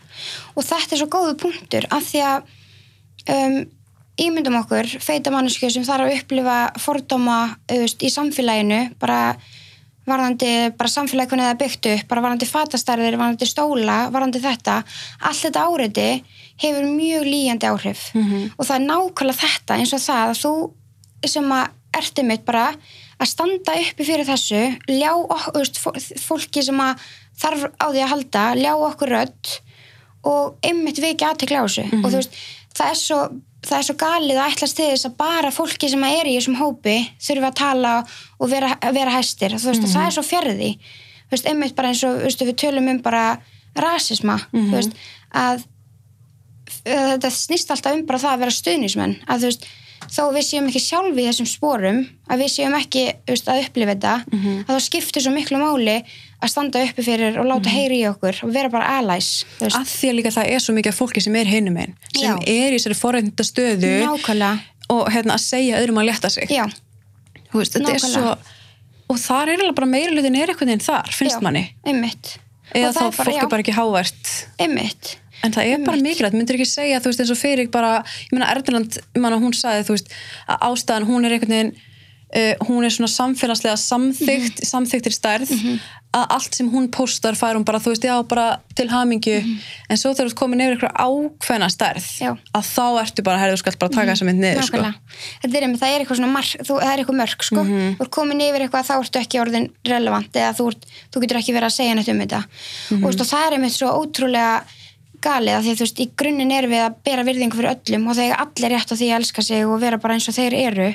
og 0.54 0.66
þetta 0.70 0.96
er 0.96 1.02
svo 1.02 1.10
góðu 1.10 1.36
punktur 1.40 1.88
af 1.90 2.06
því 2.06 2.24
að 2.28 2.50
um, 3.34 3.58
ímyndum 4.20 4.58
okkur, 4.60 4.88
feita 5.00 5.32
manneskju 5.32 5.70
sem 5.72 5.86
þarf 5.86 6.06
að 6.06 6.18
upplifa 6.18 6.58
fordóma 6.82 7.38
auðvist, 7.70 8.02
í 8.04 8.12
samfélaginu 8.12 8.82
bara 9.00 9.20
varðandi 10.10 10.50
bara 10.78 10.90
samfélagi 10.92 11.30
hvernig 11.30 11.46
það 11.46 11.54
er 11.54 11.60
byggt 11.62 11.88
upp 11.94 12.08
bara 12.10 12.22
varðandi 12.26 12.48
fatastærðir, 12.50 13.16
varðandi 13.20 13.48
stóla 13.48 13.96
varðandi 14.14 14.42
þetta, 14.44 14.76
allt 15.28 15.42
þetta 15.46 15.64
áreiti 15.70 16.08
hefur 16.60 16.88
mjög 16.92 17.24
líjandi 17.30 17.70
áhrif. 17.70 18.02
Og 18.58 18.66
það 18.66 18.76
er 18.76 18.86
nákvæmlega 18.86 19.40
þetta 19.44 19.78
eins 19.80 19.94
og 19.96 20.02
það 20.04 20.24
að 20.34 20.40
þú 20.42 20.54
sem 21.34 21.52
að 21.52 21.68
ertu 22.00 22.22
mitt 22.24 22.44
bara 22.46 22.66
að 23.20 23.26
standa 23.28 23.72
uppi 23.76 24.04
fyrir 24.06 24.24
þessu 24.28 24.60
ljá 24.88 25.10
ok- 25.12 25.50
þú 25.52 25.58
veist, 25.60 25.80
fó- 25.82 26.20
fólki 26.28 26.62
sem 26.64 26.78
að 26.80 27.02
þarf 27.40 27.64
á 27.80 27.86
því 27.90 28.00
að 28.04 28.12
halda 28.12 28.44
ljá 28.60 28.72
okkur 28.76 29.10
rödd 29.16 29.50
og 30.30 30.56
einmitt 30.64 31.00
vekja 31.00 31.30
aðtekla 31.32 31.60
á 31.60 31.66
þessu. 31.66 31.84
Og 32.04 32.10
þú 32.12 32.16
veist, 32.20 32.34
það 32.76 32.90
er 32.90 32.98
svo 33.00 33.18
það 33.66 33.76
er 33.78 33.86
svo 33.86 33.96
galið 34.00 34.38
að 34.40 34.54
ætlast 34.54 34.76
til 34.78 34.88
þess 34.88 35.08
að 35.10 35.16
bara 35.20 35.50
fólki 35.52 35.88
sem 35.92 36.04
er 36.08 36.28
í 36.30 36.36
þessum 36.38 36.58
hópi 36.60 36.96
þurfi 37.20 37.48
að 37.50 37.58
tala 37.60 37.94
og 38.40 38.50
vera, 38.50 38.70
vera 38.96 39.16
hæstir. 39.18 39.56
Þú 39.60 39.72
veist, 39.72 39.88
það 39.92 40.06
er 40.06 40.16
svo 40.16 40.24
fjarrði 40.24 40.70
þú 41.30 41.36
veist, 41.36 41.50
einmitt 41.50 41.76
bara 41.76 41.90
eins 41.92 42.04
og 42.06 42.16
þú 42.18 42.28
veist, 42.30 42.46
við 42.48 42.56
tölum 42.64 42.88
um 42.90 43.02
bara 43.04 43.24
rasisma, 43.76 44.38
þú 44.50 44.72
veist, 44.78 44.96
að 45.30 45.66
þetta 46.86 47.30
snýst 47.34 47.70
alltaf 47.70 47.94
um 47.94 48.06
bara 48.08 48.18
það 48.18 48.32
að 48.34 48.42
vera 48.44 48.56
stuðnismenn 48.56 49.14
að 49.30 49.44
þú 49.44 49.50
veist, 49.50 49.68
þó 50.10 50.22
við 50.34 50.44
séum 50.48 50.66
ekki 50.70 50.80
sjálfi 50.80 51.20
í 51.20 51.28
þessum 51.28 51.46
sporum, 51.46 52.00
að 52.30 52.42
við 52.42 52.50
séum 52.54 52.74
ekki 52.78 53.04
þú 53.12 53.34
veist, 53.34 53.48
að 53.52 53.62
upplifa 53.66 53.94
þetta, 53.94 54.14
að 54.64 54.72
það 54.72 54.84
skiptir 54.88 55.22
svo 55.26 55.32
miklu 55.34 55.60
máli 55.60 55.96
að 56.40 56.48
standa 56.52 56.82
uppi 56.86 57.02
fyrir 57.04 57.36
og 57.40 57.46
láta 57.50 57.68
heyri 57.72 57.98
í 58.00 58.06
okkur 58.08 58.38
og 58.46 58.52
vera 58.54 58.70
bara 58.72 58.98
allies 58.98 59.44
að 59.60 59.84
því 59.90 60.10
að 60.10 60.16
líka 60.18 60.32
það 60.36 60.52
er 60.54 60.62
svo 60.64 60.74
mikið 60.78 60.96
fólki 60.96 61.20
sem 61.24 61.36
er 61.36 61.50
hinum 61.50 61.76
einn 61.82 61.94
sem 62.14 62.24
Já. 62.24 62.34
er 62.48 62.72
í 62.72 62.78
þessari 62.78 62.96
forreynda 63.00 63.44
stöðu 63.44 63.90
nákvæmlega. 64.06 64.60
og 64.94 65.10
hérna 65.12 65.36
að 65.36 65.44
segja 65.44 65.80
öðrum 65.82 66.00
að 66.00 66.08
létta 66.10 66.30
sig. 66.32 66.48
Já, 66.50 66.64
veist, 67.52 67.76
þetta 67.76 67.92
er 67.94 68.04
svo 68.04 68.36
og 69.10 69.18
þar 69.18 69.42
er 69.48 69.52
eiginlega 69.56 69.74
bara 69.80 69.90
meira 69.90 70.12
hlutin 70.14 70.36
er 70.38 70.48
einhvern 70.52 70.70
veginn 70.70 70.84
þar, 70.86 71.10
finnst 71.12 71.36
já, 71.36 71.42
manni. 71.42 71.64
einmitt. 71.84 72.36
Eða 72.74 72.92
þá 72.94 73.04
fólk 73.16 73.40
er 73.42 73.48
bara 73.50 73.64
ekki 73.64 73.74
hávært 73.74 74.32
einmitt. 74.62 75.16
En 75.42 75.52
það 75.56 75.70
er 75.72 75.78
bara 75.84 75.96
Einmitt. 75.96 76.04
mikilvægt, 76.20 76.36
myndir 76.36 76.54
ekki 76.58 76.66
segja 76.68 76.98
þú 77.00 77.08
veist 77.10 77.20
eins 77.24 77.30
og 77.32 77.38
fyrir 77.40 77.70
bara, 77.72 78.04
ég 78.30 78.36
ég 79.16 79.22
meina 79.24 79.38
hún 79.40 79.54
sagði 79.56 79.86
þú 79.88 79.94
veist 79.96 80.10
að 80.46 80.66
ástæðan 80.68 81.06
hún 81.08 81.24
er 81.26 81.34
veginn 81.38 81.72
uh, 82.36 82.54
hún 82.68 82.84
er 82.86 82.92
svona 82.94 83.08
samfélagslega 83.10 83.76
samþygt 83.80 84.60
Mhm. 84.60 84.68
samþygtir 84.68 85.14
stærð 85.16 85.50
að 86.12 86.24
allt 86.34 86.54
sem 86.58 86.66
hún 86.72 86.88
postar 86.90 87.36
fær 87.38 87.54
hún 87.54 87.64
bara, 87.64 87.78
þú 87.78 87.92
veist, 87.92 88.02
já, 88.02 88.16
bara 88.26 88.58
til 88.74 88.88
hamingju 88.90 89.34
en 89.90 89.96
svo 89.96 90.10
þegar 90.10 90.26
þú 90.26 90.32
ert 90.32 90.38
komin 90.40 90.60
yfir 90.64 90.74
eitthvað 90.74 90.96
ákveðna 91.06 91.68
stærð, 91.70 92.02
Mhm. 92.02 92.24
Já. 92.24 92.30
Mhm. 92.34 92.40
að 92.58 92.64
þá 92.74 92.86
ertu 93.04 93.22
bara 93.22 93.38
herðu, 93.38 93.54
þú 93.54 93.62
skalt 93.62 93.78
bara 93.78 93.92
taka 93.94 94.10
þessa 94.12 94.26
mynd 94.26 94.40
niður, 94.42 94.62
sko 94.66 94.76
er, 95.62 95.76
það 95.78 95.94
er 95.94 96.00
eitthvað 96.04 96.18
svona 96.18 96.32
mark, 96.32 96.50
þú, 96.66 96.80
það 96.82 96.92
er 96.92 96.98
eitthvað 97.04 97.20
mörg 97.22 97.42
sko. 97.46 97.62
Mhm. 97.64 97.96
þú 97.96 98.00
ert 98.00 98.10
komin 98.10 98.40
yfir 98.40 98.60
eitthvað 98.66 98.88
þá 98.90 98.94
ertu 99.04 99.20
ekki 99.22 99.40
orðin 99.44 99.70
relevant 99.86 100.32
eða 100.32 100.52
þú, 100.58 100.74
þú 101.12 101.20
getur 101.22 101.38
ekki 101.38 101.54
verið 101.54 101.68
að 101.70 101.78
segja 101.78 101.94
neitt 101.94 102.08
um 102.08 102.20
þetta 102.20 102.42
Mhm. 102.90 103.04
og, 103.04 103.10
þú 103.12 103.16
veist, 103.18 103.30
það 103.30 103.46
er 103.46 103.52
einmitt 103.56 103.78
svo 103.78 103.88
ótrúlega 104.02 104.62
galið 105.20 105.54
að 105.54 105.62
því 105.62 105.70
að 105.70 105.78
þú 105.78 105.84
veist, 105.86 106.00
í 106.00 106.10
grunninn 106.16 106.52
erum 106.52 106.70
við 106.70 106.82
að 106.88 106.94
bera 107.04 107.22
virðingu 107.22 107.54
fyrir 107.54 107.76
öllum 107.76 108.08
og 108.08 108.16
þeir 108.16 108.34
allir 108.40 108.70
rétt 108.74 108.90
á 108.90 108.96
því 108.96 109.06
að 109.12 109.18
elska 109.20 109.42
sig 109.44 109.64
og 109.66 109.80
vera 109.80 109.98
bara 109.98 110.14
eins 110.14 110.28
og 110.28 110.34
þeir 110.34 110.54
eru 110.66 110.94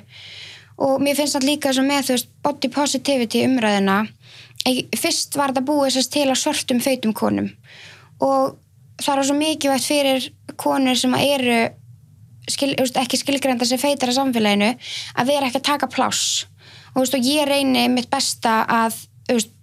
og 0.78 1.00
mér 1.00 1.16
finnst 1.16 1.36
það 1.38 1.46
líka 1.48 1.72
svo 1.72 1.84
með 1.88 2.04
þú 2.04 2.12
veist, 2.18 2.28
body 2.44 2.68
positivity 2.68 3.46
umræðina 3.46 4.08
fyrst 4.98 5.38
var 5.38 5.54
þetta 5.54 5.66
búið 5.68 5.96
sérst 5.96 6.14
til 6.16 6.28
á 6.32 6.36
svörtum 6.36 6.82
feitum 6.84 7.14
konum. 7.14 7.50
Og 8.24 8.56
það 9.02 9.18
er 9.18 9.28
svo 9.28 9.38
mikilvægt 9.38 9.88
fyrir 9.88 10.30
konur 10.58 10.98
sem 10.98 11.16
eru 11.20 11.58
skil, 12.50 12.76
ekki 12.76 13.20
skilgrenda 13.20 13.68
sem 13.68 13.82
feitar 13.82 14.12
að 14.12 14.20
samfélaginu 14.20 14.72
að 15.16 15.32
vera 15.32 15.50
ekki 15.50 15.62
að 15.62 15.70
taka 15.72 15.92
pláss. 15.92 16.46
Og, 16.96 17.04
og 17.04 17.20
ég 17.20 17.48
reyni 17.50 17.88
mitt 17.92 18.10
besta 18.12 18.64
að 18.70 19.02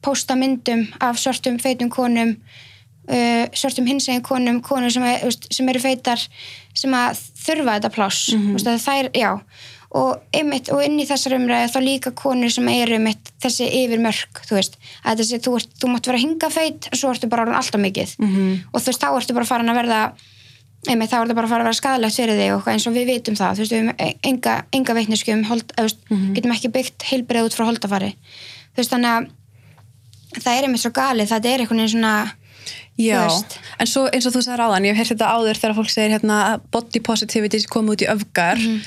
posta 0.02 0.36
myndum 0.36 0.84
af 1.00 1.20
svörtum 1.22 1.58
feitum 1.62 1.90
konum 1.92 2.34
uh, 2.34 3.44
svörtum 3.54 3.86
hinsegin 3.86 4.24
konum 4.26 4.58
konur 4.64 4.90
sem, 4.90 5.06
sem 5.30 5.68
eru 5.70 5.82
feitar 5.82 6.22
sem 6.74 6.94
að 6.98 7.22
þurfa 7.44 7.78
þetta 7.78 7.92
pláss. 7.94 8.32
Mm 8.34 8.56
-hmm. 8.56 8.82
það 8.86 8.98
er, 8.98 9.10
já 9.14 9.32
og, 9.92 10.22
einmitt, 10.32 10.70
og 10.72 10.80
inn 10.84 10.98
í 11.00 11.04
þessar 11.08 11.34
umræði 11.36 11.70
þá 11.74 11.80
líka 11.84 12.10
konur 12.16 12.50
sem 12.52 12.68
eru 12.72 12.96
einmitt 12.96 13.32
þessi 13.44 13.66
yfir 13.82 14.00
mörg 14.00 14.42
þú 14.48 14.56
veist, 14.56 14.78
að 15.04 15.20
þessi, 15.20 15.40
þú, 15.44 15.56
ert, 15.58 15.72
þú 15.82 15.90
mátt 15.92 16.06
vera 16.08 16.20
hingafeit 16.22 16.88
og 16.88 16.96
svo 17.00 17.10
ertu 17.12 17.28
bara 17.28 17.44
orðin 17.44 17.58
alltaf 17.60 17.80
mikið 17.82 18.14
-hmm. 18.18 18.54
og 18.72 18.80
þú 18.80 18.86
veist, 18.92 19.02
þá 19.02 19.10
ertu 19.16 19.34
bara 19.34 19.44
farin 19.50 19.68
að 19.68 19.80
verða 19.82 20.00
einmitt, 20.88 21.10
þá 21.10 21.16
er 21.16 21.26
þetta 21.26 21.34
bara 21.38 21.48
fara 21.48 21.60
að 21.62 21.68
vera 21.68 21.80
skadalegt 21.80 22.16
fyrir 22.16 22.38
þig 22.40 22.52
og 22.56 22.68
eins 22.72 22.86
og 22.86 22.94
við 22.96 23.06
vitum 23.06 23.36
það, 23.36 23.52
þú 23.54 23.60
veist, 23.62 23.72
við 23.72 23.80
hefum 23.80 23.94
enga, 24.30 24.54
enga 24.72 24.94
veitnisku 24.94 25.32
um, 25.32 25.44
hold, 25.44 25.72
eða, 25.76 25.76
þú 25.76 25.82
veist, 25.82 26.34
getum 26.34 26.52
ekki 26.52 26.68
byggt 26.76 27.02
heilbreið 27.10 27.44
út 27.46 27.54
frá 27.54 27.64
holdafari 27.68 28.10
þú 28.72 28.76
veist, 28.80 28.90
þannig 28.90 29.10
að 29.12 30.42
það 30.42 30.56
er 30.56 30.64
einmitt 30.64 30.80
svo 30.82 30.90
galið, 30.90 31.28
það 31.28 31.46
er 31.46 31.60
einhvern 31.60 31.78
veginn 31.82 31.94
svona 31.94 32.32
Já, 32.98 33.26
veist. 33.28 33.58
en 33.78 33.86
svo 33.86 34.02
eins 34.12 34.26
og 34.26 34.32
þú 34.34 34.42
sagði 34.42 34.58
ráðan, 34.58 34.84
ég 34.84 34.96
hef 34.96 34.98
heyrt 35.08 35.12
þetta 35.14 35.32
áður 35.32 35.58
þegar 35.60 35.74
fólk 35.78 35.90
segir 35.90 36.12
hérna 36.16 36.60
body 36.72 37.00
positivity 37.00 37.60
sem 37.60 37.70
kom 37.70 37.88
út 37.88 38.02
í 38.02 38.08
öfgar 38.08 38.58
Mhm. 38.58 38.80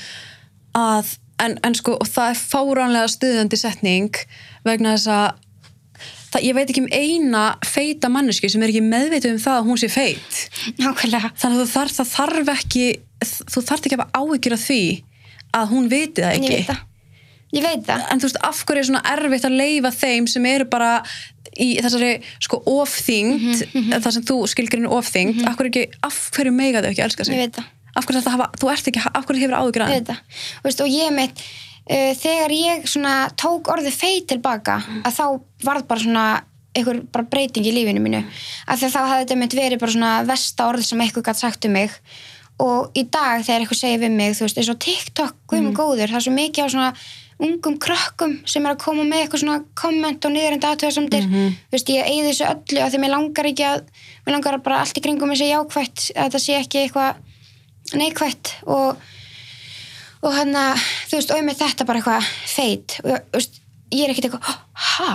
Að, 0.76 1.14
en, 1.44 1.56
en 1.66 1.74
sko, 1.78 1.96
og 2.02 2.08
það 2.10 2.30
er 2.34 2.40
fáránlega 2.52 3.10
stuðandi 3.12 3.58
setning 3.60 4.20
vegna 4.66 4.94
þess 4.96 5.10
að 5.12 5.42
það, 6.32 6.42
ég 6.48 6.56
veit 6.58 6.70
ekki 6.72 6.82
um 6.84 6.90
eina 6.92 7.44
feita 7.64 8.10
manneski 8.12 8.50
sem 8.52 8.62
er 8.66 8.72
ekki 8.74 8.82
meðvitið 8.84 9.36
um 9.36 9.42
það 9.46 9.60
að 9.60 9.68
hún 9.70 9.80
sé 9.80 9.88
feit. 9.92 10.40
Nákvæmlega. 10.82 11.30
Þannig 11.38 11.60
að 11.60 11.62
þú 11.62 11.68
þarf, 11.76 11.94
það 12.00 12.10
þarf 12.16 12.50
ekki 12.56 12.86
þú 13.26 13.62
þarf 13.70 13.86
ekki 13.88 13.96
að 13.96 14.02
hafa 14.04 14.20
áhyggjur 14.20 14.56
af 14.58 14.66
því 14.66 14.80
að 15.56 15.70
hún 15.72 15.88
viti 15.88 16.24
það 16.26 16.34
ég 16.34 16.42
ekki. 16.42 16.56
veit 16.56 16.68
það, 16.72 16.82
ég 17.56 17.64
veit 17.64 17.86
það. 17.86 18.02
En 18.12 18.20
þú 18.20 18.28
veist, 18.28 18.40
af 18.50 18.60
hverju 18.68 18.82
er 18.82 18.88
svona 18.90 19.04
erfitt 19.14 19.46
að 19.48 19.56
leifa 19.62 19.92
þeim 19.96 20.26
sem 20.28 20.48
eru 20.50 20.66
bara 20.68 20.90
í 21.56 21.68
þessari 21.80 22.10
sko 22.44 22.58
ofþyngd 22.68 23.62
Mhm, 23.72 23.94
það 24.04 24.10
sem 24.18 24.26
þú 24.28 24.36
skilgrinu 24.52 24.90
ofþyngd 24.92 25.40
hverju 25.46 25.70
ekki, 25.72 25.86
af 26.04 26.18
hverju 26.36 26.52
meiga 26.52 26.82
þau 26.84 26.90
ekki 26.90 27.00
að 27.00 27.08
elska 27.08 27.24
sig? 27.24 27.38
Ég 27.38 27.46
veit 27.46 27.56
það 27.56 27.72
af 27.96 28.06
hverju 28.06 28.20
þetta 28.20 28.34
hafa, 28.34 28.50
þú 28.60 28.70
ert 28.72 28.90
ekki, 28.90 29.04
af 29.08 29.24
hverju 29.28 29.42
hefur 29.44 29.56
að 29.56 29.70
það. 30.10 30.20
Þú 30.60 30.68
veist, 30.68 30.84
og 30.84 30.92
ég 30.92 31.16
mitt 31.16 31.42
uh, 31.42 32.12
þegar 32.20 32.54
ég 32.56 32.86
svona 32.92 33.16
tók 33.40 33.72
orðið 33.72 33.98
feit 33.98 34.28
tilbaka 34.32 34.78
að 35.02 35.18
þá 35.18 35.24
varð 35.66 35.88
bara 35.90 36.04
svona 36.04 36.28
einhver 36.76 37.02
bara 37.12 37.24
breyting 37.32 37.64
í 37.64 37.72
lífinu 37.72 38.02
mínu. 38.04 38.22
Að 38.68 38.88
þá 38.92 39.00
hafði 39.00 39.20
þetta 39.24 39.42
mitt 39.42 39.54
verið 39.56 39.80
bara 39.80 39.94
svona 39.96 40.14
versta 40.28 40.66
orð 40.68 40.84
sem 40.84 41.00
eitthvað 41.00 41.30
gætt 41.30 41.40
sagt 41.40 41.68
um 41.68 41.72
mig. 41.72 41.94
Og 42.60 42.92
í 42.96 43.04
dag 43.12 43.44
þegar 43.44 43.62
eitthvað 43.64 43.80
segir 43.80 44.02
við 44.04 44.12
mig 44.16 44.36
þú 44.36 44.44
veist, 44.44 44.58
eins 44.60 44.72
og 44.72 44.82
TikTok, 44.84 45.38
guðum 45.48 45.72
góður 45.76 46.12
það 46.12 46.20
er 46.20 46.26
svo 46.26 46.36
mikið 46.36 46.68
á 46.68 46.72
svona 46.72 46.90
ungum 47.36 47.76
krökkum 47.80 48.38
sem 48.48 48.64
er 48.64 48.72
að 48.72 48.82
koma 48.84 49.04
með 49.04 49.24
eitthvað 49.24 49.42
svona 49.42 49.58
komment 49.76 50.24
og 50.24 50.32
niður 50.32 50.56
en 50.56 50.62
dagtöðasamdir 50.64 51.26
mm 51.26 51.56
veist, 51.72 51.90
ég 51.92 52.08
eigði 52.08 52.30
þessu 52.30 52.46
öllu 52.48 52.80
að 52.80 52.92
því 52.94 53.00
mér 53.02 53.12
langar 53.12 53.48
ekki 53.50 53.66
að 53.68 53.82
mér 54.24 54.36
langar 54.36 54.58
bara 54.64 54.78
allt 54.80 54.96
í 54.96 55.02
kringum 55.04 55.32
þessi 55.34 55.50
jákvætt 55.50 56.04
að 56.14 56.22
þetta 56.22 56.40
sé 56.46 56.56
ekki 56.56 56.82
eitthvað 56.84 57.20
neikvætt 57.94 58.56
og 58.66 58.96
og 60.26 60.32
hann 60.34 60.56
að, 60.58 60.80
þú 61.10 61.18
veist, 61.20 61.32
og 61.34 61.44
með 61.46 61.60
þetta 61.60 61.86
bara 61.86 62.00
eitthvað 62.00 62.28
feit 62.50 62.96
og 63.04 63.10
þú 63.12 63.36
veist, 63.36 63.58
ég 63.94 64.02
er 64.06 64.12
ekkert 64.12 64.28
eitthvað, 64.28 64.54
ha, 64.86 65.10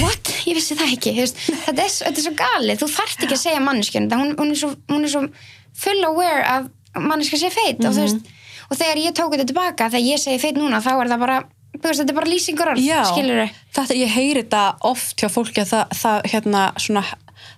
what? 0.00 0.30
Ég 0.48 0.56
vissi 0.56 0.76
það 0.78 0.94
ekki, 0.94 1.12
veist, 1.18 1.40
þetta 1.66 1.82
er, 1.84 1.90
þetta 1.98 2.14
er 2.14 2.24
svo 2.24 2.34
galið, 2.38 2.78
þú 2.80 2.88
þarft 2.94 3.26
ekki 3.26 3.36
að 3.36 3.42
segja 3.42 3.64
manneskjörn, 3.64 4.06
hún, 4.14 4.32
hún, 4.38 4.54
hún 4.92 5.04
er 5.04 5.12
svo 5.12 5.24
full 5.84 6.06
aware 6.08 6.46
af 6.48 6.70
manneskjörn 6.94 7.42
sé 7.42 7.50
feit. 7.52 7.82
Og 7.82 7.92
þú 7.92 8.06
veist, 8.06 8.30
og 8.70 8.78
þegar 8.80 9.02
ég 9.02 9.16
tók 9.18 9.34
þetta 9.34 9.48
tilbaka, 9.50 9.90
þegar 9.92 10.06
ég 10.08 10.22
segi 10.22 10.40
feit 10.40 10.60
núna, 10.60 10.80
þá 10.84 10.92
er 10.94 11.12
það 11.12 11.26
bara, 11.26 11.36
veist, 11.74 12.00
þetta 12.00 12.14
er 12.14 12.18
bara 12.22 12.32
lýsingur 12.32 12.72
orð, 12.72 12.86
Já, 12.86 13.02
skilur 13.10 13.42
þau? 13.42 13.60
þetta, 13.80 13.98
ég 14.00 14.16
heyri 14.16 14.46
þetta 14.46 14.64
oft 14.94 15.20
hjá 15.20 15.28
fólki 15.34 15.64
að 15.64 15.74
það, 15.74 15.94
það 16.00 16.30
hérna 16.32 16.64
svona 16.80 17.04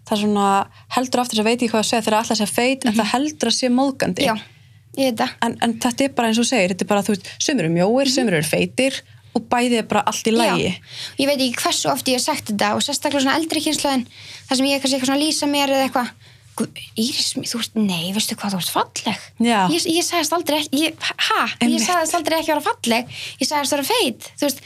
það 0.07 0.21
svona 0.25 0.51
heldur 0.97 1.23
aftur 1.23 1.41
að 1.43 1.49
veit 1.51 1.63
ég 1.63 1.71
hvað 1.71 1.83
að 1.85 1.89
segja 1.93 2.05
þegar 2.07 2.19
alltaf 2.21 2.39
sé 2.41 2.47
feit 2.51 2.87
en 2.87 2.95
það 2.97 3.11
heldur 3.13 3.51
að 3.53 3.57
sé 3.61 3.71
móðgandi. 3.71 4.27
Já, 4.27 4.35
ég. 4.35 4.56
En, 4.97 5.59
en 5.63 5.77
þetta 5.83 6.07
er 6.07 6.15
bara 6.17 6.31
eins 6.31 6.41
og 6.41 6.49
segir, 6.49 6.73
þetta 6.73 6.87
er 6.87 6.91
bara 6.95 7.05
þú 7.07 7.17
veist, 7.17 7.29
sömur 7.43 7.67
eru 7.67 7.75
mjóir, 7.75 8.11
sömur 8.13 8.39
eru 8.39 8.49
feitir 8.49 9.03
og 9.37 9.45
bæði 9.51 9.83
er 9.83 9.89
bara 9.91 10.05
allt 10.09 10.29
í 10.31 10.33
lægi 10.35 10.71
Já, 10.71 10.79
ég 11.21 11.29
veit 11.29 11.37
ekki 11.41 11.61
hversu 11.65 11.91
oft 11.93 12.09
ég 12.09 12.17
hef 12.17 12.25
sagt 12.25 12.49
þetta 12.53 12.73
og 12.77 12.85
sérstaklega 12.85 13.27
svona 13.27 13.37
eldri 13.41 13.63
kynslaðin 13.65 14.07
þar 14.49 14.61
sem 14.61 14.71
ég 14.71 14.79
eitthvað 14.79 14.97
svona 15.05 15.19
að 15.19 15.25
lýsa 15.25 15.51
mér 15.51 15.75
eða 15.75 15.89
eitthvað. 15.89 16.15
Íris, 16.97 17.35
þú 17.37 17.59
ert, 17.61 17.75
nei, 17.77 18.05
veistu 18.17 18.33
hvað, 18.41 18.55
þú 18.55 18.59
ert 18.63 18.71
falleg. 18.73 19.25
Já. 19.45 19.59
ég, 19.69 19.83
ég 19.93 20.05
sagðist 20.07 20.33
aldrei 20.33 20.63
ekki 20.63 20.79
ég, 20.87 21.03
ha, 21.29 21.43
ég 21.67 21.83
sagðist 21.85 22.17
aldrei 22.17 22.39
ekki 22.39 22.55
að 22.55 22.55
vera 22.55 22.65
falleg. 22.71 23.11
Ég 23.43 23.51
sagðist 23.51 23.77
að 23.77 23.83
vera 23.83 23.89
feit 23.91 24.29
þú 24.31 24.47
veist, 24.47 24.63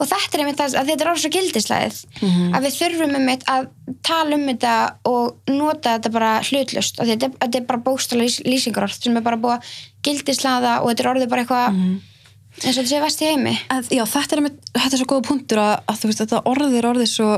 og 0.00 0.08
þetta 0.08 0.34
er 0.38 0.40
einmitt 0.44 0.56
það 0.60 0.74
að 0.80 0.88
þetta 0.90 1.04
er 1.04 1.10
orðið 1.12 1.24
svo 1.24 1.30
gildislæðið 1.36 1.98
Mhm. 2.22 2.54
að 2.56 2.64
við 2.66 2.76
þurfum 2.80 3.14
einmitt 3.18 3.44
að 3.54 3.68
tala 4.02 4.34
um 4.34 4.46
þetta 4.48 4.74
og 5.04 5.36
nota 5.48 5.94
þetta 5.98 6.12
bara 6.12 6.30
hlutlust 6.48 7.00
og 7.00 7.06
þetta, 7.06 7.28
þetta 7.40 7.58
er 7.60 7.66
bara 7.68 7.78
bókstala 7.88 8.24
lýsingarorð 8.24 8.96
sem 9.02 9.16
er 9.16 9.20
bara 9.22 9.36
búið 9.36 9.58
að 9.58 9.74
gildislaða 10.08 10.80
og 10.82 10.88
þetta 10.90 11.04
er 11.04 11.10
orðið 11.14 11.28
bara 11.28 11.44
eitthvað 11.44 11.74
Mhm. 11.74 12.00
eins 12.64 12.78
og 12.78 12.84
þetta 12.84 12.92
sé 12.94 13.00
vest 13.04 13.20
í 13.22 13.26
heimi 13.30 13.58
En, 13.70 13.82
já, 13.84 14.04
þetta 14.04 14.32
er, 14.36 14.40
með, 14.42 14.56
þetta 14.74 14.92
er 14.94 14.98
svo 15.04 15.06
góða 15.12 15.26
punktur 15.28 15.58
að, 15.58 15.74
að 15.88 15.98
þú 16.00 16.06
veist, 16.10 16.20
þetta 16.24 16.42
orðið 16.50 16.78
er 16.80 16.88
orðið 16.92 17.08
svo 17.14 17.30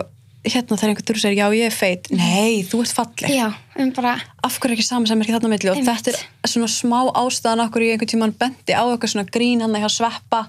hérna 0.44 0.74
þegar 0.78 0.90
einhvern 0.92 1.06
þurr 1.06 1.20
segir, 1.22 1.38
já 1.38 1.46
ég 1.54 1.66
er 1.68 1.74
feit. 1.76 2.08
Nei, 2.10 2.62
þú 2.66 2.80
ert 2.82 2.92
falleg, 2.96 3.30
já, 3.30 3.48
um 3.78 3.92
bara 3.94 4.14
af 4.42 4.56
hverju 4.58 4.74
ekki 4.74 4.86
saman 4.86 5.06
sem 5.06 5.20
er 5.20 5.26
ekki 5.28 5.34
þarna 5.36 5.50
á 5.50 5.52
milli? 5.54 5.70
Og 5.70 5.82
þetta 5.86 6.10
er 6.16 6.50
svona 6.50 6.70
smá 6.72 6.98
ástæðan 7.22 7.62
okkur 7.68 7.84
í 7.86 7.90
einhvern 7.94 8.10
tímann 8.10 8.34
bendi 8.40 8.74
á 8.74 8.82
eitthvað 8.82 9.12
svona 9.14 9.26
grín 9.30 9.62
hann 9.62 9.76
hjá 9.78 9.88
sveppa 9.94 10.40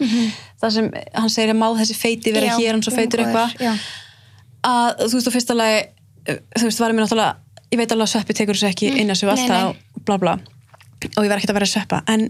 þar 0.64 0.72
sem 0.78 0.88
hann 1.14 1.30
segir 1.30 1.54
að 1.54 1.60
má 1.62 1.68
þessi 1.78 1.96
feiti 2.00 2.34
vera 2.34 2.48
Mhm. 2.48 2.58
Já, 2.58 2.66
hér 2.66 2.72
hann 2.74 2.82
svo 2.88 2.96
feitur 2.96 3.22
guð 3.22 3.28
minn 3.28 3.38
eitthvað. 3.38 3.80
að 4.64 5.04
þú 5.04 5.14
veist, 5.20 5.30
á 5.30 5.36
fyrsta 5.38 5.56
lagi 5.60 5.80
uh, 6.30 6.40
þú 6.58 6.64
veist, 6.70 6.80
varum 6.82 6.98
við 6.98 7.06
náttúrulega 7.06 7.36
ég 7.74 7.80
veit 7.82 7.92
alveg 7.94 8.08
að 8.08 8.14
sveppi 8.16 8.34
tekur 8.38 8.58
þessu 8.58 8.70
ekki 8.70 8.92
inn 9.02 9.10
að 9.14 9.24
Mm, 9.24 9.48
nei, 9.50 9.62
alltaf 9.62 10.04
bla 10.06 10.18
bla. 10.18 10.34
Og 11.18 11.26
ég 11.26 11.30
var 11.30 11.38
ekkert 11.38 11.52
að 11.52 11.58
vera 11.58 11.66
að 11.68 11.74
sveppa. 11.74 11.98
En 12.08 12.22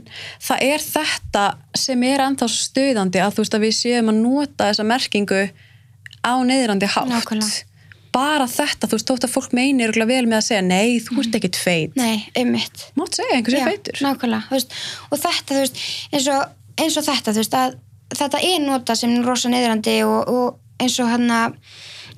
það 0.42 0.62
er 0.66 0.80
þetta 0.82 1.44
sem 1.78 2.04
er 2.08 2.24
ennþá 2.26 2.48
svo 2.50 2.62
stuðandi 2.68 3.20
að 3.22 3.36
þú 3.36 3.44
veist 3.44 3.54
að 3.58 3.66
við 3.68 3.74
séum 3.78 4.10
að 4.10 4.22
nota 4.24 4.70
þessa 4.72 4.86
merkingu 4.88 5.42
á 6.24 6.34
neyðrandi 6.48 6.90
hátt. 6.90 7.12
Nákvæmlega. 7.12 7.70
bara 8.14 8.46
þetta, 8.46 8.86
þú 8.86 8.98
veist, 8.98 9.08
þótt 9.10 9.26
að 9.26 9.32
fólk 9.34 9.54
meinir 9.58 9.90
örugglega 9.90 10.12
vel 10.12 10.28
með 10.30 10.38
að 10.38 10.44
segja, 10.46 10.66
nei, 10.68 11.00
þú 11.02 11.16
ert 11.24 11.38
ekkert 11.40 11.58
feit. 11.58 11.96
Nei, 11.98 12.28
einmitt. 12.38 12.84
mátt 13.00 13.18
segja 13.18 13.40
einhversu 13.40 13.58
Já, 13.58 13.66
feitur. 13.72 14.02
Nákvæmlega, 14.06 14.52
veist, 14.54 14.76
og 15.10 15.18
þetta, 15.24 15.48
þú 15.56 15.64
veist, 15.64 15.82
eins 16.14 16.28
og, 16.30 16.52
eins 16.84 17.00
og 17.02 17.08
þetta, 17.08 17.34
veist, 17.40 17.58
að 17.58 17.80
þetta 18.14 18.44
er 18.46 18.62
nota 18.62 18.96
sem 18.98 19.16
rosa 19.26 19.50
neyðrandi 19.50 19.98
og, 20.06 20.30
og 20.30 20.84
eins 20.84 21.00
og 21.02 21.10
hann 21.10 21.26
að, 21.34 21.58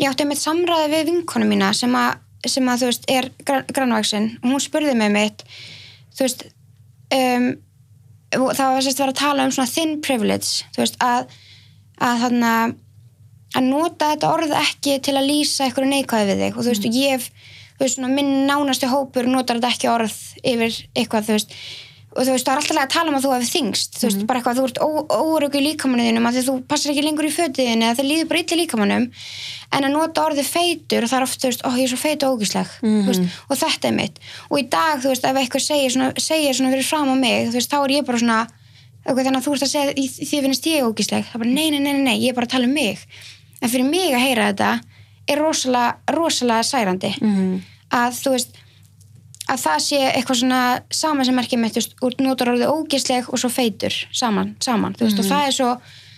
ég 0.02 0.12
átti 0.12 0.26
einmitt 0.26 0.44
samræði 0.44 0.92
við 0.92 1.12
vinkonu 1.14 1.48
mína 1.48 1.72
sem 1.78 1.96
að, 1.96 2.20
sem 2.44 2.70
að 2.70 2.84
þú 2.84 2.92
veist, 2.92 3.10
er 3.16 3.32
grannvæksin 3.72 4.30
og 4.42 4.50
hún 4.52 4.64
spurði 4.64 4.96
mig 5.00 5.14
mitt, 5.16 5.46
þú 6.16 6.28
veist, 6.28 6.48
um, 7.16 7.52
það 8.36 8.58
var 8.60 8.82
að 8.82 8.90
vera 9.00 9.14
að 9.14 9.20
tala 9.22 9.46
um 9.48 9.54
svona 9.56 9.72
thin 9.72 10.00
privilege, 10.04 10.68
þú 10.76 10.84
veist, 10.84 11.00
að, 11.04 11.38
að 12.04 12.26
hann 12.26 12.50
að, 12.52 12.82
að 13.56 13.68
nota 13.72 14.12
þetta 14.14 14.32
orð 14.36 14.56
ekki 14.60 15.00
til 15.06 15.16
að 15.16 15.30
lýsa 15.32 15.66
eitthvað 15.66 15.92
neikvæði 15.94 16.32
við 16.32 16.46
þig. 16.46 16.56
Og 16.58 16.66
þú 16.66 16.74
veist, 16.74 16.88
og 16.90 17.00
ég 17.00 17.16
hef 17.16 17.30
þú 17.76 17.84
veist, 17.84 17.98
svona, 17.98 18.14
minn 18.14 18.46
nánasti 18.50 18.92
hópur 18.92 19.28
notar 19.32 19.60
þetta 19.60 19.74
ekki 19.74 19.92
orð 19.92 20.16
yfir 20.44 20.80
eitthvað, 20.96 21.28
þú 21.28 21.38
veist. 21.38 21.60
Og 22.16 22.24
þú 22.24 22.32
veist, 22.32 22.48
það 22.48 22.54
er 22.54 22.60
alltaf 22.62 22.78
að 22.80 22.92
tala 22.94 23.12
um 23.12 23.16
að 23.18 23.26
þú 23.26 23.32
hefur 23.34 23.50
þingst 23.52 23.98
þú 24.00 24.06
veist, 24.08 24.22
bara 24.28 24.40
eitthvað, 24.40 24.60
þú 24.62 24.68
ert 24.70 24.78
óröku 25.20 25.60
í 25.60 25.64
líkamannuðinum 25.66 26.30
að 26.30 26.38
þú 26.46 26.54
passar 26.70 26.94
ekki 26.94 27.04
lengur 27.04 27.28
í 27.28 27.32
fötiðinni 27.36 27.90
eða 27.90 27.98
það 27.98 28.08
líður 28.08 28.30
bara 28.30 28.40
illa 28.40 28.56
í 28.56 28.60
líkamannum 28.62 29.08
en 29.76 29.88
að 29.90 29.92
nota 29.92 30.24
orðið 30.24 30.48
feitur 30.48 31.04
og 31.04 31.12
það 31.12 31.18
er 31.20 31.26
oft, 31.28 31.42
þú 31.42 31.52
veist, 31.52 31.66
ó, 31.68 31.70
ég 31.76 31.84
er 31.84 31.92
svo 31.92 32.00
feit 32.00 32.24
og 32.24 32.38
ógísleg 32.38 32.72
mm 32.86 33.10
veist, 33.10 33.28
og 33.50 33.60
þetta 33.60 33.92
er 33.92 33.98
mitt. 34.00 34.24
Og 34.48 34.62
í 34.62 34.66
dag, 34.72 35.04
þú 35.04 35.12
veist, 35.12 35.28
ef 35.28 35.42
eitthvað 35.42 35.66
segir 35.68 35.92
svona, 35.92 36.10
segir 36.16 36.56
svona 36.56 36.72
fyrir 36.72 36.88
fram 36.88 37.12
á 37.12 37.16
mig, 37.20 37.50
þú 37.50 37.60
veist, 37.60 37.74
þá 37.76 37.80
er 37.82 37.96
ég 37.98 38.08
bara 38.08 38.24
svona 38.24 38.40
eitthvað, 39.04 39.26
þannig 39.28 39.42
að 39.42 39.46
þú 39.46 39.58
ert 39.58 39.68
að 39.68 39.74
segja 39.76 39.92
því 40.32 40.44
finnst 40.48 40.72
ég 40.72 40.88
ógísleg, 40.88 41.28
það 41.28 41.36
er 41.36 41.44
bara, 41.44 41.56
nei, 41.60 41.68
nei, 41.68 41.82
nei, 41.84 41.94
nei, 42.00 42.06
nei, 42.08 42.18
ég 42.24 42.32
er 42.32 42.38
bara 42.40 42.48
að 42.48 42.56
tala 42.56 42.70
um 42.70 42.80
mig 42.80 43.04
en 43.66 43.74
fyrir 43.74 43.90
mig 43.90 44.14
að 44.14 44.24
heyra 44.28 44.52
þetta 44.52 44.70
er 45.26 45.42
rosalega, 45.42 45.96
rosalega 46.14 46.68
særandi. 46.70 47.16
Mhm. 47.22 47.58
að 47.96 48.22
þú 48.22 48.32
veist 48.36 48.62
að 49.46 49.62
það 49.62 49.84
sé 49.86 50.00
eitthvað 50.10 50.40
svona 50.42 50.62
saman 50.94 51.28
sem 51.28 51.38
merkja 51.38 51.60
með, 51.62 51.76
þú 51.76 51.82
veist, 51.82 51.94
úr 52.06 52.16
notar 52.26 52.50
orðið 52.54 52.72
ógisleg 52.74 53.30
og 53.30 53.42
svo 53.42 53.52
feitur 53.54 53.94
saman, 54.12 54.56
saman 54.60 54.98
þú 54.98 55.06
veist, 55.06 55.22
og 55.22 55.30
það 55.30 55.50
er 55.50 55.56
svo 55.60 55.70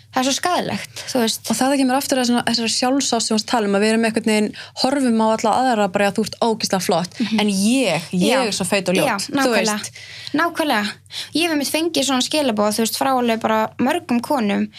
það 0.07 0.21
er 0.21 0.27
svo 0.27 0.35
skadalegt, 0.37 1.01
þú 1.11 1.19
veist. 1.21 1.49
Og 1.51 1.57
það 1.59 1.73
kemur 1.81 1.97
aftur 1.97 2.21
að 2.21 2.29
þessari 2.47 2.73
sjálfsást 2.73 3.29
sem 3.29 3.37
við 3.37 3.43
talum 3.51 3.75
að 3.77 3.83
við 3.83 3.91
erum 3.91 4.05
einhvern 4.07 4.31
veginn 4.31 4.47
horfum 4.81 5.19
á 5.21 5.27
alla 5.27 5.51
aðra 5.61 5.87
bara 5.93 6.07
að 6.07 6.15
þú 6.17 6.25
ert 6.25 6.37
ógislega 6.47 6.85
flott 6.87 7.19
en 7.27 7.51
ég, 7.51 8.07
ég 8.15 8.31
Já. 8.31 8.39
er 8.39 8.55
svo 8.55 8.65
feit 8.69 8.87
og 8.87 8.97
ljót 8.97 9.11
Já, 9.11 9.17
nákvæmlega, 9.35 9.91
nákvæmlega. 10.39 10.95
Ég 11.35 11.51
hef 11.51 11.59
mitt 11.59 11.73
fengið 11.75 12.07
svona 12.07 12.25
skilabóð 12.25 12.79
þú 12.79 12.85
veist, 12.85 12.97
frá 12.97 13.11
alveg 13.11 13.43
bara 13.43 13.59
mörgum 13.83 14.23
konum 14.23 14.69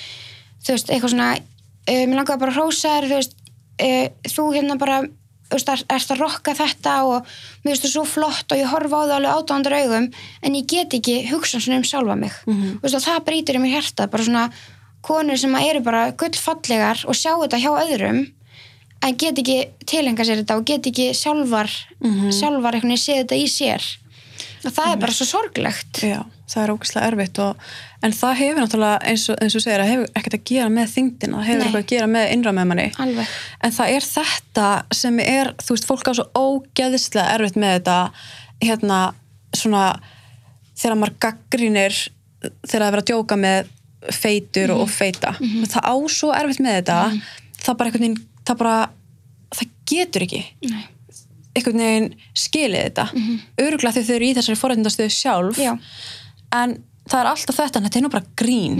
þú 0.64 0.74
veist, 0.74 0.90
eitthvað 0.90 1.14
svona 1.14 1.30
uh, 1.89 2.05
mér 2.05 2.20
langaði 2.20 2.43
bara 2.45 2.55
að 2.55 2.61
hrósa 2.61 2.95
þér 2.97 3.09
þú 3.09 3.18
veist, 3.18 3.34
uh, 3.82 4.07
þú 4.28 4.47
hérna 4.55 4.78
bara 4.80 5.03
þú 5.49 5.57
veist, 5.57 5.68
er, 5.72 5.84
ert 5.97 6.11
að 6.12 6.22
rokka 6.22 6.55
þetta 6.55 6.95
og 7.09 7.28
mér 7.64 7.72
finnst 7.72 7.86
þú 7.86 7.93
svo 7.95 8.07
flott 8.09 8.53
og 8.53 8.61
ég 8.61 8.68
horfa 8.68 9.01
á 9.01 9.05
það 9.09 9.14
alveg 9.18 9.36
átándur 9.39 9.78
augum 9.80 10.09
en 10.43 10.59
ég 10.59 10.66
get 10.68 10.99
ekki 10.99 11.20
hugsa 11.30 11.61
svona 11.61 11.80
um 11.80 11.86
sjálfa 11.89 12.16
mig. 12.20 12.34
Þú 12.45 12.82
veist, 12.84 13.05
það 13.07 13.24
brýtur 13.24 13.57
í 13.57 13.62
mér 13.62 13.78
hjarta 13.78 14.09
bara 14.12 14.26
svona 14.28 14.51
konur 15.01 15.39
sem 15.39 15.55
eru 15.62 15.80
bara 15.80 16.11
gullfallegar 16.18 17.05
og 17.09 17.14
sjá 17.16 17.32
þetta 17.39 17.61
hjá 17.62 17.70
öðrum 17.86 18.26
en 19.07 19.14
get 19.16 19.39
ekki 19.39 19.59
tilenga 19.86 20.24
sér 20.26 20.43
þetta 20.43 20.57
og 20.59 20.64
get 20.66 20.86
ekki 20.91 21.12
sjálfar 21.14 21.70
sjálfar 22.34 22.74
einhvern 22.74 22.91
veginn 22.91 23.05
séð 23.05 23.20
þetta 23.22 23.36
í 23.39 23.47
sér 23.49 23.84
það 24.64 24.90
er 24.90 25.00
bara 25.02 25.14
svo 25.16 25.26
sorglegt. 25.28 26.00
Já, 26.02 26.18
það 26.50 26.62
er 26.64 26.72
ógislega 26.74 27.11
erfitt 27.12 27.40
og, 27.44 27.64
en 28.06 28.14
það 28.18 28.36
hefur 28.40 28.61
náttúrulega 28.64 29.12
eins 29.12 29.24
og, 29.32 29.38
eins 29.44 29.56
og 29.59 29.64
segir 29.64 29.84
að 29.84 29.90
hefur 29.92 30.12
ekkert 30.20 30.36
að 30.38 30.44
gera 30.50 30.68
með 30.74 30.92
þyngdina 30.94 31.38
það 31.40 31.48
hefur 31.48 31.64
eitthvað 31.64 31.82
að 31.82 31.90
gera 31.94 32.11
með 32.14 32.34
innra 32.34 32.54
með 32.59 32.68
manni. 32.72 32.86
Alveg, 33.04 33.32
en 33.64 33.74
það 33.78 33.94
er 33.96 34.06
þetta 34.11 34.68
sem 35.00 35.18
er 35.24 35.52
þú 35.62 35.76
veist, 35.76 35.88
fólk 35.88 36.11
á 36.11 36.12
svo 36.18 36.28
ógeðislega 36.38 37.34
erfitt 37.38 37.59
með 37.59 37.74
þetta 37.78 37.98
hérna 38.68 39.00
svona 39.56 39.82
þegar 40.78 41.00
maður 41.00 41.18
gaggrínir 41.26 41.98
þegar 42.38 42.70
það 42.70 42.86
er 42.86 42.94
verið 42.94 43.02
að 43.02 43.11
djóka 43.12 43.38
með 43.42 43.74
feitur 44.14 44.72
og 44.76 44.88
feita. 44.90 45.34
Það 45.38 45.88
á 45.90 45.94
svo 46.14 46.30
erfitt 46.36 46.62
með 46.62 46.80
þetta 46.80 46.98
það 47.64 47.78
bara 47.80 47.94
veginn 47.96 48.18
það 48.48 48.61
bara, 48.62 48.76
það 49.56 49.74
getur 49.90 50.24
ekki. 50.28 50.44
Nei. 50.68 50.86
Einhvern 51.59 51.82
veginn 51.84 52.09
skilið 52.34 52.82
þetta 52.88 53.06
mm 53.12 53.22
-hmm. 53.22 53.38
öruglega 53.66 53.94
því 53.98 54.04
þau 54.09 54.14
eru 54.18 54.28
í 54.30 54.34
þessari 54.38 54.61
forrættindastöðu 54.62 55.11
sjálf 55.14 55.59
Já. 55.59 55.72
en 56.52 56.76
það 57.09 57.20
er 57.20 57.26
alltaf 57.32 57.56
þetta 57.56 57.78
en 57.78 57.84
þetta 57.88 57.98
er 57.98 58.02
nú 58.06 58.11
bara 58.12 58.30
grín 58.36 58.76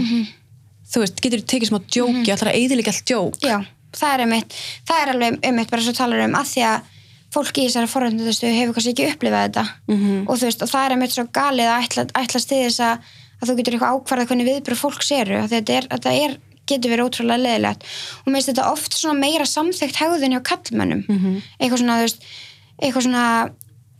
þú 0.89 0.99
veist, 1.03 1.19
getur 1.21 1.39
þú 1.41 1.45
tekið 1.53 1.69
smá 1.69 1.79
djóki 1.85 2.11
mm 2.13 2.23
-hmm. 2.23 2.31
alltaf 2.31 2.53
eðilega 2.53 2.91
allt 2.91 3.05
djók 3.05 3.35
já, 3.45 3.57
það 3.99 4.13
er 4.13 4.19
einmitt 4.25 4.53
það 4.87 5.01
er 5.01 5.09
alveg 5.13 5.39
einmitt 5.43 5.69
bara 5.71 5.81
svo 5.81 5.93
talar 5.93 6.25
um 6.25 6.35
að 6.35 6.47
því 6.53 6.61
að 6.71 6.81
fólki 7.33 7.61
í 7.61 7.67
þessari 7.69 7.87
forröndustu 7.93 8.47
hefur 8.49 8.73
kannski 8.73 8.91
ekki 8.93 9.09
upplifað 9.13 9.43
þetta 9.45 9.65
Mhm. 9.87 10.25
og 10.27 10.37
þú 10.37 10.45
veist, 10.45 10.61
og 10.63 10.69
það 10.69 10.85
er 10.85 10.91
einmitt 10.91 11.11
svo 11.13 11.23
galið 11.33 11.67
að 11.69 11.83
ætla, 11.83 12.05
ætlast 12.21 12.47
til 12.49 12.63
þess 12.65 12.79
að, 12.79 12.97
að 13.41 13.47
þú 13.49 13.55
getur 13.57 13.73
eitthvað 13.73 13.93
ákvarðað 13.93 14.27
hvernig 14.27 14.47
viðbröð 14.49 14.81
fólks 14.83 15.11
eru 15.11 15.47
þetta 15.47 15.73
er, 15.77 15.83
þetta 15.93 16.11
er 16.25 16.37
getur 16.69 16.91
verið 16.91 17.05
ótrúlega 17.05 17.43
leðilegt 17.45 17.81
og 18.25 18.27
mér 18.27 18.35
finnst 18.41 18.49
þetta 18.49 18.71
oft 18.71 18.93
meira 19.13 19.45
samþygt 19.45 19.95
hegðun 20.01 20.33
hjá 20.33 20.41
kallmönnum 20.41 21.03
Mhm. 21.09 21.41
eitthvað 21.59 21.77
svona, 21.79 21.97
þú 21.97 22.01
veist, 22.07 22.21
eitthvað 22.79 23.09
svona 23.09 23.25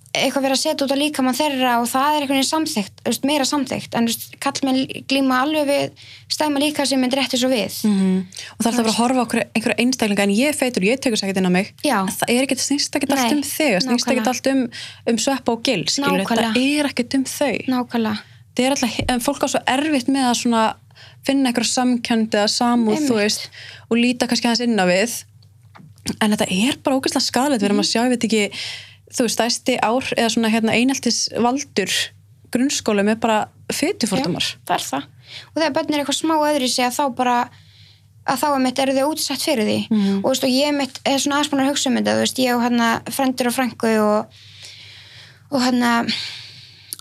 eitthvað 0.10 0.46
verið 0.48 0.56
að 0.56 0.62
setja 0.64 0.86
út 0.86 0.94
á 0.94 0.98
líkamann 0.98 1.38
þeirra 1.38 1.74
og 1.84 1.88
það 1.90 2.16
er 2.16 2.24
eitthvað 2.24 2.46
samþygt, 2.48 3.02
veist, 3.06 3.26
meira 3.30 3.46
samþygt. 3.46 3.98
En 3.98 4.08
veist, 4.10 4.24
kallmenn 4.42 4.80
glíma 5.10 5.42
alveg 5.44 5.68
við 5.70 6.08
stæma 6.34 6.62
líka 6.64 6.86
sem 6.90 7.02
myndir 7.02 7.22
rétti 7.22 7.38
svo 7.38 7.50
við. 7.52 7.76
-hmm. 7.86 8.24
og 8.58 8.64
það 8.64 8.66
er 8.66 8.72
alltaf 8.72 8.86
bara 8.88 8.96
að 8.96 9.02
horfa 9.04 9.22
okkur, 9.26 9.44
einhverja 9.54 9.80
einstaklinga 9.84 10.24
en 10.24 10.34
ég 10.34 10.50
er 10.50 10.58
feitur, 10.58 10.84
ég 10.84 11.00
tekur 11.00 11.22
sækert 11.22 11.38
inn 11.38 11.50
á 11.50 11.54
mig. 11.54 11.74
Já. 11.86 12.00
En 12.02 12.10
það 12.10 12.34
er 12.34 12.42
ekkert, 12.44 12.66
snýst 12.66 12.96
ekkert 12.96 13.14
allt 13.14 13.38
um 13.38 13.44
þig 13.44 13.72
það 13.76 13.86
snýst 13.86 14.10
ekkert 14.10 14.32
allt 14.34 14.48
um, 14.48 14.66
um 15.10 15.18
sveppa 15.18 15.52
og 15.54 15.64
gil 15.64 15.86
það 15.86 16.58
er 16.58 16.90
ekkert 16.90 17.14
um 17.14 17.26
þau. 17.26 17.58
Nákvæmlega. 17.70 18.18
Það 18.56 18.66
er 18.66 18.72
alltaf, 18.72 19.24
fólk 19.24 19.44
á 19.46 19.48
svo 19.48 19.62
erfitt 19.68 20.10
með 20.10 20.26
að 20.34 20.74
finna 21.24 21.50
einhverja 21.50 21.70
samkjönd 21.70 22.34
eða 22.34 22.48
samúð, 22.50 23.12
og 23.90 23.98
líta 23.98 24.28
kannski 24.28 24.50
aðeins 24.50 24.66
inn 24.66 24.82
á 24.82 24.86
við 24.90 25.29
en 26.22 26.34
þetta 26.36 26.48
er 26.50 26.78
bara 26.84 26.98
ógeðslega 27.00 27.26
skadalegt 27.26 27.62
við 27.64 27.70
erum 27.70 27.82
að 27.84 27.90
sjá, 27.92 28.02
ég 28.06 28.14
veit 28.16 28.28
ekki 28.30 28.44
þú 29.10 29.26
veist, 29.26 29.36
stæsti 29.38 29.78
ár 29.82 30.06
eða 30.18 30.30
svona 30.34 30.52
hérna 30.54 30.76
eineltis 30.78 31.24
valdur 31.38 31.94
grunnskóla 32.54 33.04
með 33.06 33.20
bara 33.24 33.40
fytufordumar 33.74 34.46
Já, 34.46 34.58
það 34.70 34.76
er 34.80 34.86
það. 34.90 35.10
Og 35.54 35.58
þegar 35.60 35.74
börn 35.78 35.94
er 35.94 36.00
eitthvað 36.02 36.18
smá 36.20 36.36
öðru 36.42 36.70
sig 36.70 36.86
að 36.88 36.96
þá 36.98 37.04
bara 37.20 37.36
að 38.30 38.40
þá 38.42 38.48
er 38.50 38.62
mitt 38.64 38.80
eru 38.84 38.94
þau 38.98 39.10
útsett 39.14 39.42
fyrir 39.46 39.66
því 39.70 39.78
Mhm. 39.90 40.16
og 40.24 40.30
veist 40.32 40.44
og 40.48 40.50
ég 40.54 40.74
mitt 40.78 41.00
er 41.06 41.18
svona 41.22 41.40
aðspunar 41.42 41.66
að 41.66 41.72
hugsa 41.74 41.90
um 41.90 41.98
þetta, 41.98 42.16
þú 42.18 42.24
veist, 42.24 42.40
ég 42.40 42.56
og 42.56 42.64
hérna 42.66 42.88
frendur 43.14 43.48
og 43.50 43.56
frængu 43.58 43.94
og 44.02 44.26
og 45.52 45.62
hérna 45.66 45.92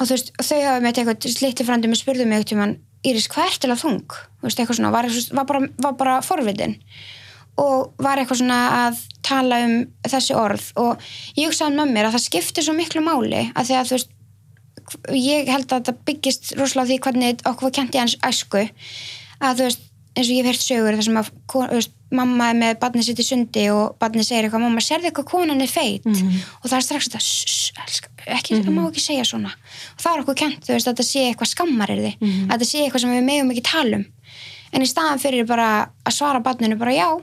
og 0.00 0.06
þú 0.06 0.12
veist, 0.14 0.30
og 0.38 0.44
þau 0.44 0.60
hafa 0.64 0.80
mitt 0.84 0.96
eitthvað 1.00 1.28
slíti 1.36 1.66
frendur 1.68 1.90
með 1.92 2.02
spurðu 2.02 2.26
mig 2.28 2.44
eitthvað 2.44 2.76
Íris, 3.06 3.28
hvað 3.30 3.46
er 3.46 3.58
til 3.62 3.70
að 3.70 3.82
þung? 3.84 4.00
Þú 4.10 4.42
veist, 4.42 4.58
eitthvað 4.58 4.76
svona, 4.80 4.90
var, 4.90 5.06
var, 5.38 5.44
bara, 5.46 5.92
bara 5.94 6.14
forvitin 6.26 6.72
og 6.74 7.17
var 7.98 8.20
eitthvað 8.20 8.42
svona 8.42 8.60
að 8.86 9.02
tala 9.26 9.58
um 9.66 9.74
þessi 10.06 10.36
orð. 10.38 10.70
Og 10.80 11.10
ég 11.38 11.50
hugsaði 11.50 11.78
með 11.78 11.92
mér 11.96 12.08
að 12.08 12.16
það 12.16 12.26
skiptir 12.28 12.66
svo 12.66 12.76
miklu 12.76 13.02
máli 13.04 13.48
að 13.54 13.70
því 13.70 13.78
að 13.78 13.90
þú 13.90 13.96
veist 13.98 14.14
ég 15.18 15.50
held 15.52 15.68
að 15.68 15.82
þetta 15.82 16.06
byggist 16.08 16.54
rosalega 16.56 16.88
því 16.88 16.98
hvernig 17.04 17.44
okkur 17.48 17.84
í 17.84 18.00
hans 18.00 18.16
æsku. 18.24 18.64
Að 19.38 19.60
þú 19.60 19.66
veist, 19.68 19.84
eins 20.18 20.28
og 20.28 20.34
ég 20.34 20.42
hef 20.42 20.50
heyrt 20.50 20.64
sögur 20.64 20.98
þar 20.98 21.06
sem 21.06 21.18
að 21.20 21.30
veist, 21.74 21.94
mamma 22.10 22.48
er 22.50 22.56
með 22.56 22.78
barnið 22.80 23.04
sitt 23.04 23.20
í 23.20 23.26
sundi 23.26 23.64
og 23.70 23.98
barnið 24.00 24.24
segir 24.24 24.46
eitthvað 24.48 24.64
mamma, 24.64 24.80
sérðu 24.80 25.10
eitthvað 25.10 25.28
konan 25.28 25.60
er 25.60 25.70
feit? 25.70 26.06
Og 26.62 26.70
það 26.70 26.76
er 26.78 26.86
strax 26.86 27.08
þetta, 27.08 27.20
"Sss, 27.20 27.72
elska, 27.84 28.08
ekki, 28.26 28.62
það 28.64 28.72
má 28.72 28.82
ekki 28.88 29.04
segja 29.04 29.24
svona. 29.24 29.52
Og 29.94 30.00
það 30.02 30.14
er 30.14 30.22
okkur 30.22 30.34
kent, 30.34 30.60
þú 30.64 30.72
veist, 30.72 30.88
að 30.88 30.94
þetta 30.94 31.08
sé 31.10 31.20
eitthvað 31.28 31.52
skammar 31.52 31.90
er 31.90 32.00
þið, 32.06 32.14
að 32.48 32.54
þetta 32.56 32.70
sé 32.70 32.78
eitthvað 32.86 33.00
sem 33.00 33.10
við 33.10 33.24
megum 33.28 33.50
ekki 33.52 33.62
tala 33.62 33.96
um. 33.96 34.06
En 34.72 34.82
í 34.82 34.86
staðan 34.88 35.20
fyrir 35.20 35.46
bara 35.46 35.90
að 36.04 36.12
svara 36.12 36.40
barninu 36.40 36.78
bara 36.78 36.92
já 36.92 37.20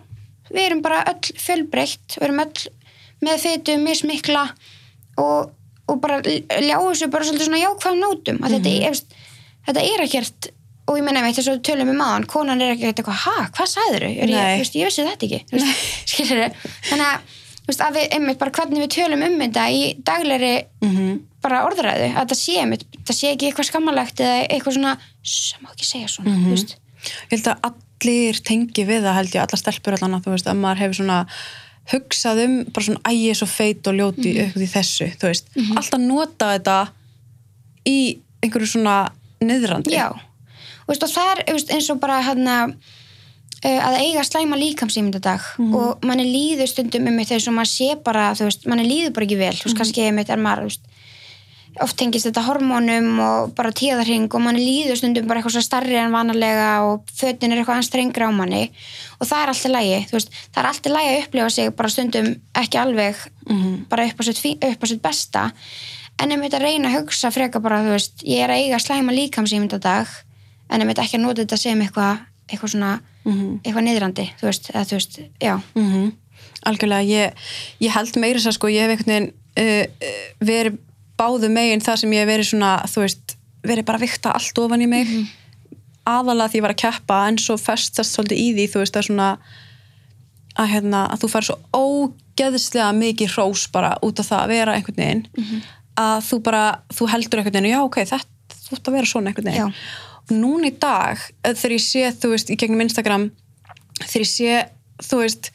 við 0.52 0.64
erum 0.66 0.82
bara 0.86 1.04
öll 1.12 1.34
fjölbreytt 1.42 2.18
við 2.20 2.28
erum 2.28 2.40
öll 2.46 2.66
með 3.26 3.40
fytu, 3.46 3.78
mismikla 3.82 4.44
og, 5.18 5.52
og 5.90 6.02
bara 6.04 6.20
ljá 6.22 6.76
þessu 6.82 7.08
bara 7.14 7.26
svolítið 7.26 7.48
svona 7.48 7.62
jákvæðum 7.64 8.02
nótum 8.04 8.42
að 8.44 8.58
þetta, 8.58 8.74
er, 8.76 8.94
veist, 8.94 9.16
þetta 9.70 9.86
er 9.94 10.04
ekkert 10.06 10.50
og 10.86 11.00
ég 11.00 11.06
menna 11.08 11.24
með 11.26 11.40
þess 11.40 11.50
að 11.50 11.64
tölum 11.66 11.90
við 11.90 11.98
maðan 11.98 12.28
konan 12.30 12.62
er 12.62 12.76
ekkert 12.76 13.00
eitthvað, 13.02 13.22
ha, 13.24 13.48
hvað 13.56 13.72
sagður 13.72 14.04
þau? 14.06 14.12
Ég, 14.20 14.36
veist, 14.60 14.76
ég 14.78 14.90
vissi 14.92 15.06
þetta 15.08 15.26
ekki 15.26 15.64
skilur 16.12 16.60
þannig 16.92 17.08
að, 17.08 17.40
að 17.88 17.96
við, 17.98 18.06
einmitt, 18.20 18.38
bara 18.44 18.54
hvernig 18.60 18.84
við 18.84 18.92
tölum 19.00 19.24
um 19.26 19.40
þetta 19.42 19.70
í 19.74 19.82
daglegri 20.06 20.54
Mhm. 20.86 21.16
bara 21.46 21.64
orðræðu, 21.66 22.12
að 22.18 22.30
það 22.32 22.38
sé 22.40 22.54
einmitt, 22.62 22.84
það 23.06 23.16
sé 23.18 23.32
ekki 23.34 23.48
eitthvað 23.50 23.68
skammalegt 23.72 24.22
eða 24.22 24.38
eitthvað 24.50 24.76
svona 24.78 24.94
sem 25.26 25.62
má 25.66 25.72
ekki 25.74 25.86
segja 25.86 26.08
svona, 26.10 26.32
Mhm. 26.36 26.46
þú 26.46 26.54
veist 26.56 26.76
ég 26.76 27.34
held 27.36 27.50
að 27.52 27.66
allir 28.06 28.40
tengi 28.46 28.86
við 28.86 29.06
það 29.06 29.18
held 29.20 29.36
ég, 29.36 29.42
allar 29.46 29.62
stelpur 29.62 29.98
allan 29.98 30.18
að 30.20 30.26
þú 30.28 30.34
veist 30.36 30.50
að 30.52 30.60
maður 30.62 30.82
hefur 30.84 31.00
svona 31.00 31.20
hugsað 31.92 32.42
um 32.46 32.54
bara 32.74 32.86
svona 32.88 33.02
ægi 33.12 33.34
svo 33.38 33.48
feit 33.50 33.88
og 33.88 33.94
ljóti 34.00 34.32
mm 34.34 34.52
-hmm. 34.52 34.62
í 34.66 34.68
þessu, 34.74 35.08
þú 35.22 35.28
veist, 35.30 35.46
alltaf 35.78 36.00
nota 36.02 36.46
þetta 36.58 36.78
í 37.86 38.18
einhverju 38.44 38.68
svona 38.68 39.12
niðrandi 39.42 39.92
Já, 39.94 40.10
og, 40.10 40.88
veist, 40.88 41.04
og 41.04 41.10
það 41.10 41.32
er 41.46 41.54
veist, 41.54 41.72
eins 41.72 41.90
og 41.90 42.00
bara 42.00 42.22
hérna 42.22 42.74
að 43.66 43.96
eiga 44.00 44.24
slæma 44.24 44.56
líkamsýmyndadag 44.58 45.42
Mhm. 45.58 45.76
og 45.76 46.04
manni 46.06 46.24
líður 46.26 46.68
stundum 46.68 47.08
um 47.08 47.18
þegar 47.18 47.42
svo 47.42 47.52
maður 47.52 47.72
sé 47.74 48.04
bara, 48.04 48.34
þú 48.34 48.44
veist, 48.46 48.66
manni 48.68 48.84
líður 48.86 49.14
bara 49.14 49.26
ekki 49.26 49.38
vel 49.38 49.54
þú 49.54 49.58
Mhm. 49.58 49.66
veist, 49.66 49.78
kannski 49.78 50.02
einmitt 50.06 50.30
er 50.30 50.38
maður 50.38 50.62
þú 50.62 50.64
veist, 50.70 50.82
oft 51.84 51.98
tengist 52.00 52.26
þetta 52.30 52.44
hormónum 52.46 53.20
og 53.20 53.54
bara 53.56 53.72
tíðarhing 53.76 54.30
og 54.34 54.42
manni 54.42 54.62
líður 54.64 54.96
stundum 55.00 55.28
bara 55.28 55.42
eitthvað 55.42 55.58
svo 55.58 55.64
starri 55.66 55.98
en 56.00 56.14
vanalega 56.14 56.70
og 56.88 57.04
fötin 57.18 57.52
er 57.52 57.60
eitthvað 57.60 57.82
anstrengra 57.82 58.30
á 58.30 58.32
manni 58.32 58.72
og 59.20 59.28
það 59.28 59.42
er 59.42 59.52
alltaf 59.52 59.72
lægi, 59.74 59.98
þú 60.10 60.16
veist, 60.18 60.32
það 60.54 60.62
er 60.64 60.70
alltaf 60.72 60.94
lægi 60.96 61.10
að 61.12 61.20
upplifa 61.26 61.50
sig 61.50 61.74
bara 61.76 61.90
stundum 61.90 62.30
ekki 62.56 62.78
alveg 62.80 63.16
Mhm. 63.46 63.86
bara 63.90 64.06
upp 64.08 64.20
á 64.20 64.24
sitt, 64.24 65.02
besta 65.02 65.52
en 66.20 66.30
myndi 66.40 66.56
að 66.56 66.62
reyna 66.64 66.90
að 66.90 67.02
hugsa 67.02 67.30
freka 67.32 67.60
bara, 67.62 67.82
þú 67.84 67.92
veist, 67.92 68.24
ég 68.24 68.40
er 68.40 68.50
að 68.50 68.62
eiga 68.64 68.80
slæma 68.80 69.12
líkamsýmyndadag 69.12 70.08
en 70.70 70.82
ég 70.82 70.86
myndi 70.88 71.02
ekki 71.04 71.18
að 71.18 71.22
nota 71.22 71.42
þetta 71.44 71.58
sem 71.58 71.82
eitthvað 71.82 72.20
eitthvað 72.50 72.72
svona, 72.72 73.00
Mhm. 73.26 73.60
eitthvað 73.64 73.84
niðrandi 73.84 74.30
þú 74.40 74.44
veist, 74.48 74.72
eða 74.72 74.86
þú 74.86 74.92
veist, 74.96 75.20
já 75.42 75.62
Mhm. 75.76 76.12
algjörlega, 76.66 77.04
ég, 77.06 77.34
ég 77.82 77.90
held 77.92 78.16
meira 78.16 78.40
þess 78.40 78.48
að 78.48 78.54
sko, 78.54 78.68
ég 78.68 78.82
hef 78.82 78.92
einhvern 79.00 79.06
veginn 79.06 79.34
uh, 79.58 79.86
verið 80.44 80.78
báðu 81.20 81.50
megin 81.52 81.84
það 81.84 82.02
sem 82.02 82.14
ég 82.16 82.24
hef 82.24 82.32
verið 82.32 82.50
svona, 82.52 82.72
þú 82.92 83.04
veist, 83.06 83.36
verið 83.66 83.88
bara 83.88 84.02
vikta 84.02 84.34
allt 84.36 84.62
ofan 84.62 84.84
í 84.86 84.88
mig. 84.92 85.12
Aðalega 86.06 86.52
því 86.52 86.60
ég 86.60 86.66
var 86.66 86.74
að 86.76 86.82
keppa 86.84 87.22
en 87.30 87.38
svo 87.42 87.56
festast 87.58 88.14
svolítið 88.14 88.42
í 88.42 88.50
því, 88.54 88.66
þú 88.74 88.84
veist, 88.84 88.98
að 89.00 89.08
svona 89.08 89.30
að, 90.56 90.70
hérna, 90.72 91.06
að 91.12 91.24
þú 91.24 91.32
fær 91.34 91.48
svo 91.50 91.58
ógeðslega 91.76 92.92
mikið 92.96 93.34
hrós 93.36 93.66
bara 93.74 93.96
út 94.06 94.22
af 94.22 94.30
það 94.30 94.44
að 94.44 94.54
vera 94.54 94.76
einhvern 94.78 95.02
veginn 95.02 95.26
að 96.00 96.18
þú 96.30 96.40
bara, 96.44 96.64
þú 96.92 97.08
heldur 97.12 97.40
einhvern 97.40 97.58
veginn 97.58 97.72
já 97.72 97.82
ok, 97.84 97.98
þetta, 98.12 98.60
þú 98.66 98.78
ert 98.78 98.88
að 98.88 98.98
vera 98.98 99.10
svona 99.12 99.32
einhvern 99.32 99.50
veginn. 99.52 99.76
Núna 100.36 100.68
í 100.68 100.74
dag, 100.82 101.20
eh, 101.44 101.54
þegar 101.54 101.76
ég 101.76 101.84
sé 101.86 102.12
þú 102.12 102.32
veist, 102.34 102.50
í 102.50 102.58
gegnum 102.58 102.82
Instagram 102.82 103.30
þegar 104.04 104.26
ég 104.26 104.32
sé, 104.32 104.70
þú 105.06 105.22
veist 105.22 105.52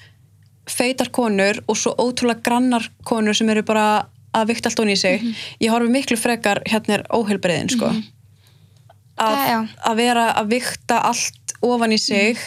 feitar 0.71 1.11
konur 1.11 1.61
og 1.67 1.77
svo 1.77 1.95
ótrúlega 1.99 2.43
grannar 2.43 2.91
konur 3.05 3.35
sem 3.35 3.49
eru 3.51 3.63
bara 3.67 4.07
að 4.37 4.47
vikta 4.53 4.71
allt 4.71 4.83
onni 4.85 4.95
í 4.95 5.01
sig. 5.01 5.25
Ég 5.63 5.73
horfi 5.73 5.91
miklu 5.91 6.19
frekar 6.21 6.63
hérna 6.71 6.99
er 7.01 7.05
óheilbreiðin 7.11 7.73
sko. 7.75 7.91
Að, 9.21 9.35
Það, 9.37 9.43
já. 9.51 9.59
að 9.91 9.99
vera 10.01 10.29
að 10.41 10.53
vikta 10.55 11.01
allt 11.11 11.55
ofan 11.67 11.93
í 11.93 11.99
sig 12.01 12.39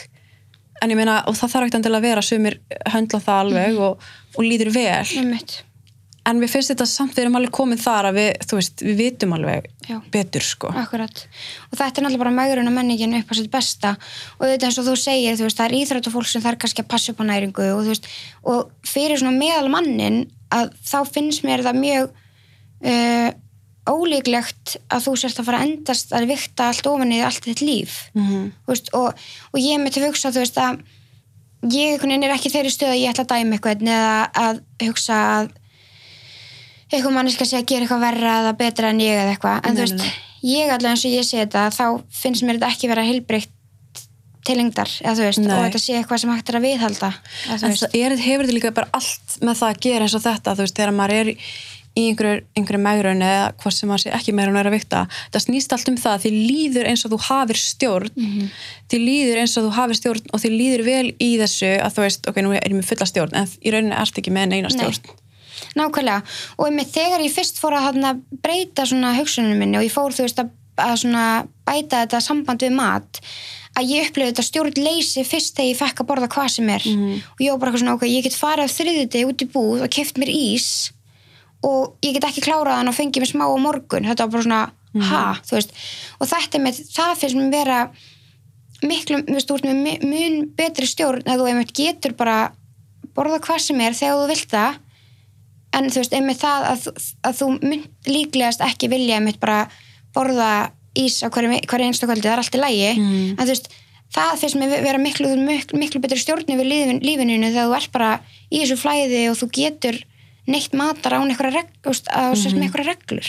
en 0.82 0.92
ég 0.92 0.98
meina 0.98 1.20
og 1.30 1.38
það 1.38 1.52
þarf 1.54 1.68
ekkert 1.70 1.92
að 1.92 2.06
vera 2.08 2.24
sumir 2.26 2.58
höndla 2.92 3.20
það 3.24 3.44
alveg 3.44 3.78
og, 3.88 4.08
og 4.36 4.48
líður 4.48 4.74
vel 4.74 5.04
en 6.30 6.40
mér 6.40 6.52
finnst 6.52 6.72
þetta 6.72 6.86
samt 6.88 7.16
við 7.18 7.26
erum 7.26 7.36
alveg 7.40 7.52
komin 7.56 7.80
þar 7.82 8.08
að 8.10 8.18
við, 8.20 8.30
þú 8.48 8.60
veist, 8.60 8.84
við 8.86 9.00
vitum 9.02 9.36
alveg 9.36 9.66
Já. 9.90 9.98
betur 10.14 10.46
sko 10.48 10.72
Akkurat. 10.80 11.24
Og 11.70 11.78
þetta 11.80 12.00
er 12.00 12.06
náttúrulega 12.06 12.24
bara 12.24 12.36
maugurinn 12.38 12.72
og 12.72 12.76
menningin 12.78 13.18
upp 13.20 13.32
á 13.32 13.36
sitt 13.36 13.52
besta 13.52 13.94
og 14.40 14.46
þetta 14.48 14.70
eins 14.70 14.80
og 14.80 14.88
þú 14.88 14.96
segir, 15.02 15.38
þú 15.40 15.48
veist, 15.50 15.60
það 15.60 15.68
er 15.68 15.78
íþrætt 15.82 16.12
fólk 16.14 16.32
sem 16.32 16.46
þarf 16.46 16.62
kannski 16.64 16.86
að 16.86 16.92
passa 16.96 17.12
upp 17.14 17.24
á 17.24 17.26
næringu 17.28 17.70
og 17.76 17.84
þú 17.84 17.92
veist, 17.92 18.10
og 18.48 18.72
fyrir 18.88 19.20
svona 19.20 19.36
meðal 19.36 19.72
mannin 19.74 20.20
að 20.54 20.72
þá 20.86 20.98
finnst 21.12 21.44
mér 21.48 21.66
það 21.66 21.82
mjög 21.84 22.12
uh, 22.88 23.30
ólíklegt 23.84 24.78
að 24.88 25.08
þú 25.08 25.14
sérst 25.20 25.42
að 25.42 25.48
fara 25.50 25.60
að 25.60 25.70
endast 25.70 26.14
að 26.16 26.30
vikta 26.32 26.70
allt 26.72 26.88
ofan 26.88 27.12
í 27.12 27.20
allt 27.24 27.44
þitt 27.44 27.64
líf 27.66 27.96
Mhm. 28.16 28.52
Þú 28.64 28.72
veist, 28.72 28.94
og, 28.96 29.26
og 29.52 29.60
ég 29.60 29.82
myndi 29.82 30.04
hugsa, 30.06 30.32
þú 30.32 30.44
veist, 30.46 30.58
að 30.58 30.80
ég 31.74 32.00
er 32.04 32.32
ekki 32.36 32.52
þeirri 32.52 32.72
stöð 32.72 32.94
að 32.94 33.02
ég 33.02 33.12
ætla 33.12 33.24
að 33.24 33.34
dæma 33.34 33.58
eitthvað 33.58 33.84
eða 33.84 34.16
að 34.36 34.64
hugsa 34.84 35.20
að 35.42 35.52
eitthvað 37.00 37.16
manneska 37.18 37.46
sé 37.50 37.58
að 37.60 37.66
gera 37.72 37.86
eitthvað 37.88 38.06
verra 38.08 38.36
eða 38.44 38.54
betra 38.62 38.90
en 38.94 39.02
ég 39.04 39.18
eða 39.24 39.34
eitthvað 39.36 39.58
en 39.68 39.74
Nei, 39.74 39.76
þú 39.76 39.84
veist, 39.86 39.98
nei, 40.04 40.54
ég 40.54 40.72
allavega 40.74 40.94
eins 40.96 41.06
og 41.08 41.12
ég 41.18 41.28
sé 41.28 41.42
þetta 41.44 41.66
þá 41.74 41.86
finnst 42.24 42.44
mér 42.48 42.60
þetta 42.60 42.72
ekki 42.76 42.90
vera 42.94 43.04
heilbreykt 43.08 43.52
til 44.44 44.58
lengdar, 44.60 44.90
eða 45.00 45.14
þú 45.16 45.28
veist, 45.30 45.40
Nei. 45.40 45.54
og 45.56 45.62
þetta 45.70 45.80
sé 45.80 45.94
eitthvað 46.02 46.20
sem 46.20 46.32
hægt 46.36 46.50
er 46.52 46.58
að 46.60 46.66
viðhalda 46.68 47.12
eða 47.48 47.70
en 47.70 47.78
það 47.80 47.94
er, 47.96 48.16
hefur 48.26 48.44
þetta 48.50 48.58
líka 48.58 48.74
bara 48.76 48.90
allt 49.00 49.38
með 49.40 49.62
það 49.62 49.70
að 49.72 49.80
gera 49.86 50.04
eins 50.10 50.18
og 50.20 50.26
þetta, 50.26 50.56
þú 50.58 50.66
veist, 50.68 50.76
þegar 50.82 50.92
maður 50.98 51.16
er 51.22 51.32
í 51.94 52.04
einhverju, 52.10 52.80
megrun 52.82 53.22
eða 53.22 53.42
hvort 53.62 53.76
sem 53.78 53.88
maður 53.88 54.02
sé 54.04 54.12
ekki 54.18 54.34
megrun 54.34 54.58
er 54.58 54.66
að 54.66 54.74
vikta 54.74 55.04
það 55.32 55.44
snýst 55.46 55.76
allt 55.78 55.92
um 55.94 55.98
það, 56.02 56.24
því 56.26 56.32
líður 56.50 56.88
eins 56.90 57.04
og 57.06 57.12
þú 57.14 57.20
hafir 57.30 57.60
stjórn 57.62 58.10
Mhm. 58.18 58.48
því 58.90 59.00
líður 59.08 59.42
eins 59.44 59.54
og 59.62 59.68
þú 59.68 59.74
hafir 59.78 60.00
stjórn 60.02 60.26
og 60.34 60.42
því 60.42 60.50
líður 60.58 60.84
vel 60.90 61.08
í 61.22 61.30
þessu 61.38 61.70
að 61.86 61.94
þú 61.94 62.02
veist, 62.08 62.28
ok, 62.34 62.42
nú 62.42 62.52
er 62.58 62.66
ég 62.66 62.74
með 62.80 62.90
fulla 62.90 63.06
stjórn 63.06 63.38
en 63.38 63.48
í 63.62 63.72
rauninni 63.72 63.96
ert 64.02 64.18
ekki 64.18 64.34
með 64.34 64.50
neina 64.56 64.74
Nei. 64.74 64.90
Nákvæmlega. 65.78 66.22
Og 66.58 66.68
einmitt 66.68 66.94
þegar 66.94 67.24
ég 67.24 67.34
fyrst 67.34 67.60
fór 67.62 67.78
að 67.78 67.90
þarna, 67.90 68.14
breyta 68.44 68.86
hugsunum 69.18 69.58
minni 69.60 69.80
og 69.80 69.88
ég 69.88 69.94
fór 69.94 70.16
þú 70.16 70.28
veist 70.28 70.42
að, 70.44 70.54
að 70.78 70.96
svona 71.04 71.26
bæta 71.68 72.04
þetta 72.04 72.24
samband 72.24 72.66
við 72.66 72.76
mat 72.78 73.22
að 73.74 73.90
ég 73.90 74.10
upplifði 74.10 74.32
þetta 74.32 74.46
stjórn 74.46 74.84
leysi 74.86 75.24
fyrst 75.26 75.56
þegar 75.58 75.70
ég 75.72 75.80
fekk 75.80 76.04
að 76.04 76.10
borða 76.12 76.30
hvað 76.30 76.50
sem 76.54 76.70
er. 76.70 76.84
Og 77.34 77.42
ég 77.42 77.56
var 77.56 77.64
bara 77.64 77.80
svona, 77.82 77.96
ok, 77.98 78.06
ég 78.10 78.28
get 78.28 78.38
farið 78.38 78.70
á 78.70 78.76
þriðuti 78.76 79.26
út 79.26 79.42
í 79.42 79.50
búð 79.50 79.82
og 79.86 79.94
keft 79.94 80.20
mér 80.22 80.30
ís 80.30 80.70
og 81.64 81.96
ég 82.04 82.14
get 82.18 82.28
ekki 82.28 82.44
klárað 82.44 82.82
hann 82.82 82.92
og 82.92 82.98
fengið 82.98 83.24
mér 83.24 83.32
smá 83.32 83.46
á 83.48 83.56
morgun, 83.58 84.06
þetta 84.10 84.26
var 84.28 84.34
bara 84.34 84.46
svona 84.46 84.64
ha, 85.08 85.22
þú 85.48 85.58
veist, 85.58 85.72
og 86.20 86.30
þetta 86.30 86.62
með 86.62 86.82
það 86.94 87.14
finnst 87.22 87.40
mér 87.40 87.54
vera 87.54 87.78
miklu, 88.84 89.22
þú 89.26 89.38
veist, 89.38 89.54
ert 89.56 89.68
með 89.70 90.04
mun 90.06 90.40
betri 90.58 90.90
stjórn 90.90 91.26
að 91.26 91.42
þú 91.42 91.50
einmitt 91.50 91.74
getur 91.78 92.16
bara 92.20 92.38
borða 93.16 93.40
hvað 93.44 93.64
sem 93.64 93.82
er 93.82 93.98
þegar 93.98 94.20
þú 94.20 94.28
vilt 94.34 94.54
það 94.54 94.82
en 95.74 95.90
þú 95.90 96.02
veist, 96.02 96.14
einmitt 96.14 96.42
það 96.42 96.68
að, 96.72 96.88
að 97.28 97.38
þú 97.40 97.48
mynd 97.62 98.10
líklegast 98.10 98.62
ekki 98.66 98.90
vilja 98.92 99.18
einmitt 99.20 99.40
bara 99.42 99.64
borða 100.14 100.50
ís 100.98 101.22
á 101.26 101.28
hverju, 101.34 101.64
hverju 101.66 101.88
einstu 101.90 102.06
kvöldi, 102.10 102.28
það 102.28 102.36
er 102.36 102.44
allt 102.44 102.58
í 102.58 102.62
lægi 102.62 102.92
Mm. 102.94 103.30
en 103.34 103.44
þú 103.44 103.50
veist, 103.50 103.70
það 104.14 104.40
finnst 104.44 104.58
mér 104.62 104.74
vera 104.86 105.02
miklu, 105.02 105.32
miklu, 105.42 105.80
miklu 105.82 106.02
betri 106.04 106.20
stjórni 106.22 106.58
við 106.60 106.70
lífin, 106.70 107.02
lífininu 107.02 107.50
þegar 107.50 107.70
þú 107.72 107.78
ert 107.80 107.92
bara 107.96 108.12
í 108.52 108.62
þessu 108.62 108.78
flæði 108.78 109.24
og 109.32 109.40
þú 109.42 109.50
getur 109.58 109.98
neitt 110.46 110.74
matar 110.76 111.16
án 111.18 111.26
með 111.26 111.38
eitthvað 111.38 111.56
reglur. 112.92 113.28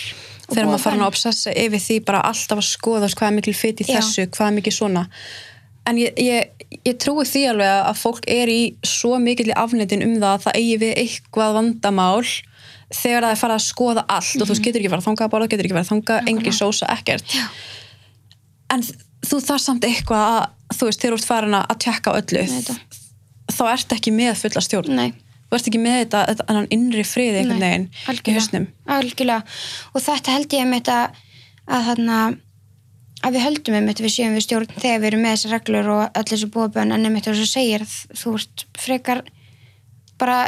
Þegar 0.51 0.67
maður 0.69 0.83
fara 0.83 0.99
að 1.01 1.07
obsessa 1.09 1.55
yfir 1.57 1.81
því 1.81 1.99
bara 2.05 2.21
alltaf 2.29 2.59
að 2.61 2.69
skoða 2.69 2.99
þú 2.99 3.07
veist, 3.07 3.19
hvað 3.21 3.31
er 3.31 3.37
mikil 3.39 3.55
fit 3.57 3.81
í 3.81 3.87
þessu, 3.89 4.27
hvað 4.35 4.51
er 4.51 4.57
mikil 4.59 4.75
svona 4.75 5.05
en 5.89 6.01
ég, 6.01 6.17
ég, 6.21 6.67
ég 6.85 6.97
trúi 7.01 7.27
því 7.29 7.45
alveg 7.53 7.77
að 7.91 8.01
fólk 8.01 8.27
er 8.31 8.51
í 8.53 8.61
svo 8.87 9.19
mikil 9.23 9.51
afnættin 9.57 10.05
um 10.07 10.17
það 10.19 10.31
að 10.33 10.45
það 10.47 10.59
eigi 10.61 10.77
við 10.83 10.93
eitthvað 11.05 11.57
vandamál 11.59 12.27
þegar 12.95 13.27
það 13.27 13.33
er 13.35 13.41
farið 13.41 13.57
að 13.57 13.65
skoða 13.65 14.05
allt. 14.17 14.37
Og 14.39 14.47
þú 14.47 14.53
veist, 14.53 14.65
getur 14.65 14.83
ekki 14.83 14.93
farið 14.93 15.03
að 15.03 15.09
þanga 15.09 15.27
að 15.27 15.33
borða, 15.35 15.49
getur 15.53 15.69
ekki 15.69 15.77
farið 15.77 15.87
að 15.87 15.93
þanga, 15.93 16.19
engin 16.31 16.57
sósa, 16.57 16.91
ekkert. 16.95 17.35
Já. 17.35 17.47
en 18.75 18.85
þú 19.25 19.41
þarf 19.45 19.63
samt 19.63 19.87
eitthvað 19.89 20.25
að 20.29 20.79
þú 20.79 20.89
veist, 20.89 21.05
þú 21.05 21.19
ert 21.19 21.29
farin 21.29 21.59
að 21.59 21.77
tjekka 21.85 22.15
öllu 22.19 22.47
Nei, 22.51 22.73
þá 23.53 23.63
ert 23.73 23.95
ekki 23.97 24.15
með 24.15 24.41
fulla 24.41 24.65
stjórn. 24.65 24.97
Nei. 24.99 25.11
þú 25.49 25.59
ert 25.59 25.69
ekki 25.71 25.83
með 25.83 25.99
þetta, 26.01 26.23
þetta 26.31 26.49
annan 26.51 26.71
innri 26.75 27.05
friði 27.07 27.43
einhvern 27.43 27.65
veginn 27.65 27.87
í 28.15 28.37
hausnum. 28.39 28.67
Algjörlega. 28.97 29.55
Og 29.93 30.05
þetta 30.05 30.35
held 30.35 30.57
ég 30.57 30.69
með 30.71 30.83
þetta 30.83 30.99
að 31.65 31.89
þarna 31.91 32.19
að 33.25 33.37
við 33.37 33.45
höldum 33.47 33.77
um 33.79 33.87
þetta 33.89 34.05
við 34.05 34.15
séum 34.15 34.35
við 34.37 34.45
stjórn 34.45 34.73
þegar 34.75 35.03
við 35.03 35.09
erum 35.11 35.23
með 35.25 35.35
þessar 35.35 35.55
reglur 35.55 35.91
og 35.95 36.19
öll 36.21 36.27
þessu 36.31 36.49
búabönn 36.53 36.95
en 36.95 37.07
einmitt 37.09 37.29
þess 37.29 37.45
að 37.45 37.53
segir 37.53 37.85
þú 38.21 38.35
ert 38.39 38.65
frekar 38.79 39.23
bara, 40.21 40.39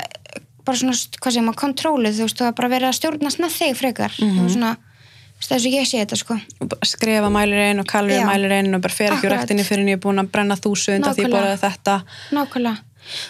bara 0.66 0.80
svona, 0.80 0.96
hvað 1.16 1.36
segir 1.36 1.46
maður, 1.46 1.60
kontróluð 1.62 2.18
þú 2.18 2.26
veist, 2.26 2.40
þú 2.40 2.48
er 2.48 2.58
bara 2.58 2.72
verið 2.72 2.90
að 2.90 2.98
stjórnast 3.00 3.42
með 3.42 3.56
þig 3.56 3.78
frekar 3.80 4.18
mm. 4.20 4.32
-hmm. 4.36 4.50
svona, 4.54 4.72
þú 4.76 5.40
veist, 5.40 5.50
þess 5.50 5.68
að 5.68 5.76
ég 5.78 5.88
sé 5.90 6.02
þetta 6.02 6.20
sko 6.22 6.36
og 6.36 6.68
bara 6.74 6.90
skrifa 6.92 7.30
mælir 7.32 7.64
inn 7.70 7.80
og 7.80 7.88
kalvið 7.92 8.20
Já. 8.20 8.26
mælir 8.28 8.56
inn 8.60 8.74
og 8.74 8.82
bara 8.84 8.98
fer 8.98 9.12
ekki 9.12 9.28
úr 9.28 9.36
rektinni 9.36 9.64
fyrir 9.64 9.84
en 9.84 9.92
ég 9.94 9.98
er 9.98 10.04
búin 10.04 10.20
að 10.20 10.32
brenna 10.32 10.56
þúsund 10.56 11.06
af 11.06 11.16
því 11.16 11.30
borðaði 11.32 11.62
þetta 11.64 12.00
nákvæmlega, 12.32 12.76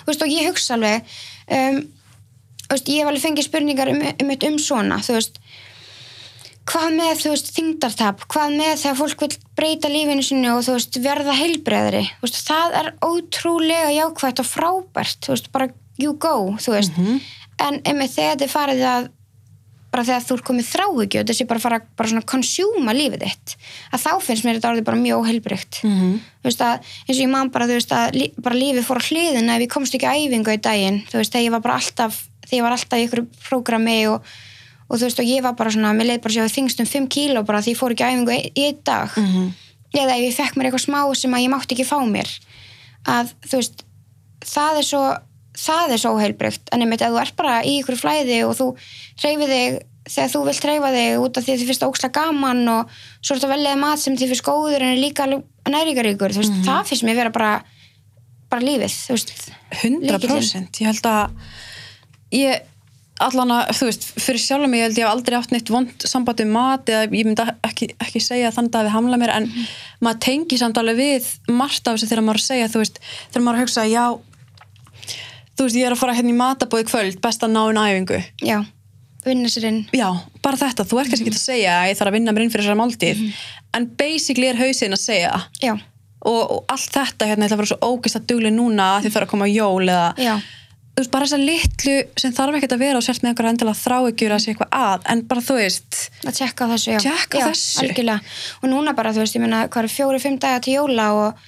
þú 0.03 0.11
veist, 0.11 0.22
og 0.22 0.28
ég 0.28 0.49
hugsa 0.51 0.74
alveg 0.74 1.03
um, 1.51 1.80
þú 2.66 2.74
veist, 2.74 2.88
ég 2.88 2.99
hef 2.99 3.09
alveg 3.12 3.22
fengið 3.22 3.47
spurningar 3.47 3.88
um, 3.94 4.03
um, 4.03 4.30
um 4.51 4.59
svona 4.59 4.99
þú 4.99 5.20
veist 5.20 5.38
hvað 6.66 6.88
með, 6.98 7.12
þú 7.22 7.30
veist, 7.34 7.50
þingdartap 7.56 8.24
hvað 8.32 8.54
með 8.58 8.72
þegar 8.82 8.96
fólk 8.98 9.20
vil 9.22 9.32
breyta 9.58 9.88
lífinu 9.92 10.22
sinu 10.26 10.54
og 10.56 10.64
þú 10.66 10.72
veist, 10.78 10.96
verða 11.04 11.34
heilbreðari 11.38 12.04
þú 12.16 12.24
veist, 12.26 12.40
það 12.48 12.78
er 12.80 12.88
ótrúlega 13.06 13.92
jákvætt 13.94 14.42
og 14.42 14.48
frábært, 14.50 15.20
þú 15.26 15.34
veist, 15.36 15.52
bara 15.54 15.68
you 16.02 16.14
go, 16.20 16.56
þú 16.60 16.74
veist, 16.74 16.96
en 17.62 17.78
einmitt 17.86 18.12
þegar 18.16 18.42
er 18.42 18.50
farið 18.52 18.82
að 18.90 19.06
bara 19.96 20.02
þegar 20.04 20.24
þú 20.26 20.34
ert 20.36 20.44
komið 20.44 20.66
þráhyggju 20.74 21.20
og 21.22 21.28
þessi 21.30 21.44
bara 21.48 21.62
fara 21.62 21.76
bara 21.96 22.08
svona 22.10 22.26
konsjúma 22.28 22.92
lífið 22.92 23.22
þitt 23.22 23.52
að 23.94 24.02
þá 24.02 24.10
finnst 24.26 24.44
mér 24.44 24.58
þetta 24.58 24.70
orðið 24.74 24.84
bara 24.90 24.98
mjög 25.00 25.22
óheilbrygt 25.22 25.78
Mhm. 25.86 26.10
þú 26.42 26.50
veist 26.50 26.60
að 26.66 26.74
eins 27.06 27.16
og 27.16 27.22
ég 27.22 27.30
man 27.32 27.48
bara 27.54 27.68
þú 27.70 27.76
veist 27.78 27.94
að 27.96 28.12
lí, 28.18 28.26
bara 28.42 28.58
lífið 28.58 28.84
fór 28.84 29.00
á 29.00 29.06
hliðina 29.08 29.56
ef 29.56 29.62
ég 29.62 29.72
komst 29.72 29.94
ekki 29.94 30.10
að 30.10 30.26
æfingu 30.26 30.52
í 30.52 30.60
daginn 30.60 30.98
þú 31.06 31.16
veist 31.22 31.32
þegar 31.32 31.46
ég 31.46 31.54
var 31.54 31.60
bara 31.64 31.78
alltaf 31.80 32.18
og, 34.89 34.99
þú 34.99 35.03
veist 35.07 35.22
og 35.22 35.30
ég 35.30 35.43
var 35.45 35.57
bara 35.59 35.72
svona, 35.74 35.95
mér 35.97 36.11
leið 36.12 36.22
bara 36.24 36.34
sér 36.37 36.53
þingstum 36.53 36.91
5 36.91 37.09
kíló 37.12 37.45
bara 37.47 37.62
því 37.64 37.74
ég 37.74 37.80
fór 37.80 37.95
ekki 37.95 38.07
að 38.07 38.12
æfingu 38.14 38.37
í, 38.55 38.66
dag. 38.84 39.11
Mhm. 39.16 39.55
eða 39.97 40.16
ef 40.18 40.24
ég 40.26 40.34
fekk 40.37 40.57
mér 40.57 40.68
eitthvað 40.68 40.87
smá 40.87 41.01
sem 41.16 41.32
að 41.32 41.43
ég 41.45 41.51
mátti 41.51 41.72
ekki 41.72 41.89
fá 41.89 41.99
mér. 42.05 42.28
Að 43.07 43.32
þú 43.49 43.57
veist 43.57 43.84
það 44.45 44.80
er 44.80 44.87
svo 44.87 45.03
það 45.57 45.93
er 45.95 46.01
svo 46.03 46.14
óheilbrygt 46.16 46.72
en 46.72 46.84
einmitt 46.84 47.03
ef 47.05 47.12
þú 47.14 47.20
ert 47.22 47.37
bara 47.39 47.61
í 47.64 47.78
ykkur 47.80 47.97
flæði 47.97 48.41
og 48.45 48.57
þú 48.59 48.66
hreyfið 49.22 49.53
þig 49.55 49.78
þegar 50.07 50.32
þú 50.34 50.43
vilt 50.47 50.66
hreyfa 50.66 50.91
þig 50.95 51.22
út 51.24 51.39
af 51.39 51.47
því 51.47 51.53
að 51.55 51.62
þið 51.62 51.70
finnst 51.70 51.87
óksla 51.87 52.11
gaman 52.14 52.61
og 52.70 52.93
svo 53.20 53.34
er 53.34 53.41
þetta 53.41 53.53
veljaði 53.55 53.80
mat 53.80 54.03
sem 54.03 54.18
þið 54.18 54.32
finnst 54.32 54.47
góður 54.47 54.84
en 54.84 54.93
er 54.93 55.01
líka 55.01 55.26
næringaríkur 55.26 56.34
þú 56.37 56.43
veist, 56.45 56.61
það 56.66 56.91
finnst 56.91 57.07
mér 57.09 57.18
vera 57.22 57.32
bara 57.34 57.53
bara 58.53 58.62
lífið, 58.62 58.95
þú 59.09 59.16
veist. 59.16 59.32
100% 59.82 60.80
ég 60.82 60.91
held 60.93 61.09
að 61.11 61.24
ég 62.37 62.68
allan 63.24 63.52
að, 63.54 63.72
þú 63.78 63.88
veist, 63.88 64.06
fyrir 64.20 64.42
sjálf 64.42 64.68
mig 64.68 64.80
ég 64.82 64.86
held 64.88 64.98
ég 65.00 65.06
hef 65.06 65.12
aldrei 65.14 65.36
átt 65.38 65.52
neitt 65.54 65.70
vond 65.72 66.06
samband 66.08 66.42
um 66.44 66.52
mat 66.52 66.90
eða 66.92 67.06
ég 67.08 67.28
myndi 67.28 67.46
ekki, 67.64 67.88
ekki 68.02 68.20
segja 68.22 68.52
þannig 68.54 68.76
að 68.76 68.88
við 68.88 68.94
hamla 68.96 69.18
mér 69.22 69.32
en 69.38 69.48
maður 70.04 70.22
tengi 70.26 70.58
samt 70.60 70.80
alveg 70.80 71.00
við 71.00 71.28
margt 71.48 71.88
af 71.88 71.96
þessu 71.96 72.10
þegar 72.10 72.24
maður 72.26 72.40
er 72.40 72.44
að 72.44 72.48
segja, 72.50 72.70
þú 72.72 72.82
veist 72.82 73.00
þegar 73.06 73.46
maður 73.46 73.56
er 73.56 73.60
að 73.60 73.66
hugsa, 73.66 73.86
já 73.88 74.04
þú 75.56 75.66
veist, 75.66 75.78
ég 75.80 75.88
er 75.88 75.96
að 75.96 76.00
fara 76.02 76.16
hérna 76.16 76.32
í 76.32 76.38
matabóði 76.38 76.88
kvöld 76.90 77.20
best 77.24 77.44
að 77.44 77.54
ná 77.56 77.62
einn 77.64 77.80
æfingu. 77.80 78.20
Já, 78.44 78.58
vinna 79.24 79.50
sér 79.52 79.68
inn. 79.70 79.82
Já, 79.96 80.08
bara 80.44 80.60
þetta, 80.60 80.84
þú 80.84 81.00
ert 81.00 81.12
kannski 81.12 81.30
ekki 81.30 81.38
að 81.38 81.42
segja 81.48 81.80
að 81.80 81.90
ég 81.90 82.00
þarf 82.00 82.12
að 82.12 82.18
vinna 82.18 82.36
mér 82.36 82.44
inn 82.44 82.52
fyrir 82.52 82.66
þessar 82.66 82.80
máltíð 82.82 83.22
en 83.76 83.88
basically 83.96 84.50
er 84.50 84.60
hausinn 84.60 84.96
að 84.96 85.02
segja. 85.02 85.32
Það. 85.32 85.48
já, 85.64 85.72
og, 86.26 86.42
og 86.42 86.74
allt 86.74 86.92
þetta 86.96 87.30
hérna, 87.30 87.48
eða 90.97 91.03
þú 91.03 91.03
veist, 91.05 91.12
bara 91.12 91.26
þessa 91.28 91.38
litlu 91.44 91.94
sem 92.16 92.32
þarf 92.32 92.57
ekkert 92.57 92.72
að 92.76 92.82
vera 92.86 92.97
og 93.01 93.05
sért 93.05 93.22
með 93.22 93.30
einhverja 93.34 93.53
endilega 93.53 93.80
þráhyggjur 93.82 94.32
að 94.32 94.40
sé 94.40 94.53
eitthvað 94.55 94.70
að, 94.80 95.03
en 95.12 95.20
bara 95.28 95.42
þú 95.44 95.57
veist 95.61 95.99
að 96.24 96.36
tjekka 96.38 96.64
á 96.64 96.68
þessu 96.72 96.94
já. 96.94 96.99
Tékka 97.05 97.36
á 97.36 97.40
já, 97.42 97.47
þessu. 97.51 97.82
algjörlega. 97.84 98.20
og 98.62 98.70
núna 98.72 98.94
bara, 98.97 99.12
þú 99.12 99.20
veist, 99.20 99.36
ég 99.36 99.42
meina 99.44 99.61
hvað 99.68 99.84
er 99.84 99.92
fjóri, 99.92 100.20
fimm 100.24 100.38
daga 100.40 100.62
til 100.64 100.76
jóla 100.78 101.09
og, 101.12 101.44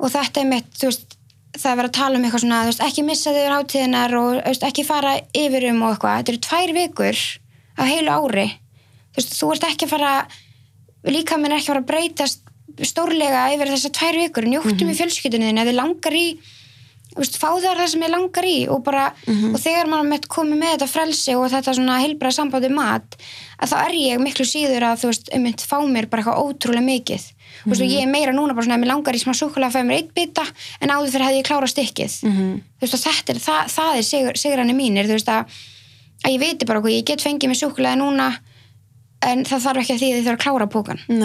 og 0.00 0.14
þetta 0.14 0.40
er 0.40 0.48
mitt, 0.48 0.70
þú 0.80 0.88
veist 0.88 1.18
það 1.54 1.70
er 1.70 1.78
verið 1.78 1.90
að 1.92 1.98
tala 2.00 2.18
um 2.18 2.24
eitthvað 2.24 2.42
svona, 2.46 2.62
þú 2.64 2.70
veist, 2.72 2.84
ekki 2.88 3.04
missa 3.06 3.30
þig 3.36 3.42
yfir 3.44 3.54
hátíðinar 3.54 4.16
og 4.18 4.30
þú 4.32 4.48
veist, 4.48 4.64
ekki 4.70 4.84
fara 4.88 5.12
yfir 5.44 5.68
um 5.70 5.82
og 5.84 5.92
eitthvað, 5.92 6.16
þetta 6.22 6.32
eru 6.34 6.42
tvær 6.48 6.72
vikur 6.80 7.20
á 7.78 7.82
heilu 7.84 8.16
ári 8.16 8.46
þú 9.14 9.20
veist, 9.20 9.36
þú 9.38 9.52
ert 9.54 9.68
ekki 9.68 9.86
að 9.86 9.92
fara 9.94 10.14
líka 11.04 11.36
minn 11.38 11.52
er 11.52 11.60
ekki 11.60 11.68
að 11.68 11.74
fara 11.74 11.84
að 11.84 11.90
breytast 11.92 12.40
stórlega 12.88 13.44
yfir 13.54 13.70
þessar 13.70 13.92
tvær 14.00 14.18
vikur 14.24 14.48
njóttum 14.50 14.80
Mhm. 14.88 14.90
í 14.90 14.98
fjölskyldunni 14.98 15.46
þinni, 15.52 15.62
ef 15.62 15.68
þið 15.68 15.76
langar 15.78 16.16
í 16.18 16.26
veist, 17.22 17.36
fá 17.38 17.48
þar 17.52 17.80
það 17.80 17.90
sem 17.92 18.04
ég 18.04 18.12
langar 18.12 18.46
í 18.48 18.56
og 18.72 18.82
bara, 18.86 19.04
og 19.54 19.58
þegar 19.62 19.90
maður 19.90 20.08
mitt 20.10 20.28
komið 20.32 20.60
með 20.60 20.72
þetta 20.74 20.88
frelsi 20.90 21.34
og 21.38 21.46
þetta 21.52 21.74
svona 21.78 21.98
heilbræða 22.02 22.36
sambandi 22.38 22.70
mat, 22.74 23.16
að 23.60 23.72
þá 23.72 23.76
er 23.84 23.94
ég 24.00 24.22
miklu 24.24 24.46
síður 24.48 24.88
að, 24.88 25.00
þú 25.02 25.10
veist, 25.12 25.30
um 25.34 25.42
mitt 25.46 25.64
fá 25.64 25.76
mér 25.84 26.08
bara 26.10 26.24
eitthvað 26.24 26.42
ótrúlega 26.44 26.86
mikið, 26.88 27.28
þú 27.64 27.70
veist, 27.70 27.84
og 27.84 27.92
ég 27.94 28.00
er 28.02 28.10
meira 28.10 28.32
núna 28.34 28.56
bara 28.56 28.66
svona 28.66 28.78
að 28.78 28.84
mér 28.84 28.92
langar 28.94 29.14
í 29.14 29.22
smá 29.22 29.34
súkulega 29.34 29.70
að 29.70 29.76
fæða 29.78 29.88
mér 29.90 30.00
eitt 30.00 30.14
bita, 30.16 30.46
en 30.80 30.94
áður 30.94 31.12
fyrir 31.14 31.28
hefði 31.28 31.42
ég 31.42 31.46
klárað 31.50 31.74
stykkið. 31.74 32.16
Mhm. 32.24 32.50
þú 32.80 32.88
veist, 32.88 33.06
þetta 33.06 33.32
er, 33.32 33.44
það, 33.46 33.70
það 33.76 34.00
er 34.00 34.08
sigur, 34.10 34.40
sigranir 34.40 34.76
mínir, 34.76 35.06
þú 35.06 35.18
veist, 35.18 35.30
að, 35.30 35.62
að 36.24 36.34
ég 36.34 36.40
veit 36.40 36.66
bara 36.66 36.80
hvað, 36.80 36.96
ég 36.98 37.06
get 37.06 37.22
fengið 37.22 37.52
mér 37.52 37.62
súkulega 37.62 38.00
núna 38.00 38.32
en 39.24 39.44
það 39.48 39.64
þarf 39.64 39.82
ekki 39.84 39.94
að 39.94 40.02
því 40.02 40.08
að 40.10 40.18
ég 40.18 40.26
þarf 40.26 40.38
að 40.38 40.44
klára 40.44 40.66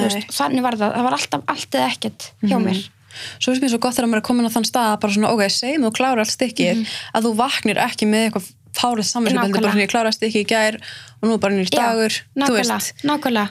veist, 0.05 0.31
þannig 0.35 0.65
var 0.65 0.77
það, 0.79 0.93
það 0.95 1.07
var 1.07 1.17
alltaf 1.17 1.51
allt 1.53 1.77
eða 1.79 1.89
ekkert 1.93 2.27
hjá 2.45 2.57
mér 2.63 2.79
svo 3.39 3.51
finnst 3.51 3.63
mér 3.63 3.73
svo 3.73 3.81
gott 3.83 3.95
þegar 3.97 4.09
maður 4.11 4.21
er 4.23 4.27
komin 4.29 4.49
á 4.49 4.55
þann 4.55 4.67
stað 4.69 4.89
að 4.93 4.99
bara 5.03 5.13
svona, 5.17 5.31
ok, 5.33 5.43
segjum 5.49 5.85
þú 5.87 5.91
klárar 5.99 6.23
allt 6.23 6.35
stikkið 6.35 6.83
að 7.13 7.27
þú 7.27 7.31
vaknir 7.39 7.81
ekki 7.85 8.09
með 8.09 8.25
eitthvað 8.29 8.49
fárið 8.79 9.07
samanskjöld, 9.09 9.55
bara 9.55 9.71
svona 9.73 9.85
ég 9.85 9.91
klárar 9.93 10.15
stikkið 10.15 10.43
í 10.43 10.49
gær 10.49 10.77
og 11.21 11.25
nú 11.29 11.39
bara 11.41 11.55
nýr 11.57 11.71
dagur 11.73 12.13
Já, 12.13 12.45
þú 12.45 12.53
veist, 12.59 12.93
nákvæmlega. 13.03 13.49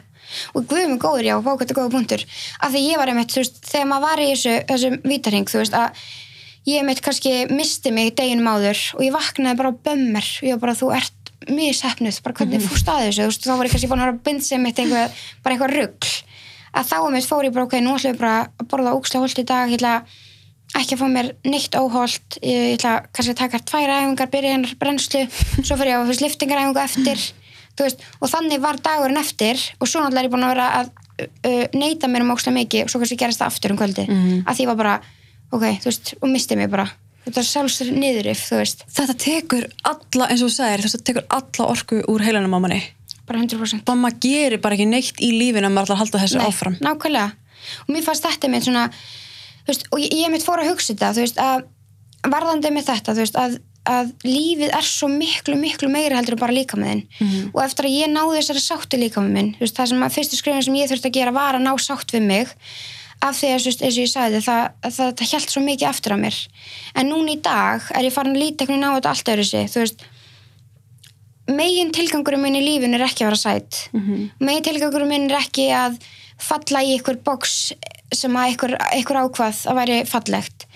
Og 0.53 0.65
guðum 0.69 0.95
er 0.95 1.01
góður, 1.01 1.25
já, 1.25 1.35
bókvæmt 1.41 1.71
er 1.73 1.77
góða 1.79 1.93
punktur. 1.95 2.25
Af 2.61 2.73
því 2.75 2.81
ég 2.85 2.99
var 3.01 3.09
einmitt, 3.09 3.33
þú 3.33 3.41
veist, 3.41 3.61
þegar 3.65 3.87
maður 3.89 4.05
var 4.05 4.21
í 4.21 4.27
þessu 4.29 4.57
þessum 4.69 4.97
vítarhing, 5.09 5.49
þú 5.49 5.63
veist, 5.63 5.77
að 5.79 6.03
ég 6.69 6.83
einmitt 6.83 7.01
kannski 7.05 7.33
misti 7.49 7.93
mig 7.97 8.13
deginum 8.19 8.51
áður 8.53 8.83
og 8.99 9.05
ég 9.07 9.15
vaknaði 9.17 9.57
bara 9.57 9.73
og 9.73 10.45
ég 10.45 10.53
var 10.53 10.63
bara, 10.67 10.77
þú 10.77 10.91
ert 10.99 11.33
mishefnuð, 11.49 12.23
bara 12.23 12.35
hvernig 12.35 12.61
Mhm. 12.61 12.69
fórst 12.69 12.89
að 12.93 13.03
þessu, 13.09 13.23
þú 13.25 13.31
veist, 13.33 13.47
þá 13.49 13.57
var 13.57 13.67
ég 13.67 13.73
kannski 13.73 13.89
búin 13.89 14.05
að 14.05 14.23
binda 14.23 14.59
mitt 14.59 14.79
einhver, 14.79 15.11
bara 15.43 15.57
eitthvað 15.57 15.77
rugl 15.79 16.28
að 16.73 16.91
þá 16.91 16.97
einmitt 16.99 17.29
fór 17.29 17.47
ég 17.49 17.55
bara, 17.55 17.69
ok, 17.69 17.79
nú 17.83 17.95
ætlum 17.97 18.15
ég 18.15 18.21
bara 18.21 18.35
að 18.49 18.69
borða 18.71 18.95
ókslega 18.97 19.25
holt 19.25 19.41
í 19.41 19.47
dag, 19.49 19.73
ég 19.73 19.81
ætla 19.81 19.95
ekki 20.77 20.97
að 20.97 21.01
fá 21.01 21.07
mér 21.13 21.31
neitt 21.49 21.77
óholt 21.79 22.39
ég 22.45 22.77
ætla 22.77 22.95
kannski 23.13 23.35
að 23.35 23.41
taka 23.41 23.61
tvær 23.65 23.93
æfingar 23.95 24.31
byrja 24.33 24.55
hennar 24.57 24.75
brennslu, 24.81 25.25
svo 25.67 25.79
fyrir 25.79 25.95
ég 25.95 26.03
á 26.05 26.09
fyrst 26.11 26.25
liftingaræfingu 26.25 26.83
eftir 26.83 27.25
þú 27.79 27.87
veist, 27.87 28.05
og 28.21 28.33
þannig 28.33 28.63
var 28.63 28.81
dagurinn 28.85 29.21
eftir 29.21 29.61
og 29.79 29.89
svo 29.89 30.03
náttúrulega 30.03 30.25
er 30.25 30.29
ég 30.29 30.35
búin 30.35 30.47
að 30.47 30.55
vera 30.55 30.69
að 30.81 30.91
uh, 31.25 31.65
neyta 31.79 32.11
mér 32.11 32.27
um 32.27 32.35
ókslega 32.35 32.59
mikið 32.59 32.85
og 32.85 32.93
svo 32.93 33.03
kannski 33.03 33.21
gerast 33.23 33.43
það 33.43 33.53
aftur 33.53 33.75
um 33.75 33.81
kvöldi 33.81 34.07
að 34.45 34.53
því 34.53 34.67
ég 34.67 34.73
var 34.73 34.81
bara, 34.83 34.97
ok, 35.53 35.65
þú 35.85 35.91
veist, 35.91 36.15
og 36.21 36.33
misti 36.33 36.59
mig 36.59 36.71
bara. 36.73 36.89
Þetta 37.29 37.43
er 37.43 37.49
sjálfsögur 37.49 37.99
niðurif, 38.01 38.45
þú 38.49 38.61
veist. 38.63 38.85
Þetta 38.89 39.17
tekur 39.21 39.67
alla, 39.89 40.29
eins 40.29 40.41
og 40.45 40.49
þú 40.49 40.55
sagðir, 40.55 40.85
þetta 40.87 41.09
tekur 41.11 41.27
alla 41.39 41.67
orku 41.75 41.99
úr 42.09 42.25
heilanum 42.25 42.57
á 42.57 42.61
manni 42.65 42.81
bara 43.29 43.43
100% 43.45 43.93
og 43.93 44.01
maður 44.03 44.19
gerir 44.25 44.61
bara 44.65 44.75
ekki 44.79 44.89
neitt 44.91 45.21
í 45.25 45.31
lífinu 45.37 45.69
að 45.71 45.75
maður 45.77 45.95
að 45.95 46.01
halda 46.03 46.23
þessu 46.25 46.43
áfram. 46.45 46.77
nákvæmlega. 46.81 47.31
Og 47.87 47.95
mér 47.95 48.05
fannst 48.07 48.25
þetta 48.27 48.49
með 48.53 48.69
svona 48.69 48.85
veist, 49.69 49.87
og 49.93 49.99
ég, 50.01 50.13
ég 50.17 50.31
mitt 50.33 50.45
fór 50.47 50.63
að 50.63 50.71
hugsa 50.73 50.95
þetta 50.95 51.13
veist, 51.21 51.39
að 51.39 51.67
varðandi 52.33 52.71
með 52.75 52.87
þetta 52.89 53.15
veist, 53.19 53.37
að, 53.37 53.59
að 53.89 54.13
lífið 54.25 54.73
er 54.79 54.85
svo 54.89 55.09
miklu 55.13 55.57
miklu 55.61 55.89
meiri 55.93 56.17
heldur 56.17 56.37
en 56.37 56.43
bara 56.43 56.53
líka 56.57 56.77
með 56.81 56.91
þinn 56.95 57.03
Mhm. 57.21 57.51
og 57.55 57.61
eftir 57.65 57.85
að 57.89 57.97
ég 58.01 58.11
náði 58.13 58.39
þessari 58.41 58.63
sáttu 58.65 58.99
líka 59.01 59.21
með 59.25 59.33
minn 59.37 59.51
það 59.61 59.87
sem 59.93 60.03
að 60.07 60.15
fyrstu 60.17 60.37
skrifin 60.41 60.65
sem 60.67 60.75
ég 60.81 60.89
þurfti 60.91 61.09
að 61.11 61.17
gera 61.19 61.33
var 61.37 61.55
að 61.59 61.65
ná 61.67 61.73
sátt 61.79 62.13
við 62.13 62.23
mig 62.27 62.49
af 63.21 63.35
því 63.35 63.49
að, 63.51 63.65
eins 63.67 63.97
og 63.99 64.03
ég 64.05 64.11
sagði 64.13 64.41
það, 64.47 64.61
það, 64.95 65.09
það 65.19 65.31
hjælt 65.33 65.51
svo 65.51 65.63
mikið 65.65 65.89
aftur 65.89 66.13
af 66.15 66.21
mér. 66.23 66.37
En 66.95 67.09
núna 67.11 67.33
í 67.35 67.41
dag 67.43 67.83
er 67.99 68.05
ég 68.07 68.13
farin 68.15 68.37
að 68.37 68.43
líta 68.45 68.63
einhvern 68.63 68.79
veginn 68.79 68.87
á 68.87 68.97
þetta 68.99 69.11
allt 69.11 69.31
öðru 69.35 69.47
sig 69.49 69.67
þú 69.73 69.81
veist 69.83 70.05
megin 71.49 71.93
tilgangurinn 71.95 72.43
minn 72.45 72.59
í 72.59 72.65
lífinu 72.65 72.99
er 72.99 73.07
ekki 73.09 73.25
að 73.25 73.31
vera 73.31 73.43
sætt 73.43 73.79
Mhm. 73.95 74.31
megin 74.41 74.65
tilgangurinn 74.69 75.09
minn 75.09 75.31
er 75.31 75.39
ekki 75.41 75.69
að 75.73 75.99
falla 76.39 76.83
í 76.85 76.99
ykkur 76.99 77.23
box 77.25 77.73
sem 78.15 78.33
að 78.37 78.53
ykkur, 78.55 78.77
ykkur 79.01 79.17
ákvað 79.25 79.67
að 79.69 79.79
væri 79.81 79.97
fallegt. 80.07 80.67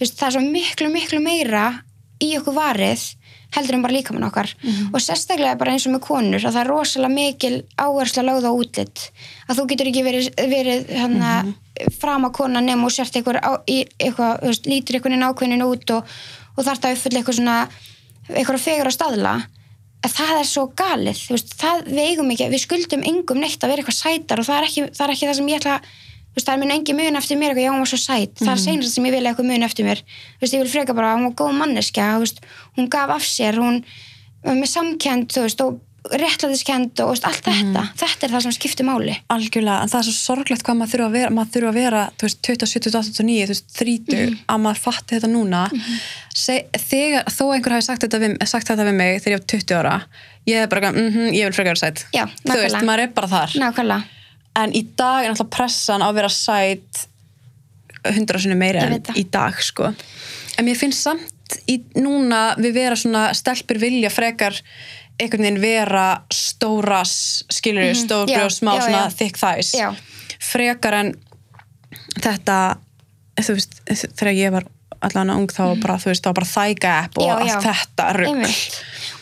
Veist, 0.00 0.18
það 0.18 0.26
er 0.26 0.32
svo 0.36 0.42
miklu 0.52 0.90
miklu 0.92 1.20
meira 1.22 1.82
í 2.20 2.36
okkur 2.38 2.54
varið 2.54 3.14
heldur 3.56 3.74
en 3.78 3.82
bara 3.82 3.94
líkamann 3.94 4.26
okkar. 4.28 4.50
Og 4.92 5.00
sérstaklega 5.00 5.56
bara 5.58 5.72
eins 5.72 5.86
og 5.86 5.92
með 5.94 6.02
konur 6.04 6.42
að 6.44 6.52
það 6.52 6.60
er 6.60 6.68
rosalega 6.70 7.14
mikil 7.14 7.62
áhersla 7.78 8.22
lögð 8.26 8.44
á 8.44 8.52
útlit. 8.52 9.10
Að 9.48 9.56
þú 9.56 9.66
getur 9.70 9.86
ekki 9.90 10.04
verið, 10.04 10.28
verið 10.36 10.90
hana, 10.98 11.54
fram 11.98 12.24
að 12.28 12.32
kona 12.36 12.60
nema 12.60 12.84
og 12.84 12.92
sért 12.92 13.16
eitthvað, 13.16 13.40
á, 13.40 13.52
í, 13.68 13.86
eitthvað 13.98 14.42
veist, 14.42 14.66
lítur 14.66 14.96
einhvern 14.98 15.14
veginn 15.16 15.28
ákveðin 15.30 15.64
út 15.66 15.90
og, 15.96 16.04
og 16.56 16.64
þarf 16.64 16.80
það 16.82 16.90
að 16.90 16.96
uppfylla 16.98 17.18
eitthvað 17.22 17.38
svona 17.40 17.68
eitthvað 18.28 18.60
fegur 18.60 18.90
á 18.90 18.96
staðla. 18.98 19.34
að 19.36 19.55
það 20.04 20.40
er 20.40 20.48
svo 20.48 20.66
galið 20.76 21.22
þú 21.22 21.36
veist, 21.36 21.54
það, 21.60 21.86
við 21.88 22.02
eigum 22.10 22.34
ekki, 22.34 22.50
við 22.52 22.62
skuldum 22.62 23.06
engum 23.06 23.40
neitt 23.42 23.62
að 23.62 23.72
vera 23.72 23.82
eitthvað 23.82 23.98
sætar 24.00 24.42
og 24.42 24.46
það 24.48 24.58
er 24.58 24.68
ekki 24.68 24.84
það, 24.90 25.04
er 25.06 25.14
ekki 25.14 25.26
það 25.26 25.38
sem 25.38 25.50
ég 25.50 25.62
ætla 25.62 25.78
þú 25.80 26.36
veist, 26.36 26.46
það 26.46 26.52
er 26.54 26.60
minn 26.60 26.74
engi 26.74 26.96
mun 26.96 27.16
eftir 27.16 27.38
mér 27.40 27.52
eitthvað, 27.54 27.64
já, 27.64 27.72
hún 27.72 27.80
var 27.80 27.88
svo 27.88 27.98
sæt. 28.02 28.32
Það 28.42 28.52
er 28.52 28.60
seinast 28.60 28.92
sem 28.92 29.06
ég 29.08 29.14
vil 29.16 29.22
eitthvað 29.24 29.46
mun 29.48 29.64
eftir 29.64 29.86
mér. 29.86 30.02
Þú 30.36 30.44
veist, 30.44 30.56
ég 30.56 30.62
vil 30.62 30.72
freka 30.74 30.96
bara, 30.96 31.14
hún 31.16 31.30
var 31.30 31.36
góð 31.40 31.54
manneskja 31.56 32.08
þú 32.12 32.26
veist, 32.26 32.42
hún 32.76 32.90
gaf 32.92 33.12
af 33.14 33.24
sér, 33.24 33.56
hún 33.56 33.78
var 34.44 34.58
með 34.58 34.68
samkend, 34.74 35.30
þú 35.32 35.46
veist, 35.46 35.64
og 35.64 35.80
réttlætiskend 36.12 37.00
og 37.04 37.12
veist, 37.12 37.26
allt 37.28 37.46
þetta. 37.46 37.82
Þetta 38.00 38.26
er 38.26 38.34
það 38.34 38.44
sem 38.46 38.54
skiptir 38.56 38.86
máli. 38.88 39.16
Algjörlega, 39.32 39.82
en 39.82 39.92
það 39.92 40.00
er 40.00 40.08
svo 40.08 40.14
sorglegt 40.16 40.64
hvað 40.66 40.78
maður 40.80 40.92
þurfa 40.92 41.08
að 41.08 41.16
vera 41.18 41.34
maður 41.36 41.52
þurfa 41.56 41.72
að 41.72 41.80
vera, 41.80 42.04
þú 42.16 42.28
veist, 42.28 42.40
27, 42.50 42.84
28, 42.86 43.12
29 43.18 43.48
þú 43.50 43.54
veist, 43.54 43.68
30, 43.80 44.38
að 44.54 44.62
maður 44.66 44.82
fatti 44.86 45.16
þetta 45.16 45.32
núna. 45.32 45.64
Seg, 46.36 46.80
þegar, 46.88 47.28
þó 47.32 47.44
einhver 47.54 47.76
hafi 47.76 47.86
sagt 47.88 48.06
þetta, 48.06 48.22
við, 48.22 48.38
sagt 48.44 48.72
þetta 48.72 48.88
við 48.88 48.98
mig 48.98 49.20
þegar 49.24 49.36
ég 49.36 49.40
var 49.40 49.46
20 49.56 49.78
ára 49.80 49.94
ég 50.46 50.62
er 50.62 50.68
bara, 50.70 50.92
mm 50.92 51.08
-hmm, 51.12 51.34
ég 51.34 51.48
vil 51.48 51.52
frekar 51.56 51.74
vera 51.74 51.82
sætt 51.82 52.06
Já, 52.14 52.26
þú 52.44 52.58
veist, 52.60 52.82
maður 52.84 53.02
er 53.02 53.12
bara 53.14 53.28
þar. 53.28 53.54
Nákvæmlega, 53.62 54.02
en 54.62 54.72
í 54.72 54.82
dag 54.96 55.24
er 55.24 55.30
náttúrulega 55.30 55.56
pressan 55.56 56.02
á 56.02 56.06
að 56.08 56.18
vera 56.20 56.28
sætt 56.28 57.06
hundra 58.14 58.38
sinni 58.38 58.58
meiri 58.58 58.78
Ég 58.78 58.84
en 58.84 59.16
í 59.16 59.24
dag 59.30 59.62
sko. 59.62 59.92
en 60.58 60.64
mér 60.64 60.76
finnst 60.76 61.02
samt 61.02 61.58
í, 61.66 61.80
núna 61.94 62.54
við 62.58 62.72
vera 62.74 62.96
svona 62.96 63.34
stelpur 63.34 63.78
vilja 63.78 64.10
frekar 64.10 64.54
einhvern 65.20 65.42
veginn 65.46 65.60
vera 65.62 66.22
stóras 66.32 67.44
skilur 67.50 67.82
mm 67.84 67.94
Mhm. 67.94 68.02
stór 68.06 68.28
Já, 68.28 68.36
brjóð, 68.38 68.52
smá 68.58 68.72
já, 68.76 68.80
svona 68.86 69.02
já. 69.06 69.16
thick 69.18 69.36
thighs 69.38 69.72
Já. 69.74 69.94
frekar 70.40 70.94
en 70.94 71.14
þetta 72.20 72.76
veist, 73.36 73.80
þegar 74.16 74.32
ég 74.36 74.52
var 74.54 74.66
allan 75.06 75.30
ung 75.30 75.46
þá 75.52 75.60
var 75.68 75.76
bara, 75.82 75.96
þú 76.00 76.08
veist, 76.10 76.22
þá 76.24 76.30
var 76.30 76.38
bara 76.40 76.52
thigh 76.54 76.78
gap 76.80 77.18
og 77.20 77.28
allt 77.34 77.66
þetta 77.66 78.06
rugg 78.16 78.46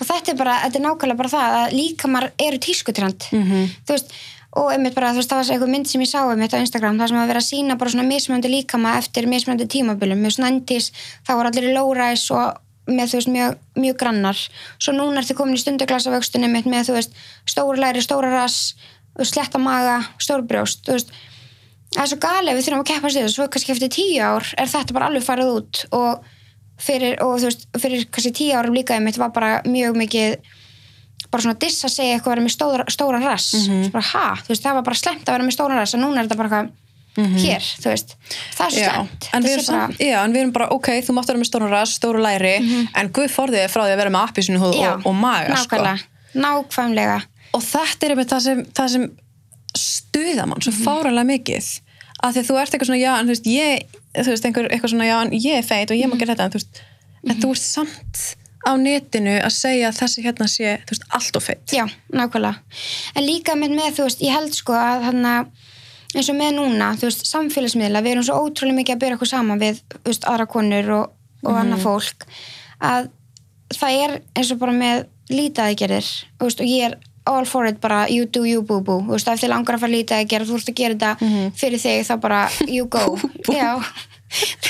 og 0.01 0.07
þetta 0.07 0.30
er 0.32 0.38
bara, 0.38 0.55
þetta 0.64 0.78
er 0.80 0.84
nákvæmlega 0.86 1.16
bara 1.18 1.32
það 1.32 1.57
að 1.62 1.74
líkamar 1.78 2.30
eru 2.38 2.59
tískutrend 2.59 3.26
Mhm. 3.32 3.66
þú 3.86 3.97
veist, 3.97 4.12
og 4.55 4.70
einmitt 4.70 4.95
bara, 4.95 5.11
þú 5.11 5.18
veist, 5.18 5.30
það 5.30 5.40
var 5.40 5.45
eitthvað 5.57 5.70
mynd 5.74 5.86
sem 5.90 6.01
ég 6.01 6.07
sá 6.12 6.20
einmitt 6.30 6.55
á 6.55 6.59
Instagram, 6.62 6.99
það 6.99 7.09
sem 7.09 7.18
að 7.18 7.26
vera 7.26 7.40
að 7.40 7.51
sína 7.51 7.78
bara 7.78 7.90
svona 7.90 8.07
mismöndi 8.07 8.49
líkama 8.55 8.97
eftir 8.99 9.26
mismöndi 9.26 9.66
tímabilum 9.66 10.20
með 10.22 10.36
svona 10.36 10.49
endis, 10.55 10.92
það 11.26 11.36
voru 11.36 11.49
allir 11.51 11.70
í 11.70 11.74
low-rise 11.74 12.30
og 12.30 12.57
með, 12.87 13.07
þú 13.11 13.20
veist, 13.20 13.32
mjög, 13.32 13.61
mjög 13.80 14.01
grannar. 14.01 14.41
Svo 14.78 14.93
núna 14.93 15.22
ertu 15.22 15.37
komin 15.39 15.57
í 15.57 15.62
stunduglasavöxtunni 15.62 16.51
með, 16.53 16.68
með, 16.68 16.91
þú 16.91 16.99
veist, 16.99 17.14
stóra 17.49 17.80
læri, 17.87 18.03
stóra 18.05 18.32
rass 18.35 18.74
sletta 19.22 19.61
maga, 19.62 20.01
stór 20.18 20.43
brjóst 20.47 20.82
þú 20.87 20.97
veist, 20.97 21.12
það 21.95 22.03
er 22.03 22.11
svo 22.11 22.18
galið 22.24 22.57
við 22.57 22.66
þurfum 22.66 22.82
að 22.82 22.91
keppa 22.91 23.12
sig 23.14 23.30
svo 23.30 23.47
kannski 23.53 23.74
eftir 23.74 23.93
tíu 23.95 24.22
ár 24.26 24.49
er 24.59 24.70
þetta 24.70 24.97
bara 24.97 25.11
alveg 25.11 25.26
farið 25.26 25.53
út 25.55 25.82
og 25.95 26.24
fyrir, 26.82 27.16
og 27.22 27.37
þú 27.39 27.51
veist, 27.51 27.66
fyrir 27.78 28.07
kannski 28.11 28.35
tíu 28.35 28.59
árum 28.59 28.74
líka 28.74 28.97
einmitt 28.97 29.20
var 29.20 29.30
bara 29.35 29.61
mjög 29.68 29.99
mikið 30.01 30.39
bara 31.30 31.45
svona 31.45 31.59
diss 31.62 31.87
að 31.87 31.95
segja 31.95 32.16
eitthvað 32.16 32.32
að 32.32 32.35
vera 32.35 32.45
með 32.45 32.55
stóra, 32.55 32.85
stóran 32.91 33.24
rass. 33.26 33.55
Mhm. 33.55 33.85
Svo 33.87 33.95
bara 33.95 34.09
ha, 34.12 34.26
þú 34.43 34.53
veist, 34.53 34.62
það 34.62 34.76
var 34.78 34.85
bara 34.87 34.99
slemt 35.01 35.24
að 35.24 35.35
vera 35.35 35.47
með 35.47 35.55
stóran 35.57 35.80
rass 35.80 35.95
og 35.95 36.03
núna 36.03 36.20
er 36.20 36.26
þetta 36.28 36.39
bara 36.39 36.51
eitthvað 36.51 36.72
hér, 37.16 37.62
þú 37.82 37.88
veist, 37.92 38.16
það 38.56 38.66
er 38.66 38.74
Mhm. 38.74 39.08
Slemt 39.08 39.28
en 39.34 39.42
bara, 39.42 39.84
en 40.24 40.32
við 40.32 40.40
erum 40.40 40.52
bara, 40.52 40.68
ok, 40.70 40.88
þú 41.06 41.12
mátt 41.14 41.26
vera 41.26 41.38
með 41.38 41.48
stóra 41.50 41.70
rass, 41.70 41.98
stóra 41.98 42.20
læri, 42.20 42.88
en 42.94 43.08
Guð 43.08 43.30
forðið 43.30 43.60
þig 43.64 43.70
frá 43.70 43.82
því 43.84 43.92
að 43.94 43.96
vera 44.02 44.10
með 44.10 44.28
appisinu 44.28 44.58
húð 44.58 44.80
og, 44.82 45.06
og 45.06 45.14
maga, 45.14 45.56
sko. 45.56 45.76
nákvæmlega, 45.76 46.02
nákvæmlega 46.34 47.22
Og 47.54 47.62
þetta 47.62 48.08
er 48.10 48.16
það 48.24 48.40
sem, 48.42 48.64
það 48.74 48.88
sem 48.90 49.10
stuða 49.76 50.46
mann 50.46 50.60
svo 50.60 50.72
Mhm. 50.72 50.84
fáranlega 50.84 51.26
mikið. 51.38 51.80
Af 52.22 52.34
því 52.34 52.40
að 52.40 52.48
þú 52.48 52.60
ert 52.62 52.70
eitthvað 52.74 52.88
svona, 52.88 53.02
já, 53.02 53.18
en 53.20 53.26
þú 53.26 53.30
veist, 53.34 53.44
ég, 53.46 53.82
þú 54.14 54.30
veist, 54.32 54.44
einhver, 54.44 54.68
eitthvað 54.70 54.90
svona, 54.90 55.04
já, 55.06 55.20
en 55.22 55.30
ég 55.30 55.58
er 55.58 55.62
feit 55.62 55.90
og 55.90 55.96
ég 55.96 56.04
Mhm. 56.06 56.12
má 56.14 56.18
gera 56.18 56.34
þetta, 56.34 56.44
en 56.44 56.50
þú 56.50 56.54
veist, 56.54 56.80
en 57.28 57.36
þú 57.40 57.50
ert 57.50 57.58
samt 57.62 58.36
á 58.66 58.72
netinu 58.80 59.42
að 59.44 59.52
segja 59.52 59.88
að 59.88 59.98
þessi 60.00 60.24
hérna 60.24 60.48
sé, 60.48 60.78
þú 60.86 60.90
veist, 60.90 61.02
allt 61.10 61.36
og 61.36 61.42
feit. 61.42 61.66
Já, 61.70 61.86
nákvæmlega. 62.12 62.56
En 63.16 63.22
líka 63.22 63.52
með, 63.54 63.70
með 63.76 63.92
þú 63.94 64.02
veist, 64.04 64.20
ég 64.20 64.32
held 64.32 64.54
sko 64.54 64.72
að 64.72 65.02
þannig 65.04 65.46
eins 66.14 66.30
og 66.30 66.38
með 66.38 66.52
núna, 66.58 66.92
þú 66.98 67.08
veist, 67.08 67.24
samfélagsmiðla, 67.30 68.02
við 68.04 68.16
erum 68.16 68.26
svo 68.26 68.38
ótrúlega 68.44 68.78
mikið 68.80 68.96
að 68.96 69.02
byrja 69.02 69.18
okkur 69.18 69.30
saman 69.30 69.62
við, 69.62 69.80
veist, 70.06 70.28
aðra 70.30 70.46
konur 70.50 70.92
og, 70.98 71.16
og 71.44 71.58
annað 71.60 71.84
fólk, 71.84 72.28
að 72.84 73.10
það 73.74 73.98
er 74.04 74.16
eins 74.34 74.54
og 74.54 74.62
bara 74.62 74.76
með 74.76 75.04
veist, 75.30 76.60
og 76.60 76.68
ég 76.68 76.88
er 76.90 76.96
all 77.24 77.46
for 77.48 77.66
it 77.66 77.80
bara, 77.80 78.04
you 78.12 78.26
do 78.26 78.44
you 78.44 78.62
boo 78.62 78.82
boo, 78.84 79.00
þú 79.06 79.16
veist, 79.16 79.28
ef 79.32 79.40
þið 79.40 79.54
langar 79.54 79.78
að 79.78 79.86
fara 79.86 79.94
gera, 80.28 80.48
þú 80.48 80.58
ert 80.58 80.72
að 80.72 80.80
gera 80.80 80.98
þetta 80.98 81.12
fyrir 81.56 81.80
þig, 81.80 82.02
þá 82.08 82.14
bara 82.20 82.40
you 82.68 82.88
go. 82.88 83.04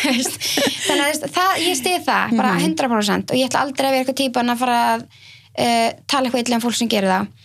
Þannig 0.05 1.05
að 1.09 1.31
það, 1.33 1.53
ég 1.65 1.79
stið 1.79 2.03
það, 2.05 2.35
bara 2.39 2.57
100% 2.61 3.33
og 3.33 3.39
ég 3.39 3.49
ætla 3.49 3.63
aldrei 3.65 3.87
að 3.89 3.95
vera 3.95 4.03
eitthvað 4.03 4.21
típan 4.21 4.53
að 4.53 4.61
fara 4.61 4.79
að 4.93 5.05
uh, 5.05 5.91
tala 6.11 6.29
eitthvað 6.29 6.43
illa 6.45 6.59
um 6.59 6.65
fólk 6.65 6.77
sem 6.79 6.91
gerir 6.93 7.13
það 7.15 7.44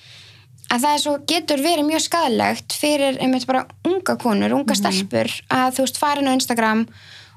að 0.70 0.84
það 0.86 0.98
svo, 1.04 1.14
getur 1.30 1.62
verið 1.64 1.88
mjög 1.88 2.04
skadalegt 2.06 2.76
fyrir 2.78 3.18
einmitt 3.24 3.48
bara 3.50 3.66
unga 3.88 4.16
konur, 4.22 4.54
unga 4.54 4.76
stelpur 4.78 5.32
að 5.50 5.78
þú 5.78 5.86
veist 5.86 6.02
farin 6.02 6.30
á 6.30 6.36
Instagram 6.36 6.84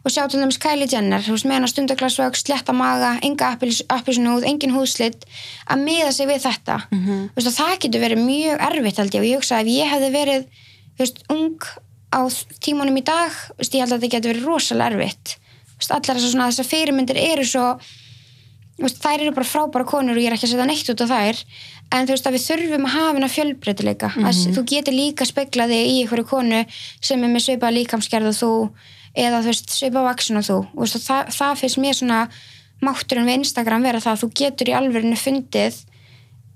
og 0.03 0.11
sjá 0.11 0.25
til 0.27 0.41
dæmis 0.43 0.59
Kylie 0.61 0.89
Jenner 0.91 1.23
þú 1.23 1.37
veist, 1.37 1.47
með 1.47 1.59
hana 1.61 1.71
stundaglasvögg, 1.71 2.39
sletta 2.39 2.75
maga 2.75 3.15
enga 3.23 3.53
appisinu 3.55 4.35
húð, 4.35 4.49
engin 4.51 4.75
húðslitt 4.75 5.25
að 5.71 5.85
miða 5.87 6.11
sig 6.13 6.29
við 6.29 6.43
þetta. 6.49 6.81
Mhm. 6.91 7.31
þú 7.33 7.39
veist, 7.39 7.61
það 7.61 7.79
getur 7.87 8.05
verið 8.05 8.25
mjög 8.27 8.67
erfitt 8.69 8.99
held 8.99 9.15
ég 9.15 9.23
og 9.23 9.29
ég 9.31 9.39
hugsa 9.39 9.61
að 9.61 9.63
ef 9.63 9.73
ég 9.79 9.93
hefði 9.95 10.11
verið 10.19 10.43
þú 10.99 11.05
veist, 11.05 11.23
ung 11.31 11.59
á 12.13 12.21
tímanum 12.61 12.99
í 12.99 13.05
dag 13.05 13.31
þú 13.31 13.59
veist, 13.63 13.75
ég 13.75 13.81
held 13.81 13.93
að 13.93 14.01
þetta 14.01 14.15
getur 14.17 14.33
verið 14.35 14.49
rosalega 14.51 14.91
erfitt. 14.93 15.37
Allar 15.91 16.21
þessar 16.21 16.67
fyrirmyndir 16.67 17.19
eru 17.19 17.45
svo 17.45 17.79
þær 18.79 19.21
eru 19.21 19.33
bara 19.35 19.47
frábæra 19.47 19.87
konur 19.87 20.17
og 20.17 20.23
ég 20.23 20.31
er 20.31 20.37
ekki 20.37 20.49
að 20.49 20.55
setja 20.55 20.67
neitt 20.67 20.91
út 20.91 21.03
á 21.05 21.07
þær 21.07 21.41
en 21.93 22.09
þú 22.09 22.15
veist 22.15 22.27
að 22.29 22.37
við 22.37 22.47
þurfum 22.47 22.89
að 22.89 22.95
hafa 22.97 23.13
hana 23.19 23.29
fjölbreytileika. 23.33 24.11
Mm 24.17 24.31
að 24.31 24.57
þú 24.57 24.65
getur 24.73 24.97
líka 24.97 25.27
speklaði 25.29 25.79
í 25.91 25.95
einhverju 26.03 26.27
konu 26.31 26.65
sem 27.01 27.23
er 27.23 27.33
með 27.33 27.47
svipað 27.47 27.77
líkamsgerð 27.79 28.33
og 28.33 28.39
þú 28.39 28.53
eða 29.13 29.43
þú 29.43 29.51
veist 29.51 29.75
svipað 29.77 30.09
vaksin 30.09 30.41
og 30.41 30.47
þú. 30.49 30.59
Og, 30.73 30.89
það, 30.89 31.33
það 31.37 31.61
finnst 31.61 31.81
mér 31.83 31.99
svona 31.99 32.21
mátturinn 32.83 33.29
við 33.29 33.43
Instagram 33.43 33.85
vera 33.87 34.01
það 34.03 34.17
að 34.17 34.23
þú 34.23 34.31
getur 34.41 34.73
í 34.73 34.77
alverðinu 34.79 35.21
fundið 35.21 35.83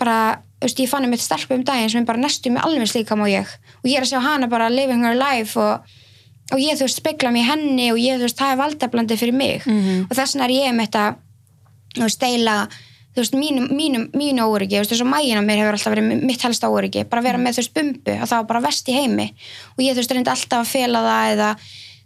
bara, 0.01 0.17
þú 0.61 0.67
veist, 0.67 0.81
ég 0.83 0.91
fann 0.91 1.07
einmitt 1.07 1.25
stelpu 1.25 1.57
um 1.57 1.63
daginn 1.65 1.93
sem 1.93 2.03
er 2.03 2.09
bara 2.09 2.21
næstu 2.21 2.51
með 2.53 2.67
alveg 2.69 2.91
slíkam 2.91 3.23
og 3.25 3.31
ég. 3.31 3.53
Og 3.83 3.91
ég 3.91 4.01
er 4.01 4.07
að 4.07 4.13
sjá 4.15 4.25
hana 4.25 4.49
bara 4.51 4.73
living 4.73 5.05
her 5.05 5.17
life 5.17 5.61
og, 5.61 5.87
og 6.53 6.59
ég, 6.61 6.77
þú 6.77 6.89
veist, 6.89 7.01
spekla 7.01 7.33
í 7.37 7.45
henni 7.45 7.93
og 7.93 8.01
ég, 8.01 8.19
þú 8.19 8.29
veist, 8.29 8.41
það 8.41 8.53
er 8.55 8.61
valdablandi 8.65 9.21
fyrir 9.21 9.37
mig. 9.37 9.63
Mhm. 9.69 10.09
og 10.09 10.17
þess 10.17 10.35
vegna 10.37 10.49
er 10.49 10.57
ég 10.57 10.77
með 10.77 10.91
þetta 10.91 11.07
þú 11.97 12.05
veist, 12.05 12.21
deila 12.21 12.57
þú 13.17 13.23
veist, 13.23 13.35
mínum, 13.41 13.67
mínum, 13.73 14.03
mínu 14.13 14.45
óryggi, 14.53 14.77
þú 14.77 14.83
veist, 14.85 14.93
þess 14.93 15.05
að 15.07 15.09
mægina 15.15 15.41
mér 15.47 15.63
hefur 15.63 15.79
alltaf 15.79 15.95
verið 15.97 16.25
mitt 16.29 16.43
helsta 16.45 16.69
óryggi, 16.69 17.07
bara 17.09 17.23
vera 17.25 17.39
með, 17.41 17.57
þú 17.57 17.63
veist, 17.65 17.75
bumbu 17.79 18.13
að 18.13 18.29
það 18.29 18.37
var 18.43 18.47
bara 18.51 18.61
vest 18.67 18.89
í 18.93 18.97
heimi. 18.99 19.27
Og 19.77 19.81
ég, 19.87 19.97
þú 19.97 20.03
veist, 20.03 20.13
reyndi 20.13 20.31
alltaf 20.35 20.61
að 20.61 20.71
fela 20.75 21.01
það 21.07 21.33
eða 21.33 21.49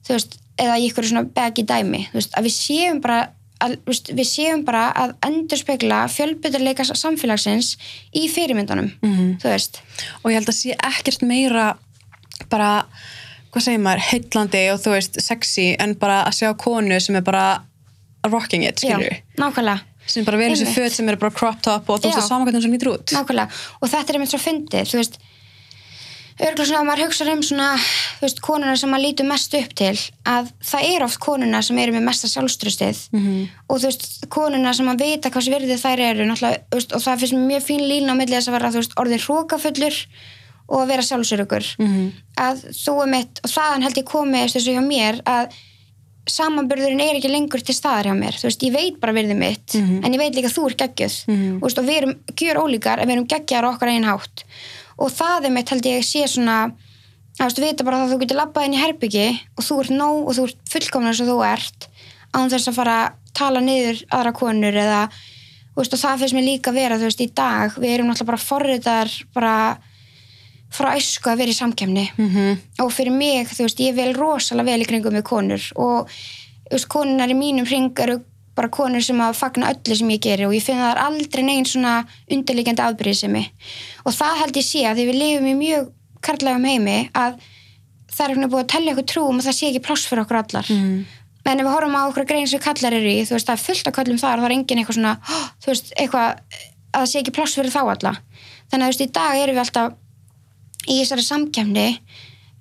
þú 0.07 0.15
veist, 0.15 0.39
eða 0.61 0.79
í 0.79 0.87
ykkur 0.91 1.09
svona 1.11 1.25
begi 1.35 1.65
dæmi, 1.67 2.05
þú 2.13 2.19
veist, 2.21 2.35
að 2.39 2.47
við 2.47 2.55
séum 2.55 3.01
bara 3.03 3.19
að, 3.61 3.75
þú 3.83 3.91
veist, 3.93 4.11
við 4.17 4.29
séum 4.31 4.63
bara 4.65 4.85
að 5.03 5.15
endurspegla 5.27 5.99
fjölbytturleika 6.15 6.85
samfélagsins 6.87 7.75
í 8.17 8.29
fyrirmyndunum 8.33 8.93
Mhm. 9.03 9.35
þú 9.43 9.51
veist, 9.51 9.81
og 10.23 10.31
ég 10.31 10.39
held 10.39 10.49
að 10.49 10.57
sé 10.63 10.77
ekkert 10.79 11.23
meira 11.27 11.67
bara, 12.49 12.87
hvað 13.53 13.63
segir 13.67 13.83
maður 13.85 14.07
heillandi 14.13 14.63
og 14.73 14.81
þú 14.81 14.95
veist, 14.95 15.21
sexy 15.21 15.77
en 15.79 15.95
bara 15.95 16.23
að 16.25 16.39
sjá 16.39 16.55
konu 16.57 17.01
sem 17.01 17.17
er 17.17 17.23
bara 17.27 17.63
rocking 18.25 18.65
it, 18.65 18.77
skilur 18.81 19.03
já, 19.11 19.21
nákvæmlega 19.37 19.81
sem 20.11 20.25
bara 20.27 20.39
þessi 20.43 20.65
Einmitt. 20.67 20.77
föt 20.79 20.93
sem 20.99 21.09
eru 21.09 21.17
bara 21.23 21.31
crop 21.41 21.61
top 21.63 21.89
og 21.91 22.01
þú 22.01 22.09
veist 22.11 22.19
Já. 22.19 22.23
að 22.25 22.29
saman 22.29 22.47
hvernig 22.49 22.63
sem 22.67 22.73
lítur 22.75 22.95
út 22.97 23.13
nákvæmlega, 23.17 23.61
og 23.81 23.89
þetta 23.93 24.09
er 24.11 24.19
einmitt 24.19 24.33
svo 24.35 24.41
fyndið 24.43 24.91
þú 24.91 24.99
veist 25.03 25.21
örgulega 26.41 26.67
svona 26.71 26.81
að 26.81 26.87
maður 26.89 27.03
hugsa 27.05 27.27
um 27.35 27.43
svona 27.45 27.67
þú 27.77 28.23
veist, 28.25 28.39
konuna 28.41 28.77
sem 28.81 28.89
maður 28.91 29.05
lítur 29.05 29.27
mest 29.29 29.55
upp 29.59 29.75
til 29.77 29.91
að 30.33 30.49
það 30.71 30.87
er 30.95 31.05
oft 31.05 31.19
konuna 31.21 31.61
sem 31.67 31.79
eru 31.83 31.93
með 31.93 32.07
mesta 32.09 32.31
sjálfströstið 32.33 33.01
Mhm. 33.13 33.49
og 33.69 33.77
þú 33.81 33.85
veist, 33.91 34.07
konuna 34.33 34.73
sem 34.75 34.87
maður 34.89 35.05
vita 35.05 35.31
hvað 35.31 35.51
virðið 35.55 35.83
þær 35.85 36.01
eru 36.09 36.29
veist, 36.73 36.93
og 36.97 37.01
það 37.05 37.19
finnst 37.21 37.35
mér 37.37 37.49
mjög 37.51 37.65
fín 37.69 37.85
lína 37.91 38.13
á 38.17 38.17
milli 38.17 38.37
þess 38.37 38.49
að 38.49 38.57
vera, 38.57 38.71
veist, 38.81 38.95
orðið 38.97 39.25
hrókafullur 39.27 39.97
og 40.71 40.79
að 40.81 40.87
vera 40.89 41.03
sjálfsörugur 41.03 41.67
Mhm. 41.79 42.13
að 42.39 42.57
þú 42.73 43.03
er 43.03 43.07
mitt, 43.11 43.41
og 43.45 43.51
þaðan 43.51 43.83
held 43.83 43.97
ég 44.01 44.05
komið 44.05 44.53
þessu 44.55 44.73
hjá 44.73 44.81
mér 44.87 45.21
að 45.27 45.53
samanburðurinn 46.31 47.01
er 47.05 47.19
ekki 47.19 47.31
lengur 47.31 47.63
til 47.65 47.75
staðar 47.75 48.09
hjá 48.11 48.15
mér 48.19 48.37
þú 48.41 48.47
veist, 48.49 48.63
ég 48.67 48.73
veit 48.75 49.01
bara 49.01 49.13
virðið 49.17 49.37
mitt 49.41 49.75
Mhm. 49.75 50.05
en 50.05 50.13
ég 50.15 50.19
veit 50.19 50.35
líka 50.35 50.51
þú 50.53 50.67
er 50.71 50.77
geggjuð 50.85 51.17
Mhm. 51.29 51.57
og, 51.57 51.63
veist, 51.69 51.79
og 51.79 51.85
við 51.85 51.97
erum 52.03 52.15
gjör 52.35 52.61
ólíkar 52.63 52.99
en 53.01 53.09
við 53.09 53.13
erum 53.17 53.27
geggjar 53.29 53.65
okkar 53.65 53.89
einn 53.89 54.05
hátt 54.05 54.45
og 54.99 55.11
það 55.11 55.45
er 55.47 55.51
mitt 55.51 55.69
held 55.69 55.83
ég 55.85 56.01
sé 56.05 56.25
svona 56.29 56.73
þú 57.39 57.45
veist, 57.45 57.59
vita 57.61 57.85
bara 57.85 58.05
að 58.07 58.13
þú 58.15 58.21
getur 58.21 58.37
labbað 58.41 58.65
inn 58.67 58.75
í 58.75 58.83
herbyggi 58.85 59.41
og 59.59 59.65
þú 59.65 59.81
ert 59.81 59.91
nóg 59.91 60.29
og 60.29 60.35
þú 60.37 60.45
ert 60.49 60.57
fullkomna 60.69 61.11
og 61.11 61.29
þú 61.31 61.39
ert 61.53 61.89
án 62.35 62.51
þess 62.51 62.69
að 62.69 62.75
fara 62.75 62.97
að 63.09 63.13
tala 63.35 63.61
niður 63.61 64.05
aðra 64.13 64.33
konur 64.35 64.73
eða 64.75 65.09
veist, 65.77 65.95
og 65.95 65.99
það 66.01 66.19
finnst 66.21 66.35
mér 66.35 66.45
líka 66.51 66.73
vera 66.75 66.97
þú 66.99 67.07
veist, 67.09 67.21
í 67.21 67.31
dag, 67.35 67.71
við 67.79 67.95
erum 67.95 68.07
náttúrulega 68.11 68.27
bara 68.27 68.37
forritar 68.37 69.09
bara 69.35 69.79
frá 70.71 70.95
æsku 70.97 71.31
að 71.33 71.39
vera 71.43 71.51
í 71.51 71.57
samkemni 71.59 72.05
Mhm. 72.17 72.59
og 72.81 72.93
fyrir 72.93 73.13
mig, 73.13 73.49
þú 73.49 73.65
veist, 73.67 73.79
ég 73.81 73.95
vel 73.95 74.15
rosalega 74.15 74.65
vel 74.71 74.81
í 74.83 74.87
kringum 74.87 75.13
með 75.13 75.23
konur. 75.27 75.63
Og 75.77 76.09
þú 76.09 76.73
veist, 76.77 76.89
konunar 76.89 77.29
í 77.29 77.35
mínum 77.35 77.67
hring 77.67 77.93
eru 77.99 78.21
bara 78.55 78.69
konur 78.69 79.03
sem 79.03 79.17
að 79.19 79.35
fagna 79.37 79.73
öllu 79.73 79.97
sem 79.97 80.09
ég 80.11 80.21
geri. 80.21 80.45
Og 80.45 80.53
ég 80.53 80.63
finn 80.63 80.77
að 80.79 80.85
það 80.85 80.97
er 80.97 81.03
aldrei 81.07 81.43
neginn 81.45 81.65
svona 81.67 82.07
undirliggjandi 82.31 82.83
afbyrðisemi 82.83 83.45
og 84.07 84.13
það 84.13 84.37
held 84.39 84.53
ég 84.61 84.65
sé 84.67 84.83
að 84.85 84.97
því 84.97 85.07
við 85.11 85.19
lifum 85.23 85.47
í 85.47 85.55
mjög 85.59 85.91
karlægum 86.23 86.67
heimi 86.67 87.11
að 87.15 87.39
það 88.11 88.31
er 88.31 88.49
búið 88.51 88.65
að 88.65 88.69
tellja 88.69 88.93
okkur 88.95 89.07
trú 89.07 89.29
um 89.31 89.39
að 89.41 89.47
það 89.49 89.57
sé 89.59 89.67
ekki 89.71 89.83
pláss 89.87 90.07
fyrir 90.07 90.25
okkur 90.25 90.37
allar. 90.45 90.67
Mhm. 90.71 91.07
en 91.47 91.59
ef 91.61 91.67
við 91.67 91.73
horfum 91.75 91.97
á 91.97 92.03
okkur 92.13 92.27
grein 92.27 92.47
sem 92.47 92.61
kallar 92.61 92.93
eru 92.93 93.09
í 93.09 93.23
þú 93.27 93.33
veist, 93.35 93.47
það 93.49 93.57
er 93.59 93.65
fullt 93.65 93.87
af 93.89 93.95
kallum 93.95 94.19
þar 94.21 94.35
og 94.39 94.43
það 94.45 94.51
er 94.51 94.55
engin 94.55 94.79
eitthvað 94.79 94.99
svona, 94.99 95.19
"Hó, 95.25 95.37
þú 95.63 95.67
veist, 95.67 95.93
eitthvað 95.97 96.37
að 96.95 97.01
það 97.01 97.07
sé 97.11 97.19
ekki 97.23 97.33
pláss 97.33 97.55
fyrir 97.57 97.71
þá 97.73 97.81
alla. 97.91 98.13
Þannig 98.71 98.85
að 98.85 98.89
þú 98.91 98.93
veist, 98.93 99.01
í 99.01 99.13
dag 99.13 99.35
erum 99.35 99.55
við 99.57 99.65
alltaf 99.65 99.93
í 100.89 101.01
þessari 101.03 101.25
samkemni 101.27 101.89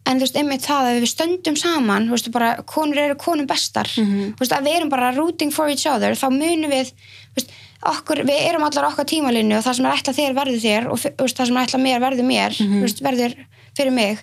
en 0.10 0.18
þú 0.18 0.24
veist, 0.26 0.38
einmitt 0.40 0.64
það 0.66 0.88
að 0.90 1.00
við 1.04 1.10
stöndum 1.12 1.58
saman 1.60 2.08
þú 2.10 2.16
veist, 2.16 2.30
bara, 2.34 2.50
konur 2.66 2.98
eru 2.98 3.16
konum 3.16 3.46
bestar 3.48 3.88
Mhm. 3.98 4.34
þú 4.36 4.40
veist, 4.44 4.54
að 4.56 4.66
við 4.68 4.76
erum 4.80 4.90
bara 4.90 5.12
rooting 5.16 5.52
for 5.54 5.70
each 5.70 5.86
other 5.86 6.12
þá 6.16 6.28
munum 6.34 6.72
við, 6.72 6.92
þú 6.92 7.36
veist, 7.38 7.52
okkur 7.86 8.24
við 8.28 8.40
erum 8.50 8.64
allar 8.68 8.90
okkar 8.92 9.06
tímalinu 9.06 9.58
og 9.60 9.64
það 9.64 9.76
sem 9.76 9.86
er 9.86 9.98
ætla 9.98 10.14
þér 10.18 10.34
verður 10.36 10.64
þér 10.66 10.88
og 10.92 11.00
veist, 11.00 11.38
það 11.38 11.46
sem 11.48 11.58
er 11.58 11.68
ætla 11.68 11.80
mér 11.84 12.00
verður 12.04 12.26
mér 12.28 12.52
þú 12.58 12.82
veist, 12.82 13.02
verður 13.06 13.36
fyrir 13.78 13.92
mig. 13.94 14.18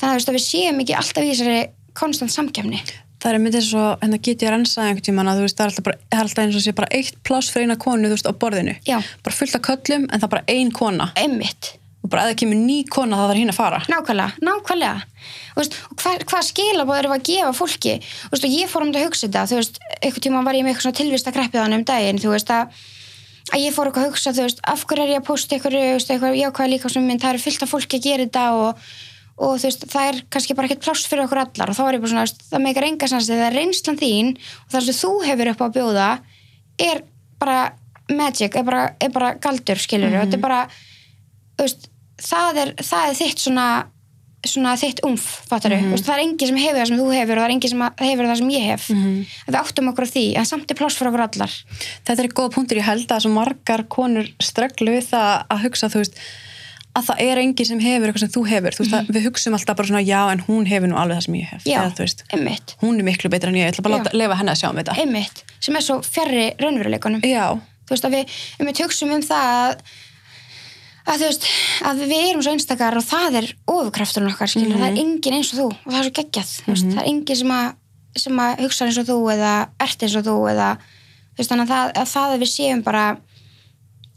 Þannig 0.00 0.12
að, 0.12 0.18
veist, 0.20 0.28
að 0.28 0.36
við 0.38 0.44
séum 0.46 0.80
ekki 0.80 0.94
alltaf 0.96 1.24
í 1.24 1.30
þessari 1.32 1.70
konstant 1.94 2.30
samkemni 2.30 2.82
það 3.20 3.34
er 3.34 3.38
myndið 3.42 3.64
svo, 3.66 3.82
hérna 4.00 4.16
get 4.22 4.40
ég 4.40 4.48
að 4.48 4.54
rensa 4.54 4.80
einhvern 4.86 5.04
tímann 5.04 5.28
að 5.28 5.40
það 5.42 5.60
er 5.60 5.66
alltaf, 5.66 5.84
bara, 5.84 5.96
er 6.12 6.20
alltaf 6.22 6.38
eins 6.44 6.56
og 6.56 6.62
sé 6.64 6.72
bara 6.72 6.88
eitt 6.96 7.16
pláss 7.22 7.50
fyrir 7.52 7.66
eina 7.68 7.76
konu, 7.76 8.08
þú 8.08 8.14
veist, 8.16 8.30
á 8.30 8.32
borðinu. 8.32 8.76
Já. 8.88 9.02
bara 9.22 9.36
fullt 9.36 9.54
af 9.58 9.60
köllum, 9.66 10.06
en 10.08 10.20
það 10.20 10.24
er 10.24 10.32
bara 10.36 10.44
ein 10.48 10.70
kona. 10.72 11.10
Einmitt 11.20 11.74
og 12.10 12.14
bara 12.16 12.26
ef 12.26 12.32
það 12.32 12.38
kemur 12.42 12.58
ný 12.58 12.76
kona 12.90 13.18
þá 13.18 13.24
þarf 13.28 13.38
hinn 13.38 13.52
að 13.52 13.58
fara. 13.58 13.80
Nákvæmlega, 13.86 14.30
nákvæmlega. 14.42 15.02
Og 15.54 15.68
hvað, 15.94 16.24
hvað 16.26 16.46
skilabóð 16.48 17.02
við 17.06 17.14
að 17.14 17.26
gefa 17.28 17.52
fólki? 17.54 17.92
Og 18.30 18.46
ég 18.50 18.70
fór 18.70 18.82
um 18.82 18.90
þetta 18.90 19.02
að 19.02 19.06
hugsa 19.06 19.28
þetta 19.28 19.44
þú 19.50 19.60
veist, 19.60 19.78
einhvern 20.00 20.24
tíma 20.26 20.42
var 20.42 20.58
ég 20.58 20.64
með 20.66 20.72
eitthvað 20.72 20.86
svona 20.88 20.98
tilvista 20.98 21.34
kreppiðan 21.36 21.76
um 21.76 21.84
daginn, 21.86 22.18
þú 22.18 22.32
veist 22.34 22.50
að 22.50 22.80
að 23.50 23.62
ég 23.62 23.74
fór 23.74 23.90
eitthvað 23.90 24.08
að 24.08 24.10
hugsa, 24.10 24.34
þú 24.34 24.46
veist, 24.46 24.64
af 24.72 24.82
hverju 24.86 25.04
er 25.04 25.12
ég 25.14 25.22
að 25.22 25.28
posta 25.30 25.56
eitthvað, 25.56 26.34
jákvæða 26.38 26.72
líka 26.74 26.90
sem 26.90 27.06
minn, 27.06 27.20
það 27.22 27.34
eru 27.34 27.44
fullt 27.44 27.64
af 27.64 27.72
fólki 27.72 27.98
að 27.98 28.04
gera 28.06 28.26
þetta 28.26 28.44
og, 28.58 28.84
og 29.40 29.54
þú 29.56 29.68
veist, 29.70 29.86
það 29.90 30.10
er 30.10 30.20
kannski 30.34 30.56
bara 30.58 30.70
ekkert 30.70 30.84
pláss 30.84 31.08
fyrir 31.10 31.24
okkur 31.24 31.42
allar. 31.42 31.72
Og 31.72 31.78
þá 31.78 31.82
er 31.86 31.96
ég 31.96 32.04
bara 32.04 32.12
svona, 32.12 32.26
veist, 32.28 32.44
það 32.50 32.64
meikar 32.66 32.86
enga 32.86 33.08
sanns 33.10 33.30
það 33.30 33.46
er 33.48 33.56
reynslan 33.58 33.98
þín 33.98 34.30
og 34.36 34.74
það 34.74 34.86
sem 34.86 34.98
þú 35.00 35.12
hefur 35.26 35.52
upp 35.54 35.64
á 35.64 35.66
að 35.66 35.74
bjóða 35.78 36.10
er 36.86 37.02
bara 37.42 37.58
magic, 38.10 38.54
er 38.54 38.66
bara, 38.66 38.84
er 39.00 39.14
bara 39.14 39.34
galdur, 39.42 39.80
skilur 39.80 40.14
þetta 40.14 40.38
er 40.38 40.44
bara 40.44 40.60
þú 41.60 41.66
veist, 41.66 41.90
það 42.22 42.60
er, 42.64 42.74
það 42.80 43.08
er 43.10 43.16
þitt 43.20 43.42
svona, 43.46 43.66
svona 44.46 44.74
þitt 44.80 45.00
umf 45.04 45.24
fattar 45.50 45.74
Mhm. 45.76 45.90
veist, 45.92 46.04
það 46.08 46.14
er 46.18 46.24
engin 46.24 46.48
sem 46.48 46.56
hefur 46.56 46.80
það 46.80 46.86
sem 46.90 46.98
þú 47.00 47.08
hefur 47.14 47.36
og 47.36 47.42
það 47.42 47.48
er 47.48 47.54
engin 47.56 47.70
sem 47.74 47.82
að- 47.86 48.04
hefur 48.08 48.28
það 48.30 48.36
sem 48.38 48.50
ég 48.50 48.66
hef. 48.70 48.88
Mhm. 48.90 49.26
við 49.48 49.58
áttum 49.60 49.88
okkur 49.92 50.06
á 50.06 50.12
því, 50.14 50.36
en 50.36 50.44
samt 50.44 50.70
er 50.70 50.74
pláss 50.80 50.96
fyrir 50.96 51.10
okkur 51.12 51.24
allar. 51.26 51.52
Þetta 52.06 52.18
er 52.24 52.28
góða 52.28 52.52
punktur, 52.54 52.76
ég 52.78 52.88
held 52.88 53.08
að 53.08 53.30
margar 53.32 53.82
konur 53.88 54.28
streglu 54.40 54.90
við 54.96 55.10
það 55.12 55.46
að 55.50 55.62
hugsa 55.64 55.88
þú 55.92 55.98
veist, 56.04 56.14
að 56.96 57.04
það 57.06 57.20
er 57.22 57.38
engin 57.38 57.66
sem 57.66 57.78
hefur 57.80 58.06
eitthvað 58.08 58.18
sem 58.18 58.28
þú 58.34 58.42
hefur, 58.50 58.72
þú 58.74 58.82
veist, 58.82 58.94
að 58.98 59.06
við 59.14 59.22
hugsum 59.28 59.54
alltaf 59.54 59.76
bara 59.76 59.88
svona 59.88 60.02
já, 60.04 60.32
en 60.32 60.40
hún 60.48 60.66
hefur 60.66 60.88
nú 60.90 60.96
alveg 60.98 61.16
það 61.18 61.22
sem 61.22 61.34
ég 61.34 61.48
hef. 61.52 61.62
Já, 61.64 61.78
Eða, 61.78 61.94
þú 61.94 62.02
hún 62.82 62.98
er 62.98 63.04
miklu 63.06 63.30
betur 63.30 63.48
en 63.48 63.54
ég, 63.54 63.64
ég 63.66 63.70
ætla 63.74 63.82
bara 63.82 63.94
að 63.94 63.98
Já. 63.98 64.04
láta- 64.10 64.18
leyfa 64.18 64.36
henni 64.40 64.50
að 64.50 64.58
sjá 64.60 64.68
um 64.70 64.76
þetta. 64.76 64.96
Einmitt 64.98 65.42
sem 65.60 65.76
er 65.76 65.80
svo 65.80 66.00
fjarrri 66.02 66.46
raunveruleikunum 66.58 67.20
já, 67.22 67.60
þú 67.86 67.90
veist 67.94 68.04
að 71.06 71.16
þú 71.20 71.26
veist 71.30 71.44
að 71.88 72.02
við 72.10 72.24
erum 72.30 72.42
svo 72.44 72.52
einstakar 72.52 72.96
og 73.00 73.04
það 73.08 73.38
er 73.40 73.48
ofurkrafturinn 73.66 74.32
okkar 74.32 74.48
skilur, 74.52 74.76
það 74.78 74.88
er 74.90 75.00
engin 75.04 75.36
eins 75.38 75.52
og 75.54 75.58
þú 75.60 75.66
og 75.70 75.90
það 75.92 75.98
er 76.00 76.08
svo 76.08 76.14
geggjað, 76.20 76.50
þú 76.64 76.72
veist, 76.74 76.88
það 76.94 77.02
er 77.04 77.10
engin 77.14 77.36
sem 77.40 77.54
að 77.56 77.68
sem 78.20 78.40
að 78.42 78.60
hugsa 78.64 78.84
eins 78.88 78.98
og 78.98 79.06
þú 79.06 79.18
eða 79.34 79.52
ert 79.86 80.02
eins 80.02 80.16
og 80.18 80.24
þú 80.26 80.36
eða 80.50 80.70
veist 81.38 81.50
þannig 81.52 81.62
að 81.62 81.74
það, 81.74 81.92
að 82.02 82.08
það 82.14 82.32
að 82.34 82.40
við 82.44 82.50
séum 82.54 82.82
bara 82.82 83.04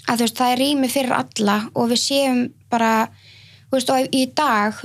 að 0.10 0.24
veist 0.24 0.38
það 0.42 0.52
er 0.56 0.58
rými 0.64 0.90
fyrir 0.92 1.14
alla 1.16 1.58
og 1.76 1.90
við 1.94 2.02
séum 2.04 2.40
bara 2.74 2.94
veist 3.72 3.90
og 3.94 4.10
í 4.14 4.24
dag 4.36 4.82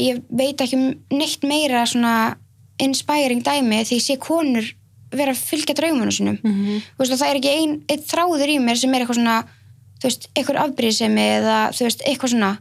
ég 0.00 0.22
veit 0.30 0.62
ekki 0.64 0.78
um 0.78 0.86
neitt 1.18 1.42
meira 1.46 1.82
svona 1.86 2.14
inspiring 2.82 3.42
dæmi 3.44 3.82
því 3.86 3.98
sé 4.02 4.16
konur 4.18 4.64
vera 5.12 5.34
að 5.34 5.42
fylgja 5.44 5.74
draumunum 5.76 6.10
sinum 6.14 6.38
Mhm. 6.42 6.80
þú 6.96 7.02
veist 7.02 7.12
og 7.12 7.18
það 7.20 7.28
er 7.30 7.36
ekki 7.40 7.52
ein, 7.58 7.74
einn 7.88 8.06
þráður 8.08 8.48
í 8.54 8.58
mér 8.64 8.76
sem 8.80 8.94
er 8.94 9.00
eitthvað 9.04 9.18
svona 9.20 9.36
þú 10.02 10.08
veist, 10.08 10.28
eitthvað 10.34 10.60
afbrýðsemi 10.66 11.26
eða 11.38 11.58
þú 11.76 11.86
veist, 11.86 12.04
eitthvað 12.10 12.34
svona 12.34 12.52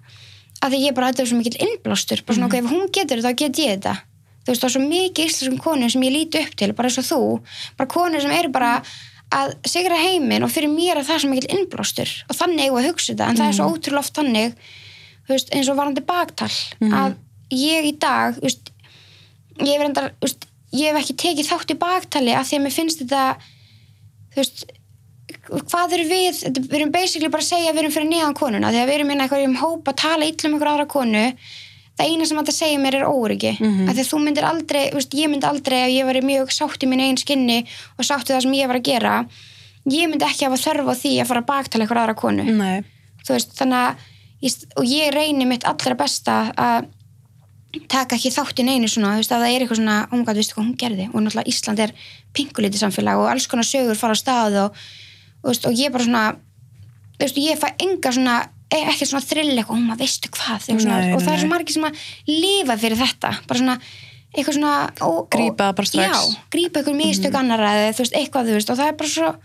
að 0.61 0.75
því 0.75 0.81
ég 0.85 0.97
bara 0.97 1.09
þetta 1.09 1.23
er 1.23 1.29
svo 1.31 1.37
mikill 1.39 1.61
innblástur 1.65 2.21
bara 2.25 2.37
svona, 2.37 2.49
ok, 2.51 2.57
ef 2.59 2.67
hún 2.69 2.91
getur 2.93 3.21
þetta, 3.21 3.31
þá 3.31 3.39
get 3.41 3.61
ég 3.61 3.71
þetta. 3.75 3.93
Þú 4.41 4.51
veist, 4.51 4.61
það 4.61 4.67
er 4.67 4.73
svo 4.75 4.81
mikið 4.85 5.29
íslenskum 5.31 5.61
konur 5.61 5.93
sem 5.93 6.03
ég 6.05 6.13
líti 6.13 6.41
upp 6.41 6.53
til 6.57 6.69
bara 6.77 6.91
eins 6.91 6.99
og 7.01 7.07
þú, 7.07 7.21
bara 7.79 7.89
konur 7.89 8.21
sem 8.21 8.35
eru 8.35 8.51
bara 8.53 8.75
að 9.31 9.55
sigra 9.69 9.97
heiminn 9.97 10.45
og 10.45 10.51
fyrir 10.51 10.69
mér 10.69 10.99
er 11.01 11.07
það 11.07 11.23
svo 11.23 11.31
mikill 11.31 11.51
innblástur 11.55 12.13
og 12.27 12.37
þannig 12.37 12.65
eigum 12.65 12.77
við 12.77 12.83
að 12.83 12.89
hugsa 12.89 13.13
þetta, 13.13 13.27
en 13.29 13.39
það 13.39 13.47
er 13.47 13.57
svo 13.57 13.67
ótrúlega 13.71 14.03
oft 14.03 14.17
þannig 14.19 14.55
þú 15.25 15.33
veist, 15.33 15.53
eins 15.55 15.71
og 15.71 15.77
varandi 15.79 16.03
baktal 16.09 16.51
að 16.99 17.15
ég 17.55 17.87
í 17.87 17.93
dag, 18.01 18.35
þú 18.37 18.45
veist 18.49 18.73
ég 19.61 19.71
hef 19.71 19.85
reyndar, 19.85 20.09
þú 20.17 20.27
veist, 20.27 20.47
ég 20.75 20.91
hef 20.91 20.99
ekki 21.01 21.17
tekið 21.23 21.49
þátt 21.51 21.73
í 21.73 21.79
baktali 21.79 22.35
af 22.35 22.49
því 22.49 22.59
að 22.59 22.65
mér 22.65 22.75
finnst 22.75 23.05
þetta 23.05 23.23
þú 24.35 24.41
veist 24.41 24.65
hvað 25.51 25.97
eru 25.97 26.05
við, 26.07 26.43
við 26.57 26.77
erum 26.79 26.93
basically 26.93 27.31
bara 27.31 27.43
að 27.43 27.51
segja 27.51 27.71
að 27.71 27.75
við 27.75 27.83
erum 27.83 27.95
fyrir 27.97 28.09
neðan 28.11 28.37
konuna, 28.37 28.71
að 28.71 28.87
við 28.87 28.95
erum 28.95 29.11
inn 29.11 29.23
eitthvað 29.25 29.47
um 29.49 29.59
hópa 29.59 29.91
að 29.91 30.01
tala 30.03 30.29
illa 30.29 30.47
um 30.47 30.55
einhver 30.55 30.71
aðra 30.71 30.87
konu 30.91 31.25
það 32.01 32.11
eina 32.11 32.27
sem 32.27 32.39
þetta 32.39 32.55
segja 32.55 32.81
mér 32.81 32.97
er 32.99 33.07
óryggi 33.07 33.51
mm 33.57 33.71
-hmm. 33.71 33.89
að 33.89 33.99
að 33.99 34.09
þú 34.11 34.19
myndir 34.25 34.47
aldrei, 34.47 34.83
veist, 34.95 35.13
ég 35.13 35.29
myndi 35.29 35.47
aldrei 35.47 35.79
ef 35.81 35.91
ég 35.91 36.05
var 36.05 36.21
mjög 36.21 36.53
sátt 36.55 36.83
í 36.83 36.87
mín 36.87 37.03
einn 37.03 37.17
skinni 37.17 37.65
og 37.97 38.05
sátt 38.05 38.29
í 38.29 38.33
það 38.33 38.41
sem 38.41 38.53
ég 38.53 38.67
var 38.67 38.79
að 38.79 38.87
gera. 38.87 39.25
Ég 39.85 40.09
myndi 40.09 40.25
ekki 40.25 40.45
hafa 40.45 40.57
þörf 40.61 40.87
á 40.87 40.95
því 40.95 41.13
að 41.21 41.27
fara 41.27 41.41
að 41.41 41.51
baktala 41.51 41.83
einhver 41.83 42.01
aðra 42.01 42.15
konu. 42.15 42.43
Veist, 43.27 43.53
þannig 43.57 43.77
að 43.77 43.95
og 44.77 44.85
ég 44.85 45.13
reynir 45.13 45.47
mitt 45.47 45.65
allra 45.65 45.95
besta 45.95 46.53
að 46.57 46.87
taka 47.87 48.15
ekki 48.15 48.31
þátt 48.33 48.59
í 48.59 48.63
neinu 48.63 48.87
svona, 48.87 49.13
þú 49.13 49.21
veist, 49.21 49.31
að 49.31 49.43
það 49.43 49.51
er 49.51 49.61
eitthvað 49.61 49.79
svona 49.79 50.07
omgat, 50.11 50.35
veistu 50.35 50.55
hvað 50.55 50.65
hún 50.65 50.77
gerði? 50.77 51.05
Og 51.13 51.21
náttúrulega 51.21 51.51
Ísland 51.51 51.79
er 51.79 51.93
pingulítið 52.33 52.81
samfélag 52.81 53.21
og 53.21 53.29
alls 53.31 53.47
konar 53.47 53.67
sögur 53.67 53.95
fara 53.95 54.17
á 54.17 54.19
stað 54.19 54.57
og, 54.65 54.81
veist, 55.49 55.65
og 55.65 55.73
ég 55.73 55.91
bara 55.91 56.03
svona 56.05 56.35
veist, 57.19 57.37
ég 57.37 57.57
fæ 57.59 57.67
enga 57.81 58.11
svona 58.13 58.35
e- 58.71 58.85
ekki 58.91 59.05
svona 59.09 59.25
þrill 59.25 59.51
eitthvað, 59.57 59.75
hún 59.75 59.87
maður 59.89 59.99
veistu 60.05 60.29
hvað 60.29 60.65
svona, 60.69 61.01
Nei, 61.01 61.13
og 61.13 61.21
það 61.21 61.27
nei. 61.27 61.35
er 61.35 61.41
svo 61.43 61.49
margir 61.51 61.73
sem 61.73 61.83
að 61.83 62.01
lifa 62.27 62.77
fyrir 62.77 62.97
þetta, 63.01 63.31
bara 63.47 63.59
svona 63.59 63.77
eitthvað 64.31 64.55
svona 64.55 64.73
og, 65.01 65.17
og- 65.17 65.29
Grípa 65.35 65.69
það 65.69 65.75
bara 65.75 65.87
strax. 65.91 66.07
já, 66.07 66.41
grípa 66.51 66.79
eitthvað 66.79 66.99
mistök 67.01 67.33
mm 67.33 67.39
annara 67.41 67.71
eða 67.81 67.93
þú 67.97 68.03
veist, 68.05 68.15
eitthvað, 68.15 68.45
þú 68.47 68.53
veist, 68.59 68.69
og 68.69 68.77
það 68.77 68.87
er 68.87 68.99
bara 69.01 69.09
svo 69.09 69.35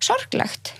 sorglegt 0.00 0.72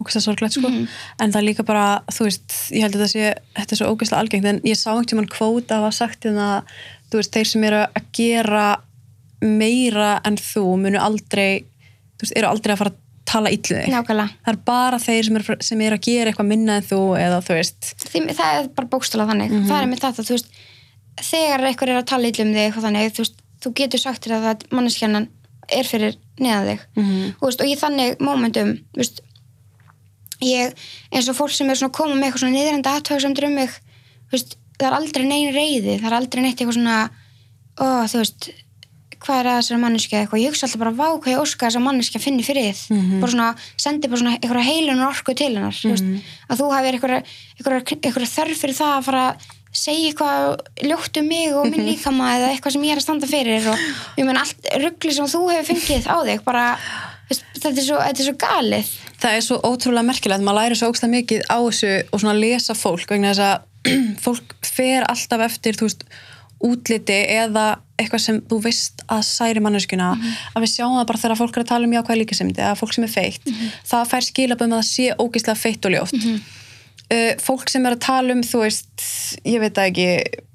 og 0.00 0.10
það 0.10 0.16
er 0.18 0.24
sorglegt 0.26 0.52
sko 0.58 0.68
Mhm. 0.68 0.88
en 1.20 1.32
það 1.32 1.40
er 1.40 1.46
líka 1.48 1.64
bara, 1.64 2.02
þú 2.12 2.24
veist, 2.26 2.48
ég 2.74 2.82
held 2.82 2.94
að 2.96 3.00
þetta 3.00 3.12
sé 3.14 3.34
þetta 3.56 3.72
er 3.72 3.78
svo 3.78 3.90
ógeðslega 3.94 4.20
algengt, 4.20 4.44
en 4.50 4.60
ég 4.66 4.76
sá 4.76 4.90
einhvern 4.90 5.06
tímann 5.06 5.30
kvóta 5.30 5.78
að 5.78 5.84
hafa 5.86 5.92
sagt 5.92 6.24
hérna, 6.26 6.64
þú 7.10 7.16
veist, 7.20 7.32
þeir 7.32 7.46
sem 7.46 7.64
eru 7.64 7.76
að 7.86 8.04
gera 8.12 8.66
meira 9.40 10.20
en 10.24 10.36
þú 10.36 10.64
munu 10.80 10.98
aldrei 11.00 11.64
þú 12.18 12.24
veist, 12.26 12.36
eru 12.36 12.48
aldrei 12.48 12.74
að 12.74 12.78
fara 12.82 12.90
að 12.90 13.00
tala 13.28 13.50
illu 13.54 13.78
þig. 13.78 13.88
Nákvæmlega, 13.92 14.36
það 14.44 14.52
er 14.52 14.60
bara 14.68 14.98
þeir 15.00 15.28
sem 15.28 15.38
eru, 15.40 15.56
sem 15.64 15.80
eru 15.86 15.96
að 15.98 16.06
gera 16.08 16.30
eitthvað 16.30 16.50
minna 16.50 16.76
en 16.80 16.86
þú 16.88 17.00
eða 17.18 17.40
þú 17.46 17.56
veist. 17.58 17.92
Því, 18.04 18.24
það 18.36 18.58
er 18.58 18.68
bara 18.76 18.90
bókstala 18.92 19.28
þannig. 19.30 19.50
Mhm. 19.54 19.68
það 19.70 19.82
er 19.82 19.90
með 19.92 20.02
þetta, 20.04 20.26
þú 20.28 20.36
veist 20.36 20.50
þegar 21.30 21.66
eitthvað 21.68 21.94
er 21.94 22.00
að 22.02 22.10
tala 22.10 22.28
illa 22.28 22.44
um 22.44 22.52
þig 22.54 22.64
eitthvað 22.64 22.86
þannig, 22.88 23.14
þú 23.14 23.24
veist, 23.24 23.36
þú 23.64 23.74
getur 23.80 24.02
sagt 24.02 24.26
þér 24.26 24.36
að 24.36 24.46
það 24.48 24.66
manneskjarnan 24.76 25.28
er 25.72 25.88
fyrir 25.88 26.16
neðan 26.38 26.68
þig. 26.68 26.80
Mhm. 26.96 27.34
Þú 27.40 27.48
veist, 27.48 27.60
og 27.64 27.66
í 27.66 27.76
þannig 27.80 28.18
mómentum 28.20 28.74
þú 28.92 29.00
veist, 29.00 29.20
ég 30.44 30.74
eins 31.12 31.28
og 31.30 31.36
fólk 31.38 31.54
sem 31.54 31.70
er 31.70 31.78
svona 31.78 31.92
að 31.92 31.98
koma 31.98 32.14
með 32.18 32.26
eitthvað 32.28 32.42
svona 32.44 32.58
niðrandi 32.58 32.92
aðtöðsamdur 32.92 33.46
um 33.48 33.54
mig 33.54 33.70
þú 33.70 34.34
veist, 34.36 34.56
það 34.78 34.88
er 34.88 34.96
aldrei 34.98 35.24
neyn 35.28 35.54
reyði 35.54 35.94
það 36.02 36.08
er 36.10 36.16
aldrei 36.18 36.42
neitt 36.42 36.58
eitthvað 36.58 36.78
svona 36.78 36.96
ó, 37.78 37.86
þú 38.10 38.20
veist, 38.20 38.48
hvað 39.24 39.40
er 39.40 39.50
að 39.50 39.58
þessari 39.60 39.82
manneskja 39.82 40.22
eitthvað, 40.22 40.42
ég 40.44 40.52
hugsa 40.52 40.66
alltaf 40.68 40.82
bara 40.84 40.94
vá 40.94 41.08
hvað 41.16 41.32
ég 41.32 41.42
óska 41.42 41.68
þessar 41.70 41.84
manneskja 41.84 42.22
finni 42.22 42.44
fyrir 42.46 42.70
þið 42.70 43.18
bara 43.22 43.32
svona, 43.34 43.50
sendi 43.80 44.10
bara 44.12 44.20
svona 44.20 44.36
eitthvað 44.36 44.68
heilunar 44.68 45.10
orku 45.10 45.34
til 45.38 45.52
hennar, 45.54 45.76
þú 45.76 45.92
veist, 45.94 46.30
að 46.48 46.60
þú 46.60 46.70
eitthvað, 46.78 47.34
eitthvað 47.58 48.32
þörf 48.34 48.64
fyrir 48.64 48.78
það 48.78 48.96
að 48.98 49.06
fara 49.08 49.26
að 49.32 49.52
segja 49.74 50.10
eitthvað 50.10 50.86
ljótt 50.86 51.18
um 51.18 51.26
mig 51.28 51.54
og 51.54 51.66
minn 51.66 51.88
líkama 51.88 52.30
eða 52.36 52.50
eitthvað 52.52 52.76
sem 52.76 52.84
ég 52.86 52.94
er 52.94 53.00
að 53.00 53.06
standa 53.06 53.30
fyrir 53.30 53.66
og 53.72 53.82
ég 54.20 54.28
menn 54.28 54.38
allt 54.38 54.68
ruggli 54.82 55.14
sem 55.16 55.30
þú 55.30 55.42
hefur 55.50 55.66
fengið 55.72 56.06
á 56.06 56.16
þig 56.28 56.44
bara, 56.46 56.66
þetta 57.32 57.72
er 57.72 57.88
svo, 57.88 57.98
þetta 58.04 58.22
er 58.22 58.28
svo 58.28 58.36
galið. 58.44 58.92
Það 59.24 59.38
er 59.38 59.46
svo 59.48 59.58
ótrúlega 59.66 60.08
merkilegt, 60.10 60.46
maður 60.46 60.60
læri 60.60 60.78
svo 60.78 60.92
ógstlega 60.92 61.14
mikið 61.16 61.46
á 61.50 61.58
þessu 61.58 61.92
og 62.06 62.22
svona 62.22 62.36
lesa 62.38 62.78
fólk 62.78 63.10
vegna 63.10 63.32
þess 63.34 63.48
að 63.48 63.90
fólk 64.24 64.54
fer 64.64 65.08
alltaf 65.10 65.44
eftir 65.48 65.80
þú 65.80 65.88
veist, 65.88 66.06
útliti 66.60 67.16
eða 67.34 67.78
eitthvað 68.00 68.22
sem 68.24 68.38
þú 68.50 68.58
veist 68.64 69.04
að 69.12 69.22
særi 69.28 69.60
manneskuna, 69.62 70.12
að 70.54 70.64
við 70.64 70.70
sjáum 70.72 70.96
það 70.98 71.06
bara 71.10 71.18
þegar 71.22 71.38
fólk 71.38 71.56
er 71.56 71.62
að 71.64 71.68
tala 71.70 71.86
um 71.86 71.92
jákvæð 71.94 72.18
líkasemdi 72.22 72.62
eða 72.62 72.78
fólk 72.80 72.94
sem 72.96 73.04
er 73.06 73.12
feitt, 73.12 73.44
það 73.86 74.08
fær 74.10 74.26
skilabum 74.26 74.72
að 74.74 74.80
það 74.80 74.88
sé 74.88 75.06
ógeðslega 75.20 75.60
feitt 75.60 75.86
og 75.86 75.94
ljótt. 75.94 76.26
Uh, 77.12 77.32
fólk 77.44 77.68
sem 77.70 77.84
er 77.86 77.94
að 77.94 78.02
tala 78.06 78.32
um 78.34 78.42
þú 78.42 78.64
veist, 78.64 79.06
ég 79.44 79.60
veit 79.62 79.76
það 79.76 79.90
ekki 79.92 80.08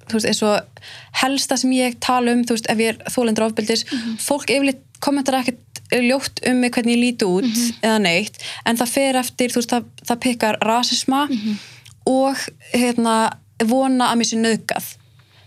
þú 0.10 0.18
veist, 0.18 0.28
eins 0.32 0.44
og 0.44 0.84
helsta 1.22 1.58
sem 1.62 1.72
ég 1.78 2.00
tala 2.02 2.34
um, 2.34 2.44
þú 2.44 2.58
veist, 2.58 2.70
ef 2.74 2.80
ég 2.82 2.96
er 2.96 3.12
þólendur 3.14 3.46
ofbeldis 3.46 3.86
fólk 4.20 4.50
yfirleitt 4.50 4.82
kommentar 5.00 5.38
ekkert 5.40 5.84
ljótt 6.04 6.42
um 6.50 6.58
mig 6.60 6.74
hvernig 6.74 6.98
ég 6.98 7.04
líti 7.04 7.26
út 7.30 7.46
eða 7.86 8.00
neitt, 8.04 8.42
en 8.66 8.78
það 8.78 8.96
fer 8.98 9.16
eftir 9.22 9.54
þú 9.54 9.62
veist, 9.62 9.76
það, 9.76 9.86
það 10.10 10.24
pikkar 10.26 10.60
rasisma 10.66 11.28
og 12.10 12.36
hérna 12.74 13.16
vona 13.70 14.10
að 14.12 14.20
mér 14.20 14.28
sé 14.32 14.42
nöðgað 14.42 14.90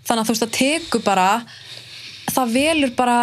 þannig 0.06 0.22
að 0.22 0.28
þú 0.28 0.34
veist, 0.34 0.44
það 0.44 0.54
tekur 0.58 1.04
bara 1.06 1.28
það 2.32 2.54
velur 2.56 2.94
bara 2.98 3.18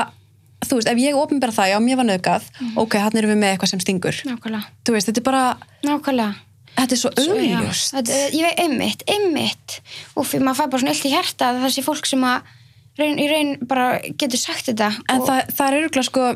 þú 0.66 0.80
veist, 0.80 0.92
ef 0.92 1.02
ég 1.02 1.18
opinbera 1.18 1.56
það, 1.56 1.72
já, 1.74 1.80
mér 1.84 2.00
var 2.00 2.10
nöðgað 2.10 2.52
ok, 2.84 3.00
hann 3.00 3.20
erum 3.20 3.34
við 3.34 3.42
með 3.42 3.56
eitthvað 3.56 3.74
sem 3.74 3.82
stingur. 3.84 4.22
Nákvæmlega, 4.28 4.72
þú 4.86 4.96
veist, 4.96 5.10
þetta 5.10 5.22
er 5.22 5.28
bara, 5.30 5.44
nákvæmlega. 5.88 6.46
Þetta 6.80 6.96
er 6.96 7.00
svo 7.02 7.10
þetta, 7.16 8.18
ég 8.36 8.46
veit, 8.46 8.60
einmitt, 8.64 9.04
einmitt. 9.10 9.80
Og 10.16 10.28
fyrir 10.28 10.46
maður 10.46 10.62
fær 10.62 10.72
bara 10.72 10.84
svona 10.84 10.94
illt 10.94 11.08
í 11.10 11.12
hjarta 11.12 11.50
að 11.50 11.64
þessi 11.66 11.84
fólk 11.84 12.08
sem 12.08 12.24
að 12.28 12.52
raun, 13.00 13.20
í 13.20 13.28
raun 13.32 13.52
bara 13.68 13.88
getur 14.20 14.40
sagt 14.40 14.70
þetta 14.70 14.92
En 15.10 15.24
og, 15.24 15.28
það, 15.28 15.52
það 15.58 15.68
er 15.68 15.78
örgulega 15.80 16.08
sko 16.08 16.30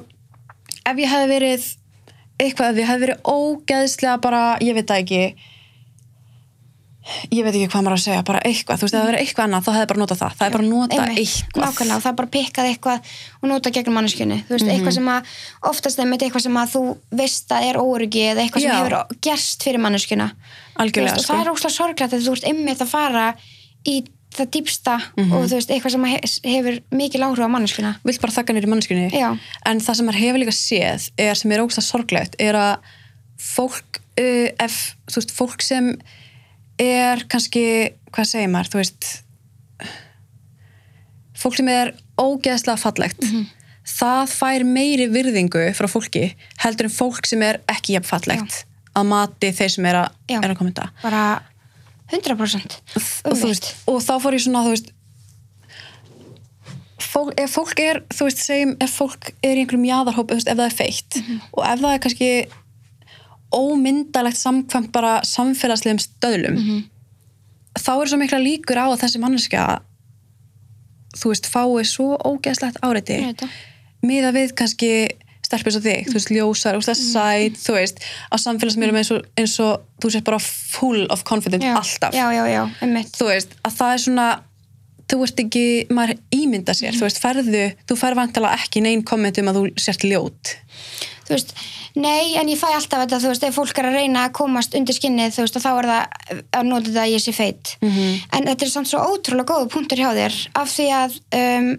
ef 0.83 0.99
ég 0.99 1.11
hefði 1.13 1.29
verið 1.31 1.67
eitthvað, 2.43 2.69
ef 2.73 2.81
ég 2.81 2.89
hefði 2.89 3.05
verið 3.05 3.31
ógeðslega 3.33 4.15
bara, 4.23 4.43
ég 4.63 4.77
veit 4.77 4.89
það 4.89 5.03
ekki 5.03 5.23
ég 7.31 7.43
veit 7.43 7.53
ekki 7.55 7.67
hvað 7.73 7.83
maður 7.83 7.95
að 7.97 8.03
segja, 8.03 8.23
bara 8.23 8.39
eitthvað, 8.47 8.77
þú 8.79 8.85
veist, 8.87 8.93
ef 8.95 8.99
það 9.01 9.07
verið 9.09 9.21
eitthvað 9.23 9.45
annað 9.47 9.63
þá 9.65 9.71
hefði 9.75 9.87
bara 9.91 10.01
notað 10.03 10.19
það, 10.21 10.35
það 10.39 10.45
er 10.47 10.53
bara 10.55 10.63
að 10.63 10.69
nota 10.73 10.95
einmitt, 10.95 11.19
eitthvað. 11.19 11.63
Nákvæmlega, 11.63 11.99
það 12.03 12.11
er 12.13 12.17
bara 12.21 12.31
pikkað 12.35 12.69
eitthvað 12.71 13.11
og 13.43 13.49
nota 13.51 13.71
gegnum 13.75 13.97
manneskjunni, 13.99 14.37
þú 14.47 14.53
veist, 14.55 14.65
Mhm. 14.65 14.73
eitthvað 14.77 14.93
sem 14.93 15.09
að 15.13 15.21
oftast 15.73 15.99
einmitt 15.99 16.21
eitthvað 16.23 16.41
sem 16.47 16.57
að 16.63 16.71
þú 16.73 16.83
veist 17.11 17.47
að 17.51 17.61
er 17.69 17.75
óryggi 17.83 18.23
eða 18.31 18.41
eitthvað 18.45 18.61
sem 18.61 18.71
Já. 18.71 18.79
hefur 18.79 19.17
gerst 19.21 19.63
fyrir 19.63 19.79
manneskjuna. 19.83 20.31
Algjörlega, 20.79 21.13
veist, 21.13 21.17
og 21.19 21.23
sko. 21.23 21.33
það 21.33 21.41
er 21.43 21.51
óslega 21.53 21.77
sorglegt 21.77 22.13
að 22.13 22.23
þú 22.23 22.31
ert 22.37 22.47
einmitt 22.53 22.79
að 22.81 22.87
fara 22.87 23.35
í 23.85 24.03
það 24.33 24.47
dýpsta 24.49 24.95
Mhm. 25.17 25.31
og 25.33 25.43
þú 25.45 25.53
veist, 25.59 25.69
eitthvað 25.69 25.91
sem 25.91 26.03
he- 26.05 26.21
hefur 26.49 26.79
mikil 26.91 27.21
áhrif 27.21 27.45
á 27.45 27.49
manneskjuna. 27.53 27.95
Vilt 28.03 28.21
bara 28.21 28.33
þakka 28.33 28.55
nýri 28.55 28.65
mannskunni 28.71 29.11
er, 36.79 37.23
kannski, 37.29 37.93
hvað 38.11 38.25
segir 38.29 38.49
maður 38.53 38.71
þú 38.73 38.81
veist 38.81 39.09
fólk 41.43 41.57
sem 41.59 41.67
er 41.73 41.93
ógeðslega 42.19 42.79
fallegt 42.79 43.21
Mhm. 43.23 43.45
það 43.83 44.29
fær 44.31 44.63
meiri 44.65 45.07
virðingu 45.11 45.63
frá 45.75 45.87
fólki 45.91 46.35
heldur 46.63 46.85
en 46.87 46.93
fólk 46.93 47.25
sem 47.27 47.41
er 47.43 47.59
ekki 47.67 47.93
jafn 47.97 48.07
fallegt 48.07 48.65
að 48.95 49.05
mati 49.09 49.51
þeir 49.51 49.69
sem 49.73 49.85
er 49.85 49.95
Já. 50.29 50.37
er 50.43 50.49
að 50.53 50.57
kommenta 50.57 50.89
bara 51.01 51.41
100% 52.11 52.77
og, 53.25 53.37
veist, 53.49 53.73
og 53.87 54.01
þá 54.01 54.13
fór 54.21 54.33
ég 54.37 54.43
svona 54.45 54.63
þú 54.65 54.73
veist 54.75 54.91
fólk, 57.13 57.33
ef 57.37 57.51
fólk 57.57 57.79
er 57.83 57.99
þú 58.13 58.27
veist, 58.29 58.41
segjum, 58.47 58.75
ef 58.81 58.95
fólk 58.99 59.31
er 59.43 59.57
í 59.57 59.63
einhverjum 59.65 59.85
veist, 60.37 60.47
ef 60.49 60.57
það 60.57 60.65
er 60.69 60.77
feitt 60.77 61.15
Mhm. 61.21 61.41
og 61.53 61.65
ef 61.65 61.79
það 61.79 61.93
er 61.93 61.99
kannski 61.99 62.29
ómyndalegt 63.53 64.37
samkvæmt 64.39 64.91
bara 64.91 65.21
samfélagslegum 65.27 65.99
stöðlum 66.03 66.57
Mhm. 66.57 66.83
þá 67.79 67.91
er 68.01 68.07
svo 68.11 68.17
mikla 68.21 68.39
líkur 68.43 68.77
á 68.77 68.85
að 68.91 69.01
þessi 69.03 69.19
manneskja 69.23 69.63
þú 71.17 71.29
veist, 71.31 71.47
fái 71.49 71.83
svo 71.85 72.17
ógeðslegt 72.17 72.79
veit 72.81 73.37
það. 73.43 73.49
miða 74.03 74.31
við 74.33 74.53
kannski 74.57 74.89
stelpur 75.43 75.71
svo 75.75 75.81
þig, 75.83 76.07
þú 76.09 76.13
veist, 76.17 76.31
ljósar, 76.33 76.77
þú 76.79 76.87
veist, 76.89 77.03
sæt, 77.13 77.57
þú 77.61 77.73
veist, 77.77 77.99
á 78.31 78.35
samfélagsmiðlum 78.41 78.97
eins 79.01 79.11
eins 79.37 79.59
og 79.59 79.81
þú 80.01 80.09
sést 80.15 80.23
bara 80.25 80.39
full 80.39 81.05
of 81.13 81.23
confidence 81.23 81.65
já, 81.65 81.75
alltaf. 81.77 82.13
Já, 82.15 82.25
já, 82.33 82.45
þú 83.19 83.27
veist, 83.29 83.49
að 83.63 83.75
það 83.77 83.93
er 83.93 84.01
svona 84.07 84.27
þú 85.13 85.19
ert 85.27 85.39
ekki, 85.43 85.65
maður 85.93 86.17
ímynda 86.33 86.73
sér 86.73 86.95
þú 86.97 87.03
veist, 87.05 87.19
ferðu, 87.21 87.63
þú 87.85 87.97
fer 87.99 88.15
vantilega 88.15 88.55
ekki 88.57 88.81
neinn 88.81 89.03
komment 89.03 89.37
um 89.37 89.51
að 89.51 89.59
þú 89.59 89.63
sért 89.83 90.05
ljót 90.07 90.55
þú 91.27 91.33
veist, 91.35 91.53
nei, 91.95 92.35
en 92.39 92.49
ég 92.51 92.59
fæ 92.59 92.67
alltaf 92.73 93.03
þetta, 93.05 93.19
þú 93.23 93.31
veist, 93.31 93.43
ef 93.47 93.55
fólk 93.55 93.77
er 93.79 93.87
að 93.89 93.97
reyna 93.99 94.25
að 94.27 94.33
komast 94.39 94.75
undir 94.75 94.95
skinnið, 94.97 95.33
þú 95.37 95.45
veist, 95.45 95.59
þá 95.63 95.71
er 95.79 95.87
það 95.91 96.43
að 96.59 96.67
nota 96.69 96.89
þetta 96.89 97.03
að 97.05 97.13
ég 97.13 97.23
sé 97.23 97.33
feitt 97.37 97.75
Mhm. 97.81 98.21
en 98.33 98.43
þetta 98.51 98.65
er 98.65 98.73
samt 98.75 98.87
svo 98.91 98.99
ótrúlega 98.99 99.49
góða 99.53 99.69
punktur 99.71 99.97
hjá 100.03 100.11
þér 100.13 100.37
af 100.55 100.67
því 100.73 100.87
að 100.99 101.17
um, 101.39 101.71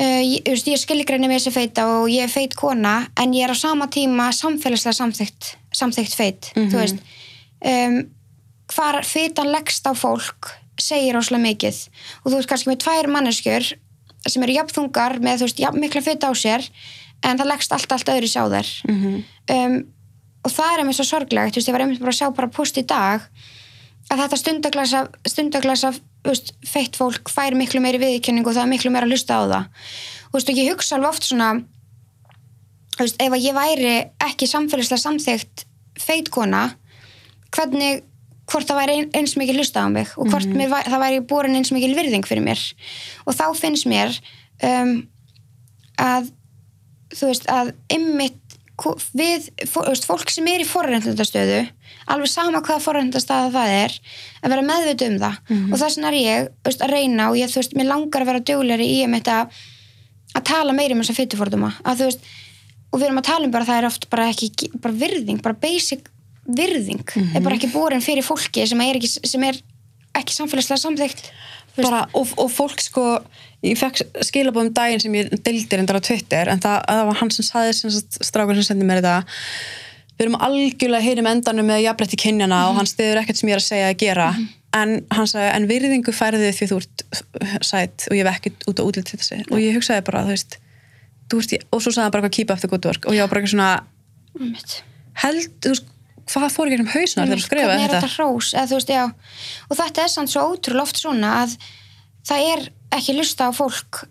uh, 0.00 0.22
ég, 0.24 0.42
ég 0.66 0.80
skilgreini 0.80 1.28
mig 1.28 1.40
þessi 1.40 1.54
feita 1.54 1.86
og 2.00 2.08
ég 2.12 2.26
er 2.26 2.32
feit 2.32 2.54
kona 2.58 3.06
en 3.16 3.32
ég 3.36 3.44
er 3.46 3.54
á 3.54 3.56
sama 3.56 3.86
tíma 3.92 4.30
samfélagslega 4.36 4.96
samþygt, 4.96 5.56
samþygt 5.76 6.14
feit 6.18 6.50
þú 6.56 6.76
veist. 6.80 7.00
Um, 7.66 8.02
hvar 8.74 9.02
feitan 9.06 9.50
leggst 9.52 9.86
á 9.86 9.92
fólk 9.96 10.50
segir 10.80 11.16
óslega 11.16 11.40
mikið. 11.40 11.76
Og 12.24 12.32
þú 12.32 12.36
veist 12.40 12.48
kannski 12.50 12.68
með 12.72 12.80
tvær 12.84 13.06
manneskjur 13.14 13.68
sem 14.26 14.42
eru 14.42 14.56
jafnþungar 14.58 15.20
með 15.22 15.38
þú 15.40 15.46
veist 15.46 15.60
jafn 15.62 15.80
mikla 15.80 16.02
feita 16.02 16.28
á 16.28 16.32
sér 16.36 16.64
en 17.24 17.38
það 17.38 17.46
leggst 17.52 17.72
allt, 17.72 17.92
allt 17.92 18.08
öðru 18.12 18.28
sá 18.28 18.42
þær. 18.52 18.72
Mhm. 18.88 19.22
um, 19.50 19.76
og 20.46 20.52
það 20.52 20.72
er 20.72 20.78
einmitt 20.82 20.94
svo 21.00 21.04
sorglegt 21.08 21.54
þú 21.54 21.58
veist, 21.58 21.68
ég 21.68 21.74
var 21.74 21.82
einmitt 21.82 22.00
bara 22.00 22.12
að 22.12 22.18
sjá 22.20 22.28
bara 22.36 22.48
post 22.48 22.76
í 22.78 22.82
dag 22.86 23.24
að 24.10 24.20
þetta 24.20 24.36
stundaglasa, 24.38 25.00
stundaglasa 25.26 25.90
veist, 26.24 26.52
feitt 26.66 26.94
fólk 26.96 27.28
fær 27.32 27.56
miklu 27.58 27.80
meiri 27.82 27.98
viðkynning 27.98 28.46
og 28.46 28.54
það 28.54 28.62
er 28.62 28.70
miklu 28.70 28.90
meira 28.94 29.06
að 29.08 29.16
hlusta 29.16 29.34
á 29.34 29.42
það. 29.42 29.64
Og 30.30 30.36
veist, 30.38 30.48
og 30.52 30.56
ég 30.60 30.70
hugsa 30.70 30.94
alveg 30.96 31.08
oft 31.10 31.26
svona 31.26 31.48
þú 32.96 33.02
veist, 33.02 33.18
ef 33.22 33.32
að 33.36 33.42
ég 33.48 33.56
væri 33.56 33.94
ekki 34.28 34.46
samfélagslega 34.50 35.02
samþygt 35.02 35.64
feitkona 36.00 36.62
hvernig, 37.56 38.02
hvort 38.46 38.68
það 38.68 38.78
væri 38.80 38.94
ein, 39.00 39.10
eins 39.18 39.34
mikið 39.40 39.58
hlustað 39.60 39.88
á 39.88 39.90
mig 39.90 40.14
og 40.16 40.30
hvort 40.30 40.46
mér, 40.54 40.70
væ- 40.70 40.86
það 40.86 41.02
væri 41.02 41.20
borin 41.26 41.56
eins 41.58 41.72
mikið 41.74 41.96
virðing 41.98 42.26
fyrir 42.28 42.44
mér. 42.46 42.62
Og 43.26 43.34
þá 43.34 43.44
finnst 43.58 43.86
mér 43.90 44.14
um, 44.62 44.94
að 45.98 46.30
þú 47.14 47.30
veist, 47.30 47.46
að 47.50 47.72
ymmit 47.92 48.42
við, 49.16 49.46
veist, 49.72 50.04
fólk 50.04 50.30
sem 50.30 50.46
er 50.52 50.60
í 50.60 50.68
forrendastöðu 50.68 51.62
alveg 52.12 52.28
sama 52.30 52.60
hvaða 52.60 52.82
forrendastöða 52.84 53.52
það 53.54 53.76
er 53.76 53.94
að 54.42 54.52
vera 54.52 54.66
meðvita 54.66 55.06
um 55.08 55.16
það. 55.22 55.38
Og 55.72 55.78
þess 55.80 55.96
vegna 55.96 56.10
er 56.10 56.18
ég 56.18 56.50
veist, 56.66 56.82
að 56.84 56.92
reyna 56.92 57.30
og 57.30 57.38
ég, 57.40 57.50
þú 57.50 57.62
veist, 57.62 57.78
mér 57.78 57.88
langar 57.90 58.22
að 58.22 58.30
vera 58.30 58.44
duglegri 58.50 58.90
í 58.92 58.98
einmitt 59.06 59.30
að 59.32 59.56
að 60.36 60.44
tala 60.50 60.74
meira 60.76 60.92
um 60.92 61.00
þessa 61.00 61.16
fytuforduma 61.16 61.70
að 61.86 62.02
þú 62.02 62.10
veist, 62.10 62.26
og 62.92 63.00
við 63.00 63.06
erum 63.08 63.20
að 63.22 63.28
tala 63.30 63.48
um 63.48 63.54
bara 63.54 63.68
það 63.68 63.80
er 63.80 63.88
oft 63.88 64.06
bara 64.12 64.28
ekki, 64.32 64.70
bara 64.82 64.98
virðing, 65.00 65.40
bara 65.44 65.58
basic 65.62 66.10
virðing, 66.46 67.02
er 67.34 67.42
bara 67.42 67.56
ekki 67.56 67.72
borin 67.72 68.04
fyrir 68.04 68.26
fólki 68.26 68.66
sem 68.68 68.80
er 68.84 68.98
ekki, 69.00 69.08
sem 69.08 69.46
er 69.48 69.58
ekki 70.16 70.36
samfélagslega 70.36 70.82
samþygt 70.82 71.30
bara, 71.76 72.04
og, 72.16 72.30
og 72.40 72.50
fólk 72.52 72.80
sko 72.80 73.06
ég 73.64 73.78
fekk 73.80 74.04
skilabóðum 74.28 74.74
daginn 74.76 75.02
sem 75.02 75.16
ég 75.16 75.32
deildi 75.44 75.78
reyndar 75.78 75.98
á 75.98 76.06
Twitter 76.06 76.52
en 76.52 76.60
það, 76.62 76.82
það 76.86 77.08
var 77.08 77.20
hann 77.22 77.32
sem 77.34 77.46
saði 77.46 77.74
strákur 78.26 78.58
sem 78.58 78.68
sendi 78.68 78.88
mér 78.88 79.00
þetta 79.00 79.16
við 80.16 80.26
erum 80.26 80.38
algjörlega 80.46 81.04
heyrim 81.04 81.28
endanum 81.28 81.66
með 81.68 81.82
jafnrætti 81.84 82.18
kynjana 82.20 82.60
og 82.70 82.78
hann 82.78 82.88
stiður 82.88 83.20
ekkert 83.20 83.40
sem 83.40 83.50
ég 83.50 83.58
er 83.58 83.62
að 83.62 83.66
segja 83.66 83.88
að 83.90 83.98
gera. 84.00 84.28
En 84.76 84.94
hann 85.12 85.28
sagði, 85.28 85.48
en 85.56 85.66
virðingu 85.70 86.12
færði 86.16 86.52
því 86.56 86.68
þú 86.70 86.78
ert 86.82 87.04
sætt 87.64 88.06
og 88.10 88.16
ég 88.16 88.30
ekkert 88.30 88.64
út 88.70 88.80
á 88.80 88.84
útlit 88.84 89.10
til 89.10 89.20
þessi 89.20 89.42
og 89.44 89.60
ég 89.60 89.76
hugsaði 89.76 90.04
bara, 90.08 90.24
þú 90.26 90.34
veist, 90.34 90.56
þú 91.28 91.40
veist 91.40 91.54
ég, 91.56 91.66
og 91.68 91.84
svo 91.84 91.92
sagði 91.92 92.06
hann 92.06 92.14
bara 92.16 92.24
eitthvað 92.24 92.36
keep 92.38 92.54
up 92.54 92.64
the 92.64 92.70
good 92.72 92.88
work. 92.88 93.08
Og 93.08 93.16
ég 93.16 93.24
var 93.24 93.32
bara 93.32 93.42
eitthvað 93.42 93.54
svona 93.54 93.70
einmitt. 94.40 94.76
held, 95.22 95.48
þú 95.64 95.74
veist, 95.74 95.90
hvað 96.32 96.52
fór 96.56 96.70
ekki 96.70 96.84
um 96.84 96.92
hausnar 96.92 97.28
þegar 97.28 97.42
þú 97.42 97.46
skrifaði 97.46 97.82
þetta? 97.84 98.00
þetta 98.00 98.12
hrós? 98.16 98.52
Eða, 98.52 98.68
þú 98.72 98.80
veist, 98.80 98.94
og 99.68 99.80
þetta 99.80 100.04
er 100.04 100.12
samt 100.16 100.32
svo 100.32 100.46
ótrúlega 100.50 100.88
oft 100.88 101.00
svona 101.00 101.34
að 101.44 101.58
það 102.26 102.50
er 102.52 102.66
ekki 102.96 103.14
lusta 103.16 103.48
á 103.48 103.50
fólk 103.54 104.04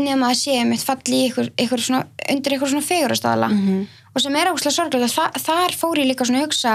nema 0.00 0.32
að 0.32 0.38
sé 0.40 0.54
mitt 0.66 0.82
falli 0.82 1.20
ykkur, 1.28 1.52
ykkur 1.60 1.82
svona, 1.82 2.06
undir 2.30 2.56
ykkur 2.56 2.70
svona 2.72 2.82
fegurastala 2.86 3.48
Mhm. 3.52 3.84
og 4.14 4.20
sem 4.22 4.36
er 4.36 4.50
ákslega 4.50 4.74
sorglega 4.74 5.10
þa 5.10 5.26
þar 5.38 5.72
fór 5.78 5.98
ég 5.98 6.08
líka 6.10 6.26
svona 6.26 6.42
að 6.42 6.46
hugsa 6.48 6.72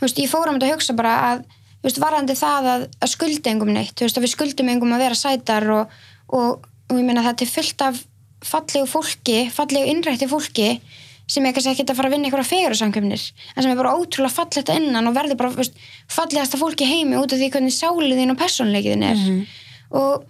veist, 0.00 0.18
ég 0.18 0.28
fór 0.32 0.48
um 0.48 0.56
þetta 0.58 0.68
að 0.68 0.74
hugsa 0.74 0.96
bara 0.96 1.14
að 1.30 1.44
veist, 1.82 1.98
varandi 2.00 2.32
það 2.36 2.68
að, 2.74 2.86
að 3.00 3.08
skulda 3.14 3.50
engum 3.50 3.72
neitt 3.72 4.00
veist, 4.00 4.16
að 4.16 4.24
við 4.24 4.34
skuldum 4.34 4.68
engum 4.68 4.92
að 4.92 5.02
vera 5.04 5.14
sætar 5.14 5.68
og, 5.70 5.90
og, 6.28 6.66
og 6.90 6.96
ég 6.96 7.04
meina 7.04 7.24
þetta 7.24 7.44
er 7.44 7.54
fullt 7.54 7.82
af 7.88 8.04
fallegu 8.44 8.86
fólki, 8.88 9.38
fallegu 9.52 9.88
innrætti 9.92 10.28
fólki 10.28 10.68
sem 11.30 11.46
er 11.46 11.54
kannski 11.54 11.70
ekki 11.74 11.84
að 11.86 11.98
fara 12.00 12.10
að 12.10 12.14
vinna 12.16 12.28
ykkur 12.30 12.42
að 12.42 12.48
fegurarsamkjöfnir 12.50 13.24
en 13.54 13.62
sem 13.62 13.70
er 13.70 13.78
bara 13.78 13.92
ótrúlega 13.94 14.34
fallegt 14.34 14.72
að 14.72 14.80
innan 14.80 15.06
og 15.10 15.14
verður 15.14 15.38
bara 15.38 15.52
veist, 15.60 15.76
fallegasta 16.10 16.58
fólki 16.58 16.88
heimi 16.90 17.18
út 17.20 17.30
af 17.34 17.38
því 17.38 17.50
hvernig 17.54 17.74
sáliðin 17.76 18.32
og 18.34 18.40
personleikiðin 18.40 19.06
er. 19.06 19.22
Og, 19.94 20.24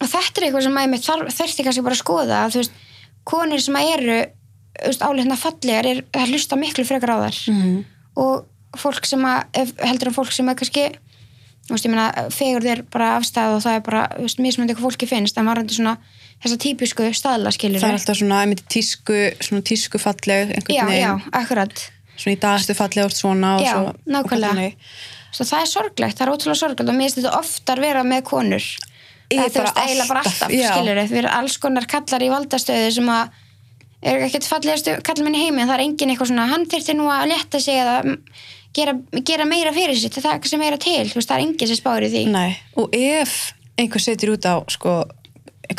og 0.00 0.08
þetta 0.08 0.40
er 0.40 0.46
eitthvað 0.48 0.64
sem 0.68 0.78
að 0.80 0.88
ég 0.96 1.04
þarf, 1.04 1.34
þurfti 1.38 1.66
kannski 1.68 1.84
bara 1.84 1.98
að 1.98 2.02
skoða 2.02 2.40
að 2.46 2.54
þú 2.56 2.62
veist, 2.62 2.80
konur 3.28 3.62
sem 3.64 3.78
að 3.80 3.92
eru 3.98 4.18
álitna 5.04 5.36
fallegar 5.38 5.86
er 5.92 6.00
að 6.18 6.32
hlusta 6.32 6.56
miklu 6.58 6.84
frekar 6.88 7.12
á 7.14 7.16
þar 7.28 7.38
Mhm. 7.52 7.76
og 8.16 8.44
fólk 8.80 9.04
sem 9.06 9.22
að 9.22 9.70
heldur 9.86 10.08
en 10.10 10.14
fólk 10.16 10.32
sem 10.34 10.48
að 10.50 10.56
kannski 10.58 10.86
veist, 11.70 11.86
ég 11.86 11.92
meina, 11.92 12.28
fegur 12.34 12.64
þér 12.64 12.84
bara 12.92 13.14
afstæð 13.18 13.56
og 13.56 13.64
það 13.64 13.78
er 13.78 13.82
bara, 13.86 14.04
þú 14.18 14.26
veist, 14.26 14.44
mismöndi 14.44 14.76
hvað 14.76 14.86
fólki 14.88 15.08
finnst 15.08 15.40
en 15.40 15.48
varandi 15.48 15.76
svona 15.76 15.96
þessa 16.42 16.60
típisku 16.60 17.08
staðla 17.16 17.52
skilur 17.54 17.80
það 17.80 17.94
er 17.94 17.98
alltaf 18.00 18.18
svona, 18.20 18.40
einmitt 18.44 18.64
tísku 18.72 19.18
svona 19.40 19.64
tísku 19.64 20.00
falleg, 20.02 20.54
já, 20.68 20.84
já, 20.92 21.10
akkurat. 21.32 21.84
Svona 22.14 22.36
í 22.36 22.40
dagstu 22.42 22.76
falleg 22.78 23.08
og 23.08 23.14
svona 23.14 23.54
og 23.58 23.64
Já, 23.64 23.72
svo, 23.72 23.94
nákvæmlega. 24.12 24.66
Svo 25.34 25.46
það 25.48 25.62
er 25.64 25.70
sorglegt, 25.70 26.18
það 26.18 26.26
er 26.26 26.34
ótrúlega 26.34 26.60
sorglegt 26.60 26.90
og 26.90 26.98
mér 26.98 27.08
finnst 27.08 27.20
þetta 27.22 27.38
oftar 27.40 27.82
vera 27.82 28.04
með 28.06 28.26
konur. 28.28 28.68
Það, 29.32 29.40
veist, 29.40 29.80
eiginlega 29.80 30.10
bara 30.10 30.22
alltaf, 30.28 30.52
skilur 30.52 31.00
við 31.00 31.20
erum 31.22 31.38
alls 31.40 31.56
konar 31.62 31.88
kallar 31.90 32.22
í 32.22 32.30
valdastöðu 32.30 32.92
sem 32.98 33.08
að 33.10 33.40
er 34.04 34.26
ekkert 34.26 34.46
fallegastu 34.46 34.92
í 34.92 35.40
heimi 35.40 35.62
en 35.62 35.68
það 35.70 35.78
er 35.78 35.84
engin 35.86 36.12
eitthvað 36.12 36.30
svona, 36.30 36.48
hann 36.50 36.66
þyrfti 36.68 36.96
nú 36.98 37.08
að 37.08 37.30
leta 37.32 37.60
sig 37.62 37.80
eða 37.80 37.96
gera, 38.74 38.94
gera 39.24 39.46
meira 39.48 39.72
fyrir 39.74 39.98
sitt 39.98 40.16
það 40.18 40.30
er 40.32 40.38
ekki 40.40 40.50
sem 40.52 40.62
meira 40.62 40.78
til, 40.80 41.04
þú 41.10 41.20
veist, 41.20 41.30
það 41.30 41.36
er 41.36 41.44
engin 41.46 41.70
sem 41.70 41.78
spáir 41.80 42.06
í 42.06 42.10
því. 42.12 42.24
Nei, 42.34 42.56
og 42.80 42.96
ef 42.96 43.36
einhver 43.80 44.02
setur 44.02 44.34
út 44.36 44.46
á 44.46 44.54
sko, 44.70 44.96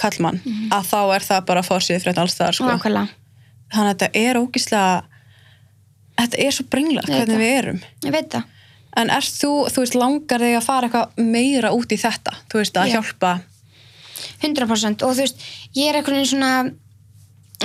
kallmann, 0.02 0.40
að 0.74 0.88
þá 0.92 1.00
er 1.16 1.28
það 1.28 1.46
bara 1.52 1.64
fórsið 1.66 2.02
fyrir 2.04 2.20
alls 2.24 2.36
það 2.40 2.58
sko. 2.58 2.70
þannig 3.76 3.92
að 3.92 3.92
þetta 3.94 4.10
er 4.26 4.40
ógíslega 4.42 5.04
þetta 6.20 6.42
er 6.46 6.56
svo 6.56 6.66
brenglað 6.72 7.10
hvernig 7.12 7.42
við 7.42 7.54
erum. 7.60 7.82
En 8.96 9.10
ert 9.12 9.28
þú, 9.36 9.52
þú 9.68 9.82
veist, 9.84 9.96
langar 10.00 10.40
þig 10.40 10.56
að 10.56 10.64
fara 10.64 10.88
eitthvað 10.88 11.26
meira 11.36 11.72
út 11.76 11.92
í 11.92 11.98
þetta, 12.00 12.32
þú 12.52 12.62
veist, 12.62 12.78
að 12.80 12.88
Já. 12.88 12.94
hjálpa? 12.96 13.32
100% 14.40 15.04
og 15.04 15.16
þú 15.18 15.26
veist, 15.26 15.42
ég 15.76 15.90
er 15.92 16.00
eitthvað 16.00 16.22
svona 16.30 16.52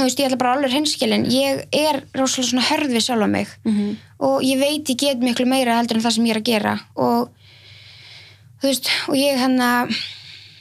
þú 0.01 0.09
veist, 0.09 0.21
ég 0.21 0.31
ætla 0.31 0.39
bara 0.41 0.55
alveg 0.57 0.73
hinskilin 0.75 1.27
ég 1.31 1.65
er 1.77 2.01
rosalega 2.17 2.51
svona 2.51 2.67
hörð 2.69 2.95
við 2.95 3.05
sjálfa 3.07 3.29
mig. 3.31 3.49
Mhm. 3.65 3.97
og 4.21 4.43
ég 4.45 4.59
veit 4.61 4.89
ég 4.89 4.97
get 4.99 5.21
miklu 5.21 5.47
meira 5.47 5.79
heldur 5.79 5.97
en 5.97 6.03
það 6.03 6.15
sem 6.17 6.25
ég 6.25 6.35
er 6.35 6.41
að 6.41 6.51
gera. 6.51 6.81
Og 6.97 7.31
þú 8.61 8.69
veist, 8.69 8.91
og 9.09 9.15
ég 9.17 9.39
hann 9.41 9.57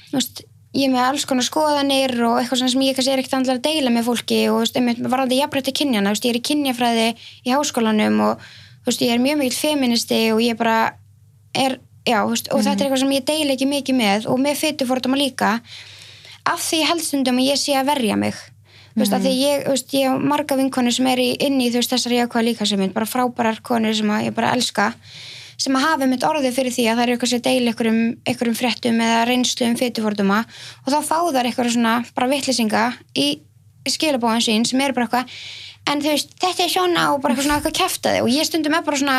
þú 0.09 0.15
veist, 0.15 0.41
ég 0.73 0.85
er 0.87 0.93
með 0.93 1.07
alls 1.07 1.25
konar 1.25 1.43
skoðanir 1.43 2.13
og 2.23 2.39
eitthvað 2.39 2.69
sem 2.69 2.81
ég 2.81 2.95
kannski 2.95 3.11
er 3.11 3.19
ekkert 3.19 3.33
andlar 3.33 3.57
að 3.59 3.65
deila 3.67 3.89
með 3.89 4.07
fólki. 4.07 4.39
Og 4.49 4.55
þú 4.55 4.63
veist, 4.63 4.77
einmitt 4.79 5.01
varandi 5.03 5.39
jafnrætti 5.41 5.73
kynjana, 5.73 6.09
þú 6.09 6.13
veist, 6.15 6.25
ég 6.25 6.33
er 6.33 6.39
í 6.39 6.47
kynjafræði 6.49 7.07
í 7.45 7.49
háskólanum 7.51 8.21
og 8.21 8.37
þú 8.39 8.85
veist, 8.85 9.01
ég 9.01 9.11
er 9.13 9.19
mjög 9.19 9.37
mikill 9.41 9.59
feministi 9.59 10.31
og 10.31 10.39
ég 10.39 10.55
bara 10.57 10.93
er, 11.53 11.79
já, 12.05 12.23
þú 12.23 12.29
veist, 12.31 12.47
og 12.53 12.63
þetta 12.63 12.79
er 12.79 12.85
eitthvað 12.87 13.03
sem 13.03 13.11
ég 13.17 13.25
deila 13.25 13.53
ekki 13.57 13.67
mikið 13.67 13.95
með 13.99 14.29
og 14.29 14.39
með 14.39 14.55
að 18.99 19.13
að 19.15 19.23
þú 19.23 19.25
veist, 19.25 19.25
mm. 19.25 19.25
því 19.25 19.33
ég, 19.39 19.65
þú 19.65 19.73
veist, 19.75 19.93
ég 19.95 20.07
hef 20.09 20.29
marga 20.33 20.59
vinkonur 20.59 20.95
sem 20.95 21.09
er 21.11 21.23
í, 21.23 21.27
inn 21.47 21.59
í 21.59 21.67
þú 21.71 21.81
veist, 21.81 21.93
þessari 21.95 22.21
jákvæða 22.21 22.47
líkasemind 22.49 22.95
bara 22.95 23.09
frábærar 23.09 23.61
konur 23.65 23.95
sem 23.95 24.11
að 24.13 24.25
ég 24.27 24.35
bara 24.37 24.53
elska 24.55 24.93
sem 25.59 25.75
að 25.75 25.85
hafa 25.85 26.07
mitt 26.07 26.23
orðið 26.23 26.55
fyrir 26.55 26.71
því 26.75 26.85
að 26.87 26.99
það 26.99 27.03
er 27.03 27.13
eitthvað 27.13 27.31
sem 27.33 27.41
deila 27.43 27.71
einhverjum, 27.73 28.03
einhverjum 28.31 28.55
fréttum 28.55 29.01
eða 29.03 29.25
reynslu 29.27 29.67
um 29.67 29.75
fytuforduma 29.79 30.37
og 30.85 30.93
þá 30.93 30.99
fá 31.03 31.17
þar 31.35 31.49
eitthvað 31.49 31.73
svona 31.73 31.95
bara 32.15 32.29
vittlisinga 32.31 32.83
í 33.19 33.27
skilabóðan 33.89 34.45
sín 34.45 34.67
sem 34.67 34.79
eru 34.85 34.95
bara 34.95 35.09
eitthvað 35.09 35.35
en 35.89 36.03
þú 36.03 36.13
veist, 36.13 36.31
þetta 36.39 36.63
er 36.63 36.71
svona 36.71 37.05
og 37.11 37.19
bara 37.23 37.33
eitthvað 37.35 37.49
svona 37.49 37.59
eitthvað 37.59 37.77
kæftaði 37.81 38.23
og 38.23 38.31
ég 38.31 38.47
stundum 38.47 38.77
er 38.77 38.85
bara 38.87 39.01
svona 39.01 39.17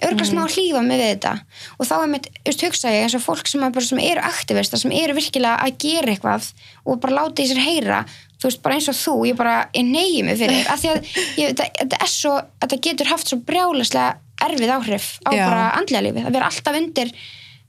örgla 0.00 0.26
smá 0.26 0.42
að 0.46 0.56
hlífa 0.56 0.82
mig 0.84 0.98
við 1.00 1.10
þetta 1.12 1.32
og 1.76 1.88
þá 1.88 1.94
er 1.98 2.10
mitt, 2.14 2.28
þú 2.40 2.50
veist, 2.50 2.64
hugsa 2.66 2.94
ég 2.94 3.06
eins 3.06 3.16
og 3.18 3.24
fólk 3.24 3.50
sem, 3.50 3.62
er 3.62 3.74
bara, 3.74 3.86
sem 3.86 4.02
eru 4.02 4.24
aktivista, 4.24 4.80
sem 4.80 4.94
eru 4.96 5.16
virkilega 5.18 5.60
að 5.60 5.78
gera 5.84 6.14
eitthvað 6.14 6.50
og 6.86 7.00
bara 7.02 7.18
láta 7.20 7.44
í 7.44 7.50
sér 7.50 7.62
heyra 7.62 8.00
þú 8.40 8.48
veist, 8.48 8.62
bara 8.64 8.74
eins 8.78 8.88
og 8.88 8.96
þú, 8.96 9.14
ég 9.28 9.36
bara 9.36 9.68
ég 9.76 9.84
neyji 9.84 10.22
mig 10.24 10.38
fyrir, 10.40 10.66
af 10.72 10.80
því 10.80 10.88
að 10.94 11.10
ég, 11.36 11.50
þetta, 11.52 11.66
þetta 11.82 11.98
er 12.00 12.12
svo, 12.14 12.34
þetta 12.64 12.80
getur 12.86 13.10
haft 13.12 13.28
svo 13.28 13.38
brjálaslega 13.44 14.16
erfið 14.40 14.70
áhrif 14.78 15.08
á 15.28 15.30
Já. 15.36 15.44
bara 15.44 15.64
andlega 15.76 16.04
lífið, 16.06 16.26
að 16.26 16.32
vera 16.38 16.46
alltaf 16.48 16.78
undir 16.80 17.10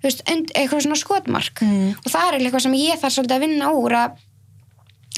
þú 0.02 0.08
veist, 0.08 0.22
und, 0.32 0.52
eitthvað 0.56 0.82
svona 0.88 0.96
skotmark 1.02 1.62
Mm. 1.62 1.90
og 2.06 2.08
það 2.12 2.28
er 2.34 2.40
eitthvað 2.40 2.64
sem 2.66 2.74
ég 2.80 3.02
þarf 3.02 3.14
svolítið 3.18 3.36
að 3.38 3.44
vinna 3.46 3.74
úr 3.76 3.92
að, 4.00 4.16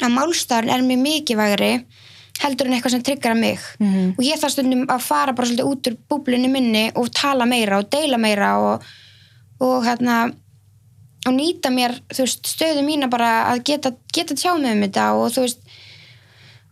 að 0.02 0.12
málstafn 0.18 0.70
er 0.74 0.82
mjög 0.82 1.00
mikilvægri 1.06 1.72
heldur 2.42 2.68
en 2.68 2.74
eitthvað 2.74 2.92
sem 2.96 3.04
tryggra 3.06 3.36
mig 3.38 3.60
Mhm. 3.80 4.16
og 4.18 4.24
ég 4.26 4.40
þarf 4.42 4.52
stundum 4.58 4.88
að 4.90 5.02
fara 5.06 5.34
bara 5.38 5.48
svolítið 5.48 5.70
út 5.70 5.88
úr 5.88 5.98
búblunni 6.10 6.50
minni 6.50 6.92
og 6.96 7.12
tala 7.14 7.46
meira 7.46 7.78
og 7.78 7.90
deila 7.94 8.18
meira 8.18 8.58
og, 8.60 8.82
og 9.62 9.84
hérna 9.86 10.34
og 11.24 11.36
nýta 11.36 11.72
mér, 11.74 11.96
þú 12.12 12.26
veist, 12.26 12.48
stöðu 12.52 12.84
mína 12.86 13.10
bara 13.12 13.32
að 13.54 13.64
geta, 13.70 13.94
geta 14.14 14.36
tjá 14.36 14.54
mig 14.58 14.76
um 14.76 14.84
þetta 14.86 15.10
og 15.18 15.32
þú 15.36 15.46
veist 15.46 15.62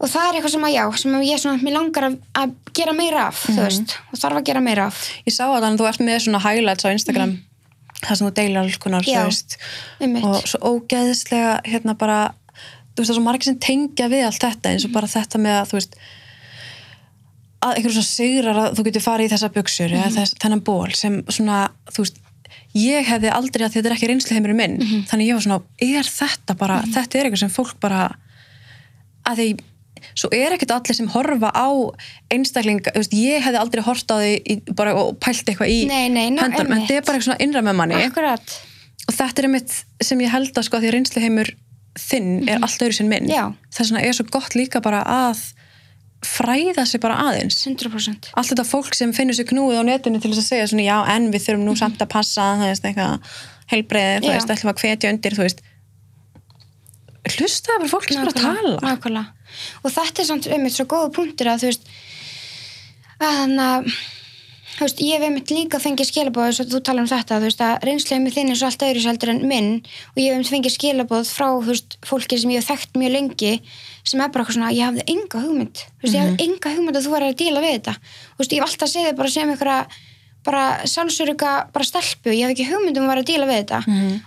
og 0.01 0.09
það 0.09 0.27
er 0.27 0.37
eitthvað 0.37 0.55
sem 0.55 0.65
að 0.65 0.73
já, 0.73 0.83
sem 0.97 1.15
að 1.15 1.27
ég 1.27 1.41
svona, 1.43 1.75
langar 1.75 2.07
að, 2.07 2.17
að 2.41 2.53
gera 2.77 2.95
meira 2.97 3.27
af, 3.29 3.45
þú 3.45 3.61
veist 3.61 3.95
og 4.09 4.21
þarf 4.23 4.41
að 4.41 4.47
gera 4.49 4.65
meira 4.65 4.89
af, 4.89 5.05
ég 5.27 5.35
sá 5.35 5.45
að 5.45 5.69
þú 5.77 5.87
ert 5.91 6.03
með 6.03 6.21
svona 6.25 6.43
highlights 6.43 6.87
á 6.87 6.93
Instagram 6.93 7.37
þar 8.01 8.17
sem 8.17 8.27
þú 8.27 8.31
deilir 8.39 8.61
alls 8.61 8.79
konar 8.81 9.05
þú 9.05 9.13
Já. 9.13 9.25
veist, 9.27 9.57
um 10.01 10.15
mitt 10.15 10.25
og 10.25 10.47
svo 10.49 10.73
ógeðslega 10.73 11.59
hérna 11.67 11.95
bara 11.99 12.19
þú 12.57 13.03
veist 13.03 13.05
það 13.05 13.13
er 13.13 13.19
svo 13.19 13.25
margir 13.27 13.49
sem 13.49 13.59
tengja 13.61 14.09
við 14.11 14.25
allt 14.27 14.41
þetta 14.41 14.73
eins 14.73 14.87
og 14.87 14.95
bara 14.95 15.11
þetta 15.11 15.41
með 15.41 15.59
að 15.59 15.69
þú 15.69 15.79
veist 15.79 15.99
að 17.61 17.75
einhverjum 17.77 17.97
svo 17.99 18.07
sigrar 18.07 18.59
að 18.63 18.77
þú 18.77 18.85
getur 18.87 19.05
farið 19.05 19.27
í 19.27 19.31
þessa 19.35 19.51
buksur 19.53 19.93
eða 19.93 20.11
þess, 20.15 20.37
þennan 20.41 20.63
ból 20.65 20.91
sem 20.97 21.19
svona 21.29 21.59
þú 21.91 22.05
veist 22.07 22.21
ég 22.77 23.05
hefði 23.07 23.31
aldrei 23.33 23.65
að 23.65 23.73
þetta 23.75 23.89
er 23.89 23.95
ekki 23.97 24.07
reynslu 24.11 24.35
heimurinn 24.37 24.57
minn 24.61 25.05
þannig 25.09 25.27
ég 25.27 25.35
var 25.37 25.43
svona, 25.43 25.61
er 25.81 26.07
þetta 26.07 26.55
bara 26.57 26.81
þetta 26.87 27.19
er 27.19 27.25
eitthvað 27.27 27.43
sem 27.45 27.49
fólk 27.53 27.75
bara 27.83 28.15
að 29.27 29.35
því 29.41 29.49
svo 30.17 30.29
er 30.33 30.55
ekkert 30.55 30.71
allir 30.73 30.97
sem 30.97 31.07
horfa 31.13 31.51
á 31.53 31.69
einstaklinga, 32.33 32.91
þú 32.93 33.01
veist, 33.03 33.13
ég 33.13 33.43
hefði 33.45 33.59
aldrei 33.61 33.83
hort 33.85 34.11
á 34.11 34.15
því 34.17 34.55
bara, 34.75 34.95
og 34.97 35.17
pælt 35.21 35.45
eitthvað 35.51 35.69
í 35.69 35.79
Nei, 35.87 36.09
nei, 36.09 36.29
ná, 36.33 36.41
höndunum, 36.45 36.73
en 36.73 36.85
þetta 36.87 36.97
er 36.97 37.05
bara 37.05 37.19
eitthvað 37.19 37.27
svona 37.29 37.43
innra 37.45 37.61
með 37.61 37.77
manni. 37.77 37.99
Akkurat, 38.07 38.55
og 39.07 39.13
þetta 39.13 39.43
er 39.43 39.47
einmitt 39.49 39.75
sem 40.01 40.23
ég 40.25 40.33
held 40.33 40.57
að 40.57 40.67
sko 40.67 40.81
því 40.81 40.89
að 40.89 40.95
reynslu 40.97 41.21
heimur 41.21 41.53
þinn 42.01 42.49
er 42.49 42.63
allt 42.65 42.81
öðru 42.81 42.97
sinn 42.97 43.11
minn. 43.11 43.27
Mhm. 43.27 43.35
Já. 43.35 43.45
þess 43.75 43.91
vegna 43.91 44.03
er 44.07 44.13
svo 44.17 44.25
gott 44.31 44.55
líka 44.57 44.81
bara 44.81 45.03
að 45.05 45.43
fræða 46.25 46.85
sig 46.85 47.01
bara 47.01 47.17
aðeins. 47.27 47.57
100% 47.65 48.31
allt 48.37 48.51
þetta 48.51 48.65
fólk 48.67 48.93
sem 48.97 49.13
finnur 49.15 49.37
sér 49.37 49.49
knúið 49.49 49.81
á 49.81 49.83
netinu 49.87 50.21
til 50.21 50.31
þess 50.31 50.43
að 50.43 50.49
segja 50.51 50.69
svona 50.71 50.85
já 50.85 50.97
en 51.15 51.27
við 51.33 51.45
þurfum 51.47 51.65
nú 51.65 51.75
samt 51.79 52.01
að 52.03 52.11
passa 52.13 52.47
það 52.61 52.69
veist 52.69 52.87
eitthvað 52.89 53.41
heilbreiði 53.71 54.23
þú 54.27 54.33
veist 54.35 54.55
ætlum 54.55 54.73
að 54.73 54.83
hvetja 54.83 55.13
undir 55.15 55.37
þú 55.37 55.45
veist. 55.47 55.63
Hlustaði 57.31 57.83
bara 57.83 57.91
fólk 57.91 58.07
sem 58.09 58.21
er 58.21 58.31
að 58.31 58.39
tala. 58.41 58.77
nákvæmlega. 58.85 59.25
og 59.83 59.93
þetta 59.97 60.21
er 60.21 60.29
samt 60.29 60.49
einmitt 60.49 60.77
svo 60.77 60.87
góða 60.89 61.11
punktur 61.17 61.51
að 61.51 61.63
þú 61.63 61.71
veist 61.71 61.91
að 63.21 63.37
þannig 63.41 63.65
að 63.65 63.91
þú 64.77 64.85
veist, 64.85 65.01
ég 65.03 65.17
hef 65.17 65.25
einmitt 65.27 65.51
líka 65.53 65.79
fengið 65.81 66.09
skilabóð 66.09 66.61
þú 66.71 66.81
tala 66.85 67.03
um 67.03 67.09
þetta, 67.09 67.39
þú 67.39 67.47
veist, 67.47 67.63
að 67.65 67.87
reynslega 67.87 68.23
með 68.23 68.37
þinn 68.37 68.51
er 68.51 68.59
svo 68.59 68.69
allt 68.69 68.85
öðru 68.87 69.03
seldur 69.05 69.31
en 69.33 69.41
minn 69.47 69.71
og 69.81 70.21
ég 70.21 70.29
hef 70.29 70.35
einmitt 70.37 70.51
fengið 70.51 70.75
skilabóð 70.75 71.31
frá, 71.31 71.47
þú 71.57 71.71
veist, 71.71 71.97
fólki 72.07 72.39
sem 72.41 72.53
ég 72.53 72.61
hef 72.61 72.69
þekkt 72.71 73.01
mjög 73.01 73.15
lengi 73.17 73.53
sem 74.03 74.21
er 74.21 74.31
bara 74.31 74.45
eitthvað 74.45 74.57
svona, 74.57 74.71
ég 74.73 74.87
hafði 74.87 75.05
enga 75.13 75.41
hugmynd. 75.43 75.83
Þú 75.99 76.05
veist, 76.05 76.15
ég 76.15 76.23
hafði 76.23 76.47
enga 76.47 76.71
hugmynd 76.75 76.97
að 76.97 77.05
þú 77.05 77.11
var 77.13 77.25
að 77.27 77.35
díla 77.41 77.61
við 77.61 77.75
þetta. 77.75 77.93
Þú 78.01 78.41
veist, 78.41 78.55
ég 78.55 78.61
hef 78.63 78.69
alltaf 78.71 78.91
segið 78.95 79.19
bara 79.19 79.33
sem 79.35 79.51
einhverja 79.53 79.81
bara 80.41 80.63
sjálfsöruga, 80.89 81.51
bara 81.69 81.85
stelpu. 81.85 82.33
Ég 82.33 82.47
hef 82.49 82.55
ekki 82.55 82.65
hugmynd 82.71 82.97
um 82.97 83.05
að 83.05 83.11
vera 83.13 83.21
að 83.21 83.29
díla 83.29 83.45
við 83.51 83.59
þetta. 83.61 83.81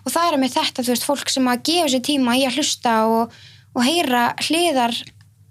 Og 0.05 0.15
það 0.15 0.29
er 0.31 0.39
með 0.45 0.55
þetta, 0.55 0.85
þú 0.87 0.93
veist, 0.95 1.07
fólk 1.09 1.33
sem 1.35 1.49
að 1.51 1.65
gefa 1.67 1.89
sér 1.91 2.05
tíma 2.07 2.37
í 2.39 2.45
að 2.47 2.59
hlusta 2.61 2.93
og, 3.11 3.35
og 3.75 3.83
heyra 3.83 4.23
hliðar 4.47 4.95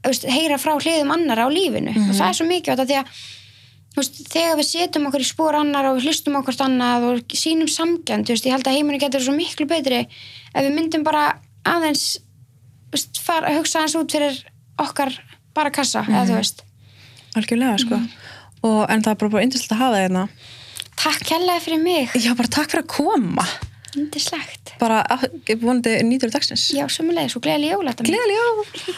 veist, 0.08 0.24
heyra 0.32 0.58
frá 0.60 0.78
hliðum 0.80 1.12
annara 1.18 1.48
á 1.48 1.50
lífinu. 1.52 1.92
Og 1.92 2.16
það 2.16 2.30
er 2.30 2.38
svo 2.40 2.48
mikið 2.48 2.74
þetta 2.74 2.88
því 2.94 3.00
að 3.02 3.26
veist, 4.02 4.20
þegar 4.32 4.58
við 4.60 4.68
setjum 4.70 5.08
okkur 5.10 5.24
í 5.24 5.28
spór 5.28 5.58
annar 5.60 5.90
og 5.90 5.98
við 6.00 6.10
hlustum 6.10 6.38
okkur 6.40 6.60
annað 6.66 7.08
og 7.10 7.36
sínum 7.38 7.70
samgjönd, 7.70 8.28
þú 8.28 8.36
veist, 8.36 8.48
ég 8.48 8.56
held 8.56 8.70
að 8.70 8.78
heiminu 8.80 9.02
getur 9.02 9.24
svo 9.24 9.36
miklu 9.36 9.68
betri 9.70 10.04
ef 10.06 10.60
við 10.60 10.74
myndum 10.76 11.06
bara 11.06 11.28
aðeins 11.68 12.18
veist, 12.94 13.22
fara, 13.24 13.54
hugsa 13.58 13.82
aðeins 13.82 13.98
út 14.00 14.16
fyrir 14.18 14.40
okkar 14.82 15.14
bara 15.54 15.74
kassa, 15.74 16.06
eða 16.10 16.26
þú 16.32 16.40
veist. 16.40 16.64
Algjörlega 17.38 17.78
sko. 17.82 18.00
Og, 18.64 18.82
en 18.90 19.04
það 19.04 19.14
er 19.14 19.22
bara, 19.22 19.34
bara 19.36 19.46
indislegt 19.46 19.76
að 19.76 19.84
hafa 19.84 19.96
það 19.96 20.06
hérna. 20.08 20.26
Takk 21.04 21.24
kærlega 21.30 21.64
fyrir 21.66 21.82
mig, 21.84 22.18
já 22.22 22.32
bara 22.38 22.54
takk 22.54 22.74
fyrir 22.74 22.86
að 22.86 22.92
koma. 22.94 23.48
Indislegt 23.94 24.74
bara 24.82 25.04
vonandi 25.62 26.00
nýtur 26.08 26.32
dagsins. 26.34 26.72
Já, 26.74 26.86
sömulegis 26.90 27.38
og 27.38 27.44
gleðileg 27.46 27.76
jólættan 27.76 28.10
gleðileg 28.10 28.40
jól 28.40 28.96